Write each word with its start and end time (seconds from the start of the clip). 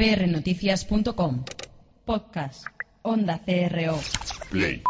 prnoticias.com. 0.00 1.44
Podcast. 2.06 2.64
Onda 3.02 3.38
CRO. 3.44 3.98
Play. 4.48 4.82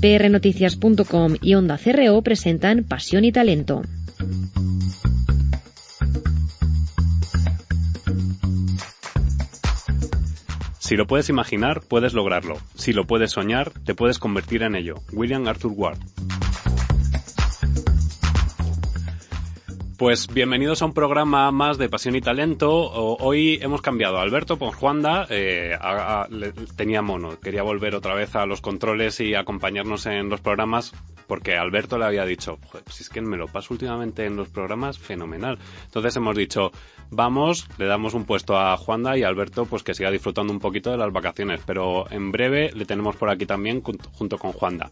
prnoticias.com 0.00 1.34
y 1.42 1.54
Onda 1.54 1.76
CRO 1.76 2.22
presentan 2.22 2.84
Pasión 2.84 3.26
y 3.26 3.32
Talento. 3.32 3.82
Si 10.78 10.96
lo 10.96 11.06
puedes 11.06 11.28
imaginar, 11.28 11.82
puedes 11.82 12.14
lograrlo. 12.14 12.56
Si 12.74 12.94
lo 12.94 13.06
puedes 13.06 13.32
soñar, 13.32 13.70
te 13.84 13.94
puedes 13.94 14.18
convertir 14.18 14.62
en 14.62 14.76
ello. 14.76 14.94
William 15.12 15.46
Arthur 15.46 15.72
Ward. 15.76 15.98
Pues 19.96 20.26
bienvenidos 20.26 20.82
a 20.82 20.86
un 20.86 20.92
programa 20.92 21.52
más 21.52 21.78
de 21.78 21.88
Pasión 21.88 22.16
y 22.16 22.20
Talento. 22.20 22.68
Hoy 22.70 23.60
hemos 23.62 23.80
cambiado 23.80 24.18
a 24.18 24.22
Alberto 24.22 24.58
por 24.58 24.74
Juanda. 24.74 25.24
Eh, 25.30 25.78
tenía 26.74 27.00
mono, 27.00 27.38
quería 27.38 27.62
volver 27.62 27.94
otra 27.94 28.14
vez 28.14 28.34
a 28.34 28.44
los 28.44 28.60
controles 28.60 29.20
y 29.20 29.34
acompañarnos 29.34 30.06
en 30.06 30.28
los 30.28 30.40
programas 30.40 30.92
porque 31.28 31.56
Alberto 31.56 31.96
le 31.96 32.06
había 32.06 32.24
dicho, 32.24 32.58
si 32.90 33.04
es 33.04 33.08
que 33.08 33.20
me 33.20 33.36
lo 33.36 33.46
paso 33.46 33.72
últimamente 33.72 34.26
en 34.26 34.36
los 34.36 34.48
programas, 34.48 34.98
fenomenal. 34.98 35.58
Entonces 35.84 36.16
hemos 36.16 36.36
dicho, 36.36 36.72
vamos, 37.10 37.68
le 37.78 37.86
damos 37.86 38.14
un 38.14 38.24
puesto 38.24 38.58
a 38.58 38.76
Juanda 38.76 39.16
y 39.16 39.22
Alberto 39.22 39.64
pues 39.64 39.84
que 39.84 39.94
siga 39.94 40.10
disfrutando 40.10 40.52
un 40.52 40.58
poquito 40.58 40.90
de 40.90 40.96
las 40.96 41.12
vacaciones, 41.12 41.60
pero 41.64 42.10
en 42.10 42.32
breve 42.32 42.72
le 42.74 42.84
tenemos 42.84 43.14
por 43.14 43.30
aquí 43.30 43.46
también 43.46 43.80
junto 43.80 44.38
con 44.38 44.52
Juanda. 44.52 44.90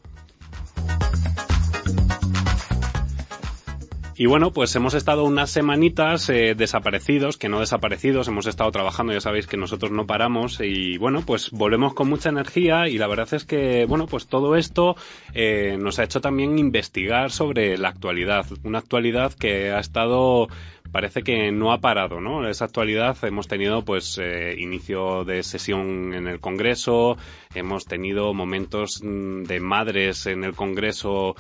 Y 4.22 4.26
bueno, 4.26 4.52
pues 4.52 4.76
hemos 4.76 4.94
estado 4.94 5.24
unas 5.24 5.51
semanitas 5.51 6.28
eh, 6.28 6.54
desaparecidos, 6.54 7.37
que 7.37 7.48
no 7.48 7.59
desaparecidos, 7.59 8.29
hemos 8.29 8.46
estado 8.46 8.70
trabajando, 8.70 9.12
ya 9.12 9.20
sabéis 9.20 9.48
que 9.48 9.56
nosotros 9.56 9.90
no 9.90 10.06
paramos 10.06 10.60
y 10.60 10.96
bueno, 10.96 11.23
pues 11.26 11.51
volvemos 11.51 11.92
con 11.92 12.09
mucha 12.09 12.29
energía 12.29 12.87
y 12.87 12.98
la 12.98 13.09
verdad 13.09 13.34
es 13.34 13.45
que, 13.45 13.84
bueno, 13.84 14.06
pues 14.06 14.29
todo 14.29 14.54
esto 14.54 14.95
eh, 15.34 15.76
nos 15.76 15.98
ha 15.98 16.04
hecho 16.04 16.20
también 16.20 16.56
investigar 16.56 17.32
sobre 17.32 17.76
la 17.76 17.88
actualidad, 17.88 18.46
una 18.62 18.79
actualidad 18.79 19.32
que 19.32 19.73
ha 19.73 19.80
estado 19.80 20.46
parece 20.92 21.23
que 21.23 21.51
no 21.51 21.73
ha 21.73 21.80
parado, 21.80 22.20
¿no? 22.20 22.46
Esa 22.46 22.66
actualidad 22.66 23.16
hemos 23.23 23.48
tenido 23.48 23.82
pues 23.84 24.18
eh, 24.23 24.54
inicio 24.59 25.24
de 25.24 25.42
sesión 25.42 26.12
en 26.14 26.29
el 26.29 26.38
Congreso, 26.38 27.16
hemos 27.54 27.86
tenido 27.86 28.34
momentos 28.34 29.02
mm, 29.02 29.45
de 29.45 29.60
madres 29.60 30.26
en 30.26 30.45
el 30.45 30.54
Congreso 30.54 31.36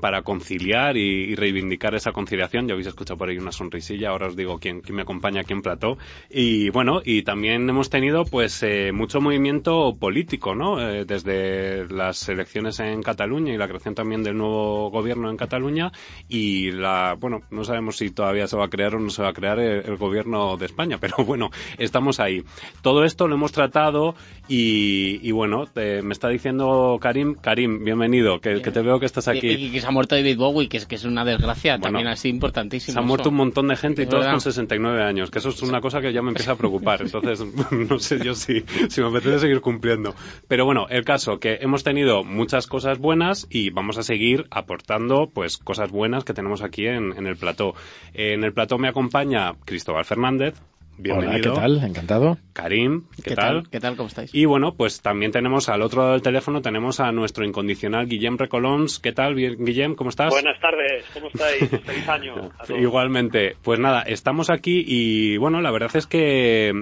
para 0.00 0.22
conciliar 0.22 0.96
y, 0.96 1.34
reivindicar 1.34 1.94
esa 1.94 2.12
conciliación. 2.12 2.66
Ya 2.66 2.72
habéis 2.72 2.88
escuchado 2.88 3.18
por 3.18 3.28
ahí 3.28 3.38
una 3.38 3.52
sonrisilla, 3.52 4.10
ahora 4.10 4.28
os 4.28 4.36
digo 4.36 4.58
quién, 4.58 4.82
me 4.90 5.02
acompaña 5.02 5.42
aquí 5.42 5.52
en 5.52 5.62
plató. 5.62 5.98
Y 6.30 6.70
bueno, 6.70 7.02
y 7.04 7.22
también 7.22 7.68
hemos 7.68 7.90
tenido 7.90 8.24
pues 8.24 8.62
eh, 8.62 8.92
mucho 8.92 9.20
movimiento 9.20 9.96
político, 9.98 10.54
¿no? 10.54 10.80
Eh, 10.80 11.04
desde 11.04 11.86
las 11.88 12.28
elecciones 12.28 12.80
en 12.80 13.02
Cataluña 13.02 13.52
y 13.52 13.58
la 13.58 13.68
creación 13.68 13.94
también 13.94 14.22
del 14.22 14.36
nuevo 14.36 14.90
gobierno 14.90 15.30
en 15.30 15.36
Cataluña 15.36 15.92
y 16.28 16.70
la, 16.72 17.16
bueno, 17.18 17.42
no 17.50 17.64
sabemos 17.64 17.96
si 17.96 18.10
todavía 18.10 18.46
se 18.46 18.56
va 18.56 18.66
a 18.66 18.68
crear 18.68 18.86
no 18.94 19.10
se 19.10 19.22
va 19.22 19.30
a 19.30 19.32
crear 19.32 19.58
el, 19.58 19.96
gobierno 19.96 20.56
de 20.56 20.66
España, 20.66 20.98
pero 21.00 21.16
bueno, 21.24 21.50
estamos 21.78 22.20
ahí. 22.20 22.44
Todo 22.82 23.04
esto 23.04 23.28
lo 23.28 23.34
hemos 23.34 23.52
tratado 23.52 24.14
y, 24.48 25.30
bueno, 25.32 25.64
me 25.74 26.12
está 26.12 26.28
diciendo 26.28 26.98
Karim, 27.00 27.34
Karim, 27.34 27.84
bienvenido, 27.84 28.40
que, 28.40 28.60
te 28.60 28.82
veo 28.82 29.00
que 29.00 29.06
estás 29.06 29.28
aquí. 29.28 29.48
Y, 29.48 29.70
que 29.70 29.80
se 29.80 29.86
ha 29.86 29.90
muerto 29.90 30.14
David 30.14 30.38
Bowie, 30.38 30.68
que 30.68 30.76
es, 30.76 30.86
que 30.86 30.94
es 30.94 31.04
una 31.04 31.24
desgracia, 31.24 31.78
también 31.78 32.06
así 32.06 32.28
importantísimo. 32.28 32.92
Se 32.94 32.98
ha 32.98 33.02
muerto 33.02 33.30
un 33.30 33.36
montón 33.36 33.68
de 33.68 33.76
gente 33.76 34.02
y 34.02 34.06
todos 34.06 34.26
con 34.26 34.40
69 34.40 35.02
años, 35.02 35.30
que 35.30 35.38
eso 35.38 35.48
es 35.48 35.62
una 35.62 35.80
cosa 35.80 36.00
que 36.00 36.12
ya 36.12 36.22
me 36.22 36.28
empieza 36.28 36.52
a 36.52 36.56
preocupar, 36.56 37.02
entonces 37.02 37.44
no 37.70 37.98
sé 37.98 38.24
yo 38.24 38.34
si, 38.34 38.64
si 38.88 39.00
me 39.00 39.08
apetece 39.08 39.40
seguir 39.40 39.60
cumpliendo. 39.60 40.14
Pero 40.48 40.64
bueno, 40.64 40.86
el 40.90 41.04
caso, 41.04 41.38
que 41.38 41.58
hemos 41.60 41.82
tenido 41.82 42.24
muchas 42.24 42.66
cosas 42.66 42.98
buenas 42.98 43.46
y 43.50 43.70
vamos 43.70 43.98
a 43.98 44.02
seguir 44.02 44.46
aportando 44.50 45.28
pues 45.32 45.58
cosas 45.58 45.90
buenas 45.90 46.24
que 46.24 46.34
tenemos 46.34 46.62
aquí 46.62 46.86
en, 46.86 47.16
en 47.16 47.26
el 47.26 47.36
plató. 47.36 47.74
En 48.14 48.44
el 48.44 48.52
plató 48.52 48.78
me 48.78 48.88
acompaña 48.88 49.54
Cristóbal 49.64 50.04
Fernández. 50.04 50.54
Bienvenido. 50.98 51.52
Hola, 51.52 51.54
¿qué 51.54 51.60
tal? 51.60 51.84
Encantado. 51.84 52.38
Karim, 52.54 53.04
¿qué, 53.22 53.34
tal? 53.34 53.68
¿Qué 53.70 53.80
tal? 53.80 53.96
¿Cómo 53.96 54.08
estáis? 54.08 54.34
Y 54.34 54.46
bueno, 54.46 54.74
pues 54.74 55.02
también 55.02 55.30
tenemos 55.30 55.68
al 55.68 55.82
otro 55.82 56.00
lado 56.00 56.12
del 56.12 56.22
teléfono, 56.22 56.62
tenemos 56.62 57.00
a 57.00 57.12
nuestro 57.12 57.44
incondicional 57.44 58.06
Guillem 58.06 58.38
Recolons. 58.38 58.98
¿Qué 58.98 59.12
tal, 59.12 59.34
Guillem? 59.34 59.94
¿Cómo 59.94 60.10
estás? 60.10 60.30
Buenas 60.30 60.58
tardes, 60.58 61.04
¿cómo 61.12 61.26
estáis? 61.28 61.68
Feliz 61.84 62.08
año. 62.08 62.50
Igualmente. 62.78 63.56
Pues 63.62 63.78
nada, 63.78 64.02
estamos 64.02 64.48
aquí 64.48 64.82
y 64.86 65.36
bueno, 65.36 65.60
la 65.60 65.70
verdad 65.70 65.94
es 65.94 66.06
que 66.06 66.72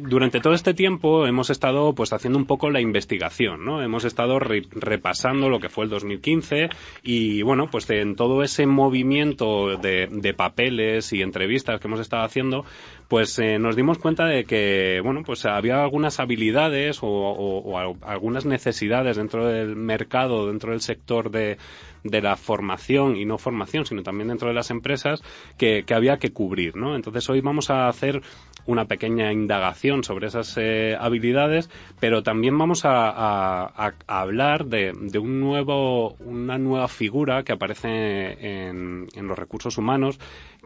durante 0.00 0.40
todo 0.40 0.54
este 0.54 0.72
tiempo 0.72 1.26
hemos 1.26 1.50
estado 1.50 1.94
pues 1.94 2.12
haciendo 2.12 2.38
un 2.38 2.46
poco 2.46 2.70
la 2.70 2.80
investigación, 2.80 3.64
¿no? 3.64 3.82
Hemos 3.82 4.04
estado 4.04 4.38
repasando 4.38 5.50
lo 5.50 5.60
que 5.60 5.68
fue 5.68 5.84
el 5.84 5.90
2015 5.90 6.70
y 7.02 7.42
bueno, 7.42 7.70
pues 7.70 7.88
en 7.90 8.16
todo 8.16 8.42
ese 8.42 8.66
movimiento 8.66 9.76
de, 9.76 10.08
de 10.10 10.34
papeles 10.34 11.12
y 11.12 11.20
entrevistas 11.20 11.80
que 11.80 11.88
hemos 11.88 12.00
estado 12.00 12.24
haciendo, 12.24 12.64
pues 13.12 13.38
eh, 13.38 13.58
nos 13.58 13.76
dimos 13.76 13.98
cuenta 13.98 14.24
de 14.24 14.44
que, 14.44 15.02
bueno, 15.04 15.22
pues 15.22 15.44
había 15.44 15.82
algunas 15.82 16.18
habilidades 16.18 17.00
o, 17.02 17.78
algunas 18.00 18.46
necesidades 18.46 19.18
dentro 19.18 19.46
del 19.46 19.76
mercado, 19.76 20.46
dentro 20.46 20.70
del 20.70 20.80
sector 20.80 21.30
de, 21.30 21.58
de, 22.04 22.22
la 22.22 22.36
formación 22.36 23.16
y 23.16 23.26
no 23.26 23.36
formación, 23.36 23.84
sino 23.84 24.02
también 24.02 24.28
dentro 24.28 24.48
de 24.48 24.54
las 24.54 24.70
empresas 24.70 25.22
que, 25.58 25.84
que 25.84 25.92
había 25.92 26.16
que 26.16 26.32
cubrir, 26.32 26.74
¿no? 26.74 26.96
Entonces 26.96 27.28
hoy 27.28 27.42
vamos 27.42 27.68
a 27.68 27.86
hacer 27.86 28.22
una 28.66 28.86
pequeña 28.86 29.32
indagación 29.32 30.04
sobre 30.04 30.28
esas 30.28 30.56
eh, 30.56 30.96
habilidades, 30.98 31.70
pero 32.00 32.22
también 32.22 32.56
vamos 32.56 32.82
a, 32.84 33.92
hablar 34.06 34.66
de, 34.66 34.92
un 35.18 35.40
nuevo, 35.40 36.14
una 36.20 36.58
nueva 36.58 36.88
figura 36.88 37.42
que 37.42 37.52
aparece 37.52 37.88
en, 37.88 39.08
en 39.14 39.26
los 39.26 39.38
recursos 39.38 39.78
humanos 39.78 40.18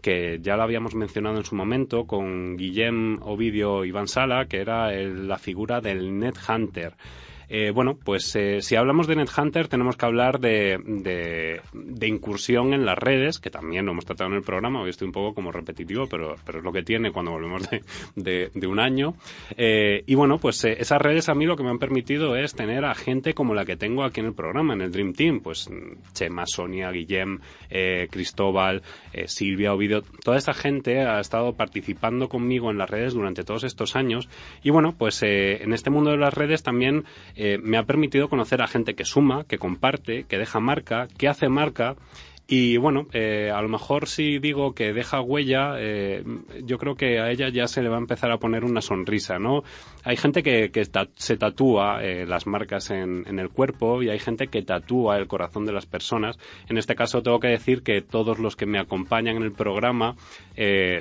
que 0.02 0.38
ya 0.42 0.56
lo 0.56 0.62
habíamos 0.62 0.94
mencionado 0.94 1.38
en 1.38 1.44
su 1.44 1.54
momento 1.54 2.06
con 2.06 2.56
Guillem 2.56 3.18
Ovidio 3.22 3.84
Iván 3.84 4.08
Sala, 4.08 4.46
que 4.46 4.60
era 4.60 4.90
la 4.92 5.38
figura 5.38 5.80
del 5.80 6.18
Net 6.18 6.36
Hunter. 6.48 6.94
Eh, 7.48 7.70
bueno, 7.70 7.96
pues 8.02 8.34
eh, 8.34 8.60
si 8.60 8.74
hablamos 8.74 9.06
de 9.06 9.16
NetHunter 9.16 9.68
tenemos 9.68 9.96
que 9.96 10.06
hablar 10.06 10.40
de, 10.40 10.78
de, 11.72 12.06
incursión 12.08 12.72
en 12.72 12.84
las 12.84 12.98
redes, 12.98 13.38
que 13.38 13.50
también 13.50 13.86
lo 13.86 13.92
hemos 13.92 14.04
tratado 14.04 14.30
en 14.30 14.36
el 14.36 14.42
programa, 14.42 14.82
hoy 14.82 14.90
estoy 14.90 15.06
un 15.06 15.12
poco 15.12 15.34
como 15.34 15.52
repetitivo, 15.52 16.08
pero, 16.08 16.36
pero 16.44 16.58
es 16.58 16.64
lo 16.64 16.72
que 16.72 16.82
tiene 16.82 17.12
cuando 17.12 17.30
volvemos 17.30 17.68
de, 18.16 18.50
de 18.52 18.66
un 18.66 18.80
año. 18.80 19.14
Eh, 19.56 20.02
y 20.06 20.14
bueno, 20.14 20.38
pues 20.38 20.64
esas 20.64 21.00
redes 21.00 21.28
a 21.28 21.34
mí 21.34 21.46
lo 21.46 21.56
que 21.56 21.62
me 21.62 21.70
han 21.70 21.78
permitido 21.78 22.36
es 22.36 22.54
tener 22.54 22.84
a 22.84 22.94
gente 22.94 23.34
como 23.34 23.54
la 23.54 23.64
que 23.64 23.76
tengo 23.76 24.02
aquí 24.02 24.20
en 24.20 24.26
el 24.26 24.34
programa, 24.34 24.74
en 24.74 24.80
el 24.80 24.90
Dream 24.90 25.12
Team, 25.12 25.40
pues 25.40 25.70
Chema, 26.12 26.46
Sonia, 26.46 26.90
Guillem, 26.90 27.40
Cristóbal, 28.10 28.82
Silvia, 29.26 29.72
Ovidio, 29.72 30.02
toda 30.24 30.36
esta 30.36 30.54
gente 30.54 31.00
ha 31.00 31.20
estado 31.20 31.54
participando 31.54 32.28
conmigo 32.28 32.70
en 32.70 32.78
las 32.78 32.90
redes 32.90 33.14
durante 33.14 33.44
todos 33.44 33.64
estos 33.64 33.96
años 33.96 34.28
y 34.62 34.70
bueno, 34.70 34.94
pues 34.96 35.22
en 35.22 35.72
este 35.72 35.90
mundo 35.90 36.10
de 36.10 36.18
las 36.18 36.34
redes 36.34 36.62
también 36.62 37.04
eh, 37.36 37.58
me 37.62 37.76
ha 37.76 37.84
permitido 37.84 38.28
conocer 38.28 38.62
a 38.62 38.66
gente 38.66 38.94
que 38.94 39.04
suma, 39.04 39.44
que 39.44 39.58
comparte, 39.58 40.24
que 40.24 40.38
deja 40.38 40.58
marca, 40.58 41.06
que 41.18 41.28
hace 41.28 41.48
marca. 41.48 41.96
Y 42.48 42.76
bueno, 42.76 43.08
eh, 43.12 43.50
a 43.52 43.60
lo 43.60 43.68
mejor 43.68 44.06
si 44.06 44.38
digo 44.38 44.72
que 44.72 44.92
deja 44.92 45.20
huella, 45.20 45.74
eh, 45.78 46.22
yo 46.64 46.78
creo 46.78 46.94
que 46.94 47.18
a 47.18 47.32
ella 47.32 47.48
ya 47.48 47.66
se 47.66 47.82
le 47.82 47.88
va 47.88 47.96
a 47.96 47.98
empezar 47.98 48.30
a 48.30 48.38
poner 48.38 48.64
una 48.64 48.80
sonrisa, 48.80 49.40
¿no? 49.40 49.64
Hay 50.04 50.16
gente 50.16 50.44
que, 50.44 50.70
se 51.16 51.36
tatúa 51.36 52.00
las 52.00 52.46
marcas 52.46 52.90
en, 52.90 53.24
en, 53.26 53.40
el 53.40 53.48
cuerpo 53.48 54.00
y 54.00 54.10
hay 54.10 54.20
gente 54.20 54.46
que 54.46 54.62
tatúa 54.62 55.18
el 55.18 55.26
corazón 55.26 55.66
de 55.66 55.72
las 55.72 55.86
personas. 55.86 56.38
En 56.68 56.78
este 56.78 56.94
caso 56.94 57.20
tengo 57.20 57.40
que 57.40 57.48
decir 57.48 57.82
que 57.82 58.00
todos 58.00 58.38
los 58.38 58.54
que 58.54 58.66
me 58.66 58.78
acompañan 58.78 59.38
en 59.38 59.42
el 59.42 59.52
programa, 59.52 60.14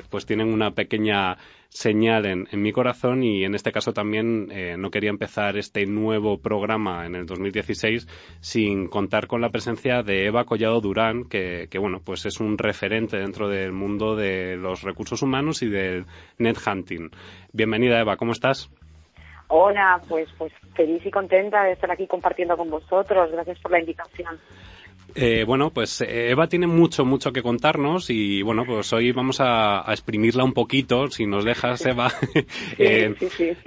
pues 0.09 0.25
tienen 0.25 0.51
una 0.51 0.71
pequeña 0.71 1.37
señal 1.75 2.25
en, 2.25 2.47
mi 2.53 2.71
corazón 2.71 3.21
y 3.21 3.43
en 3.43 3.53
este 3.53 3.73
caso 3.73 3.91
también 3.91 4.47
eh, 4.49 4.77
no 4.77 4.89
quería 4.91 5.09
empezar 5.09 5.57
este 5.57 5.85
nuevo 5.85 6.37
programa 6.37 7.05
en 7.05 7.15
el 7.15 7.25
2016 7.25 8.07
sin 8.39 8.87
contar 8.87 9.27
con 9.27 9.41
la 9.41 9.49
presencia 9.49 10.01
de 10.01 10.25
Eva 10.25 10.45
Collado 10.45 10.79
Durán, 10.79 11.25
que, 11.25 11.67
bueno, 11.77 11.99
pues 12.03 12.25
es 12.25 12.39
un 12.39 12.57
referente 12.57 13.17
dentro 13.17 13.49
del 13.49 13.73
mundo 13.73 14.15
de 14.15 14.55
los 14.55 14.83
recursos 14.83 15.21
humanos 15.21 15.61
y 15.63 15.69
del 15.69 16.05
net 16.37 16.57
hunting. 16.65 17.09
Bienvenida 17.51 17.99
Eva, 17.99 18.15
¿cómo 18.15 18.31
estás? 18.31 18.71
Hola, 19.49 20.01
pues, 20.07 20.29
pues 20.37 20.53
feliz 20.75 21.05
y 21.05 21.11
contenta 21.11 21.65
de 21.65 21.73
estar 21.73 21.91
aquí 21.91 22.07
compartiendo 22.07 22.55
con 22.55 22.69
vosotros. 22.69 23.31
Gracias 23.33 23.59
por 23.59 23.71
la 23.71 23.81
invitación. 23.81 24.39
Eh, 25.13 25.45
bueno, 25.45 25.69
pues 25.69 26.01
eh, 26.01 26.31
Eva 26.31 26.47
tiene 26.47 26.67
mucho, 26.67 27.05
mucho 27.05 27.31
que 27.31 27.41
contarnos 27.41 28.09
y 28.09 28.41
bueno, 28.41 28.65
pues 28.65 28.91
hoy 28.91 29.13
vamos 29.13 29.37
a, 29.39 29.85
exprimirla 29.87 30.43
un 30.43 30.53
poquito, 30.53 31.09
si 31.09 31.25
nos 31.25 31.45
dejas, 31.45 31.85
Eva. 31.85 32.11
eh, 32.77 33.15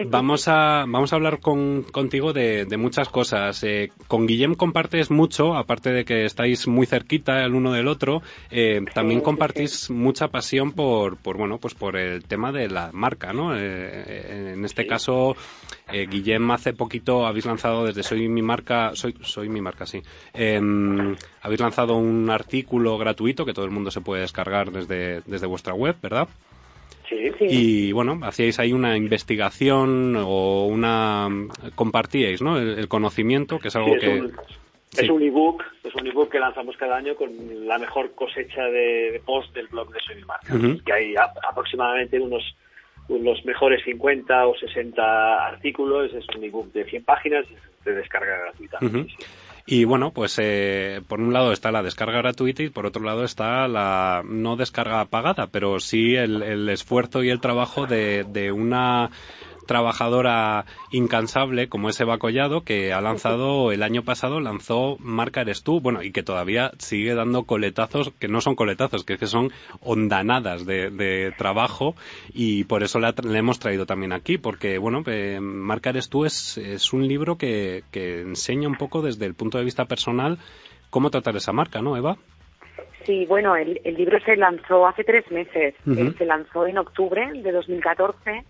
Vamos 0.06 0.48
a 0.48 0.84
vamos 0.86 1.12
a 1.12 1.16
hablar 1.16 1.40
con, 1.40 1.84
contigo 1.84 2.32
de, 2.32 2.66
muchas 2.78 3.08
cosas. 3.08 3.62
Eh, 3.64 3.90
con 4.08 4.26
Guillem 4.26 4.54
compartes 4.54 5.10
mucho, 5.10 5.54
aparte 5.54 5.90
de 5.90 6.04
que 6.04 6.24
estáis 6.24 6.66
muy 6.68 6.86
cerquita 6.86 7.42
el 7.42 7.54
uno 7.54 7.72
del 7.72 7.88
otro, 7.88 8.22
también 8.94 9.20
compartís 9.20 9.90
mucha 9.90 10.28
pasión 10.28 10.72
por, 10.72 11.16
por 11.16 11.38
bueno, 11.38 11.58
pues 11.58 11.74
por 11.74 11.96
el 11.96 12.24
tema 12.24 12.52
de 12.52 12.68
la 12.68 12.90
marca, 12.92 13.32
¿no? 13.32 13.56
en 13.56 14.64
este 14.64 14.86
caso, 14.86 15.36
Guillem 15.90 16.50
hace 16.50 16.72
poquito 16.72 17.26
habéis 17.26 17.46
lanzado 17.46 17.84
desde 17.84 18.02
Soy 18.02 18.28
mi 18.28 18.42
marca, 18.42 18.90
soy 18.94 19.14
soy 19.22 19.48
mi 19.48 19.60
marca, 19.60 19.86
sí. 19.86 20.02
Habéis 21.42 21.60
lanzado 21.60 21.96
un 21.96 22.30
artículo 22.30 22.98
gratuito 22.98 23.44
que 23.44 23.54
todo 23.54 23.64
el 23.64 23.70
mundo 23.70 23.90
se 23.90 24.00
puede 24.00 24.22
descargar 24.22 24.70
desde, 24.70 25.22
desde 25.22 25.46
vuestra 25.46 25.74
web, 25.74 25.96
¿verdad? 26.02 26.28
Sí. 27.08 27.30
Y 27.40 27.92
bueno, 27.92 28.20
hacíais 28.22 28.58
ahí 28.58 28.72
una 28.72 28.96
investigación 28.96 30.14
o 30.16 30.66
una 30.66 31.28
compartíais, 31.74 32.42
¿no? 32.42 32.58
El, 32.58 32.86
conocimiento, 32.88 33.58
que 33.58 33.68
es 33.68 33.76
algo 33.76 33.96
que 33.98 34.30
es 34.96 35.10
un 35.10 35.22
ebook, 35.22 35.62
es 35.84 35.94
un 35.94 36.06
ebook 36.06 36.30
que 36.30 36.38
lanzamos 36.38 36.76
cada 36.76 36.96
año 36.96 37.14
con 37.14 37.30
la 37.66 37.78
mejor 37.78 38.14
cosecha 38.14 38.64
de, 38.64 39.20
post 39.24 39.54
del 39.54 39.68
blog 39.68 39.92
de 39.92 40.00
Soy 40.00 40.16
mi 40.16 40.24
marca, 40.24 40.54
que 40.84 40.92
hay 40.92 41.14
aproximadamente 41.16 42.18
unos 42.18 42.42
los 43.08 43.42
mejores 43.44 43.82
50 43.84 44.46
o 44.46 44.54
60 44.54 45.46
artículos, 45.46 46.12
es 46.12 46.26
un 46.36 46.44
ebook 46.44 46.72
de 46.72 46.84
100 46.84 47.04
páginas 47.04 47.46
de 47.84 47.94
descarga 47.94 48.38
gratuita. 48.38 48.78
Y 49.70 49.84
bueno, 49.84 50.12
pues 50.12 50.38
eh, 50.40 51.02
por 51.08 51.20
un 51.20 51.34
lado 51.34 51.52
está 51.52 51.70
la 51.70 51.82
descarga 51.82 52.16
gratuita 52.22 52.62
y 52.62 52.70
por 52.70 52.86
otro 52.86 53.02
lado 53.02 53.22
está 53.22 53.68
la 53.68 54.22
no 54.24 54.56
descarga 54.56 55.04
pagada, 55.04 55.48
pero 55.48 55.78
sí 55.78 56.16
el, 56.16 56.42
el 56.42 56.70
esfuerzo 56.70 57.22
y 57.22 57.28
el 57.28 57.42
trabajo 57.42 57.84
de, 57.86 58.24
de 58.24 58.50
una 58.50 59.10
trabajadora 59.68 60.64
incansable 60.90 61.68
como 61.68 61.88
es 61.88 62.00
Eva 62.00 62.18
Collado, 62.18 62.62
que 62.62 62.92
ha 62.92 63.00
lanzado 63.00 63.70
el 63.72 63.84
año 63.84 64.02
pasado, 64.02 64.40
lanzó 64.40 64.96
Marca 64.98 65.42
Eres 65.42 65.62
Tú, 65.62 65.80
bueno, 65.80 66.02
y 66.02 66.10
que 66.10 66.24
todavía 66.24 66.72
sigue 66.78 67.14
dando 67.14 67.44
coletazos, 67.44 68.10
que 68.18 68.26
no 68.26 68.40
son 68.40 68.56
coletazos, 68.56 69.04
que, 69.04 69.18
que 69.18 69.26
son 69.26 69.52
ondanadas 69.80 70.66
de, 70.66 71.32
trabajo, 71.38 71.94
y 72.32 72.64
por 72.64 72.82
eso 72.82 72.98
le, 72.98 73.38
hemos 73.38 73.60
traído 73.60 73.86
también 73.86 74.12
aquí, 74.12 74.38
porque, 74.38 74.78
bueno, 74.78 75.04
eh, 75.06 75.38
Marca 75.40 75.90
Eres 75.90 76.08
Tú 76.08 76.24
es, 76.24 76.58
es 76.58 76.92
un 76.92 77.06
libro 77.06 77.36
que, 77.36 77.84
que 77.92 78.22
enseña 78.22 78.66
un 78.66 78.76
poco 78.76 79.02
desde 79.02 79.26
el 79.26 79.34
punto 79.34 79.58
de 79.58 79.64
vista 79.64 79.84
personal 79.84 80.38
cómo 80.90 81.10
tratar 81.10 81.36
esa 81.36 81.52
marca, 81.52 81.82
¿no, 81.82 81.96
Eva? 81.96 82.16
Sí, 83.04 83.24
bueno, 83.26 83.56
el, 83.56 83.80
libro 83.84 84.20
se 84.20 84.36
lanzó 84.36 84.86
hace 84.86 85.02
tres 85.02 85.30
meses. 85.30 85.74
Se 85.84 86.26
lanzó 86.26 86.66
en 86.66 86.76
octubre 86.76 87.30
de 87.32 87.52
2014 87.52 88.44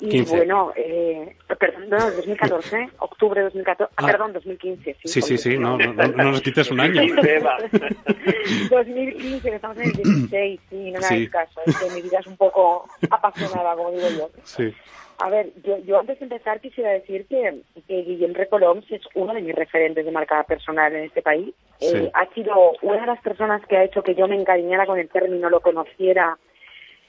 y 0.00 0.22
bueno, 0.22 0.72
eh, 0.76 1.36
perdón, 1.58 1.90
2014, 1.90 2.90
octubre 2.98 3.40
de 3.40 3.44
2014, 3.44 3.94
ah, 3.96 4.06
perdón, 4.06 4.32
2015. 4.32 4.96
Sí, 5.04 5.22
sí, 5.22 5.38
sí, 5.38 5.58
no, 5.58 5.76
no, 5.76 5.92
no, 5.92 6.30
nos 6.30 6.40
quites 6.40 6.70
un 6.70 6.80
año. 6.80 7.02
2015, 8.70 9.48
estamos 9.54 9.76
en 9.78 9.84
el 9.84 9.92
16, 10.30 10.60
sí, 10.70 10.90
no 10.90 11.00
me 11.00 11.06
hagas 11.06 11.28
caso, 11.30 11.60
es 11.66 11.76
que 11.78 11.90
mi 11.90 12.02
vida 12.02 12.18
es 12.20 12.26
un 12.26 12.36
poco 12.36 12.88
apasionada, 13.10 13.74
como 13.74 13.90
digo 13.92 14.08
yo. 14.18 14.30
Sí. 14.44 14.74
A 15.18 15.30
ver, 15.30 15.52
yo, 15.62 15.78
yo 15.78 16.00
antes 16.00 16.18
de 16.18 16.24
empezar 16.24 16.60
quisiera 16.60 16.90
decir 16.90 17.26
que, 17.26 17.60
que 17.86 18.02
Guillem 18.02 18.34
Recoloms 18.34 18.90
es 18.90 19.02
uno 19.14 19.32
de 19.32 19.42
mis 19.42 19.54
referentes 19.54 20.04
de 20.04 20.10
marca 20.10 20.42
personal 20.42 20.94
en 20.94 21.04
este 21.04 21.22
país. 21.22 21.54
Eh, 21.80 22.10
ha 22.14 22.26
sido 22.34 22.72
una 22.82 23.00
de 23.00 23.06
las 23.06 23.20
personas 23.20 23.64
que 23.66 23.76
ha 23.76 23.84
hecho 23.84 24.02
que 24.02 24.14
yo 24.14 24.26
me 24.26 24.36
encariñara 24.36 24.86
con 24.86 24.98
el 24.98 25.08
término, 25.08 25.50
lo 25.50 25.60
conociera 25.60 26.36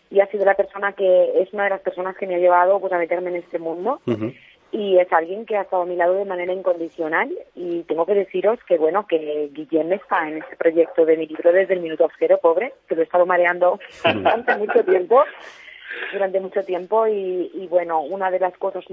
y 0.09 0.19
ha 0.19 0.27
sido 0.27 0.45
la 0.45 0.55
persona 0.55 0.93
que 0.93 1.41
es 1.41 1.51
una 1.53 1.65
de 1.65 1.71
las 1.71 1.81
personas 1.81 2.15
que 2.17 2.27
me 2.27 2.35
ha 2.35 2.39
llevado 2.39 2.79
pues 2.79 2.93
a 2.93 2.97
meterme 2.97 3.29
en 3.29 3.37
este 3.37 3.59
mundo. 3.59 4.01
Y 4.71 4.97
es 4.97 5.11
alguien 5.13 5.45
que 5.45 5.55
ha 5.55 5.61
estado 5.61 5.83
a 5.83 5.85
mi 5.85 5.95
lado 5.95 6.15
de 6.15 6.25
manera 6.25 6.51
incondicional 6.51 7.29
y 7.55 7.83
tengo 7.83 8.05
que 8.05 8.13
deciros 8.13 8.59
que 8.67 8.77
bueno 8.77 9.07
que 9.07 9.49
Guillem 9.53 9.93
está 9.93 10.27
en 10.27 10.39
este 10.39 10.57
proyecto 10.57 11.05
de 11.05 11.15
mi 11.15 11.27
libro 11.27 11.53
desde 11.53 11.75
el 11.75 11.79
minuto 11.79 12.09
cero 12.19 12.39
pobre 12.41 12.73
que 12.89 12.95
lo 12.95 13.01
he 13.01 13.05
estado 13.05 13.25
mareando 13.25 13.79
durante 14.03 14.55
mucho 14.57 14.83
tiempo 14.83 15.23
durante 16.11 16.39
mucho 16.39 16.63
tiempo 16.63 17.07
y, 17.07 17.67
bueno, 17.69 18.01
una 18.01 18.31
de 18.31 18.39
las 18.39 18.55
cosas 18.57 18.83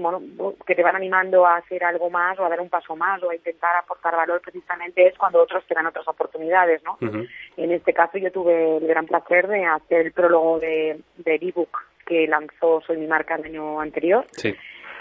que 0.65 0.75
te 0.75 0.83
van 0.83 0.95
animando 0.95 1.45
a 1.45 1.57
hacer 1.57 1.83
algo 1.83 2.09
más 2.09 2.39
o 2.39 2.45
a 2.45 2.49
dar 2.49 2.61
un 2.61 2.69
paso 2.69 2.95
más 2.95 3.21
o 3.23 3.29
a 3.29 3.35
intentar 3.35 3.75
aportar 3.75 4.15
valor 4.15 4.41
precisamente 4.41 5.07
es 5.07 5.17
cuando 5.17 5.41
otros 5.41 5.65
te 5.65 5.75
dan 5.75 5.87
otras 5.87 6.07
oportunidades, 6.07 6.81
¿no? 6.83 6.97
En 7.57 7.71
este 7.71 7.93
caso 7.93 8.17
yo 8.17 8.31
tuve 8.31 8.77
el 8.77 8.87
gran 8.87 9.05
placer 9.05 9.47
de 9.47 9.65
hacer 9.65 10.07
el 10.07 10.11
prólogo 10.11 10.59
de, 10.59 10.99
del 11.17 11.47
ebook 11.47 11.77
que 12.05 12.27
lanzó 12.27 12.81
Soy 12.85 12.97
mi 12.97 13.07
marca 13.07 13.35
el 13.35 13.45
año 13.45 13.79
anterior. 13.79 14.25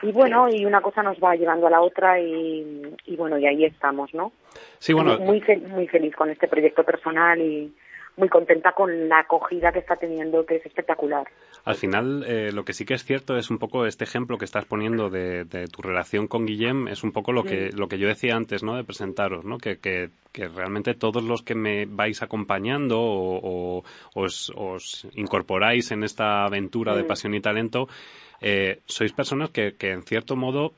Y 0.03 0.11
bueno, 0.11 0.49
y 0.49 0.65
una 0.65 0.81
cosa 0.81 1.03
nos 1.03 1.19
va 1.19 1.37
llevando 1.37 1.69
a 1.69 1.71
la 1.71 1.81
otra 1.81 2.19
y, 2.19 2.97
bueno, 3.17 3.39
y 3.39 3.47
ahí 3.47 3.65
estamos, 3.65 4.13
¿no? 4.13 4.33
Sí, 4.79 4.93
bueno. 4.93 5.17
Muy, 5.19 5.43
muy 5.69 5.87
feliz 5.87 6.15
con 6.17 6.29
este 6.29 6.49
proyecto 6.49 6.83
personal 6.83 7.41
y, 7.41 7.73
muy 8.17 8.29
contenta 8.29 8.73
con 8.73 9.09
la 9.09 9.21
acogida 9.21 9.73
que 9.73 9.79
está 9.79 9.97
teniendo, 9.97 10.45
que 10.45 10.57
es 10.57 10.67
espectacular. 10.67 11.27
Al 11.65 11.77
final, 11.77 12.25
eh, 12.27 12.53
lo 12.53 12.65
que 12.65 12.73
sí 12.73 12.85
que 12.85 12.95
es 12.95 13.05
cierto 13.05 13.37
es 13.37 13.51
un 13.51 13.59
poco 13.59 13.87
este 13.87 14.05
ejemplo 14.05 14.37
que 14.37 14.45
estás 14.45 14.65
poniendo 14.65 15.09
de, 15.09 15.45
tu 15.73 15.83
relación 15.83 16.27
con 16.27 16.45
Guillem, 16.45 16.89
es 16.89 17.05
un 17.05 17.13
poco 17.13 17.33
lo 17.33 17.45
que, 17.45 17.71
lo 17.73 17.89
que 17.89 17.99
yo 17.99 18.09
decía 18.09 18.35
antes, 18.35 18.63
¿no? 18.63 18.77
De 18.77 18.85
presentaros, 18.85 19.45
¿no? 19.45 19.59
Que, 19.59 19.79
que, 19.79 20.11
realmente 20.35 20.95
todos 20.95 21.23
los 21.23 21.43
que 21.43 21.55
me 21.55 21.87
vais 21.87 22.23
acompañando 22.23 22.99
o, 23.01 23.85
os, 24.15 25.07
incorporáis 25.15 25.93
en 25.93 26.03
esta 26.03 26.45
aventura 26.45 26.97
de 26.97 27.05
pasión 27.05 27.35
y 27.35 27.41
talento, 27.41 27.87
eh, 28.41 28.81
sois 28.87 29.13
personas 29.13 29.51
que, 29.51 29.77
que 29.77 29.93
en 29.93 30.03
cierto 30.03 30.37
modo 30.37 30.75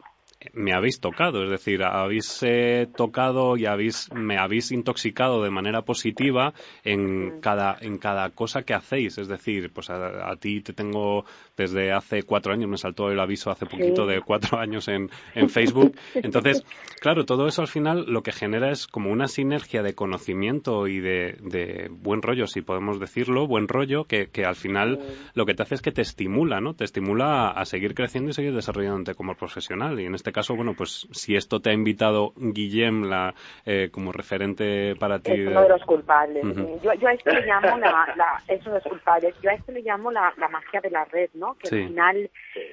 me 0.53 0.73
habéis 0.73 1.01
tocado, 1.01 1.45
es 1.45 1.51
decir, 1.51 1.83
habéis 1.83 2.43
eh, 2.43 2.89
tocado 2.97 3.57
y 3.57 3.67
habéis, 3.67 4.11
me 4.13 4.39
habéis 4.39 4.73
intoxicado 4.73 5.43
de 5.43 5.51
manera 5.51 5.83
positiva 5.83 6.55
en 6.85 7.41
cada, 7.41 7.77
en 7.81 7.99
cada 7.99 8.31
cosa 8.31 8.63
que 8.63 8.75
hacéis, 8.75 9.19
es 9.19 9.29
decir, 9.29 9.73
pues 9.73 9.91
a, 9.91 10.35
ti 10.37 10.61
te 10.61 10.73
tengo 10.73 11.25
desde 11.57 11.93
hace 11.93 12.23
cuatro 12.23 12.53
años, 12.53 12.69
me 12.69 12.77
saltó 12.77 13.11
el 13.11 13.21
aviso 13.21 13.51
hace 13.51 13.67
poquito 13.67 14.07
de 14.07 14.21
cuatro 14.21 14.59
años 14.59 14.89
en, 14.89 15.11
en 15.35 15.49
Facebook, 15.49 15.97
entonces, 16.15 16.65
claro, 17.01 17.25
todo 17.25 17.47
eso 17.47 17.63
al 17.63 17.69
final 17.69 18.05
lo 18.09 18.23
que 18.23 18.33
genera 18.33 18.71
es 18.71 18.87
como 18.87 19.11
una 19.11 19.29
sinergia 19.29 19.83
de 19.83 19.95
conocimiento 19.95 20.87
y 20.89 21.01
de, 21.01 21.37
de 21.41 21.89
buen 21.91 22.23
rollo, 22.23 22.47
si 22.47 22.61
podemos 22.61 23.01
decirlo, 23.01 23.47
buen 23.47 23.69
rollo, 23.69 24.05
que, 24.05 24.29
que 24.29 24.45
al 24.45 24.57
final 24.57 25.01
lo 25.35 25.47
que 25.47 25.55
te 25.55 25.63
hace 25.63 25.77
es 25.77 25.83
que 25.83 25.93
te 25.93 26.03
estimula, 26.03 26.61
¿no? 26.61 26.75
Te 26.75 26.85
estimula 26.85 27.49
a, 27.49 27.51
a 27.51 27.65
seguir 27.65 27.95
creciendo 27.95 28.31
y 28.31 28.35
seguir 28.35 28.55
desarrollándote 28.55 29.15
como 29.15 29.35
profesional. 29.35 29.99
Y 30.01 30.07
en 30.07 30.15
este 30.15 30.33
caso, 30.35 30.55
bueno, 30.55 30.75
pues 30.77 31.09
si 31.13 31.37
esto 31.37 31.61
te 31.61 31.71
ha 31.71 31.73
invitado 31.73 32.33
Guillem 32.37 33.05
la, 33.09 33.35
eh, 33.65 33.89
como 33.91 34.13
referente 34.13 34.95
para 34.97 35.21
ti. 35.21 35.33
Es 35.33 35.49
uno 35.49 35.63
de 35.63 35.69
los 35.71 35.83
culpables. 35.85 36.45
yo, 36.83 36.93
yo, 36.95 37.09
a 37.09 37.13
esto 37.13 37.31
le 37.31 37.47
llamo 37.47 37.79
la, 37.79 38.15
la, 38.17 38.43
de 38.47 38.71
los 38.71 38.83
culpables. 38.83 39.35
Yo 39.41 39.51
a 39.51 39.55
esto 39.55 39.73
le 39.73 39.81
llamo 39.81 40.11
la, 40.11 40.35
la 40.37 40.49
magia 40.49 40.81
de 40.83 40.91
la 40.91 41.05
red, 41.07 41.31
¿no? 41.35 41.55
Que 41.55 41.69
al 41.69 41.87
final 41.89 42.31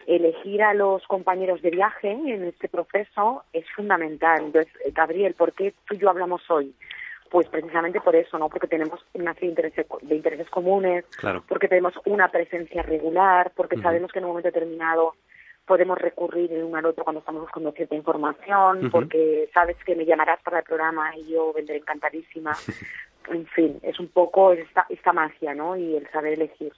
elegir 0.07 0.63
a 0.63 0.73
los 0.73 1.05
compañeros 1.07 1.61
de 1.61 1.69
viaje 1.69 2.11
en 2.11 2.43
este 2.43 2.67
proceso 2.67 3.43
es 3.53 3.65
fundamental. 3.75 4.41
Entonces, 4.45 4.73
Gabriel, 4.93 5.35
¿por 5.35 5.53
qué 5.53 5.73
tú 5.87 5.95
y 5.95 5.99
yo 5.99 6.09
hablamos 6.09 6.41
hoy? 6.49 6.73
Pues 7.29 7.47
precisamente 7.47 8.01
por 8.01 8.15
eso, 8.15 8.37
¿no? 8.37 8.49
Porque 8.49 8.67
tenemos 8.67 8.99
una 9.13 9.33
serie 9.35 9.49
de 9.49 9.61
intereses, 9.61 9.87
de 10.01 10.15
intereses 10.15 10.49
comunes, 10.49 11.05
porque 11.47 11.69
tenemos 11.69 11.93
una 12.05 12.27
presencia 12.27 12.81
regular, 12.81 13.53
porque 13.55 13.77
sabemos 13.77 14.11
que 14.11 14.19
en 14.19 14.25
un 14.25 14.31
momento 14.31 14.49
determinado 14.49 15.13
podemos 15.71 15.97
recurrir 15.97 16.51
el 16.51 16.65
uno 16.65 16.79
al 16.79 16.85
otro 16.85 17.05
cuando 17.05 17.19
estamos 17.19 17.43
buscando 17.43 17.71
cierta 17.71 17.95
información, 17.95 18.89
porque 18.91 19.49
sabes 19.53 19.77
que 19.85 19.95
me 19.95 20.05
llamarás 20.05 20.41
para 20.43 20.59
el 20.59 20.65
programa 20.65 21.15
y 21.15 21.31
yo 21.31 21.53
vendré 21.53 21.77
encantadísima. 21.77 22.51
en 23.29 23.45
fin, 23.47 23.79
es 23.83 23.97
un 24.01 24.09
poco 24.09 24.51
esta, 24.51 24.85
esta 24.89 25.13
magia, 25.13 25.53
¿no? 25.53 25.77
Y 25.77 25.95
el 25.95 26.05
saber 26.11 26.33
elegir, 26.33 26.73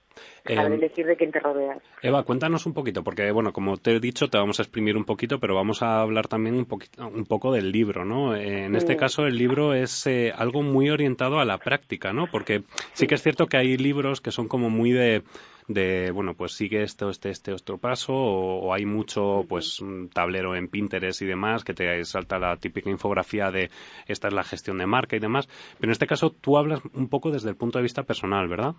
el 0.45 0.55
saber 0.55 0.73
em, 0.73 0.77
elegir 0.77 1.07
de 1.07 1.15
quién 1.15 1.31
te 1.31 1.39
rodeas. 1.39 1.81
Eva, 2.03 2.21
cuéntanos 2.21 2.67
un 2.67 2.75
poquito, 2.75 3.03
porque, 3.03 3.31
bueno, 3.31 3.51
como 3.51 3.77
te 3.77 3.95
he 3.95 3.99
dicho, 3.99 4.27
te 4.27 4.37
vamos 4.37 4.59
a 4.59 4.61
exprimir 4.61 4.95
un 4.95 5.05
poquito, 5.05 5.39
pero 5.39 5.55
vamos 5.55 5.81
a 5.81 5.99
hablar 6.01 6.27
también 6.27 6.55
un, 6.55 6.65
poquito, 6.65 7.07
un 7.07 7.25
poco 7.25 7.51
del 7.51 7.71
libro, 7.71 8.05
¿no? 8.05 8.35
en 8.35 8.75
este 8.75 8.95
caso, 8.95 9.25
el 9.25 9.39
libro 9.39 9.73
es 9.73 10.05
eh, 10.05 10.31
algo 10.35 10.61
muy 10.61 10.91
orientado 10.91 11.39
a 11.39 11.45
la 11.45 11.57
práctica, 11.57 12.13
¿no? 12.13 12.27
Porque 12.31 12.61
sí 12.91 13.07
que 13.07 13.15
es 13.15 13.23
cierto 13.23 13.47
que 13.47 13.57
hay 13.57 13.75
libros 13.75 14.21
que 14.21 14.29
son 14.29 14.47
como 14.47 14.69
muy 14.69 14.91
de 14.91 15.23
de, 15.67 16.11
bueno, 16.11 16.33
pues 16.33 16.53
sigue 16.53 16.83
esto, 16.83 17.09
este, 17.09 17.29
este 17.29 17.53
otro 17.53 17.77
paso, 17.77 18.13
o, 18.13 18.73
hay 18.73 18.85
mucho, 18.85 19.45
pues, 19.47 19.79
un 19.79 20.09
tablero 20.09 20.55
en 20.55 20.67
Pinterest 20.67 21.21
y 21.21 21.25
demás, 21.25 21.63
que 21.63 21.73
te 21.73 22.03
salta 22.05 22.39
la 22.39 22.57
típica 22.57 22.89
infografía 22.89 23.51
de 23.51 23.69
esta 24.07 24.27
es 24.27 24.33
la 24.33 24.43
gestión 24.43 24.77
de 24.77 24.85
marca 24.85 25.15
y 25.15 25.19
demás. 25.19 25.47
Pero 25.79 25.89
en 25.89 25.91
este 25.91 26.07
caso 26.07 26.31
tú 26.31 26.57
hablas 26.57 26.81
un 26.93 27.09
poco 27.09 27.31
desde 27.31 27.49
el 27.49 27.55
punto 27.55 27.79
de 27.79 27.83
vista 27.83 28.03
personal, 28.03 28.47
¿verdad? 28.47 28.73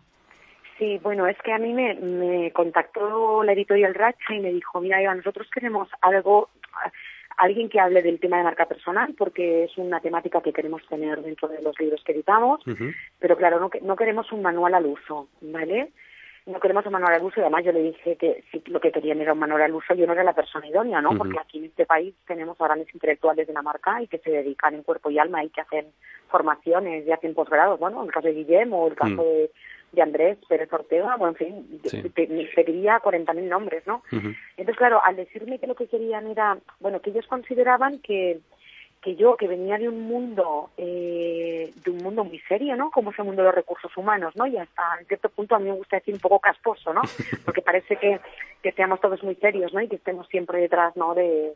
Sí, 0.79 0.99
bueno, 1.03 1.26
es 1.26 1.38
que 1.43 1.53
a 1.53 1.59
mí 1.59 1.73
me, 1.73 1.95
me 1.95 2.50
contactó 2.53 3.45
la 3.45 3.53
editorial 3.53 3.95
Racha 3.95 4.35
y 4.35 4.41
me 4.41 4.53
dijo, 4.53 4.81
mira, 4.81 5.00
Eva, 5.00 5.14
nosotros 5.14 5.49
queremos 5.53 5.88
algo 6.00 6.50
alguien 7.37 7.69
que 7.69 7.81
hable 7.81 8.03
del 8.03 8.21
tema 8.21 8.38
de 8.38 8.45
marca 8.45 8.67
personal, 8.67 9.14
porque 9.17 9.64
es 9.64 9.76
una 9.76 10.00
temática 10.00 10.41
que 10.41 10.53
queremos 10.53 10.87
tener 10.88 11.21
dentro 11.23 11.49
de 11.49 11.62
los 11.62 11.79
libros 11.79 12.03
que 12.05 12.12
editamos, 12.12 12.62
pero 13.19 13.37
claro, 13.37 13.59
no, 13.59 13.71
no 13.83 13.97
queremos 13.97 14.31
un 14.33 14.43
manual 14.43 14.75
al 14.75 14.87
uso, 14.87 15.29
¿vale? 15.41 15.91
No 16.46 16.60
queremos 16.60 16.84
un 16.84 16.92
manual 16.92 17.14
al 17.14 17.22
uso 17.22 17.40
y 17.40 17.42
además 17.42 17.64
yo 17.64 17.72
le 17.72 17.82
dije 17.82 18.16
que 18.16 18.44
si 18.50 18.62
lo 18.66 18.80
que 18.80 18.92
querían 18.92 19.20
era 19.20 19.32
un 19.32 19.38
manual 19.38 19.62
al 19.62 19.74
uso 19.74 19.94
yo 19.94 20.06
no 20.06 20.12
era 20.12 20.22
la 20.22 20.34
persona 20.34 20.66
idónea, 20.66 21.00
¿no? 21.00 21.16
Porque 21.16 21.38
aquí 21.38 21.58
en 21.58 21.64
este 21.64 21.86
país 21.86 22.14
tenemos 22.26 22.60
a 22.60 22.64
grandes 22.64 22.92
intelectuales 22.92 23.46
de 23.46 23.52
la 23.54 23.62
marca 23.62 24.02
y 24.02 24.08
que 24.08 24.18
se 24.18 24.30
dedican 24.30 24.74
en 24.74 24.82
cuerpo 24.82 25.10
y 25.10 25.18
alma 25.18 25.42
y 25.42 25.48
que 25.48 25.62
hacen 25.62 25.86
formaciones 26.28 27.06
y 27.06 27.12
hacen 27.12 27.34
posgrados, 27.34 27.78
bueno, 27.78 28.00
en 28.00 28.06
el 28.06 28.12
caso 28.12 28.26
de 28.26 28.34
Guillermo 28.34 28.82
o 28.82 28.88
el 28.88 28.94
caso 28.94 29.14
mm. 29.14 29.24
de, 29.24 29.50
de, 29.92 30.02
Andrés 30.02 30.38
Pérez 30.46 30.70
Ortega, 30.70 31.16
bueno, 31.16 31.34
en 31.38 31.46
fin, 31.46 31.80
sí. 31.84 32.02
pediría 32.10 33.00
40.000 33.00 33.48
nombres, 33.48 33.86
¿no? 33.86 34.02
Entonces, 34.10 34.76
claro, 34.76 35.00
al 35.02 35.16
decirme 35.16 35.58
que 35.58 35.66
lo 35.66 35.74
que 35.74 35.86
querían 35.86 36.26
era, 36.26 36.58
bueno, 36.80 37.00
que 37.00 37.10
ellos 37.10 37.26
consideraban 37.26 38.00
que 38.00 38.40
que 39.04 39.16
yo, 39.16 39.37
que 39.37 39.46
venía 39.46 39.76
de 39.76 39.87
un 39.87 40.00
mundo, 40.00 40.70
eh, 40.78 41.70
de 41.84 41.90
un 41.90 41.99
mundo 41.99 42.25
muy 42.25 42.38
serio, 42.49 42.75
¿no? 42.75 42.90
Como 42.90 43.11
es 43.11 43.18
el 43.18 43.26
mundo 43.26 43.42
de 43.42 43.49
los 43.49 43.54
recursos 43.54 43.94
humanos, 43.99 44.34
¿no? 44.34 44.46
Y 44.46 44.56
hasta 44.56 44.82
en 44.99 45.04
cierto 45.04 45.28
punto 45.28 45.54
a 45.54 45.58
mí 45.58 45.66
me 45.66 45.76
gusta 45.76 45.96
decir 45.96 46.14
un 46.14 46.20
poco 46.20 46.38
casposo, 46.38 46.94
¿no? 46.94 47.02
Porque 47.44 47.61
parece 47.61 47.96
que, 47.96 48.18
que 48.62 48.73
seamos 48.73 49.02
todos 49.02 49.23
muy 49.23 49.34
serios, 49.34 49.75
¿no? 49.75 49.82
Y 49.82 49.88
que 49.88 49.96
estemos 49.96 50.26
siempre 50.28 50.58
detrás, 50.58 50.96
¿no? 50.96 51.14
De 51.14 51.52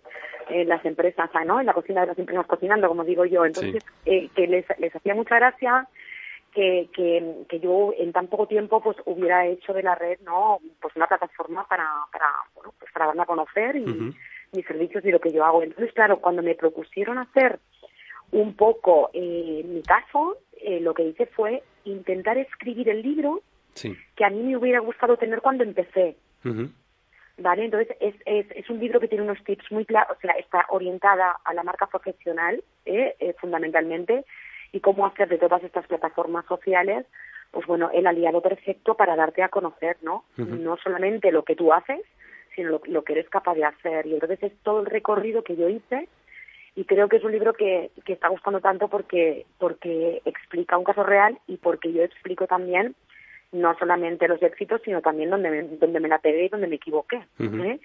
las 0.66 0.84
empresas, 0.84 1.30
¿no? 1.46 1.58
En 1.58 1.64
la 1.64 1.72
cocina 1.72 2.02
de 2.02 2.08
las 2.08 2.18
empresas 2.18 2.46
cocinando, 2.46 2.86
como 2.86 3.02
digo 3.02 3.24
yo. 3.24 3.46
Entonces, 3.46 3.82
eh, 4.04 4.28
que 4.36 4.46
les, 4.46 4.66
les 4.78 4.94
hacía 4.94 5.14
mucha 5.14 5.36
gracia 5.36 5.88
que, 6.52 6.90
que, 6.92 7.46
que, 7.48 7.60
yo 7.60 7.94
en 7.96 8.12
tan 8.12 8.26
poco 8.26 8.46
tiempo 8.46 8.82
pues 8.82 8.98
hubiera 9.06 9.46
hecho 9.46 9.72
de 9.72 9.82
la 9.82 9.94
red 9.94 10.18
no 10.24 10.58
pues 10.80 10.96
una 10.96 11.06
plataforma 11.06 11.66
para 11.68 11.86
para 12.10 12.26
bueno 12.54 12.72
pues 12.78 12.90
para 12.90 13.06
darme 13.06 13.22
a 13.22 13.26
conocer 13.26 13.76
y, 13.76 14.14
mis 14.52 14.66
servicios 14.66 15.04
y 15.04 15.10
lo 15.10 15.20
que 15.20 15.32
yo 15.32 15.44
hago. 15.44 15.62
Entonces, 15.62 15.92
claro, 15.94 16.20
cuando 16.20 16.42
me 16.42 16.54
propusieron 16.54 17.18
hacer 17.18 17.58
un 18.30 18.54
poco 18.54 19.10
eh, 19.12 19.64
mi 19.66 19.82
caso, 19.82 20.38
eh, 20.60 20.80
lo 20.80 20.94
que 20.94 21.04
hice 21.04 21.26
fue 21.26 21.62
intentar 21.84 22.36
escribir 22.38 22.88
el 22.88 23.02
libro 23.02 23.42
que 24.16 24.24
a 24.24 24.30
mí 24.30 24.42
me 24.42 24.56
hubiera 24.56 24.80
gustado 24.80 25.16
tener 25.16 25.40
cuando 25.40 25.62
empecé. 25.62 26.16
¿Vale? 27.38 27.64
Entonces, 27.64 27.96
es, 28.00 28.14
es, 28.26 28.46
es, 28.50 28.68
un 28.68 28.80
libro 28.80 28.98
que 28.98 29.06
tiene 29.06 29.22
unos 29.22 29.42
tips 29.44 29.70
muy 29.70 29.84
claros, 29.84 30.16
o 30.16 30.20
sea, 30.20 30.32
está 30.32 30.66
orientada 30.70 31.36
a 31.44 31.54
la 31.54 31.62
marca 31.62 31.86
profesional, 31.86 32.62
¿eh? 32.84 33.14
eh 33.20 33.34
fundamentalmente, 33.40 34.24
y 34.72 34.80
cómo 34.80 35.06
hacer 35.06 35.28
de 35.28 35.38
todas 35.38 35.62
estas 35.62 35.86
plataformas 35.86 36.44
sociales, 36.46 37.06
pues 37.52 37.66
bueno, 37.66 37.90
el 37.92 38.06
aliado 38.06 38.42
perfecto 38.42 38.96
para 38.96 39.14
darte 39.14 39.42
a 39.42 39.48
conocer, 39.48 39.96
¿no? 40.02 40.24
No 40.36 40.76
solamente 40.76 41.32
lo 41.32 41.44
que 41.44 41.56
tú 41.56 41.72
haces, 41.72 42.00
sino 42.58 42.80
lo, 42.84 43.04
que 43.04 43.12
eres 43.12 43.28
capaz 43.30 43.54
de 43.54 43.64
hacer. 43.64 44.06
Y 44.06 44.14
entonces 44.14 44.42
es 44.42 44.52
todo 44.64 44.80
el 44.80 44.86
recorrido 44.86 45.44
que 45.44 45.54
yo 45.54 45.68
hice 45.68 46.08
y 46.74 46.84
creo 46.84 47.08
que 47.08 47.16
es 47.16 47.24
un 47.24 47.30
libro 47.30 47.52
que, 47.52 47.92
que 48.04 48.14
está 48.14 48.26
gustando 48.28 48.60
tanto 48.60 48.88
porque, 48.88 49.46
porque 49.58 50.22
explica 50.24 50.76
un 50.76 50.82
caso 50.82 51.04
real 51.04 51.38
y 51.46 51.58
porque 51.58 51.92
yo 51.92 52.02
explico 52.02 52.48
también 52.48 52.96
no 53.52 53.78
solamente 53.78 54.26
los 54.26 54.42
éxitos, 54.42 54.82
sino 54.84 55.00
también 55.00 55.30
donde 55.30 55.50
me, 55.50 55.62
donde 55.62 56.00
me 56.00 56.08
la 56.08 56.18
pegué 56.18 56.46
y 56.46 56.48
donde 56.48 56.66
me 56.66 56.76
equivoqué. 56.76 57.22
¿eh? 57.38 57.78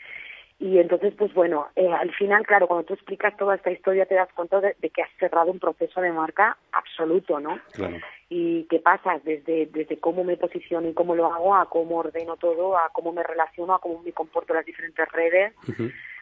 Y 0.60 0.78
entonces, 0.78 1.14
pues 1.18 1.34
bueno, 1.34 1.68
eh, 1.76 1.92
al 1.92 2.14
final, 2.14 2.46
claro, 2.46 2.68
cuando 2.68 2.86
tú 2.86 2.94
explicas 2.94 3.36
toda 3.38 3.56
esta 3.56 3.72
historia 3.72 4.06
te 4.06 4.16
das 4.16 4.32
cuenta 4.34 4.62
de, 4.62 4.76
que 4.76 5.02
has 5.02 5.10
cerrado 5.20 5.52
un 5.52 5.60
proceso 5.60 6.00
de 6.00 6.12
marca 6.12 6.58
absoluto, 6.72 7.40
¿no? 7.40 7.60
Claro. 7.74 7.98
Y 8.30 8.64
qué 8.70 8.80
pasa 8.80 9.20
desde, 9.24 9.66
desde 9.68 10.00
cómo 10.00 10.24
me 10.24 10.38
posiciono 10.38 10.88
y 10.88 10.94
cómo 10.94 11.16
lo 11.16 11.32
hago, 11.32 11.56
a 11.56 11.70
cómo 11.70 11.98
ordeno 11.98 12.38
todo, 12.38 12.78
a 12.78 12.90
cómo 12.94 13.12
me 13.12 13.24
relaciono, 13.24 13.76
a 13.76 13.80
cómo 13.80 14.02
me 14.02 14.14
comporto 14.14 14.54
en 14.54 14.58
las 14.58 14.66
diferentes 14.66 15.08
redes, 15.12 15.54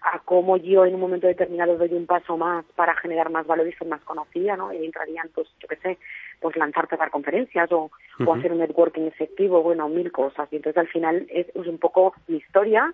a 0.01 0.19
cómo 0.19 0.57
yo 0.57 0.85
en 0.85 0.95
un 0.95 1.01
momento 1.01 1.27
determinado 1.27 1.77
doy 1.77 1.93
un 1.93 2.07
paso 2.07 2.35
más 2.35 2.65
para 2.75 2.95
generar 2.95 3.29
más 3.29 3.45
valor 3.45 3.67
y 3.67 3.73
ser 3.73 3.87
más 3.87 4.01
conocida, 4.01 4.57
¿no? 4.57 4.73
Y 4.73 4.83
entrarían, 4.83 5.29
pues, 5.33 5.47
yo 5.59 5.67
qué 5.67 5.75
sé, 5.77 5.97
pues 6.39 6.57
lanzarte 6.57 6.95
a 6.95 6.97
dar 6.97 7.11
conferencias 7.11 7.71
o, 7.71 7.91
o 8.25 8.33
hacer 8.33 8.51
un 8.51 8.57
networking 8.57 9.03
efectivo, 9.03 9.61
bueno, 9.61 9.87
mil 9.87 10.11
cosas. 10.11 10.51
Y 10.51 10.55
entonces 10.55 10.79
al 10.79 10.87
final 10.87 11.27
es, 11.29 11.47
es 11.55 11.67
un 11.67 11.77
poco 11.77 12.13
mi 12.27 12.37
historia, 12.37 12.93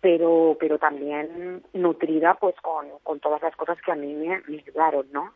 pero 0.00 0.56
pero 0.58 0.78
también 0.78 1.62
nutrida 1.72 2.34
pues 2.34 2.54
con, 2.62 2.86
con 3.02 3.20
todas 3.20 3.42
las 3.42 3.54
cosas 3.56 3.80
que 3.82 3.92
a 3.92 3.96
mí 3.96 4.14
me, 4.14 4.42
ayudaron, 4.58 5.06
¿no? 5.12 5.32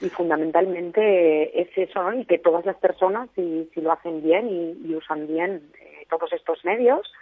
Y 0.00 0.08
fundamentalmente 0.08 1.60
es 1.60 1.68
eso, 1.76 2.02
¿no? 2.02 2.18
Y 2.18 2.24
que 2.24 2.38
todas 2.38 2.64
las 2.64 2.76
personas, 2.76 3.28
si, 3.34 3.68
si 3.74 3.82
lo 3.82 3.92
hacen 3.92 4.22
bien 4.22 4.48
y, 4.48 4.94
usan 4.94 5.26
bien 5.26 5.70
eh, 5.78 6.06
todos 6.08 6.32
estos 6.32 6.64
medios, 6.64 7.12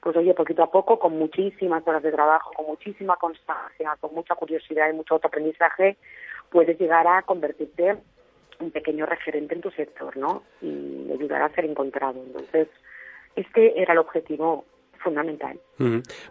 pues 0.00 0.14
oye, 0.18 0.34
poquito 0.34 0.62
a 0.62 0.70
poco, 0.70 0.98
con 0.98 1.18
muchísimas 1.18 1.86
horas 1.88 2.02
de 2.02 2.12
trabajo, 2.12 2.52
con 2.52 2.66
muchísima 2.66 3.16
constancia, 3.16 3.96
con 4.00 4.14
mucha 4.14 4.34
curiosidad 4.34 4.90
y 4.90 4.92
mucho 4.92 5.14
autoaprendizaje, 5.14 5.96
puedes 6.50 6.78
llegar 6.78 7.06
a 7.06 7.22
convertirte 7.22 7.96
en 8.60 8.70
pequeño 8.70 9.06
referente 9.06 9.54
en 9.54 9.62
tu 9.62 9.70
sector, 9.70 10.14
¿no? 10.16 10.42
Y 10.60 11.10
ayudar 11.12 11.42
a 11.42 11.54
ser 11.54 11.64
encontrado. 11.64 12.22
Entonces, 12.22 12.68
este 13.34 13.80
era 13.80 13.94
el 13.94 13.98
objetivo 13.98 14.66
fundamental. 15.06 15.60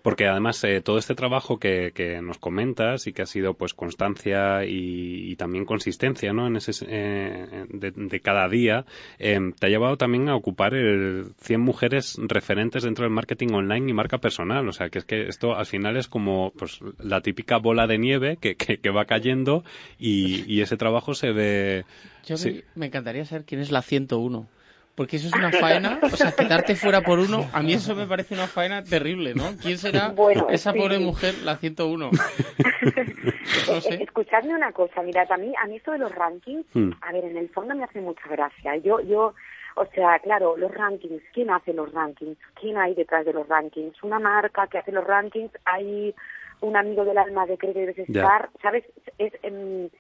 Porque 0.02 0.28
además 0.28 0.62
eh, 0.66 0.82
todo 0.82 0.98
este 0.98 1.16
trabajo 1.16 1.60
que, 1.60 2.20
nos 2.22 2.40
comentas 2.40 3.08
y 3.08 3.14
que 3.14 3.22
ha 3.22 3.26
sido 3.26 3.54
pues 3.54 3.74
constancia 3.74 4.66
y, 4.66 5.34
también 5.38 5.64
consistencia 5.66 6.34
¿no? 6.34 6.48
en 6.48 6.58
ese, 6.58 6.72
eh, 6.90 7.66
de, 7.70 8.20
cada 8.20 8.50
día 8.50 8.86
em, 9.18 9.54
te 9.54 9.68
ha 9.68 9.70
llevado 9.70 9.96
también 9.96 10.28
a 10.28 10.36
ocupar 10.36 10.74
el 10.74 11.34
100 11.40 11.62
mujeres 11.62 12.18
referentes 12.28 12.84
dentro 12.84 13.04
del 13.04 13.14
marketing 13.14 13.54
online 13.54 13.90
y 13.90 13.94
marca 13.94 14.18
personal. 14.18 14.68
O 14.68 14.74
sea 14.74 14.90
que 14.90 15.00
es 15.00 15.06
que 15.06 15.28
esto 15.28 15.56
al 15.56 15.66
final 15.66 15.96
es 15.96 16.10
como 16.10 16.52
pues 16.58 16.82
la 17.00 17.22
típica 17.22 17.58
bola 17.58 17.88
de 17.88 17.98
nieve 17.98 18.38
que, 18.42 18.56
que, 18.56 18.90
va 18.90 19.06
cayendo 19.06 19.64
y, 19.98 20.62
ese 20.62 20.78
trabajo 20.78 21.14
se 21.14 21.32
ve... 21.32 21.86
Yo 22.26 22.36
me 22.76 22.88
encantaría 22.88 23.24
saber 23.24 23.46
quién 23.46 23.62
es 23.62 23.72
la 23.72 23.82
101 23.82 24.50
porque 24.96 25.18
eso 25.18 25.28
es 25.28 25.34
una 25.34 25.52
faena, 25.52 26.00
o 26.02 26.10
sea, 26.10 26.32
quedarte 26.32 26.76
fuera 26.76 27.02
por 27.02 27.20
uno, 27.20 27.46
a 27.54 27.62
mí 27.62 27.74
eso 27.74 27.96
me 27.96 28.08
parece 28.08 28.34
una 28.34 28.48
faena 28.48 28.84
terrible, 28.84 29.36
¿no? 29.36 29.44
¿Quién 29.62 29.78
será 29.78 30.14
esa 30.50 30.74
pobre 30.74 31.00
mujer, 31.00 31.36
la 31.44 31.58
101? 31.58 32.12
no 33.68 33.82
sé. 33.82 34.04
Escuchadme 34.04 34.56
una 34.56 34.72
cosa, 34.72 35.02
mirad, 35.02 35.30
a 35.32 35.38
mí, 35.38 35.54
a 35.62 35.68
mí 35.68 35.76
esto 35.76 35.92
de 35.92 35.98
los 35.98 36.16
rankings, 36.16 36.66
hmm. 36.74 36.92
a 37.02 37.12
ver, 37.12 37.26
en 37.26 37.38
el 37.38 37.50
fondo 37.50 37.76
me 37.76 37.84
hace 37.84 38.00
mucha 38.00 38.28
gracia. 38.30 38.78
Yo, 38.78 39.02
yo, 39.02 39.34
o 39.76 39.86
sea, 39.94 40.18
claro, 40.20 40.56
los 40.56 40.74
rankings, 40.74 41.22
¿quién 41.34 41.50
hace 41.50 41.74
los 41.74 41.92
rankings? 41.92 42.38
¿Quién 42.60 42.78
hay 42.78 42.96
detrás 42.96 43.26
de 43.26 43.34
los 43.34 43.48
rankings? 43.48 44.02
Una 44.02 44.20
marca 44.20 44.68
que 44.68 44.78
hace 44.78 44.94
los 44.94 45.06
rankings, 45.06 45.52
hay 45.66 46.16
un 46.62 46.78
amigo 46.78 47.04
del 47.04 47.18
alma 47.18 47.46
que 47.46 47.58
cree 47.58 47.74
que 47.74 47.80
debes 47.80 48.00
estar, 48.00 48.50
¿sabes? 48.62 48.86
Es... 49.18 49.34
en 49.44 49.92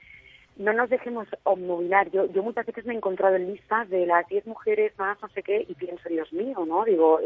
no 0.58 0.74
nos 0.74 0.90
dejemos 0.90 1.28
obnubilar. 1.44 2.10
Yo, 2.12 2.26
yo 2.26 2.44
muchas 2.44 2.66
veces 2.66 2.86
me 2.86 2.94
he 2.94 2.98
encontrado 2.98 3.36
en 3.36 3.52
listas 3.52 3.90
de 3.90 4.06
las 4.06 4.28
10 4.28 4.48
mujeres 4.48 4.98
más 4.98 5.22
no 5.22 5.28
sé 5.30 5.44
qué 5.44 5.66
y 5.68 5.76
pienso, 5.76 6.08
Dios 6.10 6.32
mío, 6.32 6.66
¿no? 6.66 6.86
Digo, 6.86 7.20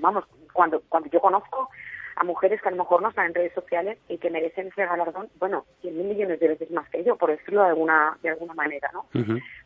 vamos, 0.00 0.24
cuando, 0.52 0.82
cuando 0.88 1.08
yo 1.10 1.20
conozco 1.20 1.68
a 2.16 2.24
mujeres 2.24 2.60
que 2.60 2.68
a 2.68 2.72
lo 2.72 2.78
mejor 2.78 3.02
no 3.02 3.08
están 3.08 3.26
en 3.26 3.34
redes 3.34 3.54
sociales 3.54 3.98
y 4.08 4.18
que 4.18 4.30
merecen 4.30 4.68
ese 4.68 4.84
galardón, 4.84 5.28
bueno, 5.38 5.64
100 5.80 5.96
mil 5.96 6.06
millones 6.08 6.40
de 6.40 6.48
veces 6.48 6.70
más 6.70 6.88
que 6.90 7.04
yo, 7.04 7.16
por 7.16 7.30
decirlo 7.30 7.62
de 7.62 7.68
alguna, 7.68 8.18
de 8.22 8.30
alguna 8.30 8.54
manera, 8.54 8.90
¿no? 8.92 9.06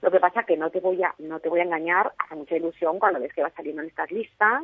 Lo 0.02 0.10
que 0.10 0.20
pasa 0.20 0.44
que 0.44 0.56
no 0.56 0.70
te 0.70 0.80
voy 0.80 1.02
a, 1.02 1.14
no 1.18 1.40
te 1.40 1.48
voy 1.48 1.60
a 1.60 1.64
engañar, 1.64 2.12
hace 2.18 2.36
mucha 2.36 2.56
ilusión 2.56 2.98
cuando 2.98 3.20
ves 3.20 3.32
que 3.32 3.42
vas 3.42 3.52
saliendo 3.54 3.82
en 3.82 3.88
estas 3.88 4.10
listas, 4.10 4.62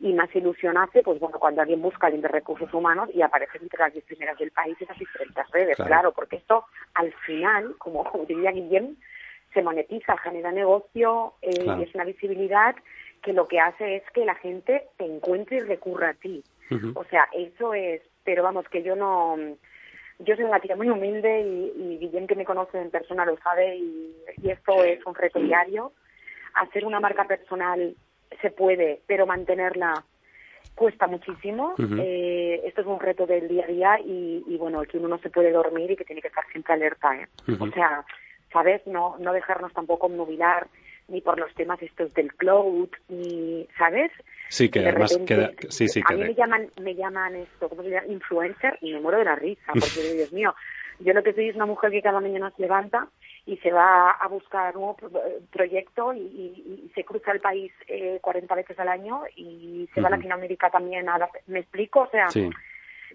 y 0.00 0.14
más 0.14 0.34
ilusión 0.34 0.78
hace, 0.78 1.02
pues 1.02 1.20
bueno, 1.20 1.38
cuando 1.38 1.60
alguien 1.60 1.82
busca 1.82 2.06
alguien 2.06 2.22
de 2.22 2.28
recursos 2.28 2.72
humanos 2.72 3.10
y 3.12 3.20
aparece 3.20 3.58
entre 3.60 3.78
las 3.78 3.92
diez 3.92 4.04
primeras 4.04 4.38
del 4.38 4.50
país 4.50 4.76
en 4.80 4.88
las 4.88 4.98
diferentes 4.98 5.50
redes, 5.50 5.76
claro. 5.76 6.12
porque 6.12 6.36
esto 6.36 6.64
al 6.94 7.12
final, 7.26 7.74
como, 7.78 8.10
diría 8.28 8.50
Guillem, 8.50 8.96
se 9.52 9.62
monetiza, 9.62 10.16
genera 10.18 10.52
negocio 10.52 11.34
eh, 11.42 11.50
y 11.78 11.82
es 11.82 11.94
una 11.94 12.04
visibilidad 12.04 12.74
que 13.22 13.32
lo 13.34 13.46
que 13.46 13.60
hace 13.60 13.96
es 13.96 14.02
que 14.14 14.24
la 14.24 14.36
gente 14.36 14.88
te 14.96 15.04
encuentre 15.04 15.58
y 15.58 15.60
recurra 15.60 16.10
a 16.10 16.14
ti. 16.14 16.42
O 16.94 17.02
sea, 17.10 17.26
eso 17.32 17.74
es, 17.74 18.00
pero 18.22 18.44
vamos, 18.44 18.64
que 18.68 18.84
yo 18.84 18.94
no, 18.94 19.36
yo 20.20 20.36
soy 20.36 20.44
una 20.44 20.60
tía 20.60 20.76
muy 20.76 20.88
humilde 20.88 21.40
y, 21.40 21.72
y 21.76 21.98
Guillem 21.98 22.28
que 22.28 22.36
me 22.36 22.44
conoce 22.44 22.80
en 22.80 22.90
persona 22.90 23.26
lo 23.26 23.36
sabe 23.38 23.76
y, 23.76 24.14
y 24.40 24.50
esto 24.50 24.84
es 24.84 25.04
un 25.04 25.16
reto 25.16 25.40
diario. 25.40 25.92
Hacer 26.54 26.84
una 26.84 27.00
marca 27.00 27.24
personal 27.24 27.96
se 28.40 28.50
puede, 28.50 29.00
pero 29.06 29.26
mantenerla 29.26 30.04
cuesta 30.74 31.06
muchísimo. 31.06 31.74
eh, 31.98 32.62
esto 32.64 32.80
es 32.80 32.86
un 32.86 33.00
reto 33.00 33.26
del 33.26 33.48
día 33.48 33.64
a 33.64 33.68
día 33.68 34.00
y, 34.00 34.44
y, 34.46 34.56
bueno, 34.56 34.82
que 34.82 34.98
uno 34.98 35.08
no 35.08 35.18
se 35.18 35.30
puede 35.30 35.52
dormir 35.52 35.90
y 35.90 35.96
que 35.96 36.04
tiene 36.04 36.22
que 36.22 36.28
estar 36.28 36.44
siempre 36.50 36.74
alerta. 36.74 37.14
¿eh? 37.16 37.26
O 37.58 37.66
sea, 37.68 38.04
¿sabes? 38.52 38.86
No, 38.86 39.16
no 39.18 39.32
dejarnos 39.32 39.72
tampoco 39.72 40.08
movilar 40.08 40.68
ni 41.08 41.20
por 41.20 41.38
los 41.38 41.52
temas 41.54 41.82
estos 41.82 42.14
del 42.14 42.32
cloud, 42.34 42.88
ni, 43.08 43.66
¿sabes? 43.76 44.12
Sí, 44.48 44.70
que 44.70 44.80
además 44.80 45.18
queda, 45.26 45.50
sí, 45.68 45.88
sí, 45.88 46.00
a 46.04 46.14
mí 46.14 46.22
me 46.22 46.34
llaman, 46.34 46.68
me 46.80 46.94
llaman 46.94 47.36
esto, 47.36 47.68
¿cómo 47.68 47.82
se 47.82 47.90
llama? 47.90 48.06
Influencer 48.06 48.78
y 48.80 48.92
me 48.92 49.00
muero 49.00 49.18
de 49.18 49.24
la 49.24 49.34
risa, 49.34 49.72
porque 49.72 49.82
Dios 50.14 50.32
mío, 50.32 50.54
yo 51.00 51.12
lo 51.12 51.22
que 51.22 51.32
soy 51.32 51.48
es 51.48 51.56
una 51.56 51.66
mujer 51.66 51.90
que 51.90 52.02
cada 52.02 52.20
mañana 52.20 52.52
se 52.56 52.62
levanta 52.62 53.08
y 53.50 53.56
se 53.56 53.72
va 53.72 54.12
a 54.12 54.28
buscar 54.28 54.76
un 54.76 54.82
nuevo 54.82 54.96
proyecto 55.50 56.14
y, 56.14 56.88
se 56.94 57.04
cruza 57.04 57.32
el 57.32 57.40
país 57.40 57.72
eh, 57.88 58.18
40 58.22 58.54
veces 58.54 58.78
al 58.78 58.88
año 58.88 59.22
y 59.34 59.88
se 59.92 60.00
va 60.00 60.06
a 60.08 60.12
Latinoamérica 60.12 60.70
también. 60.70 61.08
A 61.08 61.28
¿Me 61.48 61.60
explico? 61.60 62.02
O 62.02 62.10
sea, 62.10 62.28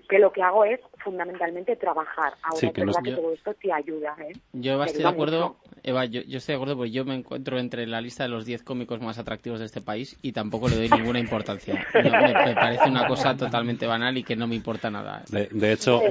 que 0.08 0.20
lo 0.20 0.32
que 0.32 0.42
hago 0.42 0.66
es 0.66 0.80
fundamentalmente 1.04 1.76
trabajar. 1.76 2.34
Ahora 2.44 2.60
sí, 2.60 2.72
que 2.72 2.82
es 2.82 2.88
verdad 2.88 3.04
que 3.04 3.12
todo 3.12 3.34
esto 3.34 3.54
te 3.54 3.72
ayuda. 3.72 4.16
¿eh? 4.20 4.34
Yo 4.54 4.84
estoy 4.84 5.04
de 5.04 5.10
acuerdo, 5.10 5.58
Eva, 5.84 6.06
yo, 6.06 6.22
estoy 6.22 6.54
de 6.54 6.56
acuerdo 6.56 6.78
porque 6.78 6.92
yo 6.92 7.06
me 7.06 7.16
encuentro 7.16 7.60
entre 7.60 7.86
la 7.88 8.02
lista 8.02 8.24
de 8.24 8.30
los 8.30 8.46
10 8.46 8.64
cómicos 8.64 9.02
más 9.02 9.18
atractivos 9.20 9.60
de 9.60 9.66
este 9.66 9.82
país 9.82 10.18
y 10.22 10.32
tampoco 10.32 10.68
le 10.68 10.76
doy 10.76 10.90
ninguna 10.90 11.20
importancia. 11.20 11.86
me, 11.94 12.56
parece 12.56 12.90
una 12.90 13.08
cosa 13.08 13.36
totalmente 13.36 13.86
banal 13.86 14.18
y 14.18 14.24
que 14.24 14.36
no 14.36 14.48
me 14.48 14.56
importa 14.56 14.90
nada. 14.90 15.24
De, 15.30 15.72
hecho, 15.72 16.02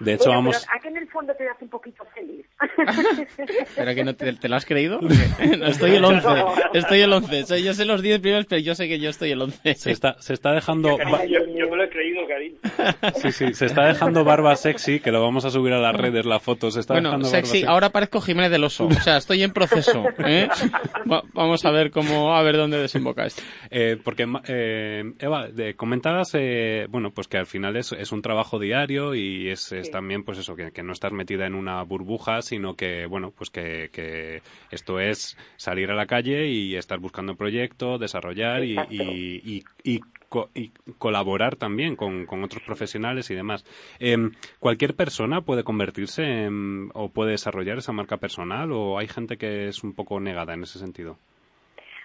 de 0.00 0.14
hecho 0.14 0.30
vamos... 0.30 0.66
a 0.72 0.78
que 0.80 0.88
en 0.88 0.96
el 0.96 1.08
fondo 1.08 1.34
te 1.34 1.44
das 1.44 1.56
un 1.60 1.68
poquito 1.68 2.04
feliz. 2.14 2.46
¿Pero 3.76 3.94
que 3.94 4.04
no 4.04 4.14
te, 4.14 4.48
lo 4.48 4.56
has 4.56 4.64
creído? 4.64 5.00
estoy 5.66 5.96
el 5.96 6.04
11, 6.04 6.28
estoy 6.74 7.00
el 7.00 7.12
11. 7.12 7.62
yo 7.62 7.74
sé 7.74 7.84
los 7.84 8.02
10 8.02 8.20
primeros, 8.20 8.46
pero 8.46 8.60
yo 8.60 8.74
sé 8.74 8.88
que 8.88 8.98
yo 8.98 9.10
estoy 9.10 9.32
el 9.32 9.42
11. 9.42 9.74
Se 9.74 9.90
está, 9.90 10.20
se 10.20 10.32
está 10.32 10.52
dejando... 10.52 10.96
Yo, 11.26 11.40
me 11.68 11.76
lo 11.76 11.84
he 11.84 11.88
creído, 11.88 12.26
Karim. 12.26 12.56
Sí, 13.26 13.46
sí, 13.46 13.54
se 13.54 13.66
está 13.66 13.86
dejando 13.86 14.24
barba 14.24 14.54
sexy, 14.56 15.00
que 15.00 15.10
lo 15.10 15.22
vamos 15.22 15.44
a 15.44 15.50
subir 15.50 15.72
a 15.72 15.78
las 15.78 15.94
redes, 15.94 16.24
la 16.26 16.40
foto. 16.40 16.70
Se 16.70 16.80
está 16.80 16.94
bueno, 16.94 17.22
sexy, 17.24 17.64
ahora 17.64 17.90
parezco 17.90 18.20
Jiménez 18.20 18.50
del 18.50 18.64
Oso. 18.64 18.86
O 18.86 18.92
sea, 18.92 19.16
estoy 19.16 19.42
en 19.42 19.52
proceso. 19.52 20.04
¿eh? 20.24 20.48
vamos 21.32 21.64
a 21.64 21.70
ver 21.70 21.90
cómo, 21.90 22.34
a 22.34 22.42
ver 22.42 22.56
dónde 22.56 22.78
desemboca 22.78 23.26
esto. 23.26 23.42
Eh, 23.70 23.98
porque, 24.02 24.26
eh, 24.48 25.12
Eva, 25.18 25.48
de, 25.48 25.74
comentabas, 25.74 26.30
eh, 26.34 26.86
bueno, 26.90 27.10
pues 27.10 27.28
que 27.28 27.38
al 27.38 27.46
final 27.46 27.76
es, 27.76 27.92
es 27.92 28.12
un 28.12 28.22
trabajo 28.22 28.58
diario 28.58 29.14
y 29.14 29.50
es, 29.50 29.72
también, 29.90 30.24
pues 30.24 30.38
eso, 30.38 30.56
que, 30.56 30.72
que, 30.72 30.82
no 30.82 30.92
estás 30.92 31.12
metida 31.12 31.46
en 31.46 31.54
una 31.54 31.82
burbuja, 31.82 32.42
sino 32.42 32.74
que, 32.74 33.06
bueno, 33.06 33.32
pues 33.36 33.50
que, 33.50 33.90
que 33.92 34.42
esto 34.70 35.00
es 35.00 35.36
salir 35.56 35.90
a 35.90 35.94
la 35.94 36.06
calle 36.06 36.48
y 36.48 36.76
estar 36.76 36.98
buscando 36.98 37.34
proyectos, 37.34 38.00
desarrollar 38.00 38.64
y, 38.64 38.76
y, 38.90 39.42
y, 39.44 39.64
y 39.84 40.00
colaborar 40.98 41.56
también 41.56 41.96
con, 41.96 42.26
con, 42.26 42.42
otros 42.44 42.62
profesionales 42.62 43.30
y 43.30 43.34
demás. 43.34 43.64
Eh, 44.00 44.16
¿Cualquier 44.60 44.94
persona 44.94 45.40
puede 45.40 45.64
convertirse 45.64 46.22
en, 46.22 46.90
o 46.94 47.08
puede 47.08 47.32
desarrollar 47.32 47.78
esa 47.78 47.92
marca 47.92 48.16
personal 48.16 48.72
o 48.72 48.98
hay 48.98 49.08
gente 49.08 49.36
que 49.36 49.68
es 49.68 49.82
un 49.84 49.94
poco 49.94 50.20
negada 50.20 50.54
en 50.54 50.62
ese 50.62 50.78
sentido? 50.78 51.16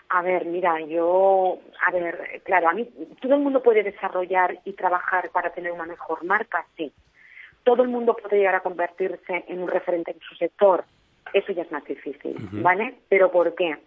A 0.09 0.21
ver, 0.21 0.45
mira, 0.45 0.79
yo, 0.81 1.59
a 1.87 1.91
ver, 1.91 2.41
claro, 2.43 2.69
a 2.69 2.73
mí 2.73 2.85
todo 3.21 3.35
el 3.35 3.39
mundo 3.39 3.63
puede 3.63 3.81
desarrollar 3.81 4.59
y 4.65 4.73
trabajar 4.73 5.29
para 5.29 5.51
tener 5.51 5.71
una 5.71 5.85
mejor 5.85 6.23
marca, 6.25 6.65
sí. 6.75 6.91
Todo 7.63 7.83
el 7.83 7.89
mundo 7.89 8.17
puede 8.17 8.37
llegar 8.37 8.55
a 8.55 8.59
convertirse 8.59 9.45
en 9.47 9.61
un 9.61 9.69
referente 9.69 10.11
en 10.11 10.19
su 10.19 10.35
sector, 10.35 10.83
eso 11.33 11.53
ya 11.53 11.61
es 11.61 11.71
más 11.71 11.85
difícil, 11.85 12.35
¿vale? 12.51 12.95
Pero 13.07 13.31
¿por 13.31 13.55
qué? 13.55 13.77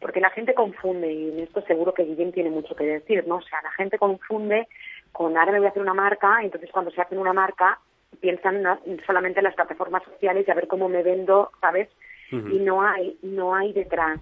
Porque 0.00 0.20
la 0.20 0.30
gente 0.30 0.54
confunde, 0.54 1.12
y 1.12 1.30
en 1.30 1.40
esto 1.40 1.60
seguro 1.62 1.92
que 1.92 2.04
Guillén 2.04 2.32
tiene 2.32 2.50
mucho 2.50 2.74
que 2.76 2.84
decir, 2.84 3.26
¿no? 3.26 3.36
O 3.36 3.42
sea, 3.42 3.60
la 3.62 3.72
gente 3.72 3.98
confunde 3.98 4.68
con 5.12 5.36
ahora 5.36 5.52
me 5.52 5.58
voy 5.58 5.66
a 5.66 5.70
hacer 5.70 5.82
una 5.82 5.94
marca, 5.94 6.38
y 6.42 6.46
entonces 6.46 6.70
cuando 6.70 6.90
se 6.90 7.00
hacen 7.00 7.18
una 7.18 7.32
marca 7.32 7.78
piensan 8.20 8.62
solamente 9.06 9.40
en 9.40 9.44
las 9.44 9.54
plataformas 9.54 10.02
sociales 10.04 10.46
y 10.46 10.50
a 10.50 10.54
ver 10.54 10.68
cómo 10.68 10.88
me 10.88 11.02
vendo, 11.02 11.50
¿sabes? 11.60 11.88
Y 12.30 12.58
no 12.58 12.82
hay, 12.82 13.18
no 13.22 13.54
hay 13.54 13.72
detrás 13.72 14.20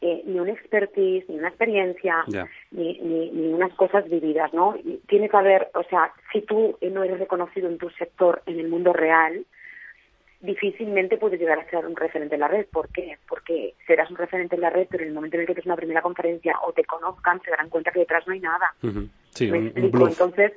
eh, 0.00 0.22
ni 0.26 0.38
una 0.38 0.52
expertise, 0.52 1.28
ni 1.28 1.38
una 1.38 1.48
experiencia, 1.48 2.24
ni, 2.70 2.98
ni, 3.00 3.30
ni, 3.30 3.52
unas 3.52 3.72
cosas 3.74 4.08
vividas, 4.08 4.52
¿no? 4.52 4.76
Y 4.76 5.00
tiene 5.08 5.28
que 5.28 5.36
haber, 5.36 5.70
o 5.74 5.82
sea, 5.84 6.12
si 6.32 6.42
tú 6.42 6.78
no 6.80 7.02
eres 7.02 7.18
reconocido 7.18 7.68
en 7.68 7.78
tu 7.78 7.90
sector, 7.90 8.42
en 8.46 8.60
el 8.60 8.68
mundo 8.68 8.92
real, 8.92 9.44
difícilmente 10.44 11.16
puedes 11.16 11.40
llegar 11.40 11.58
a 11.58 11.70
ser 11.70 11.86
un 11.86 11.96
referente 11.96 12.34
en 12.34 12.40
la 12.42 12.48
red. 12.48 12.66
¿Por 12.66 12.88
qué? 12.90 13.18
Porque 13.26 13.74
serás 13.86 14.10
un 14.10 14.16
referente 14.16 14.54
en 14.54 14.60
la 14.60 14.70
red, 14.70 14.86
pero 14.90 15.02
en 15.02 15.08
el 15.08 15.14
momento 15.14 15.36
en 15.36 15.42
el 15.42 15.46
que 15.46 15.58
es 15.58 15.66
una 15.66 15.76
primera 15.76 16.02
conferencia 16.02 16.56
o 16.66 16.72
te 16.72 16.84
conozcan, 16.84 17.40
se 17.42 17.50
darán 17.50 17.70
cuenta 17.70 17.90
que 17.90 18.00
detrás 18.00 18.26
no 18.26 18.34
hay 18.34 18.40
nada. 18.40 18.74
sí, 19.30 19.50
¿Me 19.50 19.72
Entonces, 19.74 20.52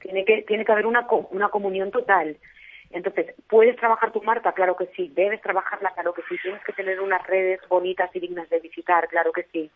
tiene, 0.00 0.24
que, 0.24 0.42
tiene 0.42 0.64
que 0.64 0.72
haber 0.72 0.86
una, 0.86 1.06
una 1.30 1.48
comunión 1.50 1.90
total. 1.90 2.36
Entonces, 2.90 3.34
¿puedes 3.48 3.76
trabajar 3.76 4.12
tu 4.12 4.22
marca? 4.22 4.52
Claro 4.52 4.76
que 4.76 4.86
sí. 4.96 5.12
¿Debes 5.14 5.42
trabajarla? 5.42 5.92
Claro 5.92 6.14
que 6.14 6.22
sí. 6.28 6.36
¿Tienes 6.42 6.62
que 6.64 6.72
tener 6.72 7.00
unas 7.00 7.26
redes 7.26 7.60
bonitas 7.68 8.10
y 8.14 8.20
dignas 8.20 8.48
de 8.48 8.60
visitar? 8.60 9.06
Claro 9.08 9.32
que 9.32 9.44
sí. 9.52 9.70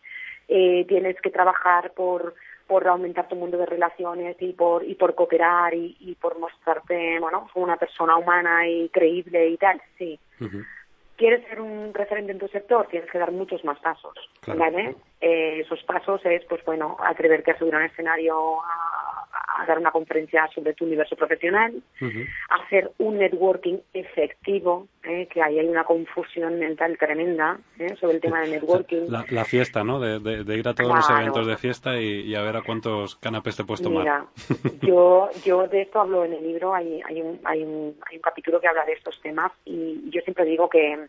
Eh, 0.47 0.85
¿Tienes 0.87 1.19
que 1.21 1.29
trabajar 1.29 1.91
por 1.91 2.33
por 2.67 2.87
aumentar 2.87 3.27
tu 3.27 3.35
mundo 3.35 3.57
de 3.57 3.65
relaciones 3.65 4.35
y 4.39 4.53
por 4.53 4.83
y 4.83 4.95
por 4.95 5.15
cooperar 5.15 5.73
y, 5.73 6.17
por 6.19 6.37
mostrarte 6.39 7.19
bueno 7.19 7.47
como 7.53 7.65
una 7.65 7.77
persona 7.77 8.17
humana 8.17 8.67
y 8.67 8.89
creíble 8.89 9.49
y 9.49 9.57
tal 9.57 9.81
sí. 9.97 10.19
Quieres 11.17 11.47
ser 11.47 11.61
un 11.61 11.93
referente 11.93 12.31
en 12.31 12.39
tu 12.39 12.47
sector 12.47 12.87
tienes 12.87 13.09
que 13.11 13.19
dar 13.19 13.31
muchos 13.31 13.63
más 13.63 13.79
pasos 13.79 14.15
vale 14.47 14.95
eh, 15.19 15.59
esos 15.59 15.83
pasos 15.83 16.21
es 16.25 16.43
pues 16.45 16.63
bueno 16.65 16.97
atreverte 16.99 17.51
a 17.51 17.57
subir 17.57 17.75
a 17.75 17.77
un 17.77 17.83
escenario 17.83 18.61
a, 18.61 19.10
a 19.33 19.65
dar 19.65 19.79
una 19.79 19.91
conferencia 19.91 20.49
sobre 20.53 20.73
tu 20.73 20.85
universo 20.85 21.15
profesional, 21.15 21.81
hacer 22.49 22.91
un 22.97 23.17
networking 23.17 23.77
efectivo, 23.93 24.87
¿eh? 25.03 25.27
que 25.27 25.41
ahí 25.41 25.59
hay 25.59 25.67
una 25.67 25.83
confusión 25.83 26.59
mental 26.59 26.97
tremenda 26.97 27.59
¿eh? 27.79 27.95
sobre 27.99 28.15
el 28.15 28.21
tema 28.21 28.41
del 28.41 28.51
networking. 28.51 29.07
La, 29.09 29.45
fiesta, 29.45 29.83
¿no? 29.83 29.99
De, 29.99 30.19
de, 30.19 30.57
ir 30.57 30.67
a 30.67 30.73
todos 30.73 30.95
los 30.95 31.09
eventos 31.09 31.47
de 31.47 31.57
fiesta 31.57 31.99
y, 31.99 32.33
a 32.35 32.41
ver 32.41 32.57
a 32.57 32.61
cuántos 32.61 33.15
canapés 33.15 33.57
te 33.57 33.63
puedes 33.63 33.81
tomar. 33.81 34.03
Mira, 34.03 34.25
yo, 34.81 35.29
yo 35.43 35.67
de 35.67 35.81
esto 35.81 36.01
hablo 36.01 36.25
en 36.25 36.33
el 36.33 36.43
libro, 36.43 36.73
hay, 36.73 37.01
hay, 37.05 37.21
un, 37.21 37.39
hay, 37.43 37.63
un, 37.63 37.95
hay 38.09 38.17
un 38.17 38.21
capítulo 38.21 38.59
que 38.59 38.67
habla 38.67 38.85
de 38.85 38.93
estos 38.93 39.19
temas 39.21 39.51
y 39.65 40.09
yo 40.09 40.21
siempre 40.21 40.45
digo 40.45 40.69
que 40.69 41.07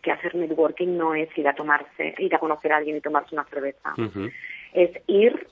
que 0.00 0.10
hacer 0.10 0.34
networking 0.34 0.96
no 0.96 1.14
es 1.14 1.28
ir 1.38 1.46
a 1.46 1.54
tomarse, 1.54 2.14
ir 2.18 2.34
a 2.34 2.38
conocer 2.40 2.72
a 2.72 2.78
alguien 2.78 2.96
y 2.96 3.00
tomarse 3.00 3.36
una 3.36 3.44
cerveza. 3.44 3.94
Es 4.72 4.90
ir 5.06 5.46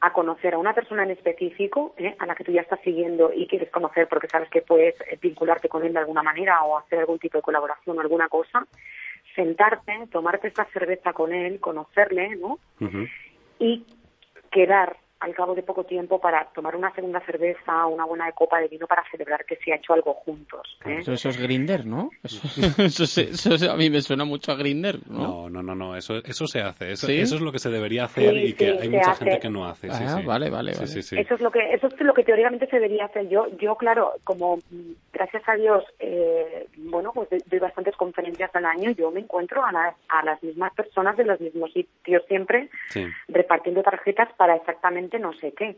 a 0.00 0.12
conocer 0.12 0.54
a 0.54 0.58
una 0.58 0.74
persona 0.74 1.02
en 1.02 1.10
específico, 1.10 1.94
¿eh? 1.98 2.16
a 2.18 2.26
la 2.26 2.34
que 2.34 2.44
tú 2.44 2.52
ya 2.52 2.62
estás 2.62 2.80
siguiendo 2.80 3.32
y 3.34 3.46
quieres 3.46 3.70
conocer 3.70 4.08
porque 4.08 4.28
sabes 4.28 4.48
que 4.48 4.62
puedes 4.62 4.94
eh, 5.02 5.18
vincularte 5.20 5.68
con 5.68 5.84
él 5.84 5.92
de 5.92 5.98
alguna 5.98 6.22
manera 6.22 6.62
o 6.64 6.78
hacer 6.78 7.00
algún 7.00 7.18
tipo 7.18 7.38
de 7.38 7.42
colaboración 7.42 7.98
o 7.98 8.00
alguna 8.00 8.28
cosa, 8.28 8.66
sentarte, 9.34 10.06
tomarte 10.10 10.48
esta 10.48 10.64
cerveza 10.72 11.12
con 11.12 11.32
él, 11.32 11.60
conocerle, 11.60 12.36
¿no? 12.36 12.58
Y 13.58 13.84
quedar 14.50 14.96
al 15.20 15.34
cabo 15.34 15.54
de 15.54 15.62
poco 15.62 15.84
tiempo 15.84 16.18
para 16.18 16.46
tomar 16.46 16.74
una 16.74 16.92
segunda 16.94 17.20
cerveza 17.20 17.86
o 17.86 17.90
una 17.94 18.06
buena 18.06 18.30
copa 18.32 18.58
de 18.58 18.68
vino 18.68 18.86
para 18.86 19.04
celebrar 19.10 19.44
que 19.44 19.56
se 19.56 19.72
ha 19.72 19.76
hecho 19.76 19.92
algo 19.92 20.14
juntos. 20.14 20.78
¿eh? 20.86 20.98
Eso, 21.00 21.12
es 21.12 21.40
Grinder, 21.40 21.84
¿no? 21.84 22.10
Eso, 22.22 23.70
a 23.70 23.76
mí 23.76 23.90
me 23.90 24.00
suena 24.00 24.24
mucho 24.24 24.52
a 24.52 24.56
Grinder, 24.56 24.98
¿no? 25.08 25.50
No, 25.50 25.62
no, 25.62 25.74
no, 25.74 25.96
eso, 25.96 26.16
eso 26.24 26.46
se 26.46 26.60
hace. 26.60 26.92
Eso, 26.92 27.08
eso 27.08 27.36
es 27.36 27.40
lo 27.42 27.52
que 27.52 27.58
se 27.58 27.68
debería 27.68 28.04
hacer 28.04 28.34
y 28.36 28.54
que 28.54 28.70
hay 28.70 28.88
mucha 28.88 29.14
gente 29.14 29.38
que 29.38 29.50
no 29.50 29.66
hace. 29.66 29.88
Ah, 29.90 30.22
vale, 30.24 30.48
vale, 30.48 30.72
vale. 30.72 30.72
Eso 30.72 30.98
es 30.98 31.40
lo 31.40 31.50
que 31.50 31.74
eso 31.74 31.86
es 31.86 32.00
lo 32.00 32.14
que 32.14 32.24
teóricamente 32.24 32.66
se 32.66 32.76
debería 32.76 33.04
hacer. 33.04 33.28
Yo, 33.28 33.46
yo 33.58 33.76
claro, 33.76 34.14
como 34.24 34.58
gracias 35.12 35.42
a 35.46 35.54
Dios, 35.54 35.84
eh, 35.98 36.66
bueno, 36.76 37.12
pues 37.12 37.28
doy 37.46 37.58
bastantes 37.58 37.94
conferencias 37.96 38.54
al 38.54 38.64
año. 38.64 38.90
Yo 38.92 39.10
me 39.10 39.20
encuentro 39.20 39.64
a 39.64 39.70
las, 39.70 39.94
a 40.08 40.24
las 40.24 40.42
mismas 40.42 40.72
personas 40.72 41.16
de 41.16 41.24
los 41.24 41.40
mismos 41.40 41.72
sitios 41.72 42.24
siempre, 42.26 42.70
repartiendo 43.28 43.82
tarjetas 43.82 44.32
para 44.36 44.56
exactamente 44.56 45.09
no 45.18 45.32
sé 45.34 45.52
qué. 45.52 45.76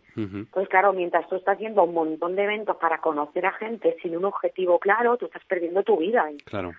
Pues 0.51 0.69
claro, 0.69 0.93
mientras 0.93 1.29
tú 1.29 1.37
estás 1.37 1.59
a 1.61 1.83
un 1.83 1.95
montón 1.95 2.37
de 2.37 2.45
eventos 2.45 2.77
para 2.77 2.99
conocer 2.99 3.47
a 3.47 3.53
gente 3.53 3.97
sin 4.03 4.17
un 4.17 4.25
objetivo 4.25 4.79
claro, 4.79 5.17
tú 5.17 5.27
estás 5.27 5.45
perdiendo 5.45 5.83
tu 5.83 5.97
vida. 5.97 6.29
Claro. 6.45 6.73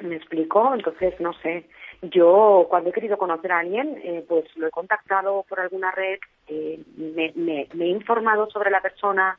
¿Me 0.00 0.16
explico? 0.16 0.74
Entonces, 0.74 1.18
no 1.20 1.32
sé. 1.34 1.66
Yo, 2.02 2.66
cuando 2.68 2.90
he 2.90 2.92
querido 2.92 3.18
conocer 3.18 3.52
a 3.52 3.60
alguien, 3.60 4.00
eh, 4.02 4.24
pues 4.26 4.44
lo 4.56 4.66
he 4.66 4.70
contactado 4.70 5.44
por 5.48 5.60
alguna 5.60 5.90
red, 5.90 6.18
eh, 6.48 6.80
me, 6.96 7.32
me, 7.36 7.68
he 7.84 7.88
informado 7.88 8.50
sobre 8.50 8.70
la 8.70 8.80
persona, 8.80 9.38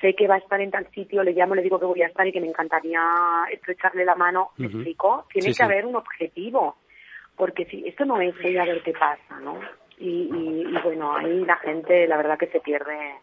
sé 0.00 0.14
que 0.14 0.26
va 0.26 0.36
a 0.36 0.38
estar 0.38 0.60
en 0.60 0.70
tal 0.70 0.90
sitio, 0.90 1.22
le 1.22 1.32
llamo, 1.32 1.54
le 1.54 1.62
digo 1.62 1.78
que 1.78 1.86
voy 1.86 2.02
a 2.02 2.08
estar 2.08 2.26
y 2.26 2.32
que 2.32 2.40
me 2.40 2.48
encantaría 2.48 3.02
estrecharle 3.52 4.04
la 4.04 4.16
mano. 4.16 4.50
¿Me 4.56 4.66
explico? 4.66 5.26
Tiene 5.32 5.54
que 5.54 5.62
haber 5.62 5.86
un 5.86 5.96
objetivo. 5.96 6.76
Porque 7.36 7.64
si 7.66 7.86
esto 7.86 8.04
no 8.04 8.20
es 8.20 8.34
voy 8.42 8.56
a 8.58 8.64
ver 8.64 8.82
qué 8.82 8.92
pasa, 8.92 9.40
¿no? 9.40 9.58
Y, 10.02 10.82
bueno, 10.82 11.16
ahí 11.16 11.44
la 11.44 11.56
gente, 11.56 12.06
la 12.06 12.16
verdad 12.16 12.38
que 12.38 12.48
se 12.48 12.60
pierde, 12.60 13.14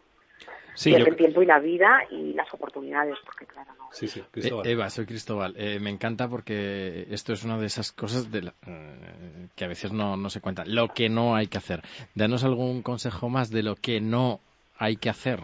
el 0.84 1.16
tiempo 1.16 1.42
y 1.42 1.46
la 1.46 1.58
vida 1.58 2.00
y 2.10 2.32
las 2.32 2.52
oportunidades, 2.54 3.16
porque 3.24 3.46
claro, 3.46 3.72
no. 3.76 3.88
Sí, 3.92 4.08
sí, 4.08 4.22
eh, 4.36 4.50
Eva, 4.64 4.88
soy 4.88 5.04
Cristóbal. 5.04 5.54
Eh, 5.56 5.78
me 5.80 5.90
encanta 5.90 6.28
porque 6.28 7.06
esto 7.10 7.32
es 7.32 7.44
una 7.44 7.58
de 7.58 7.66
esas 7.66 7.92
cosas 7.92 8.30
de 8.30 8.52
eh, 8.66 9.48
que 9.54 9.64
a 9.64 9.68
veces 9.68 9.92
no, 9.92 10.16
no 10.16 10.30
se 10.30 10.40
cuenta. 10.40 10.64
Lo 10.64 10.88
que 10.88 11.08
no 11.08 11.34
hay 11.34 11.48
que 11.48 11.58
hacer. 11.58 11.82
Danos 12.14 12.44
algún 12.44 12.82
consejo 12.82 13.28
más 13.28 13.50
de 13.50 13.62
lo 13.62 13.76
que 13.76 14.00
no 14.00 14.40
hay 14.78 14.96
que 14.96 15.10
hacer. 15.10 15.40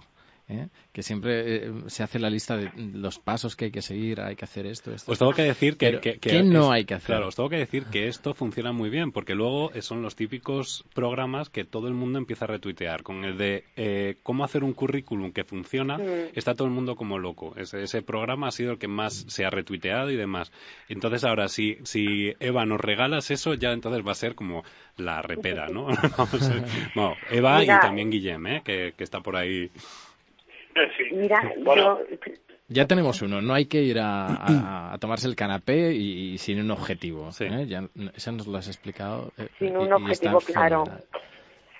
¿Eh? 0.48 0.68
que 0.92 1.02
siempre 1.02 1.66
eh, 1.66 1.72
se 1.88 2.02
hace 2.02 2.18
la 2.18 2.30
lista 2.30 2.56
de 2.56 2.70
los 2.76 3.18
pasos 3.18 3.56
que 3.56 3.66
hay 3.66 3.70
que 3.70 3.82
seguir, 3.82 4.20
hay 4.20 4.36
que 4.36 4.44
hacer 4.44 4.66
esto, 4.66 4.92
esto. 4.92 5.12
Os 5.12 5.18
tengo 5.18 5.32
que 5.32 5.42
decir 5.42 5.76
que, 5.76 6.00
¿qué 6.20 6.42
no 6.42 6.70
hay 6.70 6.84
que 6.84 6.94
hacer? 6.94 7.06
Claro, 7.06 7.28
os 7.28 7.36
tengo 7.36 7.48
que 7.48 7.56
decir 7.56 7.84
que 7.86 8.08
esto 8.08 8.34
funciona 8.34 8.72
muy 8.72 8.90
bien, 8.90 9.12
porque 9.12 9.34
luego 9.34 9.70
son 9.80 10.02
los 10.02 10.16
típicos 10.16 10.84
programas 10.94 11.50
que 11.50 11.64
todo 11.64 11.88
el 11.88 11.94
mundo 11.94 12.18
empieza 12.18 12.44
a 12.44 12.48
retuitear. 12.48 13.02
Con 13.02 13.24
el 13.24 13.36
de 13.36 13.64
eh, 13.76 14.16
cómo 14.22 14.44
hacer 14.44 14.64
un 14.64 14.72
currículum 14.72 15.32
que 15.32 15.44
funciona, 15.44 15.98
está 16.34 16.54
todo 16.54 16.68
el 16.68 16.74
mundo 16.74 16.96
como 16.96 17.18
loco. 17.18 17.54
Ese, 17.56 17.82
ese, 17.82 18.02
programa 18.02 18.48
ha 18.48 18.52
sido 18.52 18.72
el 18.72 18.78
que 18.78 18.88
más 18.88 19.24
se 19.28 19.44
ha 19.44 19.50
retuiteado 19.50 20.10
y 20.10 20.16
demás. 20.16 20.52
Entonces 20.88 21.24
ahora, 21.24 21.48
si, 21.48 21.78
si 21.84 22.34
Eva 22.40 22.64
nos 22.64 22.80
regalas 22.80 23.30
eso, 23.30 23.54
ya 23.54 23.72
entonces 23.72 24.06
va 24.06 24.12
a 24.12 24.16
ser 24.16 24.34
como 24.34 24.64
la 24.96 25.22
repera, 25.22 25.68
¿no? 25.68 25.88
Eva 27.30 27.64
y 27.64 27.66
también 27.66 28.10
Guillem, 28.10 28.62
que, 28.62 28.94
que 28.96 29.04
está 29.04 29.20
por 29.20 29.36
ahí 29.36 29.70
Mira, 31.12 31.54
yo 31.56 32.00
ya 32.68 32.86
tenemos 32.86 33.22
uno, 33.22 33.40
no 33.40 33.54
hay 33.54 33.66
que 33.66 33.80
ir 33.80 33.98
a, 34.00 34.96
tomarse 35.00 35.28
el 35.28 35.36
canapé 35.36 35.92
y, 35.92 36.36
sin 36.38 36.60
un 36.60 36.72
objetivo. 36.72 37.28
¿eh? 37.40 37.66
Ya, 37.66 37.82
nos 37.82 38.46
lo 38.46 38.58
has 38.58 38.66
explicado. 38.66 39.32
Eh, 39.38 39.48
sin 39.58 39.76
un 39.76 39.92
objetivo, 39.92 40.38
claro. 40.40 40.84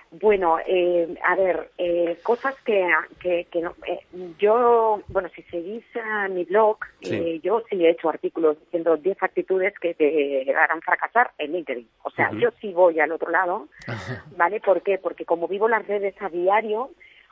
Bueno, 0.09 0.57
eh, 0.65 1.15
a 1.25 1.35
ver, 1.35 1.69
eh, 1.77 2.17
cosas 2.23 2.55
que, 2.61 2.87
que, 3.19 3.45
que 3.51 3.61
no, 3.61 3.75
eh, 3.85 3.99
yo, 4.39 5.01
bueno, 5.09 5.27
si 5.35 5.41
seguís 5.43 5.83
mi 6.29 6.45
blog, 6.45 6.77
eh, 7.01 7.41
yo 7.43 7.61
sí 7.69 7.85
he 7.85 7.89
hecho 7.89 8.07
artículos 8.07 8.57
diciendo 8.57 8.95
10 8.95 9.21
actitudes 9.21 9.73
que 9.79 9.93
te 9.95 10.49
harán 10.55 10.81
fracasar 10.81 11.31
en 11.37 11.51
LinkedIn. 11.51 11.89
O 12.03 12.09
sea, 12.11 12.31
yo 12.31 12.51
sí 12.61 12.71
voy 12.71 13.01
al 13.01 13.11
otro 13.11 13.29
lado, 13.31 13.67
¿vale? 14.37 14.61
¿Por 14.61 14.81
qué? 14.81 14.97
Porque 14.97 15.25
como 15.25 15.49
vivo 15.49 15.67
las 15.67 15.85
redes 15.85 16.15
a 16.21 16.29
diario, 16.29 16.91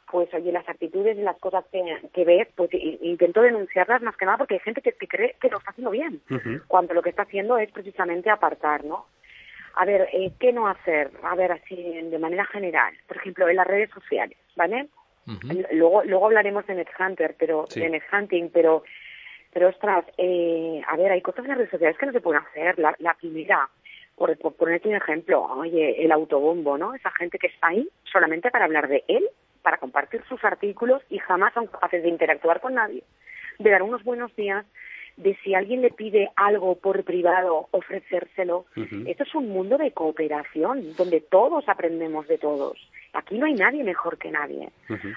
pues 0.10 0.34
oye, 0.34 0.52
las 0.52 0.68
actitudes 0.68 1.18
y 1.18 1.22
las 1.22 1.38
cosas 1.38 1.65
que, 1.72 1.82
que 2.13 2.26
ves, 2.26 2.48
pues 2.56 2.70
intento 2.74 3.41
denunciarlas 3.41 4.02
más 4.02 4.15
que 4.18 4.26
nada 4.26 4.38
porque 4.38 4.56
hay 4.56 4.60
gente 4.60 4.82
que, 4.82 4.94
cree 4.94 5.36
que 5.41 5.50
lo 5.50 5.58
está 5.58 5.72
haciendo 5.72 5.91
bien, 5.91 6.22
cuando 6.68 6.94
lo 6.94 7.02
que 7.02 7.10
está 7.10 7.24
haciendo 7.24 7.58
es 7.58 7.72
precisamente 7.72 8.30
apartar, 8.30 8.84
¿no? 8.86 9.08
A 9.76 9.86
ver, 9.86 10.08
eh, 10.13 10.32
¿qué 10.39 10.54
no 10.54 10.68
hacer? 10.68 11.12
A 11.24 11.36
ver, 11.36 11.52
así 11.52 11.76
de 11.76 12.20
manera 12.20 12.46
general. 12.46 12.94
Por 13.08 13.18
ejemplo, 13.18 13.50
en 13.50 13.58
las 13.58 13.68
redes 13.68 13.89
sociales, 13.89 14.38
¿vale? 14.56 14.88
Luego 15.72 16.04
luego 16.04 16.28
hablaremos 16.28 16.65
de 16.68 16.76
NetHunter, 16.76 17.36
pero 17.38 17.65
de 17.74 17.89
NetHunting, 17.89 18.52
pero 18.52 18.84
pero 19.52 19.70
ostras, 19.70 20.06
eh, 20.18 20.82
a 20.86 20.96
ver, 20.98 21.12
hay 21.12 21.22
cosas 21.22 21.46
en 21.46 21.50
las 21.50 21.58
redes 21.58 21.72
sociales 21.72 21.98
que 21.98 22.06
no 22.06 22.12
se 22.12 22.22
pueden 22.22 22.41
hacer. 22.41 22.78
La, 22.78 22.94
la 23.00 23.13
primera, 23.15 23.70
por, 24.15 24.38
por 24.38 24.54
ponerte 24.56 24.89
un 24.89 24.95
ejemplo, 24.95 25.43
oye, 25.43 26.04
el 26.04 26.12
autobombo, 26.12 26.78
¿no? 26.78 26.93
Esa 26.93 27.12
gente 27.12 27.38
que 27.38 27.47
está 27.47 27.67
ahí 27.67 27.88
solamente 28.12 28.49
para 28.51 28.65
hablar 28.65 28.88
de 28.88 29.04
él, 29.08 29.25
para 29.62 29.78
compartir 29.78 30.23
sus 30.30 30.43
artículos 30.43 31.01
y 31.10 31.17
jamás 31.19 31.54
son 31.54 31.67
capaces 31.67 32.04
de 32.04 32.10
interactuar 32.10 32.62
con 32.62 32.75
nadie, 32.75 33.04
de 33.60 33.69
dar 33.69 33.84
unos 33.84 34.04
buenos 34.04 34.36
días, 34.36 34.65
de 35.17 35.36
si 35.43 35.56
alguien 35.56 35.82
le 35.82 35.91
pide 35.91 36.30
algo 36.36 36.75
por 36.75 37.04
privado, 37.04 37.67
ofrecérselo. 37.71 38.65
Esto 39.08 39.23
es 39.23 39.36
un 39.36 39.49
mundo 39.49 39.78
de 39.78 39.91
cooperación, 39.91 40.93
donde 40.97 41.21
todos 41.21 41.67
aprendemos 41.69 42.28
de 42.28 42.38
todos. 42.38 42.78
Aquí 43.13 43.38
no 43.38 43.45
hay 43.45 43.54
nadie 43.54 43.84
mejor 43.84 44.17
que 44.17 44.30
nadie. 44.30 44.69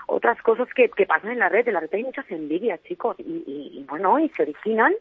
Otras 0.07 0.41
cosas 0.43 0.69
que, 0.73 0.89
que, 0.89 1.05
pasan 1.05 1.33
en 1.33 1.41
la 1.41 1.49
red, 1.49 1.67
en 1.67 1.75
la 1.75 1.81
red 1.81 1.91
hay 1.93 2.05
muchas 2.05 2.31
envidias, 2.31 2.81
chicos, 2.85 3.17
y, 3.19 3.43
y, 3.47 3.85
bueno, 3.89 4.21
y 4.21 4.29
se 4.31 4.43
originan 4.43 4.95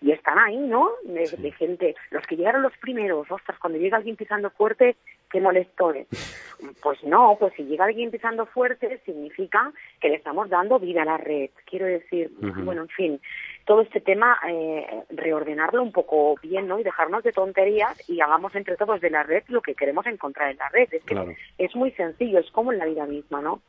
y 0.00 0.12
están 0.12 0.38
ahí, 0.38 0.56
¿no? 0.56 0.90
De, 1.04 1.52
gente, 1.52 1.96
los 2.10 2.24
que 2.26 2.36
llegaron 2.36 2.62
los 2.62 2.76
primeros, 2.78 3.30
ostras, 3.30 3.58
cuando 3.58 3.78
llega 3.78 3.96
alguien 3.96 4.16
pisando 4.16 4.50
fuerte, 4.50 4.96
qué 5.30 5.40
molesto 5.40 5.92
es. 5.92 6.06
Pues 6.82 7.04
no, 7.04 7.36
pues 7.38 7.54
si 7.54 7.62
llega 7.62 7.84
alguien 7.84 8.10
pisando 8.10 8.44
fuerte, 8.44 9.00
significa 9.04 9.72
que 10.00 10.08
le 10.08 10.16
estamos 10.16 10.50
dando 10.50 10.80
vida 10.80 11.02
a 11.02 11.04
la 11.04 11.16
red. 11.16 11.50
Quiero 11.64 11.86
decir, 11.86 12.32
bueno, 12.40 12.82
en 12.82 12.88
fin, 12.88 13.20
todo 13.64 13.82
este 13.82 14.00
tema, 14.00 14.36
eh, 14.48 15.04
reordenarlo 15.10 15.80
un 15.80 15.92
poco 15.92 16.34
bien, 16.42 16.66
¿no? 16.66 16.80
Y 16.80 16.82
dejarnos 16.82 17.22
de 17.22 17.30
tonterías 17.30 18.10
y 18.10 18.20
hagamos 18.20 18.56
entre 18.56 18.76
todos 18.76 19.00
de 19.00 19.10
la 19.10 19.22
red 19.22 19.44
lo 19.46 19.62
que 19.62 19.76
queremos 19.76 20.04
encontrar 20.06 20.50
en 20.50 20.56
la 20.56 20.68
red. 20.70 20.88
Es 20.90 21.04
que 21.04 21.36
es 21.58 21.76
muy 21.76 21.92
sencillo, 21.92 22.40
es 22.40 22.50
como 22.50 22.72
en 22.72 22.78
la 22.78 22.86
vida 22.86 23.06
misma, 23.06 23.40
¿no? 23.40 23.62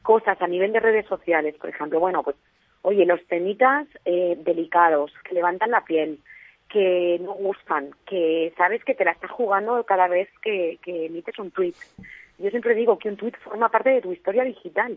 Cosas 0.00 0.40
a 0.40 0.46
nivel 0.46 0.72
de 0.72 0.80
redes 0.80 1.04
sociales, 1.08 1.56
por 1.56 1.68
ejemplo, 1.68 2.00
bueno, 2.00 2.22
pues, 2.22 2.36
oye, 2.82 3.06
los 3.06 3.24
temitas 3.26 3.86
eh, 4.04 4.36
delicados, 4.44 5.12
que 5.24 5.34
levantan 5.34 5.70
la 5.70 5.84
piel, 5.84 6.18
que 6.68 7.18
no 7.20 7.32
gustan, 7.34 7.90
que 8.06 8.52
sabes 8.56 8.84
que 8.84 8.94
te 8.94 9.04
la 9.04 9.12
estás 9.12 9.30
jugando 9.30 9.82
cada 9.84 10.08
vez 10.08 10.28
que, 10.42 10.78
que 10.82 11.06
emites 11.06 11.38
un 11.38 11.50
tweet. 11.50 11.74
Yo 12.38 12.48
siempre 12.50 12.74
digo 12.74 12.98
que 12.98 13.08
un 13.08 13.16
tweet 13.16 13.34
forma 13.42 13.68
parte 13.68 13.90
de 13.90 14.00
tu 14.00 14.12
historia 14.12 14.44
digital 14.44 14.96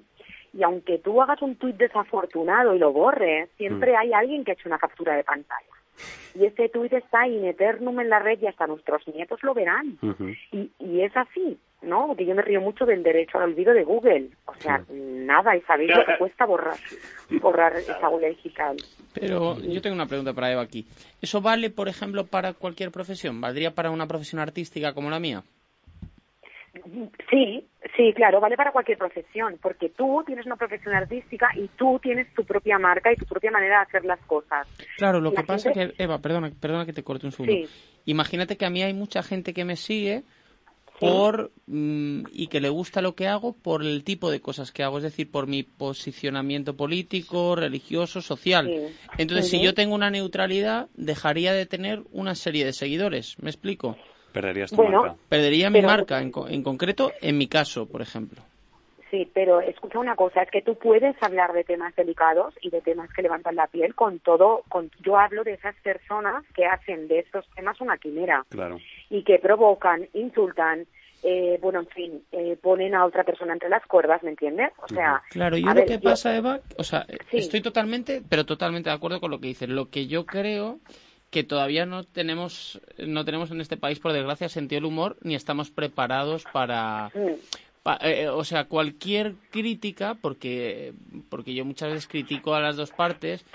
y 0.54 0.64
aunque 0.64 1.00
tú 1.00 1.22
hagas 1.22 1.42
un 1.42 1.56
tuit 1.56 1.76
desafortunado 1.76 2.76
y 2.76 2.80
lo 2.80 2.94
borres, 2.94 3.50
siempre 3.58 3.94
mm. 3.94 3.96
hay 3.96 4.14
alguien 4.14 4.44
que 4.44 4.52
ha 4.52 4.54
hecho 4.54 4.70
una 4.70 4.78
captura 4.78 5.16
de 5.16 5.24
pantalla. 5.24 5.68
Y 6.36 6.46
ese 6.46 6.70
tuit 6.70 6.94
está 6.94 7.28
in 7.28 7.46
eternum 7.46 8.00
en 8.00 8.10
la 8.10 8.20
red 8.20 8.40
y 8.42 8.48
hasta 8.48 8.68
nuestros 8.68 9.08
nietos 9.08 9.42
lo 9.44 9.54
verán. 9.54 9.98
y, 10.52 10.72
y 10.80 11.02
es 11.02 11.16
así, 11.18 11.58
¿no? 11.82 12.08
Porque 12.08 12.26
yo 12.26 12.36
me 12.36 12.42
río 12.42 12.62
mucho 12.62 12.86
del 12.86 13.04
derecho 13.04 13.38
al 13.38 13.50
olvido 13.50 13.74
de 13.74 13.84
Google. 13.84 14.30
O 14.58 14.62
sea, 14.62 14.84
nada, 14.90 15.56
y 15.56 15.62
sabéis 15.62 15.92
lo 15.96 16.06
que 16.06 16.18
cuesta 16.18 16.46
borrar, 16.46 16.78
borrar 17.42 17.76
esa 17.76 18.10
huella 18.10 18.30
digital. 18.30 18.78
Pero 19.14 19.60
yo 19.60 19.82
tengo 19.82 19.96
una 19.96 20.06
pregunta 20.06 20.34
para 20.34 20.52
Eva 20.52 20.62
aquí. 20.62 20.88
¿Eso 21.22 21.42
vale, 21.42 21.70
por 21.70 21.90
ejemplo, 21.90 22.26
para 22.26 22.54
cualquier 22.54 22.92
profesión? 22.92 23.42
¿Valdría 23.42 23.72
para 23.72 23.92
una 23.92 24.08
profesión 24.08 24.42
artística 24.42 24.94
como 24.94 25.10
la 25.10 25.20
mía? 25.20 25.44
Sí, 27.30 27.68
sí, 27.96 28.14
claro, 28.16 28.40
vale 28.40 28.58
para 28.58 28.72
cualquier 28.72 28.98
profesión, 28.98 29.60
porque 29.62 29.90
tú 29.90 30.24
tienes 30.26 30.48
una 30.48 30.56
profesión 30.56 30.96
artística 30.96 31.52
y 31.56 31.68
tú 31.68 32.00
tienes 32.02 32.34
tu 32.34 32.44
propia 32.46 32.80
marca 32.80 33.14
y 33.14 33.16
tu 33.16 33.26
propia 33.26 33.52
manera 33.52 33.78
de 33.78 33.84
hacer 33.84 34.06
las 34.06 34.20
cosas. 34.22 34.68
Claro, 34.98 35.22
lo 35.22 35.32
que 35.32 35.44
pasa 35.44 35.70
es 35.70 35.76
que, 35.76 36.04
Eva, 36.04 36.18
perdona, 36.18 36.52
perdona 36.60 36.88
que 36.88 36.94
te 36.94 37.04
corte 37.04 37.28
un 37.28 37.32
segundo. 37.32 37.68
Imagínate 38.06 38.58
que 38.58 38.66
a 38.66 38.72
mí 38.72 38.82
hay 38.82 38.94
mucha 38.94 39.22
gente 39.22 39.54
que 39.54 39.66
me 39.66 39.76
sigue 39.76 40.24
por 41.00 41.52
mm, 41.68 42.24
y 42.32 42.48
que 42.48 42.62
le 42.62 42.70
gusta 42.70 43.02
lo 43.02 43.16
que 43.16 43.28
hago 43.28 43.54
por 43.54 43.84
el 43.84 44.04
tipo 44.04 44.32
de 44.32 44.42
cosas 44.42 44.72
que 44.72 44.84
hago, 44.84 44.98
es 44.98 45.04
decir, 45.04 45.30
por 45.30 45.48
mi 45.48 45.64
posicionamiento 45.64 46.76
político, 46.76 47.56
religioso, 47.56 48.22
social. 48.22 48.92
Entonces, 49.18 49.50
si 49.50 49.62
yo 49.62 49.74
tengo 49.74 49.96
una 49.96 50.10
neutralidad, 50.10 50.88
dejaría 50.96 51.54
de 51.54 51.66
tener 51.66 52.04
una 52.12 52.36
serie 52.36 52.66
de 52.66 52.74
seguidores. 52.74 53.38
¿Me 53.42 53.50
explico? 53.50 53.98
Perderías 54.32 54.72
tu 54.72 54.84
marca. 54.84 55.16
Perdería 55.30 55.70
mi 55.70 55.82
marca, 55.82 56.22
en, 56.22 56.32
en 56.50 56.64
concreto, 56.64 57.12
en 57.22 57.38
mi 57.38 57.48
caso, 57.48 57.88
por 57.88 58.02
ejemplo. 58.02 58.42
Sí, 59.14 59.30
pero 59.32 59.62
escucha 59.62 60.00
una 60.00 60.16
cosa, 60.16 60.42
es 60.42 60.50
que 60.50 60.64
tú 60.64 60.74
puedes 60.74 61.16
hablar 61.22 61.54
de 61.54 61.64
temas 61.64 61.96
delicados 61.96 62.56
y 62.64 62.72
de 62.72 62.82
temas 62.82 63.14
que 63.14 63.22
levantan 63.22 63.56
la 63.56 63.68
piel 63.68 63.94
con 63.94 64.18
todo, 64.18 64.64
con, 64.70 64.90
yo 65.04 65.20
hablo 65.20 65.44
de 65.44 65.54
esas 65.54 65.76
personas 65.84 66.44
que 66.56 66.66
hacen 66.66 67.08
de 67.08 67.20
estos 67.20 67.48
temas 67.56 67.80
una 67.80 68.00
quimera 68.00 68.44
claro. 68.50 68.80
Y 69.14 69.22
que 69.24 69.38
provocan, 69.38 70.10
insultan, 70.14 70.88
eh, 71.22 71.60
bueno, 71.62 71.82
en 71.82 71.88
fin, 71.88 72.24
eh, 72.32 72.58
ponen 72.60 72.96
a 72.96 73.06
otra 73.06 73.24
persona 73.24 73.54
entre 73.54 73.70
las 73.70 73.86
cuerdas, 73.86 74.24
¿me 74.24 74.32
entiendes? 74.32 74.72
O 74.82 74.88
sea, 74.88 75.22
claro, 75.30 75.56
yo 75.56 75.72
lo 75.72 75.86
que 75.86 76.00
pasa, 76.00 76.36
Eva, 76.36 76.62
o 76.80 76.84
sea, 76.84 77.06
estoy 77.32 77.62
totalmente, 77.62 78.24
pero 78.28 78.44
totalmente 78.44 78.90
de 78.90 78.96
acuerdo 78.96 79.20
con 79.20 79.30
lo 79.30 79.40
que 79.40 79.50
dices. 79.50 79.70
Lo 79.70 79.92
que 79.92 80.08
yo 80.08 80.26
creo 80.26 80.80
que 81.30 81.44
todavía 81.44 81.86
no 81.86 82.04
tenemos 82.04 82.82
no 82.98 83.24
tenemos 83.24 83.52
en 83.52 83.62
este 83.62 83.78
país 83.78 84.00
por 84.00 84.14
desgracia 84.14 84.50
sentido 84.50 84.78
del 84.78 84.86
humor 84.86 85.18
ni 85.22 85.34
estamos 85.34 85.72
preparados 85.72 86.44
para 86.54 87.12
eh, 88.02 88.28
o 88.28 88.44
sea 88.44 88.66
cualquier 88.66 89.34
crítica 89.50 90.16
porque 90.22 90.94
porque 91.32 91.56
yo 91.56 91.66
muchas 91.66 91.90
veces 91.90 92.08
critico 92.08 92.54
a 92.54 92.62
las 92.62 92.76
dos 92.76 92.92
partes 92.92 93.46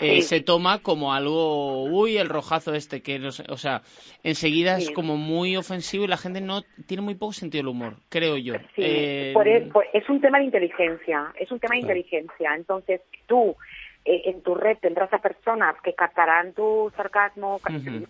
eh, 0.00 0.22
se 0.22 0.40
toma 0.40 0.80
como 0.80 1.12
algo 1.12 1.84
uy 1.84 2.16
el 2.16 2.28
rojazo 2.28 2.74
este 2.74 3.02
que 3.02 3.18
no 3.18 3.28
o 3.28 3.56
sea 3.56 3.82
enseguida 4.22 4.78
es 4.78 4.90
como 4.90 5.16
muy 5.16 5.56
ofensivo 5.56 6.04
y 6.04 6.08
la 6.08 6.16
gente 6.16 6.40
no 6.40 6.62
tiene 6.86 7.02
muy 7.02 7.14
poco 7.14 7.32
sentido 7.32 7.62
del 7.62 7.68
humor 7.68 7.96
creo 8.08 8.36
yo. 8.36 8.54
Eh, 8.76 9.34
e, 9.34 9.70
es 9.92 10.08
un 10.08 10.20
tema 10.20 10.38
de 10.38 10.44
inteligencia 10.44 11.32
es 11.38 11.50
un 11.50 11.58
tema 11.58 11.74
de 11.74 11.80
inteligencia. 11.80 12.54
Entonces 12.54 13.00
tú 13.26 13.56
eh, 14.04 14.22
en 14.26 14.42
tu 14.42 14.54
red 14.54 14.78
tendrás 14.78 15.12
a 15.12 15.18
personas 15.18 15.76
que 15.82 15.94
captarán 15.94 16.52
tu 16.52 16.90
sarcasmo, 16.96 17.60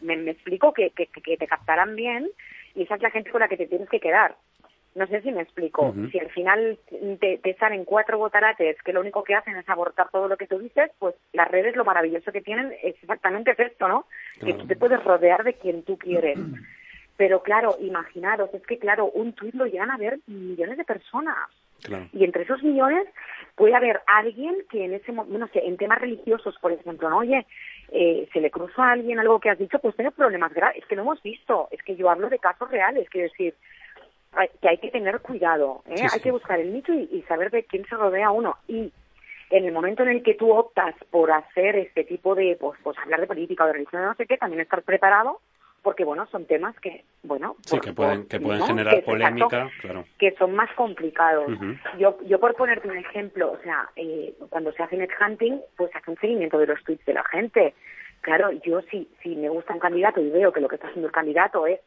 me, 0.03 0.31
explico, 0.31 0.72
que, 0.72 0.90
que, 0.90 1.37
te 1.37 1.46
captarán 1.46 1.96
bien 1.96 2.29
y 2.74 2.83
esa 2.83 2.96
es 2.96 3.03
la 3.03 3.11
gente 3.11 3.31
con 3.31 3.40
la 3.40 3.48
que 3.48 3.57
te 3.57 3.66
tienes 3.66 3.88
que 3.88 4.01
quedar. 4.01 4.37
No 4.99 5.07
sé 5.07 5.23
si 5.23 5.31
me 5.31 5.43
explico. 5.43 5.95
Si 6.11 6.19
al 6.19 6.29
final 6.31 6.77
te, 7.21 7.39
te, 7.39 7.55
salen 7.55 7.85
cuatro 7.85 8.19
botarates 8.19 8.77
que 8.83 8.93
lo 8.93 9.01
único 9.01 9.23
que 9.23 9.37
hacen 9.37 9.57
es 9.57 9.69
abortar 9.69 10.09
todo 10.11 10.27
lo 10.27 10.37
que 10.37 10.49
tú 10.49 10.59
dices, 10.59 10.91
pues 10.99 11.15
las 11.33 11.49
redes 11.49 11.77
lo 11.77 11.85
maravilloso 11.85 12.33
que 12.33 12.41
tienen 12.41 12.73
es 12.83 12.97
exactamente 13.01 13.55
esto, 13.57 13.87
¿no? 13.87 14.07
Que 14.45 14.55
tú 14.55 14.67
te 14.67 14.75
puedes 14.75 15.03
rodear 15.05 15.45
de 15.45 15.55
quien 15.55 15.85
tú 15.85 15.97
quieres. 15.97 16.37
Pero 17.17 17.45
claro, 17.45 17.77
imaginaros, 17.81 18.53
es 18.55 18.67
que 18.67 18.79
claro, 18.79 19.07
un 19.07 19.35
tuit 19.35 19.55
lo 19.55 19.67
llegan 19.67 19.93
a 19.93 19.97
ver 19.97 20.19
millones 20.27 20.79
de 20.79 20.85
personas. 20.85 21.49
Y 22.13 22.25
entre 22.25 22.43
esos 22.43 22.61
millones 22.65 23.07
puede 23.55 23.77
haber 23.77 24.01
alguien 24.07 24.57
que 24.69 24.85
en 24.85 24.95
ese 24.95 25.13
momento, 25.13 25.39
no 25.39 25.47
sé, 25.49 25.65
en 25.65 25.77
temas 25.77 26.01
religiosos, 26.01 26.57
por 26.61 26.73
ejemplo, 26.73 27.09
¿no? 27.09 27.19
Oye, 27.19 27.47
eh, 27.93 28.29
se 28.33 28.41
le 28.41 28.51
cruza 28.51 28.83
a 28.85 28.93
alguien 28.93 29.21
algo 29.21 29.39
que 29.39 29.51
has 29.51 29.59
dicho, 29.59 29.79
pues 29.79 29.95
tiene 29.95 30.11
problemas 30.11 30.53
graves. 30.53 30.79
Es 30.79 30.87
que 30.87 30.97
no 30.97 31.03
hemos 31.03 31.23
visto, 31.23 31.69
es 31.71 31.81
que 31.85 31.95
yo 31.95 32.11
hablo 32.11 32.29
de 32.29 32.41
casos 32.41 32.69
reales, 32.69 33.09
quiero 33.11 33.29
decir, 33.29 33.55
que 34.61 34.69
hay 34.69 34.79
que 34.79 34.91
tener 34.91 35.21
cuidado, 35.21 35.83
¿eh? 35.87 36.07
hay 36.12 36.21
que 36.21 36.31
buscar 36.31 36.61
el 36.61 36.73
nicho 36.73 36.93
y, 36.93 37.25
saber 37.29 37.51
de 37.51 37.64
quién 37.64 37.85
se 37.87 37.97
rodea 37.97 38.31
uno. 38.31 38.57
Y 38.69 38.93
en 39.51 39.64
el 39.64 39.73
momento 39.73 40.03
en 40.03 40.11
el 40.11 40.23
que 40.23 40.35
tú 40.35 40.53
optas 40.53 40.95
por 41.11 41.31
hacer 41.31 41.77
este 41.77 42.05
tipo 42.05 42.35
de, 42.35 42.57
pues, 42.61 42.79
pues 42.83 42.97
hablar 42.99 43.21
de 43.21 43.27
política 43.27 43.64
o 43.64 43.67
de 43.67 43.73
religión, 43.75 44.03
no 44.03 44.14
sé 44.14 44.27
qué, 44.27 44.37
también 44.37 44.61
estar 44.61 44.83
preparado 44.83 45.41
porque 45.83 46.05
bueno 46.05 46.27
son 46.27 46.45
temas 46.45 46.79
que 46.81 47.05
bueno 47.23 47.57
sí, 47.64 47.79
que 47.79 47.93
pueden 47.93 48.27
que 48.27 48.41
pueden 48.41 48.62
generar 48.62 49.03
polémica 49.05 49.71
claro. 49.81 50.05
que 50.19 50.33
son 50.33 50.55
más 50.55 50.71
complicados. 50.75 51.47
Yo 51.99 52.19
yo 52.27 52.41
por 52.41 52.55
ponerte 52.57 52.88
un 52.88 52.97
ejemplo 52.97 53.53
o 53.53 53.59
sea 53.62 53.88
eh, 53.97 54.35
cuando 54.51 54.73
se 54.73 54.83
hace 54.83 54.97
net 54.97 55.11
hunting 55.21 55.61
pues 55.77 55.95
hace 55.95 56.11
un 56.11 56.19
seguimiento 56.19 56.59
de 56.59 56.67
los 56.67 56.83
tweets 56.85 57.05
de 57.07 57.14
la 57.14 57.25
gente. 57.25 57.75
Claro 58.23 58.51
yo 58.51 58.83
si 58.91 59.09
si 59.23 59.37
me 59.37 59.49
gusta 59.49 59.73
un 59.73 59.81
candidato 59.81 60.21
y 60.21 60.31
veo 60.31 60.53
que 60.53 60.61
lo 60.61 60.69
que 60.69 60.75
está 60.75 60.88
haciendo 60.88 61.07
el 61.07 61.14
candidato 61.14 61.67
es 61.67 61.81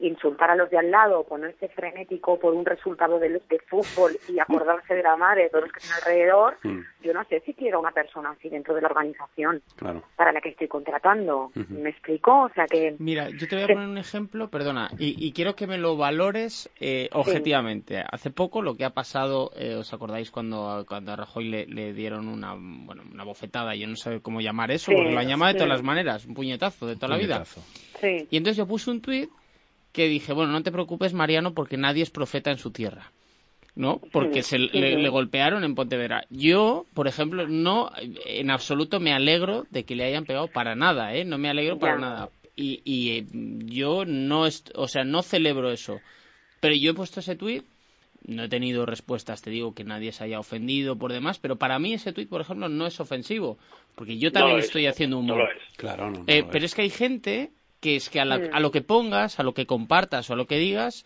insultar 0.00 0.50
a 0.50 0.56
los 0.56 0.70
de 0.70 0.78
al 0.78 0.90
lado, 0.90 1.24
ponerse 1.24 1.68
frenético 1.68 2.38
por 2.38 2.54
un 2.54 2.64
resultado 2.64 3.18
de, 3.18 3.30
de 3.30 3.58
fútbol 3.66 4.16
y 4.28 4.38
acordarse 4.38 4.94
de 4.94 5.02
la 5.02 5.16
madre, 5.16 5.44
de 5.44 5.50
todos 5.50 5.64
los 5.64 5.72
que 5.72 5.80
están 5.80 5.98
alrededor, 5.98 6.56
mm. 6.62 6.78
yo 7.02 7.12
no 7.12 7.24
sé 7.24 7.40
si 7.40 7.54
quiero 7.54 7.80
una 7.80 7.90
persona 7.90 8.30
así 8.30 8.48
dentro 8.48 8.74
de 8.74 8.82
la 8.82 8.88
organización 8.88 9.60
para 10.16 10.32
la 10.32 10.40
que 10.40 10.50
estoy 10.50 10.68
contratando. 10.68 11.50
¿Me 11.68 11.90
explico? 11.90 12.44
O 12.44 12.48
sea 12.50 12.66
que... 12.66 12.94
Mira, 12.98 13.28
yo 13.30 13.48
te 13.48 13.56
voy 13.56 13.64
a 13.64 13.68
poner 13.68 13.88
un 13.88 13.98
ejemplo, 13.98 14.48
perdona, 14.48 14.90
y, 14.98 15.32
quiero 15.32 15.54
que 15.54 15.66
me 15.66 15.78
lo 15.78 15.96
valores 15.96 16.70
eh, 16.80 17.08
objetivamente. 17.12 18.02
Hace 18.10 18.30
poco 18.30 18.62
lo 18.62 18.76
que 18.76 18.84
ha 18.84 18.90
pasado, 18.90 19.50
eh, 19.56 19.74
¿os 19.74 19.92
acordáis 19.92 20.30
cuando, 20.30 20.84
cuando 20.88 21.12
a 21.12 21.16
Rajoy 21.16 21.66
le, 21.66 21.92
dieron 21.92 22.28
una, 22.28 22.54
bueno, 22.56 23.02
una 23.12 23.24
bofetada? 23.24 23.74
Yo 23.74 23.86
no 23.86 23.96
sé 23.96 24.20
cómo 24.20 24.40
llamar 24.40 24.70
eso, 24.70 24.92
porque 24.92 25.12
lo 25.12 25.18
han 25.18 25.28
llamado 25.28 25.52
de 25.52 25.58
todas 25.58 25.68
las 25.68 25.82
maneras, 25.82 26.24
un 26.24 26.34
puñetazo 26.34 26.86
de 26.86 26.96
toda 26.96 27.08
la 27.08 27.18
vida. 27.18 27.44
Y 28.02 28.36
entonces 28.36 28.56
yo 28.56 28.66
puse 28.66 28.90
un 28.90 29.00
tuit 29.00 29.30
que 29.98 30.06
dije, 30.06 30.32
bueno, 30.32 30.52
no 30.52 30.62
te 30.62 30.70
preocupes, 30.70 31.12
Mariano, 31.12 31.54
porque 31.54 31.76
nadie 31.76 32.04
es 32.04 32.10
profeta 32.10 32.52
en 32.52 32.58
su 32.58 32.70
tierra. 32.70 33.10
¿no? 33.74 34.00
Porque 34.12 34.44
se 34.44 34.56
le, 34.56 35.08
golpearon 35.08 35.64
en 35.64 35.74
Pontevedra. 35.74 36.24
Yo, 36.30 36.86
por 36.94 37.08
ejemplo, 37.08 37.48
no 37.48 37.90
en 37.96 38.50
absoluto 38.52 39.00
me 39.00 39.12
alegro 39.12 39.66
de 39.70 39.84
que 39.84 39.96
le 39.96 40.04
hayan 40.04 40.24
pegado 40.24 40.46
para 40.46 40.76
nada, 40.76 41.14
¿eh? 41.14 41.24
No 41.24 41.36
me 41.36 41.50
alegro 41.50 41.80
para 41.80 41.98
nada. 41.98 42.30
Y, 42.54 42.80
y 42.84 43.18
eh, 43.18 43.26
yo 43.66 44.04
no, 44.04 44.46
o 44.74 44.88
sea, 44.88 45.02
no 45.02 45.22
celebro 45.22 45.72
eso. 45.72 46.00
Pero 46.60 46.76
yo 46.76 46.92
he 46.92 46.94
puesto 46.94 47.18
ese 47.18 47.34
tuit, 47.34 47.64
no 48.24 48.44
he 48.44 48.48
tenido 48.48 48.86
respuestas, 48.86 49.42
te 49.42 49.50
digo 49.50 49.74
que 49.74 49.82
nadie 49.82 50.12
se 50.12 50.22
haya 50.22 50.38
ofendido 50.38 50.96
por 50.96 51.12
demás, 51.12 51.40
pero 51.40 51.56
para 51.56 51.80
mí 51.80 51.94
ese 51.94 52.12
tuit, 52.12 52.28
por 52.28 52.40
ejemplo, 52.40 52.68
no 52.68 52.86
es 52.86 53.00
ofensivo, 53.00 53.58
porque 53.96 54.18
yo 54.18 54.30
también 54.30 54.58
estoy 54.58 54.86
haciendo 54.86 55.18
humor. 55.18 55.48
Claro, 55.76 56.12
eh, 56.28 56.44
pero 56.50 56.64
es 56.64 56.74
que 56.74 56.82
hay 56.82 56.90
gente 56.90 57.50
que 57.80 57.96
es 57.96 58.10
que 58.10 58.20
a, 58.20 58.24
lo 58.24 58.70
que 58.70 58.82
pongas, 58.82 59.38
a 59.38 59.42
lo 59.42 59.54
que 59.54 59.66
compartas 59.66 60.28
o 60.30 60.32
a 60.32 60.36
lo 60.36 60.46
que 60.46 60.58
digas, 60.58 61.04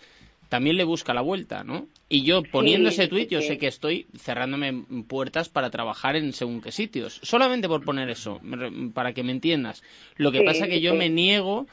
también 0.49 0.77
le 0.77 0.85
busca 0.85 1.15
la 1.15 1.23
vuelta, 1.23 1.65
¿no? 1.65 1.89
Y 2.09 2.25
yo 2.25 2.43
poniendo 2.43 2.91
ese 2.91 3.09
tuit, 3.09 3.31
yo 3.31 3.41
sé 3.41 3.57
que 3.57 3.69
estoy 3.69 4.07
cerrándome 4.17 4.85
puertas 5.09 5.49
para 5.49 5.71
trabajar 5.71 6.17
en 6.17 6.33
según 6.33 6.61
qué 6.61 6.73
sitios. 6.73 7.21
Solamente 7.23 7.69
por 7.69 7.85
poner 7.85 8.11
eso, 8.11 8.41
para 8.93 9.15
que 9.15 9.23
me 9.23 9.33
entiendas. 9.33 9.83
Lo 10.17 10.31
que 10.31 10.43
pasa 10.43 10.65
es 10.65 10.71
que 10.71 10.81
yo 10.81 10.95
me 10.95 11.09
niego 11.09 11.67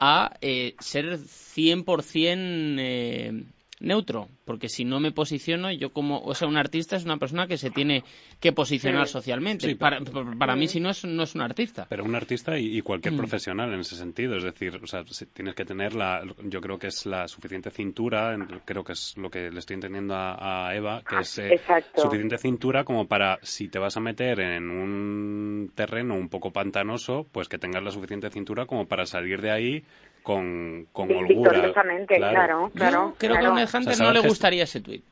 a 0.00 0.36
eh, 0.40 0.74
ser 0.80 1.18
100% 1.18 2.76
eh, 2.78 3.44
neutro, 3.84 4.28
porque 4.44 4.68
si 4.68 4.84
no 4.84 5.00
me 5.00 5.12
posiciono, 5.12 5.70
yo 5.72 5.92
como, 5.92 6.20
o 6.20 6.34
sea, 6.34 6.48
un 6.48 6.56
artista 6.56 6.96
es 6.96 7.04
una 7.04 7.18
persona 7.18 7.46
que 7.46 7.56
se 7.56 7.70
tiene 7.70 8.04
que 8.40 8.52
posicionar 8.52 9.06
socialmente. 9.06 9.76
para, 9.76 10.00
para 10.38 10.56
mí, 10.56 10.66
si 10.68 10.80
no 10.80 10.90
es, 10.90 11.04
no 11.04 11.22
es 11.22 11.34
un 11.34 11.42
artista. 11.42 11.86
Pero 11.88 12.04
un 12.04 12.14
artista 12.14 12.58
y, 12.58 12.80
cualquier 12.82 13.14
mm. 13.14 13.18
profesional 13.18 13.72
en 13.72 13.80
ese 13.80 13.96
sentido, 13.96 14.36
es 14.36 14.44
decir, 14.44 14.80
o 14.82 14.86
sea, 14.86 15.04
tienes 15.32 15.54
que 15.54 15.64
tener 15.64 15.94
la, 15.94 16.22
yo 16.44 16.60
creo 16.60 16.78
que 16.78 16.88
es 16.88 17.06
la 17.06 17.28
suficiente 17.28 17.70
cintura, 17.70 18.36
creo 18.64 18.84
que 18.84 18.92
es 18.92 19.16
lo 19.16 19.30
que 19.30 19.50
le 19.50 19.58
estoy 19.58 19.74
entendiendo 19.74 20.14
a, 20.16 20.74
Eva, 20.74 21.02
que 21.08 21.20
es 21.20 21.38
eh, 21.38 21.60
suficiente 21.96 22.38
cintura 22.38 22.84
como 22.84 23.06
para, 23.06 23.38
si 23.42 23.68
te 23.68 23.78
vas 23.78 23.96
a 23.96 24.00
meter 24.00 24.40
en 24.40 24.70
un 24.70 25.72
terreno 25.74 26.14
un 26.14 26.28
poco 26.28 26.52
pantanoso, 26.52 27.26
pues 27.30 27.48
que 27.48 27.58
tengas 27.58 27.82
la 27.82 27.90
suficiente 27.90 28.30
cintura 28.30 28.66
como 28.66 28.86
para 28.86 29.06
salir 29.06 29.40
de 29.40 29.50
ahí 29.50 29.84
con, 30.24 30.86
con 30.90 31.12
holgura. 31.12 31.72
Claro, 32.06 32.70
claro, 32.74 33.14
creo 33.18 33.36
que 33.36 33.66
no 33.80 34.12
le 34.12 34.20
gustaría 34.20 34.64
ese 34.64 34.80
tweet, 34.80 35.02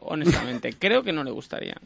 honestamente. 0.00 0.72
creo 0.78 1.02
que 1.02 1.12
no 1.12 1.24
le 1.24 1.30
gustaría. 1.30 1.76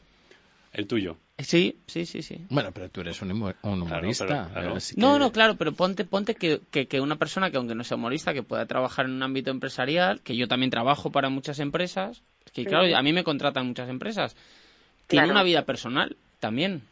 ¿El 0.72 0.86
tuyo? 0.86 1.16
Sí, 1.38 1.78
sí, 1.86 2.04
sí, 2.04 2.22
sí. 2.22 2.44
Bueno, 2.50 2.70
pero 2.72 2.90
tú 2.90 3.00
eres 3.00 3.20
un, 3.22 3.30
humorista. 3.62 4.50
No, 4.96 5.18
no, 5.18 5.32
claro, 5.32 5.56
pero 5.56 5.72
ponte, 5.72 6.04
ponte 6.04 6.34
que, 6.34 6.60
que, 6.70 7.00
una 7.00 7.16
persona 7.16 7.50
que 7.50 7.56
aunque 7.56 7.74
no 7.74 7.84
sea 7.84 7.96
humorista, 7.96 8.34
que 8.34 8.42
pueda 8.42 8.66
trabajar 8.66 9.06
en 9.06 9.12
un 9.12 9.22
ámbito 9.22 9.50
empresarial, 9.50 10.20
que 10.20 10.36
yo 10.36 10.48
también 10.48 10.70
trabajo 10.70 11.10
para 11.10 11.30
muchas 11.30 11.60
empresas, 11.60 12.22
que 12.52 12.64
claro, 12.66 12.94
a 12.94 13.02
mí 13.02 13.12
me 13.12 13.24
contratan 13.24 13.66
muchas 13.66 13.88
empresas, 13.88 14.36
tiene 15.06 15.30
una 15.30 15.42
vida 15.42 15.64
personal 15.64 16.16
también 16.40 16.82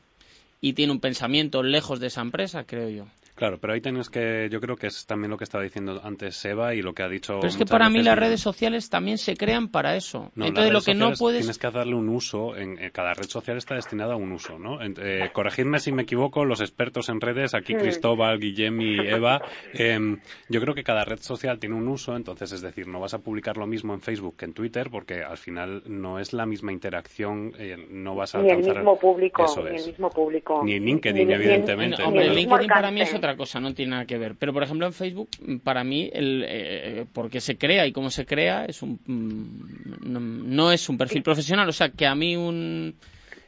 y 0.60 0.72
tiene 0.72 0.92
un 0.92 1.00
pensamiento 1.00 1.62
lejos 1.62 2.00
de 2.00 2.06
esa 2.06 2.22
empresa, 2.22 2.64
creo 2.64 2.88
yo. 2.88 3.06
Claro, 3.34 3.58
pero 3.58 3.72
ahí 3.72 3.80
tienes 3.80 4.10
que, 4.10 4.48
yo 4.48 4.60
creo 4.60 4.76
que 4.76 4.86
es 4.86 5.06
también 5.06 5.30
lo 5.30 5.36
que 5.36 5.42
estaba 5.42 5.64
diciendo 5.64 6.00
antes 6.04 6.44
Eva 6.44 6.74
y 6.74 6.82
lo 6.82 6.92
que 6.92 7.02
ha 7.02 7.08
dicho. 7.08 7.34
Pero 7.40 7.48
es 7.48 7.56
que 7.56 7.66
para 7.66 7.90
mí 7.90 8.00
las 8.00 8.16
redes 8.16 8.40
sociales 8.40 8.90
también 8.90 9.18
se 9.18 9.36
crean 9.36 9.68
para 9.68 9.96
eso. 9.96 10.30
Entonces 10.36 10.72
lo 10.72 10.82
que 10.82 10.94
no 10.94 11.12
puedes. 11.18 11.40
Tienes 11.40 11.58
que 11.58 11.70
darle 11.70 11.96
un 11.96 12.08
uso, 12.08 12.56
en, 12.56 12.76
cada 12.90 13.12
red 13.12 13.24
social 13.24 13.56
está 13.56 13.74
destinada 13.74 14.14
a 14.14 14.16
un 14.16 14.30
uso, 14.30 14.58
¿no? 14.58 14.78
Eh, 14.80 15.30
corregidme 15.32 15.80
si 15.80 15.90
me 15.90 16.02
equivoco, 16.02 16.44
los 16.44 16.60
expertos 16.60 17.08
en 17.08 17.20
redes, 17.20 17.54
aquí 17.54 17.74
Cristóbal, 17.74 18.38
Guillem 18.38 18.80
y 18.80 19.00
Eva, 19.00 19.42
em, 19.72 20.20
yo 20.48 20.60
creo 20.60 20.74
que 20.74 20.84
cada 20.84 21.04
red 21.04 21.18
social 21.18 21.58
tiene 21.58 21.74
un 21.74 21.88
uso, 21.88 22.14
entonces 22.14 22.52
es 22.52 22.62
decir, 22.62 22.86
no 22.86 23.00
vas 23.00 23.14
a 23.14 23.18
publicar 23.18 23.56
lo 23.56 23.66
mismo 23.66 23.94
en 23.94 24.00
Facebook 24.00 24.36
que 24.36 24.44
en 24.44 24.52
Twitter 24.52 24.90
porque 24.90 25.24
al 25.24 25.38
final 25.38 25.82
no 25.86 26.20
es 26.20 26.32
la 26.32 26.46
misma 26.46 26.72
interacción, 26.72 27.52
eh, 27.58 27.76
no 27.90 28.14
vas 28.14 28.36
a 28.36 28.38
ni 28.38 28.50
alcanzar. 28.50 28.76
El 28.76 28.78
mismo 28.78 28.98
público, 28.98 29.44
ni 29.56 29.76
el 29.76 29.86
mismo 29.86 30.10
público. 30.10 30.62
Ni 30.64 30.74
en 30.74 30.84
LinkedIn, 30.84 31.30
evidentemente. 31.30 32.02
LinkedIn 32.04 32.68
para 32.68 32.90
mí 32.90 33.00
es 33.00 33.12
otra 33.24 33.36
cosa, 33.36 33.58
no 33.58 33.72
tiene 33.72 33.92
nada 33.92 34.04
que 34.04 34.18
ver. 34.18 34.34
Pero, 34.38 34.52
por 34.52 34.62
ejemplo, 34.62 34.86
en 34.86 34.92
Facebook, 34.92 35.30
para 35.62 35.82
mí, 35.82 36.10
el, 36.12 36.44
eh, 36.46 37.06
porque 37.12 37.40
se 37.40 37.56
crea 37.56 37.86
y 37.86 37.92
cómo 37.92 38.10
se 38.10 38.26
crea, 38.26 38.66
es 38.66 38.82
un, 38.82 39.00
mm, 39.06 40.54
no, 40.54 40.70
es 40.70 40.88
un 40.88 40.98
perfil 40.98 41.22
profesional. 41.22 41.68
O 41.68 41.72
sea, 41.72 41.88
que 41.88 42.06
a 42.06 42.14
mí 42.14 42.36
un 42.36 42.94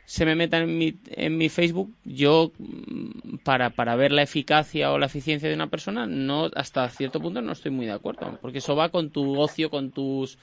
se 0.06 0.24
me 0.24 0.36
meta 0.36 0.58
en 0.58 0.78
mi, 0.78 0.96
en 1.08 1.36
mi 1.36 1.48
Facebook, 1.48 1.92
yo 2.04 2.52
mm, 2.58 3.38
para, 3.44 3.70
para 3.70 3.96
ver 3.96 4.12
la 4.12 4.22
eficacia 4.22 4.92
o 4.92 4.98
la 4.98 5.06
eficiencia 5.06 5.48
de 5.48 5.54
una 5.54 5.66
persona, 5.66 6.06
no 6.06 6.48
hasta 6.54 6.88
cierto 6.88 7.20
punto 7.20 7.42
no 7.42 7.52
estoy 7.52 7.72
muy 7.72 7.86
de 7.86 7.92
acuerdo, 7.92 8.38
porque 8.40 8.58
eso 8.58 8.76
va 8.76 8.88
con 8.88 9.10
tu 9.10 9.38
ocio, 9.38 9.68
con 9.68 9.90
tus 9.90 10.38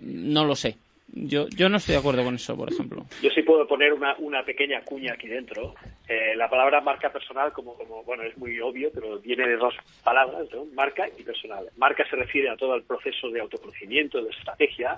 no 0.00 0.44
lo 0.44 0.56
sé. 0.56 0.76
Yo, 1.10 1.48
yo 1.48 1.68
no 1.68 1.78
estoy 1.78 1.94
de 1.94 2.00
acuerdo 2.00 2.22
con 2.22 2.34
eso, 2.34 2.56
por 2.56 2.70
ejemplo. 2.70 3.04
Yo 3.22 3.30
sí 3.30 3.42
puedo 3.42 3.66
poner 3.66 3.92
una, 3.92 4.14
una 4.18 4.44
pequeña 4.44 4.82
cuña 4.82 5.14
aquí 5.14 5.26
dentro. 5.26 5.74
Eh, 6.06 6.36
la 6.36 6.50
palabra 6.50 6.80
marca 6.80 7.10
personal, 7.10 7.52
como, 7.52 7.74
como, 7.74 8.04
bueno, 8.04 8.22
es 8.24 8.36
muy 8.36 8.60
obvio, 8.60 8.90
pero 8.92 9.18
viene 9.18 9.48
de 9.48 9.56
dos 9.56 9.74
palabras, 10.04 10.48
marca 10.74 11.08
y 11.18 11.22
personal. 11.22 11.70
Marca 11.76 12.04
se 12.08 12.16
refiere 12.16 12.50
a 12.50 12.56
todo 12.56 12.74
el 12.74 12.82
proceso 12.82 13.30
de 13.30 13.40
autoconocimiento, 13.40 14.22
de 14.22 14.30
estrategia, 14.30 14.96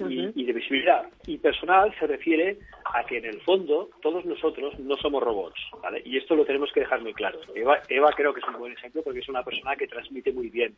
y, 0.00 0.44
de 0.44 0.52
visibilidad. 0.52 1.06
Y 1.26 1.38
personal 1.38 1.94
se 1.98 2.06
refiere 2.06 2.58
a 2.84 3.04
que 3.04 3.18
en 3.18 3.26
el 3.26 3.40
fondo 3.40 3.90
todos 4.02 4.24
nosotros 4.24 4.78
no 4.78 4.96
somos 4.96 5.22
robots, 5.22 5.60
¿vale? 5.82 6.02
Y 6.04 6.16
esto 6.16 6.34
lo 6.34 6.44
tenemos 6.44 6.72
que 6.72 6.80
dejar 6.80 7.00
muy 7.02 7.12
claro. 7.12 7.40
Eva, 7.54 7.80
Eva 7.88 8.10
creo 8.16 8.32
que 8.32 8.40
es 8.40 8.48
un 8.48 8.58
buen 8.58 8.72
ejemplo 8.72 9.02
porque 9.02 9.20
es 9.20 9.28
una 9.28 9.42
persona 9.42 9.76
que 9.76 9.86
transmite 9.86 10.32
muy 10.32 10.48
bien 10.50 10.74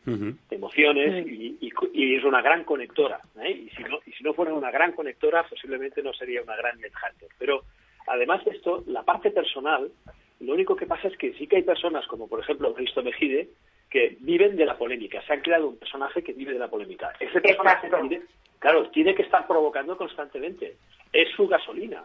emociones 0.51 1.27
y, 1.27 1.59
y, 1.61 2.15
es 2.15 2.25
una 2.25 2.43
gran 2.43 2.65
conectora. 2.65 3.21
¿eh? 3.41 3.51
Y, 3.51 3.71
si 3.71 3.83
no, 3.85 3.99
y 4.07 4.13
si 4.13 4.25
no 4.25 4.35
fuera 4.35 4.55
una 4.55 4.71
gran 4.71 4.93
conectora, 4.93 5.45
posiblemente 5.49 6.03
no 6.03 6.13
sería 6.13 6.43
una 6.43 6.57
gran 6.57 6.79
headhunter. 6.79 7.29
Pero 7.39 7.63
además 8.07 8.45
de 8.45 8.53
esto, 8.53 8.85
la 8.87 9.03
parte 9.03 9.31
personal, 9.31 9.91
lo 10.41 10.53
único 10.53 10.77
que 10.77 10.87
pasa 10.87 11.09
es 11.09 11.17
que 11.17 11.33
sí 11.35 11.47
que 11.47 11.57
hay 11.57 11.63
personas 11.63 12.07
como 12.07 12.29
por 12.29 12.41
ejemplo 12.41 12.75
Cristo 12.75 13.03
Mejide 13.03 13.49
que 13.91 14.17
viven 14.21 14.57
de 14.57 14.67
la 14.67 14.77
polémica. 14.77 15.23
Se 15.27 15.33
han 15.33 15.41
creado 15.41 15.69
un 15.69 15.79
personaje 15.79 16.23
que 16.23 16.33
vive 16.33 16.53
de 16.53 16.59
la 16.59 16.69
polémica. 16.69 17.13
Ese 17.21 17.41
personaje 17.41 17.89
Claro, 18.59 18.91
tiene 18.91 19.15
que 19.15 19.23
estar 19.23 19.47
provocando 19.47 19.97
constantemente. 19.97 20.77
Es 21.13 21.29
su 21.37 21.47
gasolina. 21.47 22.05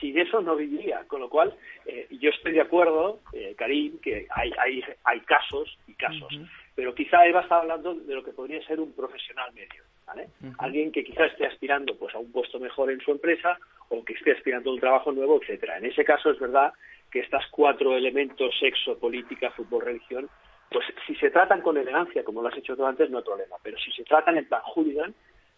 Sin 0.00 0.18
eso 0.18 0.40
no 0.40 0.56
viviría. 0.56 1.04
Con 1.06 1.20
lo 1.20 1.28
cual, 1.28 1.54
eh, 1.86 2.06
yo 2.10 2.30
estoy 2.30 2.52
de 2.52 2.60
acuerdo, 2.60 3.20
eh, 3.32 3.54
Karim, 3.56 3.98
que 4.00 4.26
hay, 4.30 4.52
hay, 4.58 4.82
hay 5.04 5.20
casos 5.20 5.78
y 5.86 5.94
casos. 5.94 6.32
Pero 6.74 6.94
quizá 6.94 7.26
Eva 7.26 7.40
está 7.40 7.58
hablando 7.58 7.94
de 7.94 8.14
lo 8.14 8.22
que 8.22 8.32
podría 8.32 8.62
ser 8.66 8.80
un 8.80 8.92
profesional 8.92 9.52
medio. 9.54 9.84
¿vale? 10.06 10.28
Alguien 10.58 10.92
que 10.92 11.04
quizá 11.04 11.26
esté 11.26 11.46
aspirando 11.46 11.96
pues, 11.96 12.14
a 12.14 12.18
un 12.18 12.30
puesto 12.30 12.58
mejor 12.60 12.90
en 12.90 13.00
su 13.00 13.10
empresa 13.10 13.58
o 13.88 14.04
que 14.04 14.14
esté 14.14 14.32
aspirando 14.32 14.70
a 14.70 14.74
un 14.74 14.80
trabajo 14.80 15.12
nuevo, 15.12 15.40
etcétera. 15.40 15.78
En 15.78 15.86
ese 15.86 16.04
caso 16.04 16.30
es 16.30 16.38
verdad 16.38 16.72
que 17.10 17.20
estas 17.20 17.46
cuatro 17.50 17.96
elementos, 17.96 18.54
sexo, 18.58 18.98
política, 18.98 19.50
fútbol, 19.52 19.84
religión, 19.84 20.28
pues 20.70 20.84
si 21.06 21.14
se 21.16 21.30
tratan 21.30 21.60
con 21.60 21.76
elegancia, 21.76 22.24
como 22.24 22.42
lo 22.42 22.48
has 22.48 22.56
hecho 22.56 22.76
tú 22.76 22.84
antes, 22.84 23.08
no 23.10 23.18
hay 23.18 23.24
problema. 23.24 23.56
Pero 23.62 23.78
si 23.78 23.92
se 23.92 24.04
tratan 24.04 24.36
en 24.36 24.48
plan 24.48 24.62
hooligan, 24.64 25.14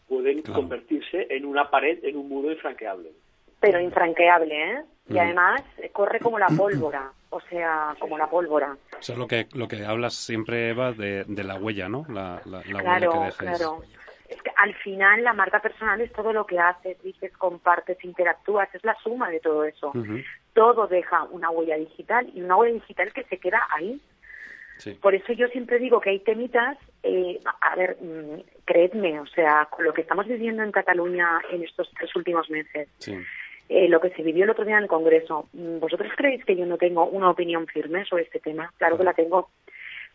pueden 0.09 0.43
convertirse 0.43 1.27
en 1.31 1.45
una 1.45 1.71
pared, 1.71 1.99
en 2.03 2.17
un 2.17 2.29
muro 2.29 2.51
infranqueable. 2.51 3.13
Pero 3.61 3.81
infranqueable, 3.81 4.73
¿eh? 4.73 4.83
Y 5.09 5.15
mm. 5.15 5.19
además 5.19 5.63
corre 5.93 6.21
como 6.21 6.39
la 6.39 6.49
pólvora, 6.57 7.13
o 7.31 7.41
sea, 7.41 7.95
como 7.99 8.17
la 8.19 8.29
pólvora. 8.29 8.77
Eso 8.99 9.13
es 9.13 9.19
lo 9.19 9.27
que, 9.27 9.47
lo 9.55 9.69
que 9.69 9.85
hablas 9.85 10.15
siempre, 10.15 10.71
Eva, 10.71 10.93
de, 10.93 11.25
la 11.29 11.57
huella, 11.57 11.89
¿no? 11.89 12.05
La, 12.09 12.41
claro, 12.63 13.13
huella 13.13 13.31
que 13.31 13.37
Claro. 13.37 13.83
Es 14.29 14.43
que 14.43 14.51
al 14.57 14.75
final 14.75 15.25
la 15.25 15.33
marca 15.33 15.61
personal 15.61 16.03
es 16.03 16.13
todo 16.13 16.35
lo 16.35 16.45
que 16.45 16.59
haces, 16.59 17.03
dices, 17.03 17.33
compartes, 17.39 18.05
interactúas, 18.05 18.69
es 18.75 18.85
la 18.85 18.95
suma 19.03 19.31
de 19.31 19.41
todo 19.41 19.65
eso. 19.65 19.91
Todo 20.53 20.87
deja 20.87 21.23
una 21.25 21.49
huella 21.49 21.77
digital 21.77 22.31
y 22.35 22.43
una 22.43 22.57
huella 22.57 22.75
digital 22.75 23.11
que 23.15 23.25
se 23.25 23.39
queda 23.39 23.67
ahí. 23.75 23.99
Por 25.01 25.15
eso 25.15 25.33
yo 25.33 25.49
siempre 25.49 25.79
digo 25.79 26.01
que 26.01 26.11
hay 26.11 26.21
temitas, 26.21 26.77
eh, 27.03 27.41
a 27.61 27.75
ver, 27.75 27.97
mm, 28.01 28.41
creedme, 28.69 29.19
o 29.19 29.27
sea, 29.27 29.67
con 29.71 29.83
lo 29.87 29.95
que 29.95 30.03
estamos 30.03 30.27
viviendo 30.27 30.63
en 30.63 30.73
Cataluña 30.73 31.41
en 31.51 31.65
estos 31.65 31.91
tres 31.99 32.15
últimos 32.15 32.51
meses, 32.51 32.87
eh, 33.71 33.89
lo 33.89 33.99
que 33.99 34.11
se 34.11 34.23
vivió 34.23 34.45
el 34.45 34.51
otro 34.51 34.67
día 34.67 34.77
en 34.77 34.83
el 34.83 34.89
Congreso, 34.91 35.49
mm, 35.55 35.79
¿vosotros 35.79 36.13
creéis 36.15 36.45
que 36.45 36.55
yo 36.55 36.67
no 36.67 36.77
tengo 36.77 37.07
una 37.07 37.31
opinión 37.31 37.67
firme 37.67 38.05
sobre 38.05 38.25
este 38.25 38.41
tema? 38.41 38.71
Claro 38.77 38.99
que 38.99 39.05
la 39.05 39.15
tengo. 39.15 39.49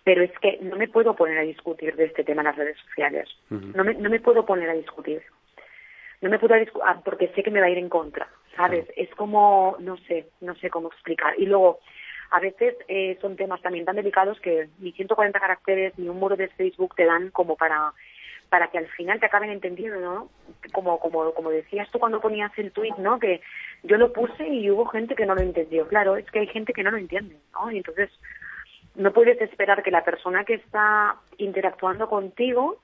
pero 0.05 0.21
es 0.21 0.37
que 0.39 0.59
no 0.61 0.75
me 0.75 0.89
puedo 0.89 1.15
poner 1.15 1.37
a 1.37 1.43
discutir 1.43 1.95
de 1.95 2.05
este 2.05 2.25
tema 2.25 2.41
en 2.41 2.47
las 2.47 2.57
redes 2.57 2.77
sociales. 2.85 3.29
no, 3.49 3.85
me, 3.85 3.93
no 3.93 4.09
me 4.09 4.19
puedo 4.19 4.45
poner 4.45 4.69
a 4.69 4.73
discutir. 4.73 5.23
No 6.21 6.29
me 6.29 6.39
puedo 6.39 6.55
discutir 6.55 6.83
ah, 6.85 7.01
porque 7.03 7.29
sé 7.29 7.41
que 7.41 7.51
me 7.51 7.61
va 7.61 7.67
a 7.67 7.69
ir 7.69 7.77
en 7.77 7.87
contra, 7.87 8.27
¿sabes? 8.55 8.85
Es 8.97 9.09
como, 9.15 9.77
no 9.79 9.95
sé, 10.07 10.27
no 10.41 10.55
sé 10.55 10.69
cómo 10.69 10.89
explicar. 10.89 11.33
Y 11.37 11.45
luego, 11.45 11.79
a 12.31 12.39
veces 12.41 12.75
eh, 12.89 13.17
son 13.21 13.37
temas 13.37 13.61
también 13.61 13.85
tan 13.85 13.95
delicados 13.95 14.39
que 14.41 14.67
ni 14.79 14.91
140 14.91 15.39
caracteres 15.39 15.97
ni 15.97 16.09
un 16.09 16.19
muro 16.19 16.35
de 16.35 16.49
Facebook 16.49 16.95
te 16.95 17.05
dan 17.05 17.31
como 17.31 17.55
para 17.55 17.93
para 18.53 18.67
que 18.67 18.77
al 18.77 18.87
final 18.89 19.19
te 19.19 19.25
acaben 19.25 19.49
entendiendo, 19.49 19.99
¿no? 19.99 20.29
Como, 20.73 20.99
como, 20.99 21.33
como 21.33 21.49
decías 21.49 21.89
tú 21.89 21.97
cuando 21.97 22.21
ponías 22.21 22.51
el 22.59 22.71
tweet, 22.71 22.93
¿no? 22.99 23.17
Que 23.17 23.41
yo 23.81 23.97
lo 23.97 24.13
puse 24.13 24.47
y 24.47 24.69
hubo 24.69 24.85
gente 24.85 25.15
que 25.15 25.25
no 25.25 25.33
lo 25.33 25.41
entendió. 25.41 25.87
Claro, 25.87 26.17
es 26.17 26.29
que 26.29 26.37
hay 26.37 26.45
gente 26.45 26.71
que 26.71 26.83
no 26.83 26.91
lo 26.91 26.97
entiende, 26.97 27.35
¿no? 27.51 27.71
Y 27.71 27.77
entonces 27.77 28.11
no 28.93 29.11
puedes 29.11 29.41
esperar 29.41 29.81
que 29.81 29.89
la 29.89 30.03
persona 30.03 30.43
que 30.43 30.53
está 30.53 31.15
interactuando 31.39 32.07
contigo 32.07 32.77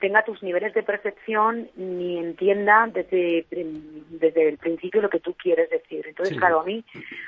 tenga 0.00 0.24
tus 0.24 0.42
niveles 0.42 0.72
de 0.72 0.82
percepción 0.82 1.68
ni 1.76 2.16
entienda 2.16 2.88
desde, 2.90 3.44
desde 3.50 4.48
el 4.48 4.56
principio 4.56 5.02
lo 5.02 5.10
que 5.10 5.20
tú 5.20 5.34
quieres 5.34 5.68
decir. 5.68 6.06
Entonces, 6.08 6.38
claro, 6.38 6.60
a 6.60 6.64
mí, 6.64 6.82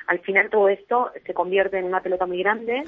al 0.07 0.21
final 0.21 0.49
todo 0.49 0.71
esto 0.71 1.11
se 1.27 1.35
convierte 1.35 1.79
en 1.79 1.85
una 1.85 2.01
pelota 2.01 2.25
muy 2.25 2.39
grande 2.39 2.85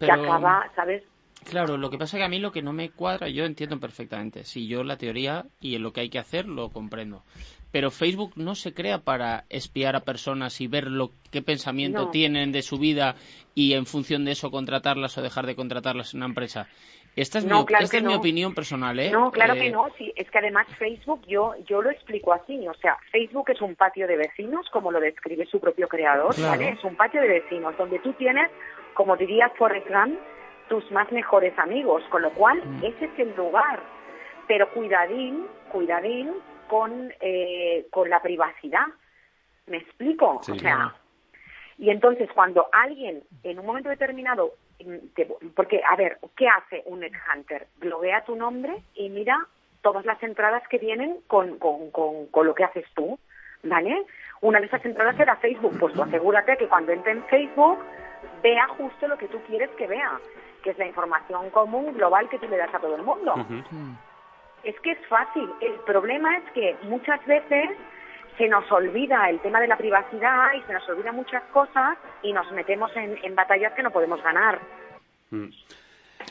que 0.00 0.10
acaba, 0.10 0.70
¿sabes? 0.74 1.02
Claro, 1.48 1.76
lo 1.76 1.90
que 1.90 1.98
pasa 1.98 2.16
es 2.16 2.20
que 2.20 2.24
a 2.24 2.28
mí 2.28 2.38
lo 2.38 2.52
que 2.52 2.62
no 2.62 2.72
me 2.72 2.90
cuadra, 2.90 3.28
yo 3.28 3.44
entiendo 3.44 3.78
perfectamente. 3.78 4.44
Si 4.44 4.66
yo 4.66 4.84
la 4.84 4.96
teoría 4.96 5.44
y 5.60 5.76
lo 5.78 5.92
que 5.92 6.02
hay 6.02 6.10
que 6.10 6.18
hacer 6.18 6.46
lo 6.46 6.70
comprendo. 6.70 7.22
Pero 7.70 7.90
Facebook 7.90 8.32
no 8.36 8.54
se 8.54 8.74
crea 8.74 8.98
para 8.98 9.44
espiar 9.48 9.96
a 9.96 10.00
personas 10.00 10.60
y 10.60 10.66
ver 10.66 10.88
lo 10.88 11.10
qué 11.30 11.40
pensamiento 11.40 12.10
tienen 12.10 12.52
de 12.52 12.60
su 12.60 12.78
vida 12.78 13.16
y 13.54 13.72
en 13.72 13.86
función 13.86 14.26
de 14.26 14.32
eso 14.32 14.50
contratarlas 14.50 15.16
o 15.16 15.22
dejar 15.22 15.46
de 15.46 15.56
contratarlas 15.56 16.12
en 16.12 16.18
una 16.18 16.26
empresa. 16.26 16.68
Esta 17.16 17.38
es, 17.38 17.44
mi, 17.44 17.52
esta 17.80 17.98
es 17.98 18.02
mi 18.02 18.14
opinión 18.14 18.54
personal, 18.54 18.98
¿eh? 18.98 19.10
No, 19.10 19.30
claro 19.30 19.54
que 19.54 19.66
eh, 19.66 19.70
no. 19.70 19.88
Sí, 19.98 20.10
es 20.16 20.30
que 20.30 20.38
además 20.38 20.66
Facebook, 20.78 21.20
yo, 21.26 21.54
yo 21.66 21.82
lo 21.82 21.90
explico 21.90 22.32
así. 22.32 22.66
O 22.66 22.74
sea, 22.74 22.96
Facebook 23.10 23.50
es 23.50 23.60
un 23.60 23.74
patio 23.74 24.06
de 24.06 24.16
vecinos, 24.16 24.66
como 24.70 24.90
lo 24.90 24.98
describe 24.98 25.44
su 25.46 25.60
propio 25.60 25.88
creador, 25.88 26.34
¿vale? 26.40 26.70
Es 26.70 26.84
un 26.84 26.96
patio 26.96 27.20
de 27.20 27.28
vecinos 27.28 27.76
donde 27.76 27.98
tú 27.98 28.14
tienes, 28.14 28.50
como 28.94 29.16
diría 29.16 29.50
Forrest 29.58 29.88
Gump, 29.88 30.18
tus 30.68 30.90
más 30.90 31.10
mejores 31.12 31.58
amigos, 31.58 32.02
con 32.10 32.22
lo 32.22 32.30
cual 32.30 32.62
mm. 32.64 32.84
ese 32.84 33.04
es 33.06 33.18
el 33.18 33.34
lugar. 33.36 33.80
Pero 34.46 34.70
cuidadín, 34.70 35.46
cuidadín 35.70 36.32
con, 36.68 37.12
eh, 37.20 37.86
con 37.90 38.10
la 38.10 38.20
privacidad. 38.20 38.86
¿Me 39.66 39.78
explico? 39.78 40.40
o 40.40 40.42
sea, 40.42 40.94
y 41.78 41.90
entonces 41.90 42.28
cuando 42.34 42.68
alguien 42.72 43.22
en 43.42 43.58
un 43.58 43.66
momento 43.66 43.88
determinado, 43.88 44.54
mm, 44.84 45.48
porque 45.54 45.80
a 45.88 45.96
ver, 45.96 46.18
¿qué 46.36 46.48
hace 46.48 46.82
un 46.86 47.02
headhunter? 47.02 47.66
Bloguea 47.78 48.24
tu 48.24 48.36
nombre 48.36 48.76
y 48.94 49.08
mira 49.08 49.46
todas 49.82 50.04
las 50.04 50.22
entradas 50.22 50.62
que 50.68 50.78
vienen 50.78 51.18
con, 51.26 51.58
con, 51.58 51.90
con, 51.90 52.26
con 52.26 52.46
lo 52.46 52.54
que 52.54 52.64
haces 52.64 52.86
tú, 52.94 53.18
¿vale? 53.64 54.06
Una 54.40 54.60
de 54.60 54.66
esas 54.66 54.84
entradas 54.84 55.18
era 55.18 55.36
Facebook, 55.36 55.76
pues 55.78 55.92
tú 55.94 56.02
asegúrate 56.02 56.56
que 56.56 56.68
cuando 56.68 56.92
entre 56.92 57.12
en 57.12 57.24
Facebook 57.24 57.78
vea 58.42 58.66
justo 58.68 59.08
lo 59.08 59.16
que 59.18 59.28
tú 59.28 59.40
quieres 59.46 59.70
que 59.70 59.86
vea 59.86 60.20
que 60.62 60.70
es 60.70 60.78
la 60.78 60.86
información 60.86 61.50
común 61.50 61.92
global 61.94 62.28
que 62.28 62.38
tú 62.38 62.48
le 62.48 62.56
das 62.56 62.72
a 62.74 62.78
todo 62.78 62.96
el 62.96 63.02
mundo. 63.02 63.34
Es 64.62 64.78
que 64.80 64.92
es 64.92 65.06
fácil. 65.08 65.50
El 65.60 65.74
problema 65.80 66.36
es 66.38 66.44
que 66.52 66.76
muchas 66.84 67.24
veces 67.26 67.70
se 68.38 68.48
nos 68.48 68.70
olvida 68.70 69.28
el 69.28 69.40
tema 69.40 69.60
de 69.60 69.66
la 69.66 69.76
privacidad 69.76 70.52
y 70.54 70.62
se 70.62 70.72
nos 70.72 70.88
olvida 70.88 71.12
muchas 71.12 71.42
cosas 71.52 71.98
y 72.22 72.32
nos 72.32 72.50
metemos 72.52 72.90
en, 72.96 73.34
batallas 73.34 73.72
que 73.74 73.82
no 73.82 73.90
podemos 73.90 74.22
ganar. 74.22 74.60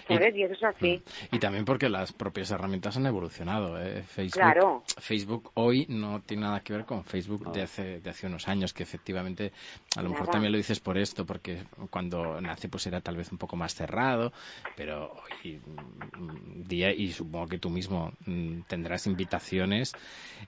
Mm. 0.10 0.38
Y, 0.38 0.44
eso 0.44 0.54
es 0.54 0.64
así. 0.64 1.02
Y 1.32 1.40
también 1.40 1.66
porque 1.66 1.90
las 1.90 2.12
propias 2.14 2.52
herramientas 2.52 2.98
han 2.98 3.06
evolucionado. 3.06 3.82
¿eh? 3.82 4.04
Facebook, 4.04 4.84
Facebook 5.00 5.52
hoy 5.56 5.86
no 5.90 6.22
tiene 6.22 6.44
nada 6.44 6.62
que 6.62 6.74
ver 6.74 6.86
con 6.86 7.04
Facebook 7.04 7.52
de, 7.52 7.64
hace, 7.64 8.00
de 8.00 8.10
hace 8.10 8.28
unos 8.28 8.48
años, 8.48 8.74
que 8.74 8.84
efectivamente, 8.84 9.52
a 9.96 10.02
lo 10.02 10.10
mejor 10.10 10.28
también 10.28 10.52
lo 10.52 10.58
dices 10.58 10.80
por 10.80 10.98
esto, 10.98 11.26
porque 11.26 11.64
cuando 11.90 12.40
nace 12.42 12.70
pues 12.70 12.88
era 12.88 13.02
tal 13.02 13.18
vez 13.18 13.32
un 13.32 13.38
poco 13.38 13.56
más 13.56 13.74
cerrado, 13.76 14.32
pero 14.76 15.12
hoy 15.12 15.60
mm, 15.60 16.64
día, 16.68 16.94
y 16.94 17.12
supongo 17.12 17.48
que 17.48 17.60
tú 17.60 17.70
mismo 17.70 18.12
mm, 18.26 18.62
tendrás 18.68 19.08
invitaciones 19.08 19.94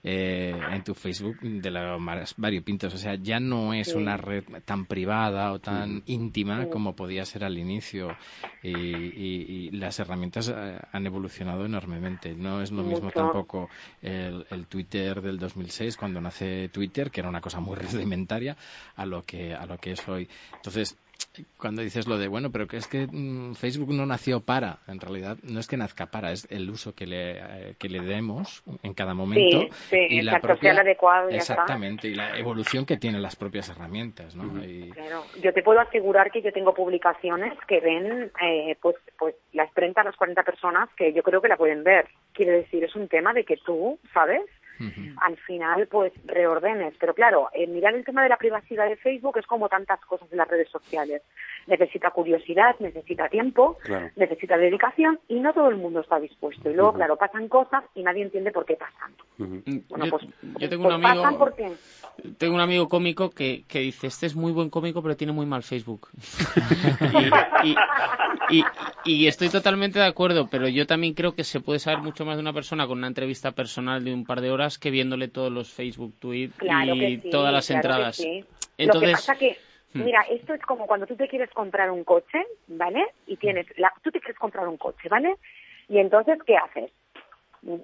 eh, 0.03 0.53
en 0.71 0.83
tu 0.83 0.93
Facebook 0.93 1.39
de 1.41 1.71
los 1.71 1.99
más 1.99 2.35
variopintos. 2.37 2.93
O 2.93 2.97
sea, 2.97 3.15
ya 3.15 3.39
no 3.39 3.73
es 3.73 3.93
una 3.93 4.17
red 4.17 4.43
tan 4.65 4.85
privada 4.85 5.51
o 5.53 5.59
tan 5.59 6.03
íntima 6.05 6.67
como 6.69 6.95
podía 6.95 7.25
ser 7.25 7.43
al 7.43 7.57
inicio. 7.57 8.15
y 8.61 8.93
y, 8.93 9.32
las 9.71 9.99
herramientas 9.99 10.49
eh, 10.49 10.79
han 10.91 11.05
evolucionado 11.05 11.65
enormemente. 11.65 12.33
No 12.33 12.61
es 12.61 12.71
lo 12.71 12.83
mismo 12.83 13.11
tampoco 13.11 13.69
el, 14.01 14.45
el, 14.49 14.67
Twitter 14.67 15.21
del 15.21 15.37
2006 15.37 15.97
cuando 15.97 16.21
nace 16.21 16.69
Twitter, 16.69 17.11
que 17.11 17.21
era 17.21 17.29
una 17.29 17.41
cosa 17.41 17.59
muy 17.59 17.75
rudimentaria, 17.91 18.55
a 18.95 19.05
lo 19.05 19.23
que 19.23 19.53
a 19.53 19.65
lo 19.65 19.77
que 19.77 19.91
es 19.91 20.07
hoy. 20.07 20.27
Entonces, 20.55 20.97
cuando 21.57 21.81
dices 21.81 22.07
lo 22.07 22.17
de, 22.17 22.27
bueno, 22.27 22.51
pero 22.51 22.67
que 22.67 22.77
es 22.77 22.87
que 22.87 23.07
mm, 23.09 23.55
Facebook 23.55 23.93
no 23.93 24.05
nació 24.05 24.41
para, 24.41 24.79
en 24.87 24.99
realidad 24.99 25.37
no 25.43 25.59
es 25.59 25.67
que 25.67 25.77
nazca 25.77 26.07
para, 26.07 26.31
es 26.31 26.47
el 26.51 26.69
uso 26.69 26.93
que 26.93 27.07
le, 27.07 27.37
eh, 27.37 27.75
que 27.79 27.89
le 27.89 28.01
demos 28.01 28.63
en 28.83 28.93
cada 28.93 29.13
momento. 29.13 29.67
y 29.91 30.21
la 30.21 30.39
propia, 30.39 30.71
adecuado. 30.73 31.29
exactamente, 31.29 32.07
y 32.07 32.15
la 32.15 32.37
evolución 32.37 32.85
que 32.85 32.97
tienen 32.97 33.21
las 33.21 33.35
propias 33.35 33.69
herramientas. 33.69 34.35
¿no? 34.35 34.43
Claro. 34.93 35.23
Yo 35.41 35.53
te 35.53 35.63
puedo 35.63 35.79
asegurar 35.79 36.31
que 36.31 36.41
yo 36.41 36.51
tengo 36.51 36.73
publicaciones 36.73 37.53
que 37.67 37.79
ven 37.79 38.31
eh, 38.41 38.77
pues, 38.81 38.95
pues 39.17 39.35
las 39.53 39.71
30, 39.73 40.03
las 40.03 40.15
40 40.15 40.43
personas 40.43 40.89
que 40.95 41.13
yo 41.13 41.23
creo 41.23 41.41
que 41.41 41.47
la 41.47 41.57
pueden 41.57 41.83
ver. 41.83 42.07
Quiere 42.33 42.51
decir, 42.51 42.83
es 42.83 42.95
un 42.95 43.07
tema 43.07 43.33
de 43.33 43.43
que 43.43 43.57
tú, 43.57 43.99
¿sabes? 44.13 44.41
Al 45.17 45.37
final 45.37 45.87
pues 45.87 46.13
reordenes. 46.25 46.93
Pero 46.99 47.13
claro, 47.13 47.49
eh, 47.53 47.67
mirar 47.67 47.95
el 47.95 48.05
tema 48.05 48.23
de 48.23 48.29
la 48.29 48.37
privacidad 48.37 48.87
de 48.87 48.95
Facebook 48.95 49.37
es 49.37 49.45
como 49.45 49.69
tantas 49.69 49.99
cosas 50.01 50.31
en 50.31 50.37
las 50.37 50.47
redes 50.47 50.69
sociales. 50.69 51.21
Necesita 51.67 52.11
curiosidad, 52.11 52.75
necesita 52.79 53.29
tiempo, 53.29 53.77
necesita 54.15 54.57
dedicación 54.57 55.19
y 55.27 55.39
no 55.39 55.53
todo 55.53 55.69
el 55.69 55.77
mundo 55.77 56.01
está 56.01 56.19
dispuesto. 56.19 56.69
Y 56.69 56.73
luego, 56.73 56.93
claro, 56.93 57.15
pasan 57.15 57.47
cosas 57.47 57.83
y 57.95 58.03
nadie 58.03 58.23
entiende 58.23 58.51
por 58.51 58.65
qué 58.65 58.75
pasan. 58.75 59.13
Bueno, 59.37 60.05
pues, 60.09 60.23
yo 60.59 60.69
tengo 60.69 60.87
un 60.87 61.01
pues 61.01 61.13
amigo, 61.13 61.49
tengo 62.37 62.55
un 62.55 62.61
amigo 62.61 62.89
cómico 62.89 63.29
que, 63.29 63.63
que 63.67 63.79
dice, 63.79 64.07
este 64.07 64.25
es 64.25 64.35
muy 64.35 64.51
buen 64.51 64.69
cómico 64.69 65.01
pero 65.01 65.15
tiene 65.15 65.33
muy 65.33 65.45
mal 65.45 65.63
Facebook. 65.63 66.09
y, 67.63 67.75
y 68.49 68.63
estoy 69.05 69.49
totalmente 69.49 69.99
de 69.99 70.05
acuerdo, 70.05 70.47
pero 70.49 70.67
yo 70.67 70.85
también 70.85 71.13
creo 71.13 71.35
que 71.35 71.43
se 71.43 71.59
puede 71.59 71.79
saber 71.79 71.99
mucho 71.99 72.25
más 72.25 72.37
de 72.37 72.41
una 72.41 72.53
persona 72.53 72.87
con 72.87 72.97
una 72.97 73.07
entrevista 73.07 73.51
personal 73.51 74.03
de 74.03 74.13
un 74.13 74.25
par 74.25 74.41
de 74.41 74.51
horas 74.51 74.77
que 74.77 74.91
viéndole 74.91 75.27
todos 75.27 75.51
los 75.51 75.71
Facebook 75.73 76.13
tweets 76.19 76.55
y 76.61 77.29
todas 77.29 77.51
las 77.51 77.69
entradas. 77.69 78.19
Entonces, 78.77 78.93
Lo 78.93 78.99
que 78.99 79.11
pasa 79.11 79.35
que, 79.35 79.57
hmm. 79.93 80.03
mira, 80.03 80.21
esto 80.29 80.53
es 80.53 80.61
como 80.61 80.87
cuando 80.87 81.05
tú 81.05 81.15
te 81.15 81.27
quieres 81.27 81.49
comprar 81.51 81.91
un 81.91 82.03
coche, 82.03 82.43
¿vale? 82.67 83.05
Y 83.27 83.37
tienes, 83.37 83.67
la, 83.77 83.91
tú 84.01 84.11
te 84.11 84.19
quieres 84.19 84.37
comprar 84.37 84.67
un 84.67 84.77
coche, 84.77 85.09
¿vale? 85.09 85.35
Y 85.89 85.97
entonces, 85.97 86.39
¿qué 86.45 86.55
haces? 86.57 86.91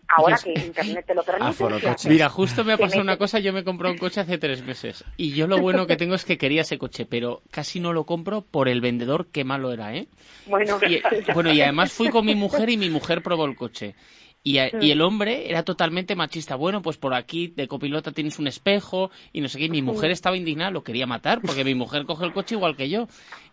Ahora 0.08 0.38
que 0.38 0.52
internet 0.52 1.06
te 1.06 1.14
lo 1.14 1.24
permite. 1.24 2.10
Mira, 2.10 2.30
justo 2.30 2.64
me 2.64 2.74
ha 2.74 2.78
pasado 2.78 3.02
una 3.02 3.18
cosa, 3.18 3.40
yo 3.40 3.54
me 3.54 3.64
compré 3.64 3.90
un 3.90 3.98
coche 3.98 4.20
hace 4.20 4.38
tres 4.38 4.64
meses 4.64 5.04
y 5.18 5.32
yo 5.32 5.48
lo 5.48 5.60
bueno 5.60 5.88
que 5.88 5.96
tengo 5.96 6.16
es 6.16 6.26
que 6.26 6.38
quería 6.38 6.62
ese 6.62 6.78
coche, 6.78 7.06
pero 7.06 7.42
casi 7.52 7.80
no 7.80 7.94
lo 7.94 8.06
compro 8.06 8.42
por 8.42 8.68
el 8.68 8.82
vendedor, 8.82 9.28
qué 9.32 9.44
malo 9.44 9.72
era, 9.72 9.96
¿eh? 9.96 10.08
Bueno, 10.46 10.80
y, 10.88 11.02
bueno, 11.34 11.54
y 11.54 11.62
además 11.62 11.92
fui 11.92 12.10
con 12.10 12.26
mi 12.26 12.36
mujer 12.36 12.70
y 12.70 12.78
mi 12.78 12.90
mujer 12.90 13.22
probó 13.22 13.46
el 13.46 13.56
coche. 13.56 13.96
Y, 14.42 14.58
y, 14.58 14.92
el 14.92 15.02
hombre 15.02 15.50
era 15.50 15.64
totalmente 15.64 16.16
machista. 16.16 16.56
Bueno, 16.56 16.82
pues 16.82 16.98
por 16.98 17.14
aquí 17.14 17.48
de 17.48 17.68
copilota 17.68 18.14
tienes 18.14 18.40
un 18.40 18.48
espejo 18.48 19.12
y 19.34 19.42
no 19.42 19.50
sé 19.50 19.60
qué. 19.60 19.70
Mi 19.70 19.82
mujer 19.82 20.12
estaba 20.12 20.38
indignada, 20.38 20.72
lo 20.72 20.84
quería 20.84 21.06
matar 21.06 21.42
porque 21.42 21.66
mi 21.66 21.76
mujer 21.76 22.06
coge 22.06 22.26
el 22.26 22.34
coche 22.34 22.56
igual 22.56 22.78
que 22.78 22.90
yo. 22.90 23.08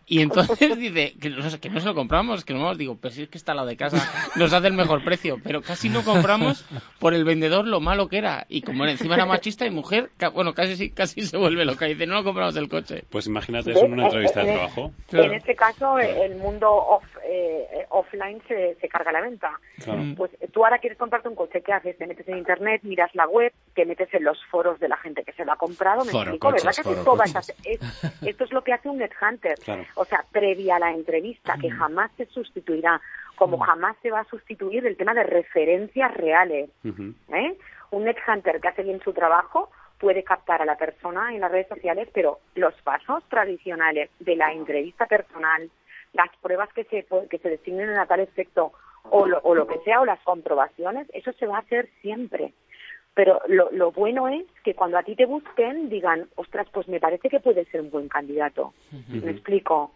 Y 0.09 0.21
entonces 0.21 0.57
dice 0.79 1.15
que 1.19 1.29
no, 1.29 1.43
que 1.59 1.69
no 1.69 1.79
se 1.81 1.85
lo 1.85 1.93
compramos, 1.93 2.45
que 2.45 2.53
no 2.53 2.73
digo, 2.75 2.97
pero 2.99 3.13
si 3.13 3.23
es 3.23 3.29
que 3.29 3.37
está 3.37 3.51
al 3.51 3.57
lado 3.57 3.67
de 3.67 3.75
casa, 3.75 3.97
nos 4.37 4.53
hace 4.53 4.67
el 4.67 4.73
mejor 4.73 5.03
precio, 5.03 5.37
pero 5.43 5.61
casi 5.61 5.89
no 5.89 6.03
compramos 6.03 6.65
por 6.99 7.13
el 7.13 7.25
vendedor 7.25 7.67
lo 7.67 7.81
malo 7.81 8.07
que 8.07 8.17
era. 8.17 8.45
Y 8.47 8.61
como 8.61 8.85
encima 8.85 9.15
era 9.15 9.25
machista 9.25 9.65
y 9.65 9.69
mujer, 9.69 10.09
bueno, 10.33 10.53
casi 10.53 10.91
casi 10.91 11.21
se 11.21 11.37
vuelve 11.37 11.65
loca 11.65 11.87
y 11.87 11.93
dice, 11.93 12.07
no 12.07 12.15
lo 12.15 12.23
compramos 12.23 12.55
el 12.55 12.69
coche. 12.69 13.03
Pues 13.09 13.27
imagínate 13.27 13.71
eso 13.71 13.85
en 13.85 13.93
una 13.93 14.05
entrevista 14.05 14.43
de 14.43 14.53
trabajo. 14.53 14.91
En 15.11 15.33
este 15.33 15.55
caso, 15.55 15.99
el 15.99 16.35
mundo 16.37 16.71
off, 16.71 17.03
eh, 17.25 17.85
offline 17.89 18.41
se, 18.47 18.75
se, 18.79 18.87
carga 18.87 19.11
la 19.11 19.21
venta. 19.21 19.59
Pues 20.15 20.31
tú 20.53 20.63
ahora 20.63 20.76
quieres 20.79 20.97
comprarte 20.97 21.29
un 21.29 21.35
coche, 21.35 21.61
¿qué 21.61 21.73
haces? 21.73 21.97
Te 21.97 22.07
metes 22.07 22.27
en 22.27 22.37
internet, 22.37 22.81
miras 22.83 23.13
la 23.15 23.27
web, 23.27 23.51
te 23.73 23.85
metes 23.85 24.13
en 24.13 24.23
los 24.23 24.43
foros 24.45 24.79
de 24.79 24.87
la 24.87 24.97
gente 24.97 25.23
que 25.23 25.33
se 25.33 25.45
lo 25.45 25.51
ha 25.51 25.57
comprado, 25.57 26.05
me 26.05 26.11
explico, 26.11 26.51
¿verdad? 26.51 26.71
Que 26.83 27.79
esto 28.29 28.43
es 28.43 28.51
lo 28.51 28.63
que 28.63 28.73
hace 28.73 28.89
un 28.89 29.01
headhunter. 29.01 29.57
Claro 29.59 29.85
o 29.97 30.05
sea, 30.05 30.23
previa 30.31 30.75
a 30.75 30.79
la 30.79 30.91
entrevista, 30.91 31.57
que 31.59 31.69
jamás 31.69 32.11
se 32.17 32.25
sustituirá, 32.27 33.01
como 33.35 33.57
jamás 33.57 33.97
se 34.01 34.11
va 34.11 34.21
a 34.21 34.25
sustituir 34.25 34.85
el 34.85 34.95
tema 34.95 35.13
de 35.13 35.23
referencias 35.23 36.13
reales. 36.13 36.69
¿eh? 36.85 37.57
Un 37.91 38.07
ex-hunter 38.07 38.61
que 38.61 38.67
hace 38.67 38.83
bien 38.83 39.01
su 39.03 39.13
trabajo 39.13 39.69
puede 39.99 40.23
captar 40.23 40.61
a 40.61 40.65
la 40.65 40.77
persona 40.77 41.33
en 41.33 41.41
las 41.41 41.51
redes 41.51 41.67
sociales, 41.67 42.07
pero 42.13 42.39
los 42.55 42.73
pasos 42.83 43.23
tradicionales 43.29 44.11
de 44.19 44.35
la 44.35 44.53
entrevista 44.53 45.07
personal, 45.07 45.69
las 46.13 46.29
pruebas 46.41 46.71
que 46.73 46.83
se, 46.85 47.05
que 47.29 47.39
se 47.39 47.49
designen 47.49 47.97
a 47.97 48.05
tal 48.05 48.19
efecto 48.19 48.73
o 49.11 49.25
lo, 49.25 49.39
o 49.39 49.55
lo 49.55 49.67
que 49.67 49.79
sea, 49.79 50.01
o 50.01 50.05
las 50.05 50.19
comprobaciones, 50.21 51.07
eso 51.13 51.31
se 51.33 51.47
va 51.47 51.57
a 51.57 51.61
hacer 51.61 51.89
siempre. 52.01 52.53
Pero 53.13 53.41
lo, 53.47 53.71
lo 53.71 53.91
bueno 53.91 54.27
es 54.27 54.45
que 54.63 54.75
cuando 54.75 54.97
a 54.97 55.03
ti 55.03 55.15
te 55.15 55.25
busquen 55.25 55.89
digan, 55.89 56.27
ostras, 56.35 56.67
pues 56.71 56.87
me 56.87 56.99
parece 56.99 57.29
que 57.29 57.39
puede 57.39 57.65
ser 57.65 57.81
un 57.81 57.89
buen 57.89 58.07
candidato. 58.07 58.73
¿Me 59.07 59.31
explico? 59.31 59.91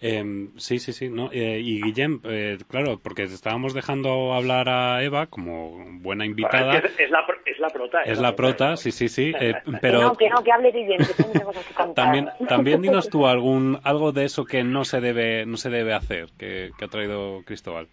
Eh, 0.00 0.48
sí, 0.56 0.78
sí, 0.78 0.92
sí. 0.92 1.08
No, 1.08 1.30
eh, 1.32 1.60
y 1.62 1.80
Guillem, 1.80 2.20
eh, 2.24 2.58
claro, 2.68 2.98
porque 3.02 3.22
estábamos 3.22 3.74
dejando 3.74 4.34
hablar 4.34 4.68
a 4.68 5.02
Eva 5.02 5.26
como 5.26 5.84
buena 6.00 6.26
invitada. 6.26 6.78
Es, 6.78 6.82
la, 6.82 7.24
es 7.46 7.58
la 7.58 7.68
prota. 7.68 8.02
Es, 8.02 8.20
la, 8.20 8.36
prota, 8.36 8.76
sí, 8.76 8.90
sí, 8.90 9.08
sí. 9.08 9.32
Eh, 9.38 9.54
pero... 9.80 9.98
Que 9.98 10.04
no, 10.04 10.16
que 10.16 10.30
no, 10.30 10.44
que 10.44 10.52
hable 10.52 10.72
Guillem, 10.72 10.98
que 10.98 11.40
cosas 11.44 11.64
que 11.64 11.74
contar. 11.74 11.94
También, 11.94 12.28
también 12.48 12.82
dinos 12.82 13.08
tú 13.08 13.26
algún, 13.26 13.78
algo 13.84 14.12
de 14.12 14.24
eso 14.24 14.44
que 14.44 14.64
no 14.64 14.84
se 14.84 15.00
debe, 15.00 15.46
no 15.46 15.56
se 15.56 15.70
debe 15.70 15.94
hacer, 15.94 16.28
que, 16.36 16.72
que 16.76 16.84
ha 16.84 16.88
traído 16.88 17.42
Cristóbal. 17.44 17.88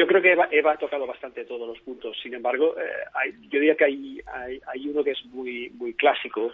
Yo 0.00 0.06
creo 0.06 0.22
que 0.22 0.32
Eva, 0.32 0.72
ha 0.72 0.78
tocado 0.78 1.06
bastante 1.06 1.44
todos 1.44 1.68
los 1.68 1.78
puntos. 1.80 2.16
Sin 2.22 2.32
embargo, 2.32 2.74
eh, 2.78 2.88
hay, 3.12 3.32
yo 3.50 3.60
diría 3.60 3.74
que 3.74 3.84
hay, 3.84 4.18
hay, 4.32 4.58
hay, 4.66 4.88
uno 4.88 5.04
que 5.04 5.10
es 5.10 5.22
muy, 5.26 5.68
muy 5.74 5.92
clásico, 5.92 6.50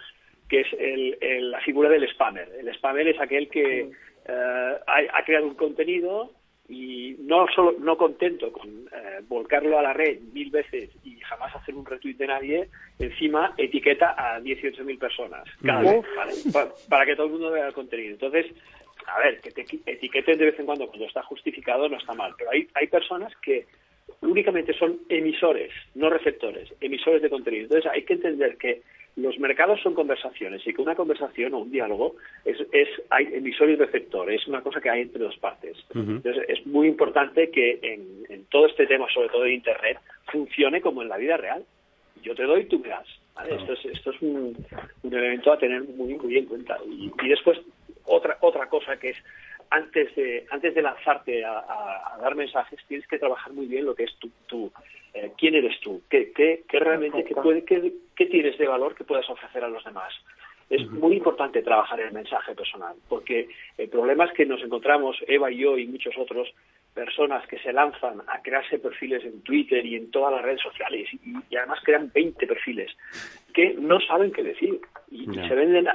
que 0.49 0.59
es 0.59 0.67
el, 0.77 1.49
la 1.49 1.61
figura 1.61 1.87
del 1.87 2.09
spammer. 2.09 2.49
El 2.59 2.75
spammer 2.75 3.07
es 3.07 3.17
aquel 3.21 3.47
que 3.47 3.89
eh, 4.27 4.77
ha, 4.85 5.23
creado 5.23 5.47
un 5.47 5.55
contenido 5.55 6.29
y 6.67 7.15
no 7.19 7.47
solo 7.55 7.77
no 7.79 7.95
contento 7.95 8.51
con 8.51 8.67
eh, 8.69 9.21
volcarlo 9.29 9.79
a 9.79 9.81
la 9.81 9.93
red 9.93 10.19
mil 10.33 10.51
veces 10.51 10.89
y 11.05 11.17
jamás 11.21 11.55
hacer 11.55 11.73
un 11.73 11.85
retweet 11.85 12.15
de 12.15 12.27
nadie, 12.27 12.69
encima 12.99 13.53
etiqueta 13.57 14.13
a 14.17 14.41
18.000 14.41 14.99
personas 14.99 15.45
cada 15.65 15.89
vez, 15.89 16.05
para, 16.89 17.05
que 17.05 17.15
todo 17.15 17.27
el 17.27 17.31
mundo 17.31 17.51
vea 17.51 17.67
el 17.67 17.73
contenido. 17.73 18.11
Entonces, 18.11 18.47
a 19.07 19.19
ver, 19.19 19.39
que 19.41 19.51
te 19.51 19.65
etiqueten 19.85 20.37
de 20.37 20.45
vez 20.45 20.59
en 20.59 20.65
cuando 20.65 20.87
cuando 20.87 21.05
está 21.05 21.23
justificado 21.23 21.89
no 21.89 21.97
está 21.97 22.13
mal, 22.13 22.33
pero 22.37 22.51
hay, 22.51 22.67
hay 22.73 22.87
personas 22.87 23.33
que 23.37 23.65
únicamente 24.21 24.73
son 24.73 24.99
emisores, 25.09 25.71
no 25.95 26.09
receptores, 26.09 26.73
emisores 26.81 27.21
de 27.21 27.29
contenido. 27.29 27.63
Entonces 27.63 27.91
hay 27.91 28.03
que 28.03 28.13
entender 28.13 28.57
que 28.57 28.81
los 29.17 29.37
mercados 29.39 29.81
son 29.81 29.95
conversaciones 29.95 30.65
y 30.65 30.73
que 30.73 30.81
una 30.81 30.95
conversación 30.95 31.53
o 31.55 31.59
un 31.59 31.71
diálogo 31.71 32.15
es, 32.45 32.57
es 32.71 32.87
hay 33.09 33.25
emisor 33.33 33.69
y 33.69 33.75
receptor, 33.75 34.31
es 34.31 34.47
una 34.47 34.61
cosa 34.61 34.79
que 34.79 34.89
hay 34.89 35.01
entre 35.01 35.23
dos 35.23 35.37
partes. 35.37 35.75
Entonces 35.93 36.45
es 36.47 36.65
muy 36.67 36.87
importante 36.87 37.49
que 37.49 37.79
en, 37.81 38.45
todo 38.49 38.67
este 38.67 38.85
tema, 38.85 39.07
sobre 39.13 39.29
todo 39.29 39.43
de 39.43 39.53
Internet, 39.53 39.97
funcione 40.31 40.81
como 40.81 41.01
en 41.01 41.09
la 41.09 41.17
vida 41.17 41.35
real. 41.35 41.63
Yo 42.21 42.35
te 42.35 42.43
doy, 42.43 42.65
tú 42.65 42.79
me 42.79 42.89
das. 42.89 43.07
Esto 43.49 43.73
es, 43.73 43.85
esto 43.85 44.11
es 44.11 44.21
un, 44.21 44.55
elemento 45.03 45.51
a 45.51 45.59
tener 45.59 45.83
muy, 45.83 46.15
muy 46.15 46.37
en 46.37 46.45
cuenta. 46.45 46.77
Y, 46.87 47.11
después 47.27 47.59
otra, 48.07 48.37
otra 48.41 48.67
cosa 48.67 48.97
que 48.97 49.09
es 49.09 49.17
antes 49.69 50.15
de, 50.15 50.45
antes 50.49 50.73
de 50.73 50.81
lanzarte 50.81 51.43
a, 51.45 52.17
dar 52.21 52.35
mensajes, 52.35 52.79
tienes 52.87 53.07
que 53.07 53.19
trabajar 53.19 53.53
muy 53.53 53.65
bien 53.65 53.85
lo 53.85 53.95
que 53.95 54.03
es 54.03 54.15
tu, 54.17 54.29
tu 54.47 54.71
eh, 55.13 55.31
quién 55.37 55.55
eres 55.55 55.79
tú, 55.81 56.01
qué, 56.09 56.31
qué, 56.31 56.63
qué 56.67 56.79
realmente, 56.79 57.23
qué, 57.23 57.35
puede, 57.35 57.63
qué, 57.63 57.93
qué, 58.15 58.25
tienes 58.27 58.57
de 58.57 58.67
valor 58.67 58.95
que 58.95 59.03
puedas 59.03 59.29
ofrecer 59.29 59.63
a 59.63 59.69
los 59.69 59.83
demás. 59.83 60.13
Es 60.69 60.85
muy 60.89 61.15
importante 61.15 61.61
trabajar 61.61 61.99
el 62.01 62.11
mensaje 62.11 62.53
personal, 62.53 62.95
porque 63.07 63.47
el 63.77 63.87
problema 63.87 64.25
es 64.25 64.33
que 64.33 64.45
nos 64.45 64.61
encontramos, 64.61 65.17
Eva 65.25 65.49
y 65.49 65.59
yo 65.59 65.77
y 65.77 65.87
muchos 65.87 66.17
otros, 66.17 66.53
personas 66.97 67.45
que 67.45 67.59
se 67.59 67.71
lanzan 67.71 68.23
a 68.27 68.41
crearse 68.41 68.79
perfiles 68.79 69.23
en 69.23 69.43
Twitter 69.43 69.85
y 69.85 69.95
en 69.95 70.09
todas 70.09 70.33
las 70.33 70.41
redes 70.41 70.61
sociales 70.61 71.07
y, 71.13 71.55
además 71.55 71.79
crean 71.83 72.11
20 72.11 72.47
perfiles 72.47 72.91
que 73.53 73.75
no 73.75 73.99
saben 73.99 74.31
qué 74.31 74.41
decir 74.41 74.81
y, 75.11 75.25
se 75.25 75.53
venden, 75.53 75.87
a, 75.87 75.93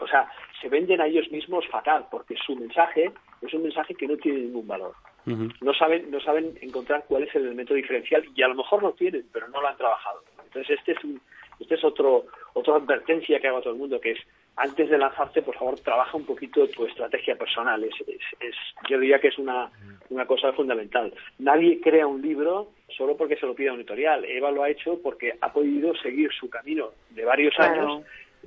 o 0.00 0.06
sea, 0.06 0.30
se 0.62 0.68
venden 0.68 1.00
a 1.00 1.06
ellos 1.06 1.28
mismos 1.32 1.66
fatal 1.66 2.06
porque 2.08 2.36
su 2.36 2.54
mensaje 2.54 3.10
es 3.42 3.52
un 3.52 3.64
mensaje 3.64 3.96
que 3.96 4.06
no 4.06 4.16
tiene 4.16 4.42
ningún 4.42 4.68
valor. 4.68 4.94
No 5.26 5.74
saben 5.74 6.10
no 6.10 6.20
saben 6.20 6.56
encontrar 6.60 7.04
cuál 7.08 7.24
es 7.24 7.34
el 7.34 7.46
elemento 7.46 7.74
diferencial 7.74 8.24
y 8.36 8.42
a 8.42 8.48
lo 8.48 8.54
mejor 8.54 8.82
lo 8.82 8.92
tienen, 8.92 9.24
pero 9.32 9.48
no 9.48 9.60
lo 9.60 9.68
han 9.68 9.76
trabajado. 9.76 10.22
Entonces 10.44 10.78
este 10.78 10.92
es 10.92 11.02
un 11.02 11.20
este 11.58 11.74
es 11.74 11.84
otro 11.84 12.26
otra 12.52 12.76
advertencia 12.76 13.40
que 13.40 13.48
hago 13.48 13.58
a 13.58 13.62
todo 13.62 13.72
el 13.72 13.78
mundo 13.80 14.00
que 14.00 14.12
es 14.12 14.20
antes 14.56 14.88
de 14.88 14.98
lanzarte, 14.98 15.42
por 15.42 15.56
favor, 15.56 15.78
trabaja 15.80 16.16
un 16.16 16.24
poquito 16.24 16.68
tu 16.68 16.86
estrategia 16.86 17.36
personal. 17.36 17.82
Es, 17.82 17.94
es, 18.40 18.54
yo 18.88 18.98
diría 18.98 19.18
que 19.18 19.28
es 19.28 19.38
una, 19.38 19.70
una 20.10 20.26
cosa 20.26 20.52
fundamental. 20.52 21.12
Nadie 21.38 21.80
crea 21.80 22.06
un 22.06 22.22
libro 22.22 22.70
solo 22.96 23.16
porque 23.16 23.36
se 23.36 23.46
lo 23.46 23.54
pida 23.54 23.72
un 23.72 23.80
editorial. 23.80 24.24
Eva 24.24 24.50
lo 24.50 24.62
ha 24.62 24.70
hecho 24.70 25.00
porque 25.02 25.36
ha 25.40 25.52
podido 25.52 25.94
seguir 25.96 26.30
su 26.32 26.48
camino 26.48 26.90
de 27.10 27.24
varios 27.24 27.58
años 27.58 28.02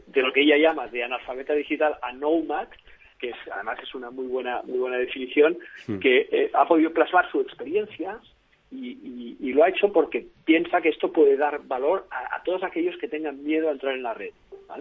de 0.05 0.21
lo 0.21 0.31
que 0.31 0.41
ella 0.41 0.57
llama 0.57 0.87
de 0.87 1.03
analfabeta 1.03 1.53
digital 1.53 1.97
a 2.01 2.13
nomad, 2.13 2.67
que 3.19 3.29
es, 3.29 3.35
además 3.51 3.79
es 3.81 3.93
una 3.95 4.11
muy 4.11 4.27
buena 4.27 4.61
muy 4.63 4.77
buena 4.77 4.97
definición, 4.97 5.57
que 6.01 6.27
eh, 6.31 6.51
ha 6.53 6.65
podido 6.67 6.91
plasmar 6.93 7.29
su 7.31 7.41
experiencia 7.41 8.19
y, 8.71 9.37
y, 9.39 9.53
lo 9.53 9.63
ha 9.63 9.69
hecho 9.69 9.91
porque 9.91 10.27
piensa 10.45 10.81
que 10.81 10.89
esto 10.89 11.11
puede 11.11 11.37
dar 11.37 11.61
valor 11.65 12.05
a, 12.11 12.43
todos 12.43 12.63
aquellos 12.63 12.97
que 12.97 13.07
tengan 13.07 13.43
miedo 13.43 13.69
a 13.69 13.71
entrar 13.71 13.93
en 13.95 14.03
la 14.03 14.13
red. 14.13 14.31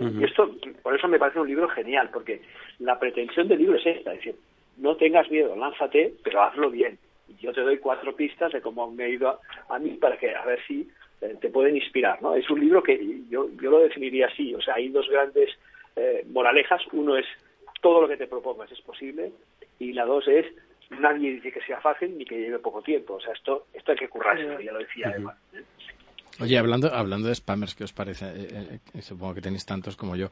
Y 0.00 0.24
esto, 0.24 0.50
por 0.82 0.96
eso 0.96 1.06
me 1.06 1.18
parece 1.18 1.38
un 1.38 1.46
libro 1.46 1.68
genial, 1.68 2.10
porque 2.12 2.42
la 2.80 2.98
pretensión 2.98 3.46
del 3.46 3.58
libro 3.58 3.76
es 3.76 3.86
esta, 3.86 4.12
es 4.12 4.18
decir, 4.18 4.34
no 4.78 4.96
tengas 4.96 5.30
miedo, 5.30 5.54
lánzate, 5.54 6.14
pero 6.24 6.42
hazlo 6.42 6.70
bien. 6.70 6.98
Y 7.28 7.40
yo 7.40 7.52
te 7.52 7.60
doy 7.60 7.78
cuatro 7.78 8.14
pistas 8.14 8.52
de 8.52 8.60
cómo 8.60 8.90
me 8.90 9.04
ha 9.04 9.08
ido 9.08 9.38
a, 9.68 9.78
mí 9.78 9.90
para 9.90 10.16
que 10.16 10.34
a 10.34 10.44
ver 10.44 10.58
si 10.66 10.88
eh, 11.20 11.36
te 11.40 11.48
pueden 11.48 11.76
inspirar. 11.76 12.20
¿no? 12.20 12.34
Es 12.34 12.50
un 12.50 12.60
libro 12.60 12.82
que 12.82 12.98
yo, 13.30 13.48
yo 13.60 13.70
lo 13.70 13.78
definiría 13.78 14.26
así, 14.26 14.54
o 14.54 14.60
sea, 14.60 14.74
hay 14.74 14.88
dos 14.88 15.08
grandes 15.08 15.50
eh, 15.94 16.24
moralejas. 16.28 16.82
Uno 16.92 17.16
es 17.16 17.26
todo 17.80 18.02
lo 18.02 18.08
que 18.08 18.16
te 18.16 18.26
propongas 18.26 18.70
es 18.72 18.80
posible 18.80 19.32
y 19.78 19.92
la 19.92 20.04
dos 20.04 20.26
es 20.26 20.46
nadie 20.90 21.34
dice 21.34 21.52
que 21.52 21.60
sea 21.62 21.80
fácil 21.80 22.16
ni 22.16 22.24
que 22.24 22.36
lleve 22.36 22.58
poco 22.58 22.82
tiempo. 22.82 23.14
O 23.14 23.20
sea, 23.20 23.32
esto, 23.32 23.66
esto 23.72 23.92
hay 23.92 23.98
que 23.98 24.08
currarse, 24.08 24.64
ya 24.64 24.72
lo 24.72 24.78
decía. 24.78 25.14
¿eh? 25.16 25.62
Oye, 26.40 26.58
hablando, 26.58 26.92
hablando 26.92 27.28
de 27.28 27.34
spammers, 27.34 27.74
¿qué 27.74 27.84
os 27.84 27.92
parece? 27.92 28.26
Eh, 28.26 28.78
eh, 28.94 29.02
supongo 29.02 29.34
que 29.34 29.40
tenéis 29.40 29.64
tantos 29.64 29.96
como 29.96 30.16
yo, 30.16 30.28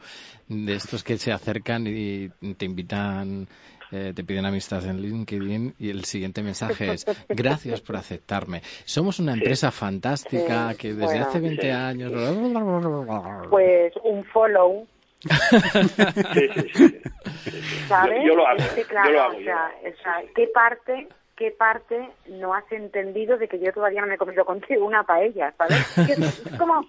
de 0.49 0.75
estos 0.75 1.03
que 1.03 1.17
se 1.17 1.33
acercan 1.33 1.87
y 1.87 2.29
te 2.55 2.67
invitan, 2.67 3.47
te 3.91 4.25
piden 4.25 4.45
amistad 4.45 4.85
en 4.87 5.01
LinkedIn 5.01 5.75
y 5.79 5.89
el 5.89 6.05
siguiente 6.05 6.43
mensaje 6.43 6.93
es, 6.93 7.07
gracias 7.29 7.81
por 7.81 7.97
aceptarme. 7.97 8.61
Somos 8.85 9.21
una 9.21 9.35
empresa 9.35 9.71
fantástica 9.71 10.75
que 10.75 10.95
desde 10.95 11.21
hace 11.21 11.39
20 11.39 11.73
años... 11.73 12.13
Pues 13.51 13.93
un 14.03 14.25
follow 14.25 14.89
sí, 15.21 16.49
sí, 16.55 16.69
sí. 16.75 17.03
¿Sabes? 17.89 18.25
Yo, 18.25 18.35
lo 18.35 18.47
hago. 18.47 18.59
claro, 18.89 19.09
yo 19.09 19.15
lo 19.15 19.23
hago, 19.23 19.39
o, 19.39 19.43
sea, 19.43 19.73
o 19.83 20.03
sea, 20.03 20.23
¿qué 20.35 20.47
parte 20.49 21.09
qué 21.37 21.51
parte 21.51 22.11
no 22.29 22.55
has 22.55 22.71
entendido 22.71 23.37
de 23.39 23.49
que 23.49 23.59
yo 23.59 23.73
todavía 23.73 24.01
no 24.01 24.07
me 24.07 24.15
he 24.15 24.19
comido 24.19 24.45
contigo 24.45 24.87
una 24.87 25.03
paella, 25.03 25.53
¿sabes? 25.59 25.99
Es, 25.99 26.59
como, 26.59 26.87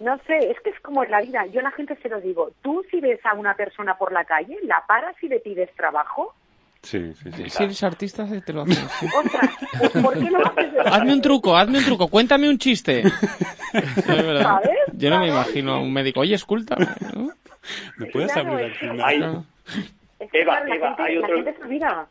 no 0.00 0.18
sé, 0.26 0.50
es 0.50 0.60
que 0.60 0.70
es 0.70 0.80
como 0.80 1.04
en 1.04 1.10
la 1.10 1.20
vida. 1.20 1.46
Yo 1.46 1.60
a 1.60 1.64
la 1.64 1.70
gente 1.72 1.96
se 1.96 2.08
lo 2.08 2.20
digo, 2.20 2.50
tú 2.62 2.84
si 2.90 3.00
ves 3.00 3.20
a 3.24 3.34
una 3.34 3.54
persona 3.54 3.96
por 3.98 4.12
la 4.12 4.24
calle, 4.24 4.58
¿la 4.62 4.84
paras 4.86 5.16
y 5.22 5.28
le 5.28 5.40
pides 5.40 5.70
trabajo? 5.74 6.34
Sí, 6.86 7.14
sí, 7.14 7.32
sí. 7.32 7.50
Si 7.50 7.64
eres 7.64 7.82
artista, 7.82 8.24
te 8.40 8.52
lo 8.52 8.62
haces. 8.62 8.78
Pues, 9.78 9.90
¿por 9.90 10.14
qué 10.14 10.30
lo 10.30 10.38
haces? 10.38 10.72
Hazme 10.86 11.14
un 11.14 11.20
truco, 11.20 11.56
hazme 11.56 11.78
un 11.78 11.84
truco, 11.84 12.06
cuéntame 12.06 12.48
un 12.48 12.58
chiste. 12.58 13.02
¿Sabes? 14.06 14.70
Yo 14.92 15.10
no 15.10 15.18
me 15.18 15.28
imagino 15.28 15.74
a 15.74 15.80
un 15.80 15.92
médico, 15.92 16.20
oye, 16.20 16.36
esculta. 16.36 16.76
¿no? 16.76 17.30
¿Me 17.98 18.06
puedes 18.06 18.34
abrir 18.36 18.70
aquí? 18.70 18.86
Hay, 19.02 19.16
Eva, 20.32 20.62
Eva, 20.66 20.94
gente, 20.94 21.02
hay 21.02 21.16
otro, 21.18 22.08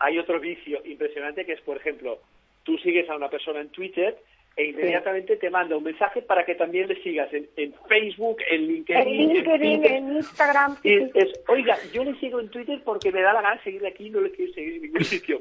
hay 0.00 0.18
otro 0.18 0.38
vicio 0.38 0.80
impresionante 0.84 1.46
que 1.46 1.54
es, 1.54 1.60
por 1.62 1.78
ejemplo, 1.78 2.20
tú 2.64 2.76
sigues 2.78 3.08
a 3.08 3.16
una 3.16 3.28
persona 3.28 3.60
en 3.60 3.70
Twitter 3.70 4.18
e 4.58 4.70
inmediatamente 4.70 5.36
te 5.36 5.50
manda 5.50 5.76
un 5.76 5.84
mensaje 5.84 6.20
para 6.20 6.44
que 6.44 6.56
también 6.56 6.88
le 6.88 7.00
sigas 7.00 7.32
en, 7.32 7.48
en 7.56 7.72
Facebook, 7.88 8.38
en 8.50 8.66
LinkedIn, 8.66 9.08
en, 9.08 9.28
LinkedIn, 9.28 9.84
en, 9.84 10.16
Instagram. 10.16 10.76
Y 10.82 10.94
es, 10.94 11.32
oiga, 11.46 11.78
yo 11.92 12.02
le 12.02 12.18
sigo 12.18 12.40
en 12.40 12.48
Twitter 12.48 12.82
porque 12.84 13.12
me 13.12 13.22
da 13.22 13.34
la 13.34 13.42
gana 13.42 13.62
seguirle 13.62 13.90
aquí 13.90 14.06
y 14.06 14.10
no 14.10 14.20
le 14.20 14.32
quiero 14.32 14.52
seguir 14.54 14.74
en 14.74 14.82
ningún 14.82 15.04
sitio. 15.04 15.38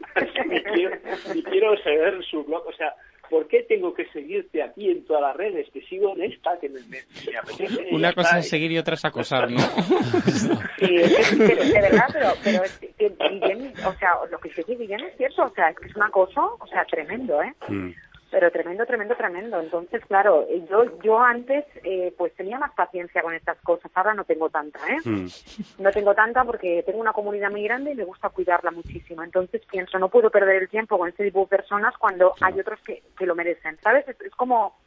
ni, 0.47 0.61
quiero, 0.61 0.95
ni 1.33 1.41
quiero 1.41 1.75
saber 1.81 2.23
su 2.25 2.43
blog. 2.43 2.67
O 2.67 2.73
sea, 2.73 2.93
¿por 3.27 3.47
qué 3.47 3.63
tengo 3.63 3.91
que 3.95 4.05
seguirte 4.09 4.61
aquí 4.61 4.91
en 4.91 5.03
todas 5.03 5.23
las 5.23 5.35
redes? 5.35 5.67
Te 5.71 5.81
sigo 5.87 6.13
en 6.15 6.31
esta, 6.31 6.59
que 6.59 6.69
me, 6.69 6.79
apetece. 6.79 7.87
Una 7.89 8.13
cosa 8.13 8.37
es 8.37 8.47
seguir 8.47 8.71
y 8.71 8.77
otra 8.77 8.93
es 8.93 9.03
acosar, 9.03 9.49
¿no? 9.49 9.57
sí, 10.77 10.95
es, 10.95 11.39
de 11.39 11.81
verdad, 11.81 12.05
pero, 12.13 12.33
pero 12.43 12.63
es 12.63 12.77
que 12.77 12.93
Guillén, 12.99 13.73
o 13.83 13.93
sea, 13.93 14.11
lo 14.29 14.37
que 14.37 14.49
dice 14.49 14.63
Guillén 14.63 14.99
es 15.05 15.17
cierto, 15.17 15.41
o 15.41 15.49
sea, 15.55 15.71
es 15.71 15.77
que 15.79 15.87
es 15.87 15.95
un 15.95 16.03
acoso, 16.03 16.55
o 16.59 16.67
sea, 16.67 16.85
tremendo, 16.85 17.41
¿eh? 17.41 17.51
Mm 17.67 17.89
pero 18.29 18.51
tremendo, 18.51 18.85
tremendo, 18.85 19.15
tremendo. 19.15 19.59
Entonces, 19.59 20.03
claro, 20.05 20.47
yo 20.69 20.99
yo 21.01 21.19
antes 21.19 21.65
eh, 21.83 22.13
pues 22.17 22.33
tenía 22.35 22.59
más 22.59 22.73
paciencia 22.73 23.21
con 23.21 23.33
estas 23.33 23.57
cosas, 23.61 23.91
ahora 23.95 24.13
no 24.13 24.25
tengo 24.25 24.49
tanta, 24.49 24.79
¿eh? 24.89 24.97
Mm. 25.03 25.27
No 25.79 25.91
tengo 25.91 26.13
tanta 26.13 26.43
porque 26.43 26.83
tengo 26.85 26.99
una 26.99 27.13
comunidad 27.13 27.51
muy 27.51 27.63
grande 27.63 27.91
y 27.91 27.95
me 27.95 28.03
gusta 28.03 28.29
cuidarla 28.29 28.71
muchísimo. 28.71 29.23
Entonces 29.23 29.61
pienso, 29.69 29.97
no 29.99 30.09
puedo 30.09 30.29
perder 30.29 30.63
el 30.63 30.69
tiempo 30.69 30.97
con 30.97 31.09
este 31.09 31.25
tipo 31.25 31.41
de 31.41 31.47
personas 31.47 31.95
cuando 31.97 32.33
hay 32.41 32.59
otros 32.59 32.79
que, 32.81 33.03
que 33.17 33.25
lo 33.25 33.35
merecen, 33.35 33.77
¿sabes? 33.81 34.07
Es, 34.07 34.17
como 34.35 34.77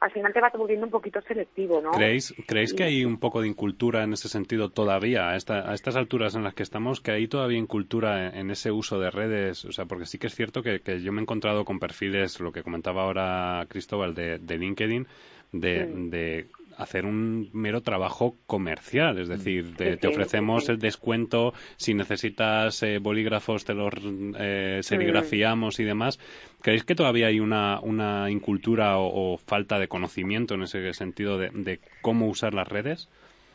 al 0.00 0.10
final 0.10 0.32
te 0.32 0.40
vas 0.40 0.52
volviendo 0.52 0.86
un 0.86 0.92
poquito 0.92 1.20
selectivo, 1.22 1.80
¿no? 1.80 1.90
¿Creéis, 1.92 2.34
¿creéis 2.46 2.74
que 2.74 2.84
hay 2.84 3.04
un 3.04 3.18
poco 3.18 3.40
de 3.40 3.48
incultura 3.48 4.04
en 4.04 4.12
ese 4.12 4.28
sentido 4.28 4.70
todavía, 4.70 5.30
a, 5.30 5.36
esta, 5.36 5.70
a 5.70 5.74
estas 5.74 5.96
alturas 5.96 6.34
en 6.34 6.44
las 6.44 6.54
que 6.54 6.62
estamos, 6.62 7.00
que 7.00 7.12
hay 7.12 7.28
todavía 7.28 7.58
incultura 7.58 8.28
en, 8.28 8.38
en, 8.38 8.50
ese 8.50 8.70
uso 8.70 8.98
de 8.98 9.10
redes? 9.10 9.64
O 9.64 9.72
sea, 9.72 9.86
porque 9.86 10.06
sí 10.06 10.18
que 10.18 10.26
es 10.26 10.34
cierto 10.34 10.62
que, 10.62 10.80
que, 10.80 11.00
yo 11.00 11.12
me 11.12 11.20
he 11.20 11.22
encontrado 11.22 11.64
con 11.64 11.78
perfiles, 11.78 12.40
lo 12.40 12.52
que 12.52 12.62
comentaba 12.62 13.04
ahora 13.04 13.64
Cristóbal, 13.68 14.14
de, 14.14 14.38
de 14.38 14.58
LinkedIn, 14.58 15.06
de, 15.52 15.86
de 15.86 16.46
hacer 16.76 17.06
un 17.06 17.48
mero 17.52 17.80
trabajo 17.80 18.36
comercial, 18.46 19.18
es 19.18 19.28
decir, 19.28 19.76
te, 19.76 19.96
te 19.96 20.08
ofrecemos 20.08 20.68
el 20.68 20.78
descuento, 20.78 21.52
si 21.76 21.94
necesitas 21.94 22.82
eh, 22.82 22.98
bolígrafos 22.98 23.64
te 23.64 23.74
los 23.74 23.94
eh, 24.38 24.80
serigrafiamos 24.82 25.80
y 25.80 25.84
demás. 25.84 26.18
¿Creéis 26.62 26.84
que 26.84 26.94
todavía 26.94 27.28
hay 27.28 27.40
una, 27.40 27.80
una 27.80 28.30
incultura 28.30 28.98
o, 28.98 29.34
o, 29.34 29.38
falta 29.38 29.78
de 29.78 29.88
conocimiento 29.88 30.54
en 30.54 30.62
ese 30.62 30.92
sentido 30.92 31.38
de, 31.38 31.50
de 31.50 31.80
cómo 32.02 32.28
usar 32.28 32.54
las 32.54 32.68
redes? 32.68 33.08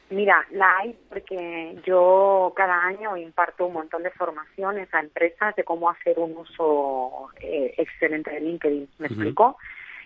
Mira, 0.10 0.46
la 0.52 0.80
hay 0.80 0.96
porque 1.10 1.78
yo 1.86 2.52
cada 2.56 2.86
año 2.86 3.16
imparto 3.16 3.68
un 3.68 3.74
montón 3.74 4.04
de 4.04 4.12
formaciones 4.12 4.94
a 4.94 5.00
empresas 5.00 5.56
de 5.56 5.64
cómo 5.64 5.90
hacer 5.90 6.20
un 6.20 6.36
uso 6.36 7.30
eh, 7.40 7.74
excelente 7.78 8.30
de 8.32 8.42
LinkedIn. 8.42 8.90
¿Me 9.00 9.06
uh 9.06 9.10
-huh. 9.10 9.14
explico? 9.14 9.58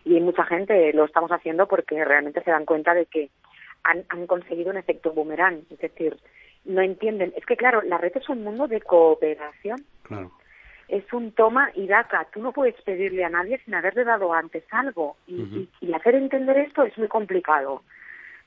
Y 0.05 0.19
mucha 0.21 0.45
gente 0.45 0.93
lo 0.93 1.05
estamos 1.05 1.31
haciendo 1.31 1.67
porque 1.67 2.05
realmente 2.05 2.43
se 2.43 2.51
dan 2.51 2.65
cuenta 2.65 2.93
de 2.93 3.07
que 3.07 3.29
han, 3.83 4.05
han 4.09 4.27
conseguido 4.27 4.69
un 4.69 4.77
efecto 4.77 5.11
boomerang, 5.11 5.63
es 5.71 5.79
decir, 5.79 6.17
no 6.63 6.81
entienden. 6.81 7.33
Es 7.35 7.45
que 7.45 7.57
claro, 7.57 7.81
la 7.81 7.97
red 7.97 8.11
es 8.15 8.29
un 8.29 8.43
mundo 8.43 8.67
de 8.67 8.81
cooperación. 8.81 9.83
Claro. 10.03 10.31
Es 10.87 11.11
un 11.13 11.31
toma 11.31 11.71
y 11.73 11.87
daca. 11.87 12.27
Tú 12.31 12.41
no 12.41 12.51
puedes 12.51 12.79
pedirle 12.83 13.23
a 13.23 13.29
nadie 13.29 13.59
sin 13.65 13.73
haberle 13.73 14.03
dado 14.03 14.31
antes 14.33 14.63
algo. 14.71 15.17
Y, 15.25 15.41
uh 15.41 15.45
-huh. 15.45 15.67
y, 15.81 15.87
y 15.87 15.93
hacer 15.93 16.13
entender 16.15 16.57
esto 16.57 16.83
es 16.83 16.95
muy 16.97 17.07
complicado. 17.07 17.81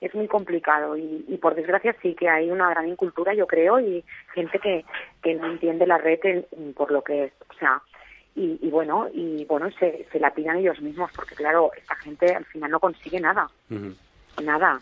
Es 0.00 0.14
muy 0.14 0.28
complicado. 0.28 0.96
Y, 0.96 1.24
y, 1.26 1.36
por 1.38 1.56
desgracia 1.56 1.96
sí 2.00 2.14
que 2.14 2.28
hay 2.28 2.50
una 2.50 2.70
gran 2.70 2.86
incultura, 2.86 3.34
yo 3.34 3.48
creo, 3.48 3.80
y 3.80 4.04
gente 4.34 4.60
que, 4.60 4.84
que 5.22 5.34
no 5.34 5.46
entiende 5.46 5.86
la 5.86 5.98
red 5.98 6.20
en, 6.22 6.74
por 6.74 6.92
lo 6.92 7.02
que 7.02 7.24
es. 7.24 7.32
O 7.50 7.54
sea, 7.54 7.82
y, 8.38 8.58
y, 8.62 8.70
bueno 8.70 9.08
y 9.12 9.44
bueno 9.44 9.70
se, 9.78 10.06
se 10.10 10.20
la 10.20 10.32
pidan 10.32 10.58
ellos 10.58 10.80
mismos 10.80 11.10
porque 11.14 11.34
claro 11.34 11.70
esta 11.76 11.96
gente 11.96 12.34
al 12.34 12.44
final 12.44 12.70
no 12.70 12.80
consigue 12.80 13.20
nada 13.20 13.48
uh 13.70 13.74
-huh. 13.74 14.44
nada 14.44 14.80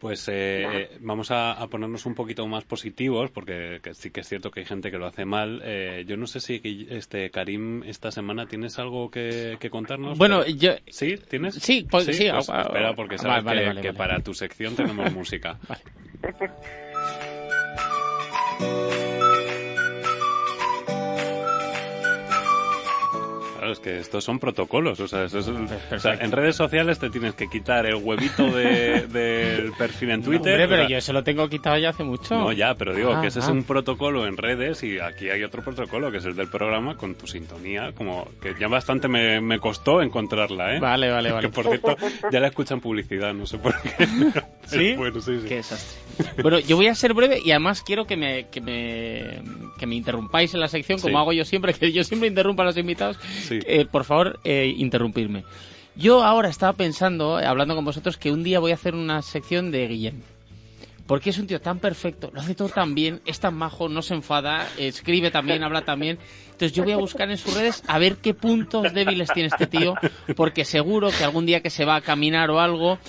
pues 0.00 0.26
eh, 0.28 0.64
eh, 0.64 0.96
vamos 1.00 1.30
a, 1.30 1.52
a, 1.52 1.66
ponernos 1.68 2.06
un 2.06 2.14
poquito 2.14 2.46
más 2.46 2.64
positivos, 2.64 3.30
porque 3.30 3.80
que 3.82 3.92
sí 3.92 4.10
que 4.10 4.20
es 4.20 4.28
cierto 4.28 4.50
que 4.50 4.60
hay 4.60 4.66
gente 4.66 4.90
que 4.90 4.96
lo 4.96 5.06
hace 5.06 5.26
mal. 5.26 5.60
Eh, 5.62 6.04
yo 6.06 6.16
no 6.16 6.26
sé 6.26 6.40
si 6.40 6.86
este 6.88 7.30
Karim 7.30 7.82
esta 7.84 8.10
semana 8.10 8.46
tienes 8.46 8.78
algo 8.78 9.10
que, 9.10 9.58
que 9.60 9.68
contarnos. 9.68 10.16
Bueno, 10.16 10.46
yo 10.46 10.72
sí, 10.88 11.18
tienes. 11.28 11.56
Sí, 11.56 11.86
pues, 11.88 12.06
sí. 12.06 12.14
sí 12.14 12.28
pues, 12.30 12.48
espera, 12.48 12.94
porque 12.94 13.18
sabes 13.18 13.44
vale, 13.44 13.60
que, 13.60 13.66
vale, 13.66 13.82
que 13.82 13.92
para 13.92 14.20
tu 14.20 14.32
sección 14.32 14.74
tenemos 14.74 15.12
música. 15.14 15.58
Claro, 23.70 23.72
es 23.72 23.80
que 23.80 23.98
estos 24.00 24.24
son 24.24 24.38
protocolos. 24.38 25.00
O 25.00 25.08
sea, 25.08 25.24
es, 25.24 25.34
o 25.34 25.98
sea, 25.98 26.14
en 26.20 26.32
redes 26.32 26.56
sociales 26.56 26.98
te 26.98 27.10
tienes 27.10 27.34
que 27.34 27.48
quitar 27.48 27.86
el 27.86 27.96
huevito 27.96 28.44
del 28.50 29.12
de, 29.12 29.72
perfil 29.78 30.10
en 30.10 30.22
Twitter. 30.22 30.58
No, 30.58 30.64
hombre, 30.64 30.68
pero 30.68 30.88
yo 30.88 31.00
se 31.00 31.12
lo 31.12 31.22
tengo 31.22 31.48
quitado 31.48 31.78
ya 31.78 31.90
hace 31.90 32.04
mucho. 32.04 32.34
No, 32.34 32.52
ya, 32.52 32.74
pero 32.74 32.94
digo 32.94 33.12
ah, 33.12 33.20
que 33.20 33.28
ese 33.28 33.40
ah. 33.40 33.42
es 33.42 33.48
un 33.48 33.64
protocolo 33.64 34.26
en 34.26 34.36
redes 34.36 34.82
y 34.82 34.98
aquí 34.98 35.30
hay 35.30 35.42
otro 35.44 35.62
protocolo 35.62 36.10
que 36.10 36.18
es 36.18 36.24
el 36.24 36.36
del 36.36 36.48
programa 36.48 36.96
con 36.96 37.14
tu 37.14 37.26
sintonía. 37.26 37.92
Como 37.92 38.28
que 38.40 38.54
ya 38.58 38.68
bastante 38.68 39.08
me, 39.08 39.40
me 39.40 39.58
costó 39.58 40.02
encontrarla, 40.02 40.76
¿eh? 40.76 40.80
Vale, 40.80 41.10
vale, 41.10 41.32
vale. 41.32 41.48
Que 41.48 41.52
por 41.52 41.66
cierto, 41.66 41.96
ya 42.30 42.40
la 42.40 42.48
escuchan 42.48 42.80
publicidad, 42.80 43.32
no 43.34 43.46
sé 43.46 43.58
por 43.58 43.74
qué. 43.80 43.90
¿Sí? 44.70 44.94
Bueno, 44.96 45.20
sí, 45.20 45.40
sí. 45.40 45.48
Qué 45.48 45.56
desastre. 45.56 45.98
Bueno, 46.42 46.58
yo 46.58 46.76
voy 46.76 46.86
a 46.86 46.94
ser 46.94 47.14
breve 47.14 47.40
y 47.44 47.50
además 47.50 47.82
quiero 47.82 48.06
que 48.06 48.16
me, 48.16 48.48
que 48.48 48.60
me, 48.60 49.42
que 49.78 49.86
me 49.86 49.94
interrumpáis 49.94 50.52
en 50.54 50.60
la 50.60 50.68
sección, 50.68 51.00
como 51.00 51.16
sí. 51.16 51.20
hago 51.20 51.32
yo 51.32 51.44
siempre, 51.44 51.72
que 51.74 51.92
yo 51.92 52.04
siempre 52.04 52.28
interrumpo 52.28 52.62
a 52.62 52.66
los 52.66 52.76
invitados. 52.76 53.16
Sí. 53.48 53.58
Eh, 53.66 53.86
por 53.86 54.04
favor, 54.04 54.38
eh, 54.44 54.74
interrumpirme. 54.76 55.44
Yo 55.96 56.22
ahora 56.22 56.48
estaba 56.48 56.72
pensando, 56.74 57.40
eh, 57.40 57.46
hablando 57.46 57.74
con 57.74 57.84
vosotros, 57.84 58.16
que 58.16 58.30
un 58.30 58.42
día 58.42 58.60
voy 58.60 58.70
a 58.72 58.74
hacer 58.74 58.94
una 58.94 59.22
sección 59.22 59.70
de 59.70 59.88
Guillem. 59.88 60.22
Porque 61.06 61.30
es 61.30 61.38
un 61.38 61.48
tío 61.48 61.60
tan 61.60 61.80
perfecto, 61.80 62.30
lo 62.32 62.40
hace 62.40 62.54
todo 62.54 62.68
tan 62.68 62.94
bien, 62.94 63.20
es 63.26 63.40
tan 63.40 63.56
majo, 63.56 63.88
no 63.88 64.00
se 64.00 64.14
enfada, 64.14 64.68
escribe 64.78 65.32
también, 65.32 65.64
habla 65.64 65.82
también. 65.84 66.20
Entonces 66.52 66.72
yo 66.72 66.84
voy 66.84 66.92
a 66.92 66.98
buscar 66.98 67.28
en 67.28 67.36
sus 67.36 67.52
redes 67.52 67.82
a 67.88 67.98
ver 67.98 68.18
qué 68.18 68.32
puntos 68.32 68.94
débiles 68.94 69.28
tiene 69.32 69.48
este 69.48 69.66
tío, 69.66 69.94
porque 70.36 70.64
seguro 70.64 71.10
que 71.10 71.24
algún 71.24 71.46
día 71.46 71.62
que 71.62 71.70
se 71.70 71.84
va 71.84 71.96
a 71.96 72.00
caminar 72.00 72.50
o 72.52 72.60
algo, 72.60 73.00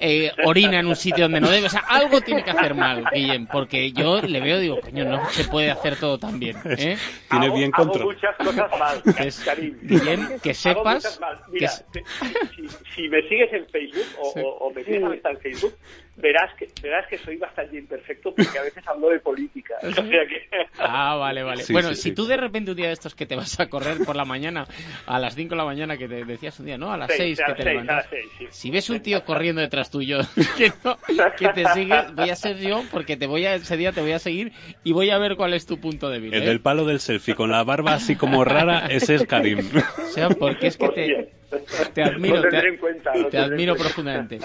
eh, 0.00 0.32
orina 0.44 0.80
en 0.80 0.86
un 0.86 0.96
sitio 0.96 1.24
donde 1.24 1.40
no 1.40 1.50
debe. 1.50 1.66
O 1.66 1.70
sea, 1.70 1.84
algo 1.88 2.20
tiene 2.22 2.42
que 2.42 2.50
hacer 2.50 2.74
mal, 2.74 3.04
Guillem, 3.12 3.46
porque 3.46 3.92
yo 3.92 4.22
le 4.22 4.40
veo 4.40 4.58
y 4.58 4.62
digo, 4.62 4.80
coño, 4.80 5.04
no 5.04 5.28
se 5.30 5.44
puede 5.44 5.70
hacer 5.70 5.96
todo 5.96 6.18
tan 6.18 6.40
bien. 6.40 6.56
¿eh? 6.64 6.96
Tiene 7.28 7.46
hago, 7.46 7.56
bien 7.56 7.70
control. 7.70 8.00
Hago 8.00 8.12
muchas 8.12 8.36
cosas 8.36 8.78
mal, 8.78 9.02
es, 9.18 9.44
Guillem, 9.82 10.40
que 10.40 10.54
sepas... 10.54 11.20
Mira, 11.52 11.70
que... 11.92 12.02
si, 12.56 12.68
si, 12.94 13.08
me 13.08 13.22
sigues 13.28 13.52
en 13.52 13.66
Facebook 13.66 14.06
o, 14.18 14.32
sí. 14.32 14.40
o, 14.42 14.48
o 14.48 14.72
me 14.72 14.84
sigues 14.84 15.00
sí. 15.00 15.20
en 15.24 15.38
Facebook, 15.38 15.74
verás 16.16 16.54
que 16.58 16.68
verás 16.82 17.06
que 17.08 17.18
soy 17.18 17.36
bastante 17.36 17.78
imperfecto 17.78 18.34
porque 18.34 18.58
a 18.58 18.62
veces 18.62 18.86
hablo 18.86 19.08
de 19.08 19.20
política. 19.20 19.74
O 19.90 19.92
sea 19.92 20.26
que... 20.26 20.46
Ah, 20.78 21.16
vale, 21.16 21.42
vale. 21.42 21.62
Sí, 21.62 21.72
bueno, 21.72 21.94
sí, 21.94 22.02
si 22.02 22.14
tú 22.14 22.24
de 22.26 22.36
repente 22.36 22.70
un 22.70 22.76
día 22.76 22.86
de 22.86 22.92
estos 22.92 23.14
que 23.14 23.26
te 23.26 23.36
vas 23.36 23.58
a 23.60 23.68
correr 23.68 23.98
por 24.04 24.16
la 24.16 24.24
mañana, 24.24 24.66
a 25.06 25.18
las 25.18 25.34
5 25.34 25.50
de 25.50 25.56
la 25.56 25.64
mañana, 25.64 25.96
que 25.96 26.08
te 26.08 26.24
decías 26.24 26.58
un 26.60 26.66
día, 26.66 26.78
¿no? 26.78 26.92
A 26.92 26.96
las 26.96 27.10
6 27.12 27.40
que 27.46 27.54
te 27.54 27.64
levantas. 27.64 28.08
Si 28.50 28.70
ves 28.70 28.88
un 28.90 29.00
tío 29.00 29.24
corriendo 29.24 29.60
detrás 29.60 29.90
tuyo 29.90 30.18
que, 30.56 30.72
no, 30.84 30.96
que 31.36 31.48
te 31.48 31.66
sigue, 31.68 31.96
voy 32.14 32.30
a 32.30 32.36
ser 32.36 32.58
yo 32.58 32.82
porque 32.90 33.16
te 33.16 33.26
voy 33.26 33.46
a, 33.46 33.54
ese 33.54 33.76
día 33.76 33.92
te 33.92 34.00
voy 34.00 34.12
a 34.12 34.18
seguir 34.18 34.52
y 34.84 34.92
voy 34.92 35.10
a 35.10 35.18
ver 35.18 35.36
cuál 35.36 35.54
es 35.54 35.66
tu 35.66 35.80
punto 35.80 36.08
débil. 36.08 36.34
El 36.34 36.42
¿eh? 36.42 36.46
del 36.46 36.60
palo 36.60 36.84
del 36.84 37.00
selfie 37.00 37.34
con 37.34 37.50
la 37.50 37.62
barba 37.64 37.94
así 37.94 38.16
como 38.16 38.44
rara, 38.44 38.86
ese 38.86 39.14
es 39.16 39.26
Karim. 39.26 39.58
O 39.98 40.06
sea, 40.12 40.28
porque 40.30 40.68
es 40.68 40.76
que 40.76 40.88
te, 40.88 41.39
te 41.94 42.02
admiro, 42.02 42.42
te, 42.42 42.78
cuenta, 42.78 43.12
te 43.30 43.38
admiro 43.38 43.74
profundamente. 43.76 44.38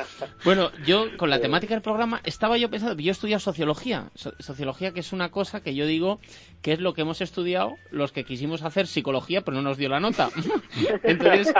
Bueno, 0.44 0.72
yo 0.86 1.16
con 1.18 1.30
la 1.30 1.40
temática 1.40 1.74
del 1.74 1.82
programa 1.82 2.22
estaba 2.24 2.58
yo 2.58 2.70
pensando, 2.70 2.96
yo 3.02 3.10
he 3.10 3.12
estudiado 3.12 3.40
sociología, 3.40 4.10
sociología 4.16 4.92
que 4.92 5.02
es 5.02 5.14
una 5.14 5.30
cosa 5.30 5.62
que 5.62 5.76
yo 5.76 5.86
digo 5.86 6.20
que 6.62 6.74
es 6.74 6.80
lo 6.80 6.94
que 6.94 7.02
hemos 7.02 7.22
estudiado 7.22 7.76
los 7.92 8.12
que 8.12 8.24
quisimos 8.24 8.64
hacer 8.64 8.88
psicología 8.88 9.42
pero 9.42 9.58
no 9.58 9.64
nos 9.64 9.78
dio 9.78 9.90
la 9.90 10.00
nota. 10.00 10.30
Entonces, 11.04 11.54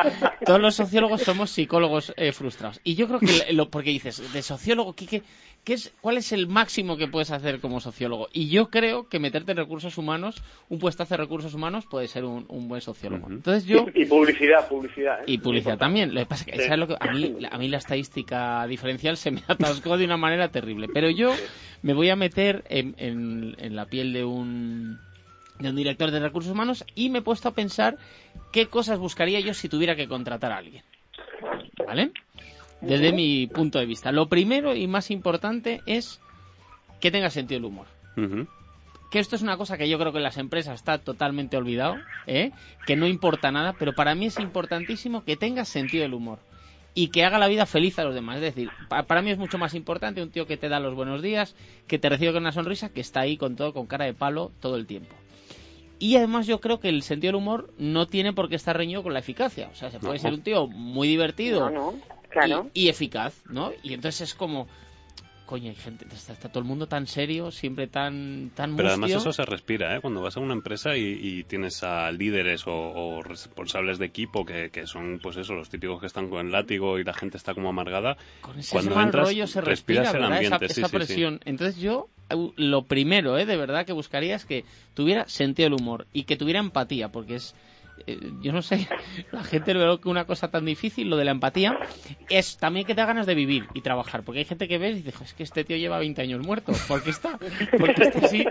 todos 0.46 0.60
los 0.60 0.76
sociólogos 0.76 1.22
somos 1.22 1.52
psicólogos 1.52 2.14
eh, 2.18 2.32
frustrados. 2.32 2.80
Y 2.84 2.96
yo 2.96 3.08
creo 3.08 3.20
que, 3.20 3.54
lo, 3.54 3.70
porque 3.70 3.92
dices, 3.92 4.34
de 4.34 4.42
sociólogo, 4.42 4.94
¿qué, 4.96 5.24
qué, 5.66 5.74
es, 5.74 5.94
¿cuál 6.00 6.18
es 6.18 6.32
el 6.32 6.48
máximo 6.48 6.96
que 6.96 7.08
puedes 7.08 7.32
hacer 7.32 7.60
como 7.60 7.82
sociólogo? 7.82 8.30
Y 8.32 8.50
yo 8.50 8.70
creo 8.70 9.10
que 9.10 9.20
meterte 9.20 9.52
en 9.52 9.58
recursos 9.58 9.98
humanos, 9.98 10.42
un 10.70 10.80
puestazo 10.80 11.16
de 11.16 11.18
recursos 11.18 11.54
humanos 11.54 11.86
puede 11.88 12.08
ser 12.08 12.24
un, 12.24 12.46
un 12.48 12.68
buen 12.70 12.82
sociólogo. 12.82 13.28
Entonces 13.30 13.66
yo... 13.66 13.86
Y 13.94 14.06
publicidad, 14.06 14.70
publicidad. 14.70 15.22
¿eh? 15.22 15.24
Y 15.26 15.40
publicidad 15.40 15.78
también. 15.78 16.14
Lo 16.14 16.22
que 16.22 16.28
pasa 16.28 16.46
es 16.46 16.52
que, 16.54 16.62
sí. 16.62 16.68
¿sabes 16.68 16.80
lo 16.80 16.88
que 16.88 16.96
a, 17.00 17.12
mí, 17.12 17.36
a 17.50 17.58
mí 17.58 17.68
la 17.68 17.78
estadística 17.78 18.66
diferencial 18.68 19.18
se 19.18 19.32
me 19.32 19.42
atascó 19.48 19.98
de 19.98 20.06
una 20.06 20.18
manera 20.18 20.50
terrible. 20.50 20.88
Pero 20.94 21.10
yo 21.10 21.34
me 21.82 21.94
voy 21.94 22.10
a 22.10 22.16
meter 22.16 22.64
en, 22.70 22.96
en, 22.98 23.56
en 23.58 23.76
la 23.76 23.88
piel 23.88 24.14
de 24.14 24.24
un 24.24 25.00
de 25.60 25.70
un 25.70 25.76
director 25.78 26.12
de 26.12 26.20
recursos 26.20 26.52
humanos 26.52 26.86
y 26.96 27.10
me 27.10 27.20
he 27.20 27.22
puesto 27.22 27.48
a 27.48 27.54
pensar 27.54 27.98
qué 28.52 28.68
cosas 28.68 29.00
buscaría 29.00 29.40
yo 29.40 29.54
si 29.54 29.70
tuviera 29.70 29.96
que 29.96 30.08
contratar 30.08 30.52
a 30.52 30.58
alguien. 30.58 30.84
¿Vale? 31.88 32.12
Desde 32.82 33.14
mi 33.14 33.48
punto 33.48 33.80
de 33.80 33.86
vista. 33.86 34.12
Lo 34.12 34.28
primero 34.28 34.76
y 34.76 34.88
más 34.88 35.10
importante 35.12 35.82
es 35.86 36.20
que 37.00 37.12
tenga 37.12 37.30
sentido 37.30 37.60
del 37.60 37.66
humor. 37.66 37.88
Uh 38.18 38.22
-huh. 38.22 38.48
Que 39.12 39.20
esto 39.20 39.36
es 39.36 39.42
una 39.42 39.58
cosa 39.58 39.78
que 39.78 39.88
yo 39.88 39.98
creo 39.98 40.12
que 40.12 40.18
en 40.18 40.24
las 40.24 40.38
empresas 40.38 40.76
está 40.76 40.98
totalmente 40.98 41.58
olvidado, 41.58 41.96
¿eh? 42.28 42.52
que 42.86 42.96
no 42.96 43.08
importa 43.08 43.52
nada, 43.52 43.74
pero 43.78 43.94
para 43.94 44.14
mí 44.14 44.26
es 44.26 44.40
importantísimo 44.40 45.24
que 45.24 45.38
tenga 45.38 45.64
sentido 45.64 46.02
del 46.02 46.14
humor 46.14 46.40
y 46.96 47.10
que 47.10 47.24
haga 47.24 47.38
la 47.38 47.48
vida 47.48 47.66
feliz 47.66 48.00
a 48.00 48.04
los 48.04 48.16
demás. 48.16 48.38
Es 48.38 48.42
decir, 48.42 48.70
para 48.90 49.22
mí 49.22 49.30
es 49.30 49.38
mucho 49.38 49.58
más 49.58 49.74
importante 49.76 50.24
un 50.24 50.32
tío 50.32 50.48
que 50.48 50.58
te 50.58 50.70
da 50.70 50.80
los 50.80 50.96
buenos 50.96 51.22
días, 51.22 51.56
que 51.88 52.00
te 52.00 52.10
recibe 52.10 52.34
con 52.34 52.44
una 52.44 52.52
sonrisa, 52.54 52.90
que 52.90 53.02
está 53.02 53.22
ahí 53.22 53.38
con 53.38 53.56
todo, 53.56 53.74
con 53.74 53.86
cara 53.86 54.06
de 54.06 54.14
palo 54.14 54.52
todo 54.62 54.78
el 54.78 54.88
tiempo. 54.88 55.14
Y 56.00 56.16
además 56.16 56.48
yo 56.48 56.60
creo 56.60 56.80
que 56.80 56.90
el 56.90 57.04
sentido 57.04 57.34
del 57.34 57.42
humor 57.42 57.74
no 57.78 58.08
tiene 58.08 58.34
por 58.34 58.50
qué 58.50 58.56
estar 58.56 58.76
reñido 58.76 59.04
con 59.04 59.14
la 59.14 59.20
eficacia. 59.20 59.70
O 59.72 59.76
sea, 59.76 59.92
se 59.92 60.00
puede 60.00 60.16
no. 60.16 60.20
ser 60.20 60.34
un 60.34 60.42
tío 60.42 60.68
muy 60.68 61.08
divertido 61.08 61.70
no, 61.70 61.94
claro. 62.36 62.70
y, 62.74 62.84
y, 62.84 62.90
eficaz, 62.90 63.42
¿no? 63.50 63.72
Y 63.82 63.94
entonces 63.94 64.30
es 64.30 64.36
como... 64.36 64.68
Coño, 65.46 65.70
hay 65.70 65.76
gente, 65.76 66.06
está, 66.12 66.34
está, 66.34 66.50
todo 66.50 66.62
el 66.62 66.66
mundo 66.66 66.88
tan 66.88 67.06
serio, 67.06 67.52
siempre 67.52 67.86
tan 67.86 68.50
tan 68.56 68.76
Pero 68.76 68.90
mustio. 68.90 69.06
además 69.06 69.22
eso 69.22 69.32
se 69.32 69.46
respira, 69.46 69.96
¿eh? 69.96 70.02
Cuando 70.02 70.20
vas 70.20 70.36
a 70.38 70.40
una 70.40 70.54
empresa 70.56 70.98
y, 70.98 71.20
y 71.22 71.44
tienes 71.44 71.84
a 71.84 72.12
líderes 72.12 72.66
o, 72.66 72.74
o 72.74 73.22
responsables 73.22 74.00
de 74.00 74.08
equipo 74.08 74.44
que, 74.44 74.72
que, 74.72 74.88
son, 74.88 75.20
pues 75.22 75.38
eso, 75.38 75.54
los 75.54 75.70
típicos 75.70 76.00
que 76.02 76.08
están 76.08 76.32
con 76.32 76.48
el 76.48 76.52
látigo 76.52 76.98
y 76.98 77.04
la 77.04 77.14
gente 77.14 77.38
está 77.38 77.54
como 77.54 77.70
amargada. 77.70 78.18
Con 78.42 78.58
ese 78.58 78.72
cuando 78.72 78.96
mal 78.96 79.06
entras, 79.06 79.28
rollo 79.28 79.46
se 79.46 79.62
respira, 79.62 80.10
el 80.10 80.24
ambiente, 80.24 80.66
esa, 80.66 80.74
sí, 80.74 80.82
esa 80.82 80.90
sí, 80.90 80.96
presión. 80.96 81.40
Entonces 81.46 81.78
yo 81.78 82.10
lo 82.58 82.86
primero, 82.86 83.38
¿eh? 83.38 83.46
de 83.46 83.56
verdad, 83.56 83.86
que 83.86 83.94
buscaría 83.94 84.36
es 84.36 84.46
que 84.46 84.66
tuviera 84.96 85.28
sentido 85.28 85.70
del 85.70 85.80
humor 85.80 86.08
y 86.12 86.24
que 86.24 86.38
tuviera 86.38 86.60
empatía, 86.60 87.10
porque 87.10 87.36
es 87.36 87.54
eh, 88.08 88.20
yo 88.42 88.52
no 88.52 88.62
sé, 88.62 88.88
la 89.32 89.44
gente 89.44 89.74
ve 89.74 90.00
que 90.02 90.10
una 90.10 90.26
cosa 90.26 90.50
tan 90.50 90.66
difícil, 90.66 91.10
lo 91.10 91.18
de 91.18 91.26
la 91.26 91.32
empatía, 91.32 91.78
es 92.30 92.58
también 92.58 92.86
que 92.86 92.94
te 92.94 93.02
da 93.02 93.08
ganas 93.08 93.26
de 93.26 93.36
vivir 93.36 93.68
y 93.74 93.82
trabajar. 93.82 94.24
Porque 94.24 94.40
hay 94.40 94.46
gente 94.46 94.68
que 94.68 94.78
ves 94.78 94.98
y 94.98 95.02
dice, 95.02 95.24
es 95.24 95.34
que 95.34 95.44
este 95.44 95.64
tío 95.64 95.78
lleva 95.78 95.98
20 96.00 96.22
años 96.22 96.46
muerto. 96.46 96.74
¿Por 96.88 97.04
qué 97.04 97.10
está? 97.10 97.38
Porque 97.78 98.04
está 98.04 98.26
así 98.26 98.46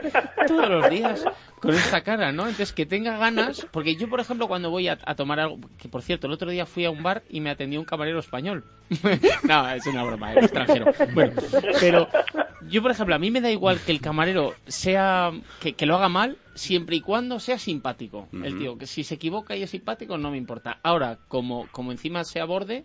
todos 0.46 0.68
los 0.68 0.90
días 0.90 1.24
con 1.60 1.74
esta 1.74 2.02
cara, 2.02 2.32
¿no? 2.32 2.42
Entonces, 2.42 2.72
que 2.72 2.86
tenga 2.86 3.16
ganas. 3.16 3.66
Porque 3.70 3.96
yo, 3.96 4.08
por 4.08 4.20
ejemplo, 4.20 4.48
cuando 4.48 4.70
voy 4.70 4.88
a, 4.88 4.96
tomar 4.96 5.40
algo, 5.40 5.58
que 5.78 5.88
por 5.88 6.02
cierto, 6.02 6.26
el 6.26 6.32
otro 6.32 6.50
día 6.50 6.66
fui 6.66 6.84
a 6.84 6.90
un 6.90 7.02
bar 7.02 7.22
y 7.28 7.40
me 7.40 7.50
atendió 7.50 7.78
un 7.80 7.86
camarero 7.86 8.18
español. 8.18 8.64
no, 9.44 9.70
es 9.70 9.86
una 9.86 10.04
broma, 10.04 10.34
es 10.34 10.44
extranjero. 10.44 10.92
Bueno, 11.14 11.34
pero 11.80 12.08
yo, 12.68 12.82
por 12.82 12.90
ejemplo, 12.90 13.14
a 13.14 13.18
mí 13.18 13.30
me 13.30 13.40
da 13.40 13.50
igual 13.50 13.78
que 13.80 13.92
el 13.92 14.00
camarero 14.00 14.54
sea, 14.66 15.30
que, 15.60 15.74
que 15.74 15.86
lo 15.86 15.96
haga 15.96 16.08
mal, 16.08 16.38
siempre 16.54 16.96
y 16.96 17.00
cuando 17.00 17.40
sea 17.40 17.58
simpático. 17.58 18.28
El 18.32 18.58
tío, 18.58 18.78
que 18.78 18.86
si 18.86 19.04
se 19.04 19.14
equivoca 19.14 19.56
y 19.56 19.62
es 19.62 19.70
simpático, 19.70 20.18
no 20.18 20.30
me 20.30 20.36
importa. 20.36 20.78
Ahora, 20.82 21.18
como, 21.28 21.66
como 21.70 21.92
encima 21.92 22.24
se 22.24 22.40
aborde, 22.40 22.84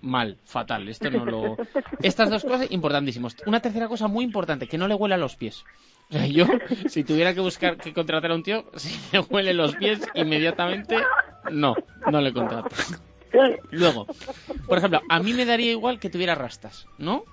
mal, 0.00 0.38
fatal. 0.44 0.88
Esto 0.88 1.10
no 1.10 1.24
lo... 1.24 1.56
Estas 2.02 2.30
dos 2.30 2.44
cosas 2.44 2.70
importantísimas. 2.70 3.36
Una 3.46 3.60
tercera 3.60 3.88
cosa 3.88 4.08
muy 4.08 4.24
importante, 4.24 4.68
que 4.68 4.78
no 4.78 4.88
le 4.88 4.94
huele 4.94 5.14
a 5.14 5.18
los 5.18 5.36
pies. 5.36 5.64
O 6.10 6.12
sea, 6.12 6.26
yo, 6.26 6.46
si 6.88 7.04
tuviera 7.04 7.34
que 7.34 7.40
buscar 7.40 7.76
que 7.76 7.92
contratar 7.92 8.30
a 8.30 8.34
un 8.34 8.42
tío, 8.42 8.64
si 8.76 8.94
me 9.12 9.20
huele 9.20 9.54
los 9.54 9.74
pies 9.76 10.00
inmediatamente, 10.14 10.96
no, 11.50 11.74
no 12.10 12.20
le 12.20 12.32
contrato. 12.32 12.68
Luego, 13.70 14.06
por 14.66 14.78
ejemplo, 14.78 15.02
a 15.08 15.20
mí 15.20 15.34
me 15.34 15.44
daría 15.44 15.72
igual 15.72 15.98
que 15.98 16.08
tuviera 16.08 16.34
rastas, 16.34 16.86
¿no? 16.96 17.24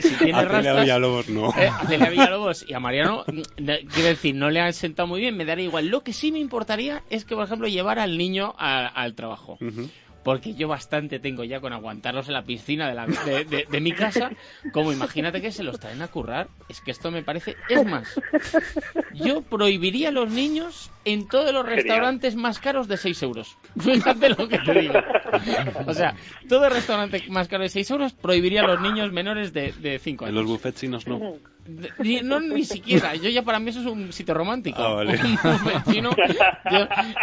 Si 0.00 0.14
tiene 0.16 0.44
rastas, 0.44 0.76
a 0.76 0.80
Villalobos 0.80 1.28
no. 1.28 1.50
Eh, 1.56 1.68
a 1.68 2.10
Villalobos 2.10 2.64
y 2.68 2.74
a 2.74 2.80
Mariano, 2.80 3.24
quiero 3.56 4.08
decir, 4.08 4.34
no 4.34 4.50
le 4.50 4.60
han 4.60 4.72
sentado 4.72 5.06
muy 5.06 5.20
bien, 5.20 5.36
me 5.36 5.44
daría 5.44 5.64
igual. 5.64 5.88
Lo 5.88 6.02
que 6.02 6.12
sí 6.12 6.32
me 6.32 6.38
importaría 6.38 7.02
es 7.10 7.24
que, 7.24 7.34
por 7.34 7.44
ejemplo, 7.44 7.68
llevara 7.68 8.02
al 8.02 8.18
niño 8.18 8.54
al 8.58 9.14
trabajo 9.14 9.58
porque 10.22 10.54
yo 10.54 10.68
bastante 10.68 11.18
tengo 11.18 11.44
ya 11.44 11.60
con 11.60 11.72
aguantarlos 11.72 12.28
en 12.28 12.34
la 12.34 12.44
piscina 12.44 12.88
de, 12.88 12.94
la, 12.94 13.06
de, 13.06 13.80
mi 13.80 13.92
casa, 13.92 14.30
como 14.72 14.92
imagínate 14.92 15.40
que 15.40 15.52
se 15.52 15.62
los 15.62 15.80
traen 15.80 16.02
a 16.02 16.08
currar, 16.08 16.48
es 16.68 16.80
que 16.80 16.90
esto 16.90 17.10
me 17.10 17.22
parece, 17.22 17.56
es 17.68 17.84
más, 17.86 18.20
yo 19.14 19.42
prohibiría 19.42 20.08
a 20.08 20.12
los 20.12 20.30
niños 20.30 20.90
en 21.04 21.26
todos 21.26 21.52
los 21.52 21.64
restaurantes 21.64 22.36
más 22.36 22.58
caros 22.58 22.88
de 22.88 22.96
6 22.96 23.22
euros. 23.22 23.56
Fíjate 23.78 24.30
lo 24.30 24.48
que 24.48 24.58
te 24.58 24.80
digo. 24.80 24.94
O 25.86 25.94
sea, 25.94 26.14
todo 26.48 26.68
restaurante 26.68 27.22
más 27.28 27.48
caro 27.48 27.62
de 27.62 27.68
6 27.68 27.90
euros 27.90 28.12
prohibiría 28.12 28.62
a 28.62 28.66
los 28.66 28.80
niños 28.80 29.12
menores 29.12 29.52
de, 29.52 29.72
de 29.72 29.98
5 29.98 30.24
años. 30.24 30.30
En 30.30 30.34
los 30.42 30.46
buffets 30.50 30.80
chinos 30.80 31.06
no. 31.06 31.36
Ni, 31.98 32.20
no, 32.22 32.40
ni 32.40 32.64
siquiera. 32.64 33.14
Yo 33.14 33.28
ya 33.28 33.42
para 33.42 33.58
mí 33.60 33.70
eso 33.70 33.80
es 33.80 33.86
un 33.86 34.12
sitio 34.12 34.34
romántico. 34.34 34.82
Ah, 34.82 34.94
vale. 34.94 35.14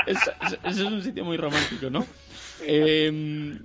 eso 0.05 0.31
es 0.63 0.79
un 0.79 1.01
sitio 1.01 1.25
muy 1.25 1.37
romántico, 1.37 1.89
¿no? 1.89 2.05
Eh, 2.61 3.57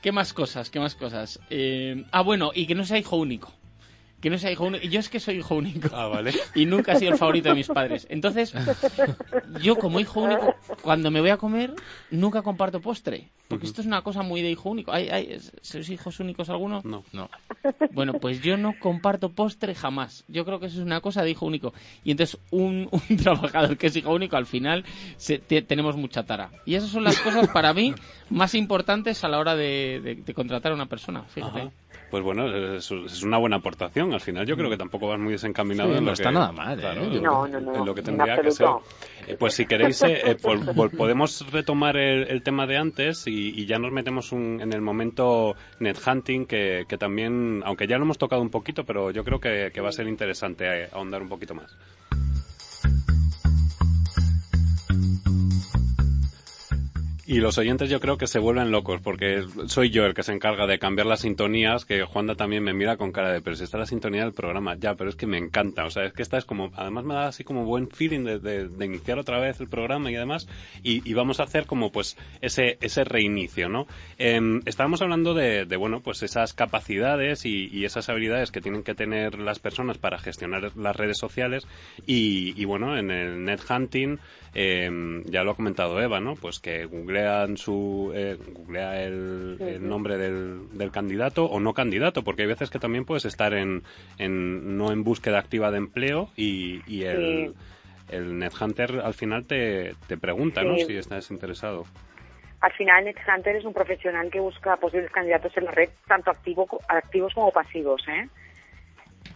¿Qué 0.00 0.12
más 0.12 0.32
cosas? 0.34 0.70
¿Qué 0.70 0.78
más 0.78 0.94
cosas? 0.94 1.40
Eh, 1.50 2.04
ah, 2.12 2.22
bueno, 2.22 2.52
y 2.54 2.66
que 2.66 2.74
no 2.74 2.84
sea 2.84 2.98
hijo 2.98 3.16
único 3.16 3.52
que 4.24 4.30
no 4.30 4.38
sea 4.38 4.50
hijo 4.50 4.64
único. 4.64 4.86
Yo 4.86 5.00
es 5.00 5.10
que 5.10 5.20
soy 5.20 5.36
hijo 5.36 5.54
único. 5.54 5.90
Ah, 5.92 6.06
vale. 6.06 6.32
Y 6.54 6.64
nunca 6.64 6.92
he 6.92 6.98
sido 6.98 7.12
el 7.12 7.18
favorito 7.18 7.50
de 7.50 7.56
mis 7.56 7.68
padres. 7.68 8.06
Entonces, 8.08 8.54
yo 9.60 9.76
como 9.76 10.00
hijo 10.00 10.22
único, 10.22 10.54
cuando 10.80 11.10
me 11.10 11.20
voy 11.20 11.28
a 11.28 11.36
comer, 11.36 11.74
nunca 12.10 12.40
comparto 12.40 12.80
postre. 12.80 13.28
Porque 13.48 13.66
esto 13.66 13.82
es 13.82 13.86
una 13.86 14.02
cosa 14.02 14.22
muy 14.22 14.40
de 14.40 14.50
hijo 14.50 14.70
único. 14.70 14.92
¿Hay, 14.92 15.08
hay, 15.08 15.38
¿Sois 15.60 15.88
hijos 15.90 16.18
únicos 16.18 16.48
alguno? 16.48 16.80
No. 16.84 17.04
no. 17.12 17.28
Bueno, 17.92 18.14
pues 18.14 18.40
yo 18.40 18.56
no 18.56 18.74
comparto 18.80 19.28
postre 19.30 19.74
jamás. 19.74 20.24
Yo 20.28 20.44
creo 20.44 20.60
que 20.60 20.66
eso 20.66 20.78
es 20.78 20.86
una 20.86 21.00
cosa 21.00 21.22
de 21.22 21.30
hijo 21.30 21.44
único. 21.44 21.74
Y 22.04 22.10
entonces, 22.10 22.40
un, 22.50 22.88
un 23.10 23.16
trabajador 23.16 23.76
que 23.76 23.88
es 23.88 23.96
hijo 23.96 24.12
único, 24.14 24.36
al 24.36 24.46
final 24.46 24.84
tenemos 25.66 25.96
mucha 25.96 26.22
tara. 26.24 26.50
Y 26.64 26.74
esas 26.74 26.90
son 26.90 27.04
las 27.04 27.20
cosas 27.20 27.48
para 27.48 27.74
mí 27.74 27.94
más 28.30 28.54
importantes 28.54 29.22
a 29.24 29.28
la 29.28 29.38
hora 29.38 29.54
de, 29.54 30.22
contratar 30.34 30.72
a 30.72 30.74
una 30.74 30.86
persona. 30.86 31.24
Fíjate 31.24 31.70
pues 32.14 32.22
bueno, 32.22 32.76
es, 32.76 32.90
una 33.24 33.38
buena 33.38 33.56
aportación. 33.56 34.12
Al 34.12 34.20
final 34.20 34.46
yo 34.46 34.56
creo 34.56 34.70
que 34.70 34.76
tampoco 34.76 35.08
vas 35.08 35.18
muy 35.18 35.32
desencaminado 35.32 35.90
en 35.90 35.96
lo 35.96 36.00
no 36.02 36.12
está 36.12 36.30
nada 36.30 36.52
mal, 36.52 36.78
¿eh? 36.78 37.16
en 37.16 37.84
lo 37.84 37.92
que 37.92 38.02
tendría 38.02 38.40
que 38.40 38.52
ser. 38.52 38.68
Eh, 39.26 39.36
pues 39.36 39.54
si 39.54 39.66
queréis, 39.66 40.00
eh, 40.04 40.36
podemos 40.96 41.44
retomar 41.50 41.96
el, 41.96 42.40
tema 42.44 42.68
de 42.68 42.76
antes 42.76 43.26
y, 43.26 43.33
ya 43.66 43.78
nos 43.78 43.92
metemos 43.92 44.32
en 44.32 44.72
el 44.72 44.80
momento 44.80 45.54
net 45.80 45.96
hunting 46.06 46.46
que, 46.46 46.86
también, 46.98 47.62
aunque 47.64 47.86
ya 47.86 47.98
lo 47.98 48.04
hemos 48.04 48.18
tocado 48.18 48.42
un 48.42 48.50
poquito, 48.50 48.84
pero 48.84 49.10
yo 49.10 49.24
creo 49.24 49.40
que, 49.40 49.70
que 49.72 49.80
va 49.80 49.88
a 49.88 49.92
ser 49.92 50.06
interesante 50.06 50.88
ahondar 50.92 51.22
un 51.22 51.28
poquito 51.28 51.54
más. 51.54 51.76
Y 57.26 57.40
los 57.40 57.56
oyentes 57.56 57.88
yo 57.88 58.00
creo 58.00 58.18
que 58.18 58.26
se 58.26 58.38
vuelven 58.38 58.70
locos 58.70 59.00
porque 59.00 59.44
soy 59.66 59.88
yo 59.88 60.04
el 60.04 60.12
que 60.12 60.22
se 60.22 60.32
encarga 60.32 60.66
de 60.66 60.78
cambiar 60.78 61.06
las 61.06 61.20
sintonías, 61.20 61.86
que 61.86 62.02
Juanda 62.02 62.34
también 62.34 62.62
me 62.62 62.74
mira 62.74 62.98
con 62.98 63.12
cara 63.12 63.32
de, 63.32 63.40
pero 63.40 63.56
si 63.56 63.64
está 63.64 63.78
la 63.78 63.86
sintonía 63.86 64.24
del 64.24 64.34
programa, 64.34 64.76
ya, 64.76 64.94
pero 64.94 65.08
es 65.08 65.16
que 65.16 65.26
me 65.26 65.38
encanta, 65.38 65.86
o 65.86 65.90
sea, 65.90 66.04
es 66.04 66.12
que 66.12 66.22
esta 66.22 66.36
es 66.36 66.44
como, 66.44 66.70
además 66.76 67.04
me 67.04 67.14
da 67.14 67.28
así 67.28 67.42
como 67.42 67.64
buen 67.64 67.88
feeling 67.88 68.24
de, 68.24 68.38
de, 68.38 68.84
iniciar 68.84 69.18
otra 69.18 69.40
vez 69.40 69.58
el 69.60 69.68
programa 69.68 70.10
y 70.10 70.16
además, 70.16 70.46
y, 70.82 71.14
vamos 71.14 71.40
a 71.40 71.44
hacer 71.44 71.64
como 71.64 71.92
pues 71.92 72.18
ese, 72.42 72.76
ese 72.82 73.04
reinicio, 73.04 73.68
¿no? 73.68 73.86
Eh, 74.18 74.60
estábamos 74.66 75.00
hablando 75.00 75.32
de, 75.32 75.64
de, 75.64 75.76
bueno, 75.76 76.00
pues 76.00 76.22
esas 76.22 76.52
capacidades 76.52 77.46
y, 77.46 77.68
y, 77.72 77.86
esas 77.86 78.10
habilidades 78.10 78.50
que 78.50 78.60
tienen 78.60 78.82
que 78.82 78.94
tener 78.94 79.38
las 79.38 79.60
personas 79.60 79.96
para 79.96 80.18
gestionar 80.18 80.76
las 80.76 80.96
redes 80.96 81.18
sociales 81.18 81.66
y, 82.06 82.60
y 82.60 82.64
bueno, 82.66 82.98
en 82.98 83.10
el 83.10 83.44
net 83.44 83.60
hunting, 83.70 84.18
eh, 84.54 85.22
ya 85.26 85.42
lo 85.42 85.52
ha 85.52 85.56
comentado 85.56 86.00
Eva, 86.00 86.20
¿no? 86.20 86.34
Pues 86.34 86.60
que 86.60 86.86
googlean 87.14 87.56
su, 87.56 88.12
eh, 88.14 88.36
googlea 88.52 89.02
el, 89.02 89.58
nombre 89.80 90.16
del, 90.16 90.76
del, 90.76 90.90
candidato 90.90 91.44
o 91.44 91.60
no 91.60 91.72
candidato, 91.72 92.22
porque 92.22 92.42
hay 92.42 92.48
veces 92.48 92.70
que 92.70 92.78
también 92.78 93.04
puedes 93.04 93.24
estar 93.24 93.54
en, 93.54 93.82
en 94.18 94.76
no 94.76 94.92
en 94.92 95.04
búsqueda 95.04 95.38
activa 95.38 95.70
de 95.70 95.78
empleo 95.78 96.28
y, 96.36 96.80
y 96.86 97.04
el, 97.04 97.54
el 98.10 98.38
NetHunter 98.38 99.00
al 99.00 99.14
final 99.14 99.46
te, 99.46 99.92
te 100.08 100.16
pregunta, 100.16 100.62
¿no? 100.62 100.76
Si 100.76 100.96
estás 100.96 101.30
interesado. 101.30 101.84
Al 102.60 102.72
final, 102.72 103.04
NetHunter 103.04 103.56
es 103.56 103.64
un 103.64 103.74
profesional 103.74 104.30
que 104.30 104.40
busca 104.40 104.76
posibles 104.76 105.10
candidatos 105.10 105.56
en 105.56 105.66
la 105.66 105.70
red, 105.70 105.90
tanto 106.06 106.30
activo, 106.30 106.66
activos 106.88 107.34
como 107.34 107.50
pasivos, 107.50 108.02
¿eh? 108.08 108.28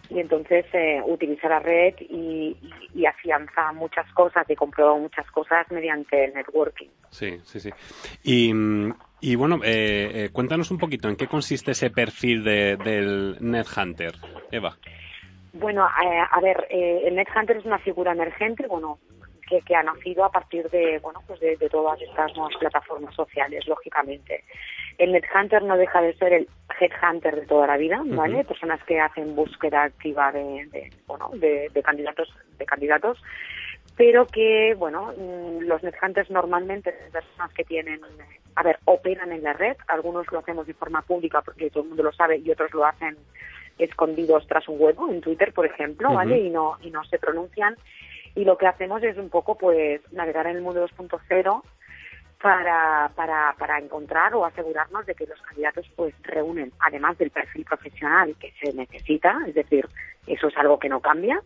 Y 0.09 0.19
entonces 0.19 0.65
eh, 0.73 1.01
utiliza 1.05 1.47
la 1.47 1.59
red 1.59 1.93
y, 1.99 2.57
y, 2.93 3.05
afianza 3.05 3.71
muchas 3.73 4.11
cosas 4.13 4.49
y 4.49 4.55
comprueba 4.55 4.97
muchas 4.97 5.29
cosas 5.31 5.69
mediante 5.71 6.25
el 6.25 6.33
networking. 6.33 6.87
Sí, 7.09 7.39
sí, 7.43 7.59
sí. 7.59 7.69
Y, 8.23 8.51
y 9.21 9.35
bueno, 9.35 9.59
eh, 9.63 10.11
eh, 10.13 10.29
cuéntanos 10.33 10.71
un 10.71 10.79
poquito 10.79 11.09
en 11.09 11.15
qué 11.15 11.27
consiste 11.27 11.71
ese 11.71 11.91
perfil 11.91 12.43
de, 12.43 12.77
del 12.77 13.37
NetHunter, 13.39 14.13
Eva. 14.51 14.77
Bueno, 15.53 15.83
a 15.85 16.39
ver, 16.41 16.67
el 16.69 17.15
NetHunter 17.15 17.57
es 17.57 17.65
una 17.65 17.79
figura 17.79 18.11
emergente, 18.11 18.67
bueno, 18.67 18.99
que, 19.49 19.61
que 19.61 19.75
ha 19.75 19.83
nacido 19.83 20.23
a 20.23 20.31
partir 20.31 20.69
de, 20.69 20.99
bueno, 20.99 21.21
pues 21.25 21.39
de, 21.39 21.57
de 21.57 21.69
todas 21.69 21.99
estas 22.01 22.35
nuevas 22.35 22.55
plataformas 22.57 23.15
sociales, 23.15 23.67
lógicamente. 23.67 24.43
El 24.97 25.11
NetHunter 25.11 25.63
no 25.63 25.75
deja 25.75 26.01
de 26.01 26.13
ser 26.17 26.33
el 26.33 26.47
headhunter 26.79 27.35
de 27.35 27.45
toda 27.45 27.67
la 27.67 27.77
vida, 27.77 28.01
¿vale? 28.05 28.43
Personas 28.43 28.83
que 28.83 28.99
hacen 28.99 29.35
búsqueda 29.35 29.83
activa 29.83 30.31
de, 30.31 30.91
bueno, 31.07 31.29
de, 31.33 31.69
candidatos, 31.83 32.33
de 32.57 32.65
candidatos, 32.65 33.21
pero 33.95 34.25
que, 34.27 34.75
bueno, 34.77 35.13
mm, 35.17 35.61
los 35.61 35.83
NetHunters 35.83 36.29
normalmente 36.29 36.91
son 36.91 37.11
personas 37.11 37.53
que 37.53 37.63
tienen, 37.63 38.01
a 38.55 38.63
ver, 38.63 38.79
operan 38.85 39.31
en 39.31 39.43
la 39.43 39.53
red, 39.53 39.77
algunos 39.87 40.31
lo 40.31 40.39
hacemos 40.39 40.67
de 40.67 40.73
forma 40.73 41.01
pública 41.01 41.41
porque 41.41 41.69
todo 41.69 41.83
el 41.83 41.89
mundo 41.89 42.03
lo 42.03 42.13
sabe 42.13 42.37
y 42.37 42.49
otros 42.51 42.73
lo 42.73 42.85
hacen 42.85 43.17
escondidos 43.77 44.45
tras 44.47 44.67
un 44.67 44.79
huevo, 44.79 45.09
en 45.09 45.21
Twitter, 45.21 45.53
por 45.53 45.65
ejemplo, 45.65 46.13
¿vale? 46.13 46.37
Y 46.39 46.49
no, 46.49 46.77
y 46.81 46.91
no 46.91 47.03
se 47.05 47.17
pronuncian. 47.17 47.75
Y 48.35 48.43
lo 48.43 48.57
que 48.57 48.67
hacemos 48.67 49.01
es 49.03 49.17
un 49.17 49.29
poco, 49.29 49.57
pues, 49.57 50.01
navegar 50.11 50.47
en 50.47 50.57
el 50.57 50.61
mundo 50.61 50.85
2.0 50.85 51.63
para, 52.41 53.11
para, 53.15 53.53
para 53.57 53.79
encontrar 53.79 54.33
o 54.33 54.45
asegurarnos 54.45 55.05
de 55.05 55.13
que 55.13 55.25
los 55.25 55.41
candidatos 55.41 55.89
pues 55.95 56.13
reúnen, 56.23 56.71
además 56.79 57.17
del 57.17 57.31
perfil 57.31 57.65
profesional 57.65 58.35
que 58.39 58.53
se 58.61 58.73
necesita, 58.73 59.37
es 59.47 59.55
decir, 59.55 59.87
eso 60.25 60.47
es 60.47 60.57
algo 60.57 60.79
que 60.79 60.89
no 60.89 61.01
cambia. 61.01 61.41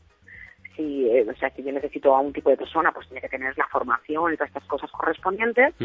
Si, 0.75 1.07
eh, 1.07 1.25
o 1.29 1.35
sea, 1.35 1.51
si 1.51 1.63
yo 1.63 1.71
necesito 1.71 2.15
a 2.15 2.19
un 2.19 2.33
tipo 2.33 2.49
de 2.49 2.57
persona, 2.57 2.91
pues 2.91 3.07
tiene 3.07 3.21
que 3.21 3.29
tener 3.29 3.55
la 3.57 3.67
formación 3.67 4.33
y 4.33 4.37
todas 4.37 4.49
estas 4.49 4.65
cosas 4.65 4.89
correspondientes, 4.91 5.75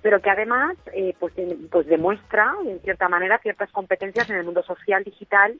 pero 0.00 0.20
que 0.22 0.30
además 0.30 0.76
eh, 0.94 1.14
pues, 1.18 1.34
pues 1.70 1.86
demuestra, 1.86 2.54
en 2.66 2.80
cierta 2.80 3.08
manera, 3.08 3.38
ciertas 3.38 3.70
competencias 3.70 4.30
en 4.30 4.36
el 4.36 4.44
mundo 4.44 4.62
social, 4.62 5.04
digital 5.04 5.58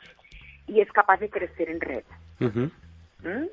y 0.66 0.80
es 0.80 0.90
capaz 0.92 1.20
de 1.20 1.28
crecer 1.28 1.68
en 1.68 1.80
red. 1.80 2.04
¿Mm? 2.38 3.46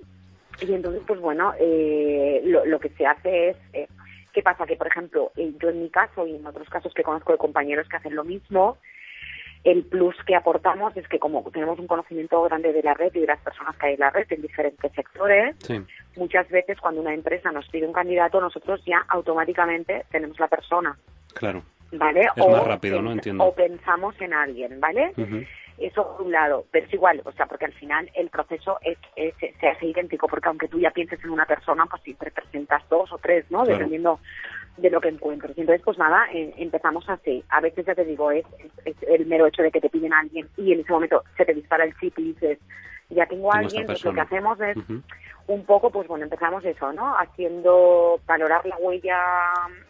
Y 0.62 0.74
entonces, 0.74 1.04
pues 1.06 1.20
bueno, 1.20 1.54
eh, 1.60 2.42
lo, 2.46 2.66
lo, 2.66 2.80
que 2.80 2.90
se 2.90 3.06
hace 3.06 3.50
es 3.50 3.58
eh, 3.74 3.88
¿Qué 4.34 4.42
pasa? 4.42 4.66
Que, 4.66 4.76
por 4.76 4.88
ejemplo, 4.88 5.32
yo 5.36 5.70
en 5.70 5.82
mi 5.82 5.90
caso 5.90 6.28
y 6.28 6.36
en 6.36 6.46
otros 6.46 6.70
casos 6.70 6.94
que 6.94 7.04
conozco 7.04 7.32
de 7.32 7.38
compañeros 7.38 7.88
que 7.90 7.98
hacen 7.98 8.16
lo 8.16 8.24
mismo, 8.24 8.78
el 9.64 9.84
plus 9.84 10.16
que 10.26 10.36
aportamos 10.36 10.96
es 10.96 11.08
que 11.08 11.20
como 11.20 11.44
tenemos 11.52 11.80
un 11.80 11.88
conocimiento 11.88 12.42
grande 12.44 12.72
de 12.72 12.84
la 12.84 12.94
red 12.94 13.14
y 13.16 13.22
de 13.22 13.28
las 13.28 13.40
personas 13.42 13.76
que 13.78 13.88
hay 13.88 13.94
en 13.96 14.00
la 14.00 14.12
red 14.12 14.26
en 14.30 14.42
diferentes 14.42 14.92
sectores, 14.94 15.56
muchas 16.16 16.48
veces 16.50 16.80
cuando 16.80 17.02
una 17.02 17.14
empresa 17.14 17.52
nos 17.52 17.68
pide 17.68 17.86
un 17.86 17.94
candidato, 17.94 18.40
nosotros 18.40 18.82
ya 18.86 19.04
automáticamente 19.10 20.06
tenemos 20.12 20.40
la 20.40 20.48
persona. 20.48 20.98
Claro. 21.34 21.64
¿Vale? 21.92 22.28
Es 22.36 22.48
más 22.48 22.68
rápido, 22.68 23.02
¿no? 23.02 23.12
Entiendo. 23.12 23.46
O 23.46 23.56
pensamos 23.56 24.16
en 24.22 24.34
alguien, 24.34 24.80
¿vale? 24.80 25.14
Eso 25.78 26.16
por 26.16 26.26
un 26.26 26.32
lado, 26.32 26.66
pero 26.72 26.88
es 26.88 26.94
igual, 26.94 27.22
o 27.24 27.32
sea, 27.34 27.46
porque 27.46 27.66
al 27.66 27.74
final 27.74 28.10
el 28.16 28.30
proceso 28.30 28.80
es, 28.82 28.98
se 29.60 29.68
hace 29.68 29.86
idéntico, 29.86 30.28
porque 30.28 30.48
aunque 30.50 30.68
tú 30.68 30.80
ya 30.80 30.90
pienses 30.90 31.24
en 31.24 31.30
una 31.30 31.46
persona, 31.46 31.86
pues 31.86 32.02
siempre 32.02 32.32
presentas 32.32 32.82
dos 32.90 33.12
o 33.12 33.18
tres, 33.20 33.46
¿no? 33.52 33.64
Dependiendo 33.64 34.20
de 34.78 34.90
lo 34.90 35.00
que 35.00 35.10
encuentres. 35.10 35.56
Entonces, 35.56 35.84
pues 35.84 35.98
nada, 36.00 36.26
eh, 36.34 36.52
empezamos 36.58 37.08
así. 37.10 37.44
A 37.50 37.62
veces, 37.62 37.86
ya 37.86 37.94
te 37.94 38.06
digo, 38.06 38.32
es, 38.32 38.46
el 39.08 39.28
mero 39.28 39.46
hecho 39.46 39.62
de 39.62 39.72
que 39.72 39.82
te 39.82 39.90
piden 39.90 40.14
a 40.14 40.20
alguien 40.20 40.48
y 40.58 40.74
en 40.74 40.80
ese 40.80 40.92
momento 40.92 41.24
se 41.36 41.46
te 41.46 41.54
dispara 41.54 41.84
el 41.84 41.96
chip 41.98 42.18
y 42.18 42.34
dices, 42.34 42.60
ya 43.10 43.28
tengo 43.28 43.54
a 43.54 43.60
alguien, 43.60 43.86
pues 43.86 44.04
lo 44.04 44.14
que 44.14 44.22
hacemos 44.22 44.60
es 44.62 44.78
un 45.48 45.64
poco, 45.66 45.92
pues 45.92 46.08
bueno, 46.08 46.26
empezamos 46.26 46.66
eso, 46.66 46.92
¿no? 46.92 47.16
Haciendo, 47.18 48.20
valorar 48.26 48.66
la 48.66 48.78
huella 48.78 49.18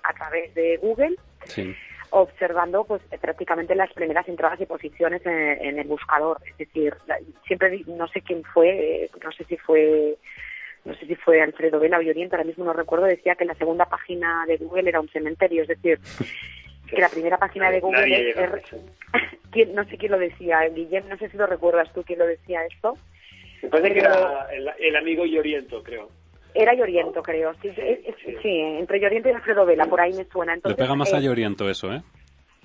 a 0.03 0.13
través 0.17 0.53
de 0.53 0.77
Google. 0.77 1.15
Sí 1.45 1.73
observando 2.09 2.83
pues 2.85 3.01
prácticamente 3.21 3.75
las 3.75 3.91
primeras 3.93 4.27
entradas 4.27 4.59
y 4.61 4.65
posiciones 4.65 5.25
en, 5.25 5.79
el 5.79 5.87
buscador 5.87 6.39
es 6.45 6.57
decir 6.57 6.95
siempre 7.45 7.81
no 7.87 8.07
sé 8.07 8.21
quién 8.21 8.43
fue 8.43 9.03
eh, 9.03 9.09
no 9.23 9.31
sé 9.31 9.43
si 9.45 9.57
fue 9.57 10.17
no 10.87 10.95
sé 10.95 11.05
si 11.05 11.15
fue 11.15 11.41
Alfredo 11.41 11.79
Vela 11.79 11.97
o 11.97 12.01
Lloriente, 12.01 12.35
ahora 12.35 12.47
mismo 12.47 12.63
no 12.63 12.71
recuerdo, 12.71 13.05
decía 13.05 13.35
que 13.35 13.43
la 13.43 13.55
segunda 13.55 13.85
página 13.85 14.45
de 14.47 14.55
Google 14.55 14.87
era 14.87 15.01
un 15.01 15.09
cementerio, 15.09 15.63
es 15.63 15.67
decir, 15.67 15.99
que 16.89 17.01
la 17.01 17.09
primera 17.09 17.37
página 17.37 17.69
de 17.69 17.81
Google 17.81 18.29
es... 18.29 19.67
no 19.73 19.83
sé 19.85 19.97
quién 19.97 20.11
lo 20.11 20.17
decía, 20.17 20.61
Guillem, 20.69 21.09
no 21.09 21.17
sé 21.17 21.29
si 21.29 21.37
lo 21.37 21.45
recuerdas 21.45 21.91
tú 21.93 22.03
quién 22.03 22.19
lo 22.19 22.25
decía 22.25 22.65
esto. 22.65 22.97
Me 23.61 23.69
parece 23.69 23.93
que 23.93 23.99
era 23.99 24.47
el, 24.79 24.95
amigo 24.95 25.25
Lloriento, 25.25 25.83
creo. 25.83 26.09
Era 26.53 26.73
Lloriento, 26.73 27.21
creo. 27.21 27.53
Sí, 27.61 27.69
sí, 28.41 28.59
entre 28.59 28.99
Lloriento 28.99 29.29
y 29.29 29.33
Alfredo 29.33 29.65
Vela, 29.65 29.85
por 29.85 30.01
ahí 30.01 30.13
me 30.13 30.25
suena. 30.25 30.53
Entonces, 30.53 30.77
Le 30.77 30.83
pega 30.83 30.95
más 30.95 31.13
a 31.13 31.19
eh, 31.19 31.23
Lloriento 31.23 31.69
eso, 31.69 31.93
¿eh? 31.93 32.01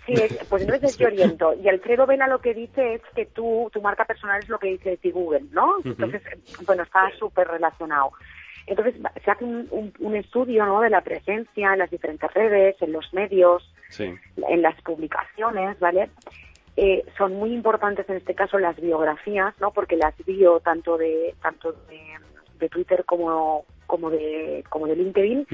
Sí, 0.06 0.14
pues 0.48 0.62
entonces 0.62 0.90
es 0.90 0.98
Lloriento. 0.98 1.54
Y 1.54 1.68
Alfredo 1.68 2.06
Vela 2.06 2.26
lo 2.26 2.40
que 2.40 2.54
dice 2.54 2.94
es 2.94 3.02
que 3.14 3.26
tú, 3.26 3.70
tu 3.72 3.80
marca 3.82 4.04
personal 4.04 4.40
es 4.42 4.48
lo 4.48 4.58
que 4.58 4.68
dice 4.68 4.90
de 4.90 4.96
ti 4.96 5.10
Google, 5.10 5.46
¿no? 5.50 5.76
Entonces, 5.84 6.22
bueno, 6.66 6.82
está 6.82 7.10
súper 7.18 7.48
relacionado. 7.48 8.12
Entonces, 8.66 8.94
se 9.24 9.30
hace 9.30 9.44
un, 9.44 9.92
un, 9.98 10.16
estudio 10.16 10.64
¿no? 10.64 10.80
de 10.80 10.90
la 10.90 11.00
presencia 11.00 11.72
en 11.72 11.78
las 11.80 11.90
diferentes 11.90 12.32
redes, 12.32 12.76
en 12.80 12.92
los 12.92 13.12
medios, 13.12 13.68
en 13.98 14.62
las 14.62 14.80
publicaciones, 14.82 15.78
¿vale? 15.80 16.10
Eh, 16.76 17.04
son 17.18 17.34
muy 17.34 17.52
importantes 17.52 18.08
en 18.08 18.16
este 18.16 18.34
caso 18.34 18.58
las 18.58 18.80
biografías, 18.80 19.54
¿no? 19.60 19.72
Porque 19.72 19.96
las 19.96 20.14
bio 20.24 20.60
tanto 20.60 20.96
de 20.96 21.34
tanto 21.42 21.72
de, 21.72 22.68
Twitter 22.68 23.04
como 23.04 23.64
como 23.92 24.08
de 24.08 24.64
como 24.70 24.86
de 24.86 24.96
LinkedIn 24.96 25.46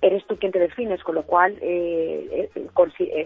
eres 0.00 0.24
tú 0.28 0.36
quien 0.38 0.52
te 0.52 0.60
defines, 0.60 1.02
con 1.02 1.16
lo 1.16 1.24
cual 1.24 1.58
eh, 1.60 2.48
el, 2.54 2.70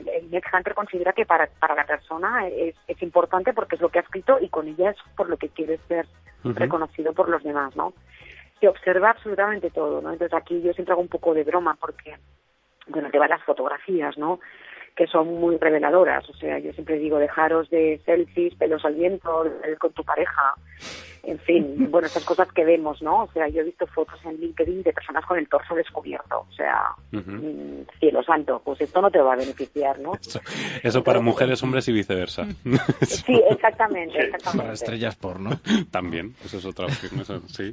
el, 0.09 0.43
Hunter 0.53 0.75
considera 0.75 1.13
que 1.13 1.27
para, 1.27 1.47
para 1.61 1.75
la 1.75 1.85
persona 1.85 2.49
es, 2.49 2.75
es, 2.89 3.03
importante 3.03 3.53
porque 3.53 3.77
es 3.77 3.83
lo 3.83 3.91
que 3.91 3.99
ha 3.99 4.03
escrito 4.03 4.39
y 4.41 4.49
con 4.49 4.69
ella 4.69 4.91
es 4.91 4.97
por 5.15 5.29
lo 5.29 5.37
que 5.37 5.51
quiere 5.51 5.79
ser 5.87 6.07
reconocido 6.43 7.13
por 7.13 7.29
los 7.29 7.43
demás, 7.43 7.77
¿no? 7.77 7.93
Se 8.59 8.69
observa 8.69 9.11
absolutamente 9.11 9.71
todo, 9.71 10.01
¿no? 10.01 10.13
Entonces 10.13 10.35
aquí 10.35 10.63
yo 10.63 10.73
siempre 10.73 10.93
hago 10.93 11.03
un 11.03 11.09
poco 11.09 11.35
de 11.35 11.45
broma 11.45 11.77
porque, 11.79 12.17
bueno, 12.87 13.11
te 13.11 13.19
van 13.19 13.29
las 13.29 13.45
fotografías, 13.45 14.17
¿no? 14.17 14.41
Que 14.97 15.07
son 15.07 15.35
muy 15.35 15.57
reveladoras. 15.57 16.29
O 16.29 16.35
sea, 16.35 16.59
yo 16.59 16.73
siempre 16.73 16.99
digo, 16.99 17.19
dejaros 17.19 17.71
de 17.71 18.01
selfies, 18.05 18.55
pelos 18.55 18.85
al 18.85 18.95
viento, 18.95 19.45
con 19.79 19.93
tu 19.93 20.05
pareja, 20.05 20.55
en 21.25 21.39
fin, 21.39 21.77
bueno, 21.91 22.07
esas 22.07 22.25
cosas 22.25 22.49
que 22.53 22.65
vemos, 22.65 23.01
¿no? 23.03 23.25
O 23.25 23.33
sea, 23.33 23.49
yo 23.49 23.61
he 23.61 23.65
visto 23.65 23.87
fotos 23.87 24.21
en 24.25 24.41
LinkedIn 24.41 24.83
de 24.83 24.93
personas 24.93 25.25
con 25.25 25.39
el 25.39 25.49
torso 25.49 25.75
descubierto, 25.75 26.47
o 26.49 26.53
sea, 26.53 26.91
mm, 27.13 27.83
cielo 27.99 28.23
santo, 28.23 28.61
pues 28.65 28.81
esto 28.81 29.01
no 29.01 29.11
te 29.11 29.21
va 29.21 29.35
a 29.35 29.37
beneficiar, 29.37 29.99
¿no? 30.01 30.13
Eso, 30.83 31.05
para 31.05 31.21
mujeres, 31.21 31.63
hombres 31.63 31.89
y 31.89 31.93
viceversa. 31.93 32.47
Sí, 33.03 33.41
exactamente, 33.51 34.19
exactamente. 34.19 34.63
Para 34.63 34.73
estrellas 34.73 35.17
porno. 35.17 35.51
También, 35.91 36.35
eso 36.45 36.59
es 36.59 36.65
otra 36.65 36.87
opción, 36.87 37.49
sí. 37.49 37.73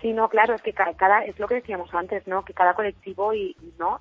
Sí, 0.00 0.12
no, 0.12 0.28
claro, 0.28 0.54
es 0.54 0.62
que 0.62 0.72
cada, 0.72 1.24
es 1.24 1.38
lo 1.38 1.46
que 1.46 1.56
decíamos 1.56 1.92
antes, 1.94 2.26
¿no? 2.26 2.44
Que 2.44 2.54
cada 2.54 2.74
colectivo 2.74 3.32
y, 3.34 3.56
¿no? 3.78 4.00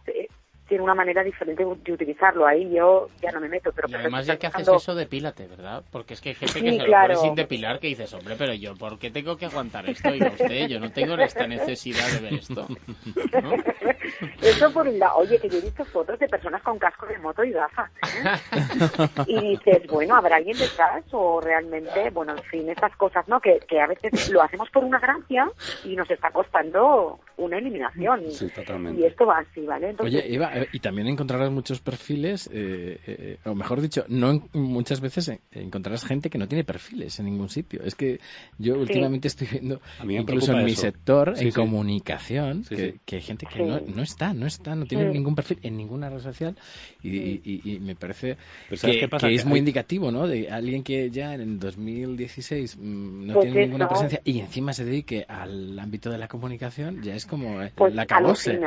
Tiene 0.68 0.84
una 0.84 0.94
manera 0.94 1.24
diferente 1.24 1.64
de 1.64 1.92
utilizarlo. 1.92 2.46
Ahí 2.46 2.70
yo 2.74 3.08
ya 3.22 3.32
no 3.32 3.40
me 3.40 3.50
meto. 3.50 3.72
Pero 3.74 3.90
y 3.90 3.96
además, 3.96 4.26
ya 4.26 4.38
que 4.38 4.48
haces 4.48 4.68
eso, 4.68 4.96
depílate, 4.96 5.48
¿verdad? 5.48 5.84
Porque 5.92 6.14
es 6.14 6.22
que 6.22 6.30
hay 6.30 6.36
gente 6.36 6.62
que 6.62 6.72
se 6.72 6.88
lo 6.88 6.92
pone 6.92 7.16
sin 7.16 7.36
depilar 7.36 7.80
que 7.80 7.88
dices, 7.88 8.14
hombre, 8.14 8.36
pero 8.38 8.54
yo, 8.54 8.76
¿por 8.76 9.00
qué 9.00 9.10
tengo 9.10 9.38
que 9.38 9.46
aguantar 9.46 9.90
esto? 9.90 10.14
Y 10.14 10.22
usted, 10.22 10.68
yo 10.68 10.80
no 10.80 10.92
tengo 10.92 11.16
esta 11.16 11.48
necesidad 11.48 12.08
de 12.12 12.20
ver 12.22 12.34
esto. 12.34 12.68
Eso 14.42 14.72
por 14.72 14.88
un 14.88 15.00
lado. 15.00 15.18
Oye, 15.18 15.40
que 15.40 15.50
yo 15.50 15.58
he 15.58 15.62
visto 15.62 15.86
fotos 15.86 16.20
de 16.20 16.28
personas 16.28 16.62
con 16.62 16.78
casco 16.80 17.06
de 17.06 17.18
moto 17.20 17.44
y 17.44 17.52
gafas. 17.52 17.92
¿eh? 18.04 19.26
y 19.28 19.52
dices, 19.52 19.88
bueno, 19.88 20.16
¿habrá 20.16 20.38
alguien 20.38 20.58
detrás? 20.58 21.04
O 21.12 21.42
realmente, 21.42 22.10
bueno, 22.12 22.34
en 22.36 22.44
fin, 22.44 22.70
estas 22.70 22.96
cosas, 22.96 23.28
¿no? 23.28 23.40
Que, 23.40 23.60
que 23.68 23.80
a 23.80 23.88
veces 23.88 24.30
lo 24.30 24.42
hacemos 24.42 24.70
por 24.70 24.84
una 24.84 25.00
gracia 25.00 25.50
y 25.84 25.96
nos 25.96 26.10
está 26.10 26.32
costando 26.32 27.20
una 27.38 27.58
eliminación. 27.58 28.32
Sí, 28.32 28.48
totalmente. 28.50 29.02
Y 29.02 29.06
esto 29.06 29.26
va 29.26 29.40
así, 29.40 29.62
¿vale? 29.62 29.96
Oye, 30.00 30.34
Eva, 30.34 30.52
eh, 30.58 30.68
y 30.74 30.80
también 30.80 31.08
encontrarás 31.08 31.52
muchos 31.52 31.80
perfiles, 31.80 32.50
eh, 32.52 33.00
eh, 33.06 33.38
o 33.46 33.54
mejor 33.54 33.82
dicho, 33.82 34.06
no 34.08 34.42
muchas 34.54 35.02
veces 35.02 35.32
encontrarás 35.52 36.04
gente 36.06 36.30
que 36.30 36.38
no 36.38 36.48
tiene 36.48 36.64
perfiles 36.64 37.20
en 37.20 37.26
ningún 37.26 37.50
sitio. 37.50 37.82
Es 37.84 37.96
que 37.96 38.20
yo 38.58 38.76
últimamente 38.76 39.28
estoy 39.28 39.48
viendo, 39.52 39.82
incluso 40.08 40.54
en 40.54 40.66
mi 40.66 40.76
sector, 40.76 41.34
en 41.38 41.52
comunicación, 41.52 42.64
que, 42.64 43.16
hay 43.16 43.22
gente 43.22 43.46
que 43.46 43.64
no, 43.64 43.97
no, 43.98 44.04
está, 44.04 44.34
no 44.34 44.46
está, 44.46 44.76
no 44.76 44.86
tiene 44.86 45.10
ningún 45.10 45.34
perfil 45.34 45.60
en 45.64 45.76
ninguna 45.76 46.10
red 46.10 46.20
social 46.20 46.56
y, 47.04 47.80
me 47.82 47.96
parece 47.96 48.38
que, 48.70 49.10
es 49.34 49.46
muy 49.46 49.60
indicativo, 49.60 50.12
¿no? 50.12 50.28
De 50.28 50.50
alguien 50.50 50.84
que 50.84 51.10
ya 51.10 51.34
en 51.34 51.60
2016 51.60 52.78
mm, 52.78 53.28
no 53.28 53.34
pues 53.34 53.46
tiene 53.46 53.66
ninguna 53.66 53.90
presencia 53.90 54.22
y 54.24 54.40
encima 54.40 54.74
se 54.74 54.86
dedique 54.86 55.26
al 55.28 55.80
ámbito 55.80 56.12
de 56.12 56.20
la 56.20 56.28
comunicación, 56.28 57.02
ya 57.02 57.16
es 57.16 57.26
como 57.26 57.60
pues 57.76 57.96
la 57.96 58.06
cabose. 58.06 58.60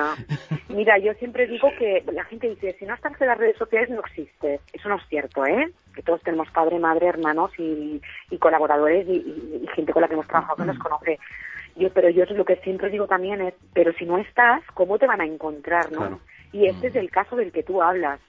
Mira, 0.68 0.98
yo 0.98 1.14
siempre 1.14 1.46
digo 1.46 1.70
que 1.78 2.04
la 2.12 2.24
gente 2.24 2.48
dice, 2.48 2.76
si 2.78 2.84
no 2.84 2.94
estás 2.94 3.12
en 3.20 3.28
las 3.28 3.38
redes 3.38 3.56
sociales 3.56 3.88
no 3.90 4.00
existe. 4.00 4.60
Eso 4.72 4.88
no 4.88 4.96
es 4.96 5.02
cierto, 5.08 5.46
¿eh? 5.46 5.72
Que 5.94 6.02
todos 6.02 6.20
tenemos 6.22 6.50
padre, 6.50 6.78
madre, 6.78 7.06
hermanos 7.06 7.52
y, 7.58 8.00
colaboradores 8.38 9.06
y, 9.08 9.66
gente 9.74 9.92
con 9.92 10.02
la 10.02 10.08
que 10.08 10.14
hemos 10.14 10.26
trabajado 10.26 10.56
que 10.56 10.64
nos 10.64 10.78
conoce. 10.78 11.18
Yo, 11.80 11.90
pero 11.92 12.10
yo 12.10 12.24
lo 12.26 12.44
que 12.44 12.56
siempre 12.56 12.90
digo 12.90 13.06
también 13.06 13.40
es, 13.40 13.54
pero 13.72 13.92
si 13.94 14.04
no 14.04 14.18
estás, 14.18 14.62
¿cómo 14.74 14.98
te 14.98 15.06
van 15.06 15.20
a 15.20 15.24
encontrar, 15.24 15.90
no? 15.90 16.20
Y 16.52 16.66
este 16.66 16.88
es 16.88 16.96
el 16.96 17.10
caso 17.10 17.36
del 17.36 17.52
que 17.52 17.62
tú 17.62 17.82
hablas. 17.82 18.20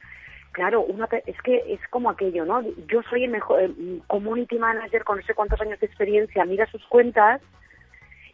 Claro, 0.53 0.81
una, 0.81 1.07
es 1.25 1.41
que 1.41 1.63
es 1.67 1.79
como 1.89 2.09
aquello, 2.09 2.45
¿no? 2.45 2.61
Yo 2.87 3.01
soy 3.09 3.25
el 3.25 3.31
mejor 3.31 3.69
community 4.07 4.57
manager 4.57 5.03
con 5.03 5.17
no 5.17 5.23
sé 5.23 5.33
cuántos 5.33 5.59
años 5.61 5.79
de 5.79 5.85
experiencia, 5.85 6.45
mira 6.45 6.65
sus 6.67 6.85
cuentas 6.87 7.41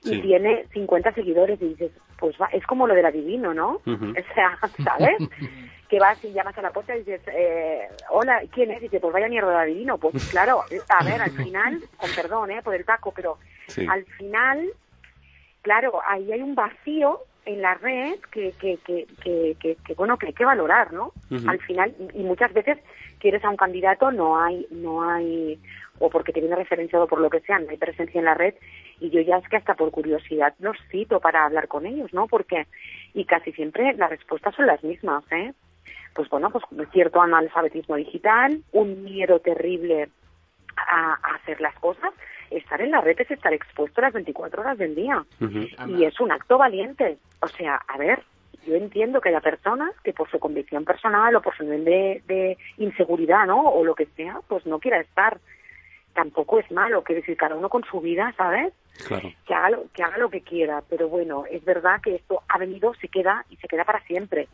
y 0.03 0.21
tiene 0.21 0.65
50 0.73 1.13
seguidores 1.13 1.61
y 1.61 1.69
dices, 1.69 1.91
pues 2.19 2.35
va, 2.39 2.47
es 2.53 2.65
como 2.65 2.87
lo 2.87 2.93
del 2.93 3.05
adivino, 3.05 3.53
¿no? 3.53 3.81
O 3.85 4.33
sea, 4.33 4.57
¿sabes? 4.83 5.17
que 5.89 5.99
vas 5.99 6.23
y 6.23 6.33
llamas 6.33 6.57
a 6.57 6.61
la 6.61 6.71
puerta 6.71 6.95
y 6.95 6.99
dices, 6.99 7.21
eh, 7.27 7.87
hola, 8.09 8.41
¿quién 8.51 8.71
es? 8.71 8.79
Y 8.79 8.85
dice, 8.85 8.99
pues 8.99 9.13
vaya 9.13 9.29
mierda 9.29 9.51
de 9.51 9.57
adivino. 9.57 9.97
Pues 9.97 10.27
claro, 10.29 10.63
a 10.89 11.03
ver, 11.03 11.21
al 11.21 11.31
final, 11.31 11.81
con 11.97 12.09
perdón, 12.15 12.51
¿eh? 12.51 12.61
Por 12.61 12.75
el 12.75 12.85
taco, 12.85 13.13
pero 13.15 13.37
al 13.89 14.05
final, 14.05 14.69
claro, 15.67 15.99
ahí 16.07 16.31
hay 16.31 16.41
un 16.41 16.55
vacío 16.55 17.19
en 17.43 17.61
la 17.61 17.73
red 17.73 18.17
que, 18.31 18.53
que, 18.53 18.77
que, 18.85 19.05
que, 19.59 19.75
que, 19.75 19.93
bueno, 19.95 20.17
que 20.17 20.27
hay 20.27 20.33
que 20.33 20.45
valorar, 20.45 20.93
¿no? 20.93 21.11
Al 21.45 21.59
final, 21.59 21.93
y 22.13 22.23
muchas 22.23 22.53
veces 22.53 22.77
quieres 23.19 23.43
a 23.43 23.49
un 23.49 23.57
candidato, 23.57 24.09
no 24.09 24.41
hay, 24.41 24.65
no 24.71 25.03
hay, 25.03 25.59
o 25.99 26.09
porque 26.09 26.31
te 26.31 26.39
viene 26.39 26.55
referenciado 26.55 27.05
por 27.05 27.19
lo 27.19 27.29
que 27.29 27.41
sea, 27.41 27.59
no 27.59 27.69
hay 27.69 27.75
presencia 27.75 28.17
en 28.17 28.23
la 28.23 28.33
red, 28.33 28.53
y 29.01 29.09
yo 29.09 29.19
ya 29.19 29.39
es 29.39 29.49
que 29.49 29.57
hasta 29.57 29.73
por 29.73 29.91
curiosidad 29.91 30.53
los 30.59 30.77
cito 30.89 31.19
para 31.19 31.43
hablar 31.43 31.67
con 31.67 31.85
ellos, 31.85 32.13
¿no? 32.13 32.27
Porque, 32.27 32.65
y 33.13 33.25
casi 33.25 33.51
siempre 33.51 33.93
las 33.95 34.09
respuestas 34.09 34.55
son 34.55 34.67
las 34.67 34.81
mismas, 34.85 35.29
¿eh? 35.33 35.51
Pues 36.15 36.29
bueno, 36.29 36.49
pues 36.49 36.63
cierto 36.93 37.21
analfabetismo 37.21 37.97
digital, 37.97 38.61
un 38.71 39.03
miedo 39.03 39.41
terrible 39.41 40.07
a, 40.77 41.13
hacer 41.35 41.59
las 41.61 41.75
cosas, 41.79 42.13
estar 42.49 42.79
en 42.81 42.91
la 42.91 43.01
red 43.01 43.19
es 43.19 43.31
estar 43.31 43.53
expuesto 43.53 44.01
las 44.01 44.13
24 44.13 44.61
horas 44.61 44.77
del 44.77 44.95
día. 44.95 45.25
Y 45.87 46.03
es 46.05 46.19
un 46.19 46.31
acto 46.31 46.57
valiente. 46.57 47.17
O 47.41 47.47
sea, 47.47 47.81
a 47.87 47.97
ver, 47.97 48.23
yo 48.65 48.75
entiendo 48.75 49.21
que 49.21 49.29
haya 49.29 49.41
personas 49.41 49.91
que 50.03 50.13
por 50.13 50.29
su 50.29 50.39
convicción 50.39 50.85
personal 50.85 51.35
o 51.35 51.41
por 51.41 51.55
su 51.55 51.63
nivel 51.63 51.85
de, 51.85 52.23
de 52.27 52.57
inseguridad, 52.77 53.45
¿no? 53.45 53.61
O 53.61 53.83
lo 53.83 53.95
que 53.95 54.05
sea, 54.07 54.39
pues 54.47 54.65
no 54.65 54.79
quiera 54.79 54.99
estar 54.99 55.39
tampoco 56.13 56.59
es 56.59 56.69
malo, 56.71 57.03
que 57.03 57.13
decir, 57.13 57.37
cada 57.37 57.55
uno 57.55 57.69
con 57.69 57.83
su 57.83 58.01
vida, 58.01 58.33
¿sabes? 58.35 58.73
Claro. 59.07 59.31
Que 59.45 59.53
haga, 59.53 59.69
lo, 59.69 59.83
que 59.93 60.01
haga 60.01 60.17
lo 60.17 60.31
que 60.31 60.41
quiera, 60.41 60.81
pero 60.89 61.07
bueno, 61.09 61.43
es 61.45 61.63
verdad 61.63 62.01
que 62.01 62.15
esto 62.15 62.41
ha 62.49 62.57
venido, 62.57 62.95
se 62.95 63.07
queda 63.07 63.45
y 63.51 63.55
se 63.57 63.67
queda 63.67 63.85
para 63.85 64.01
siempre. 64.05 64.47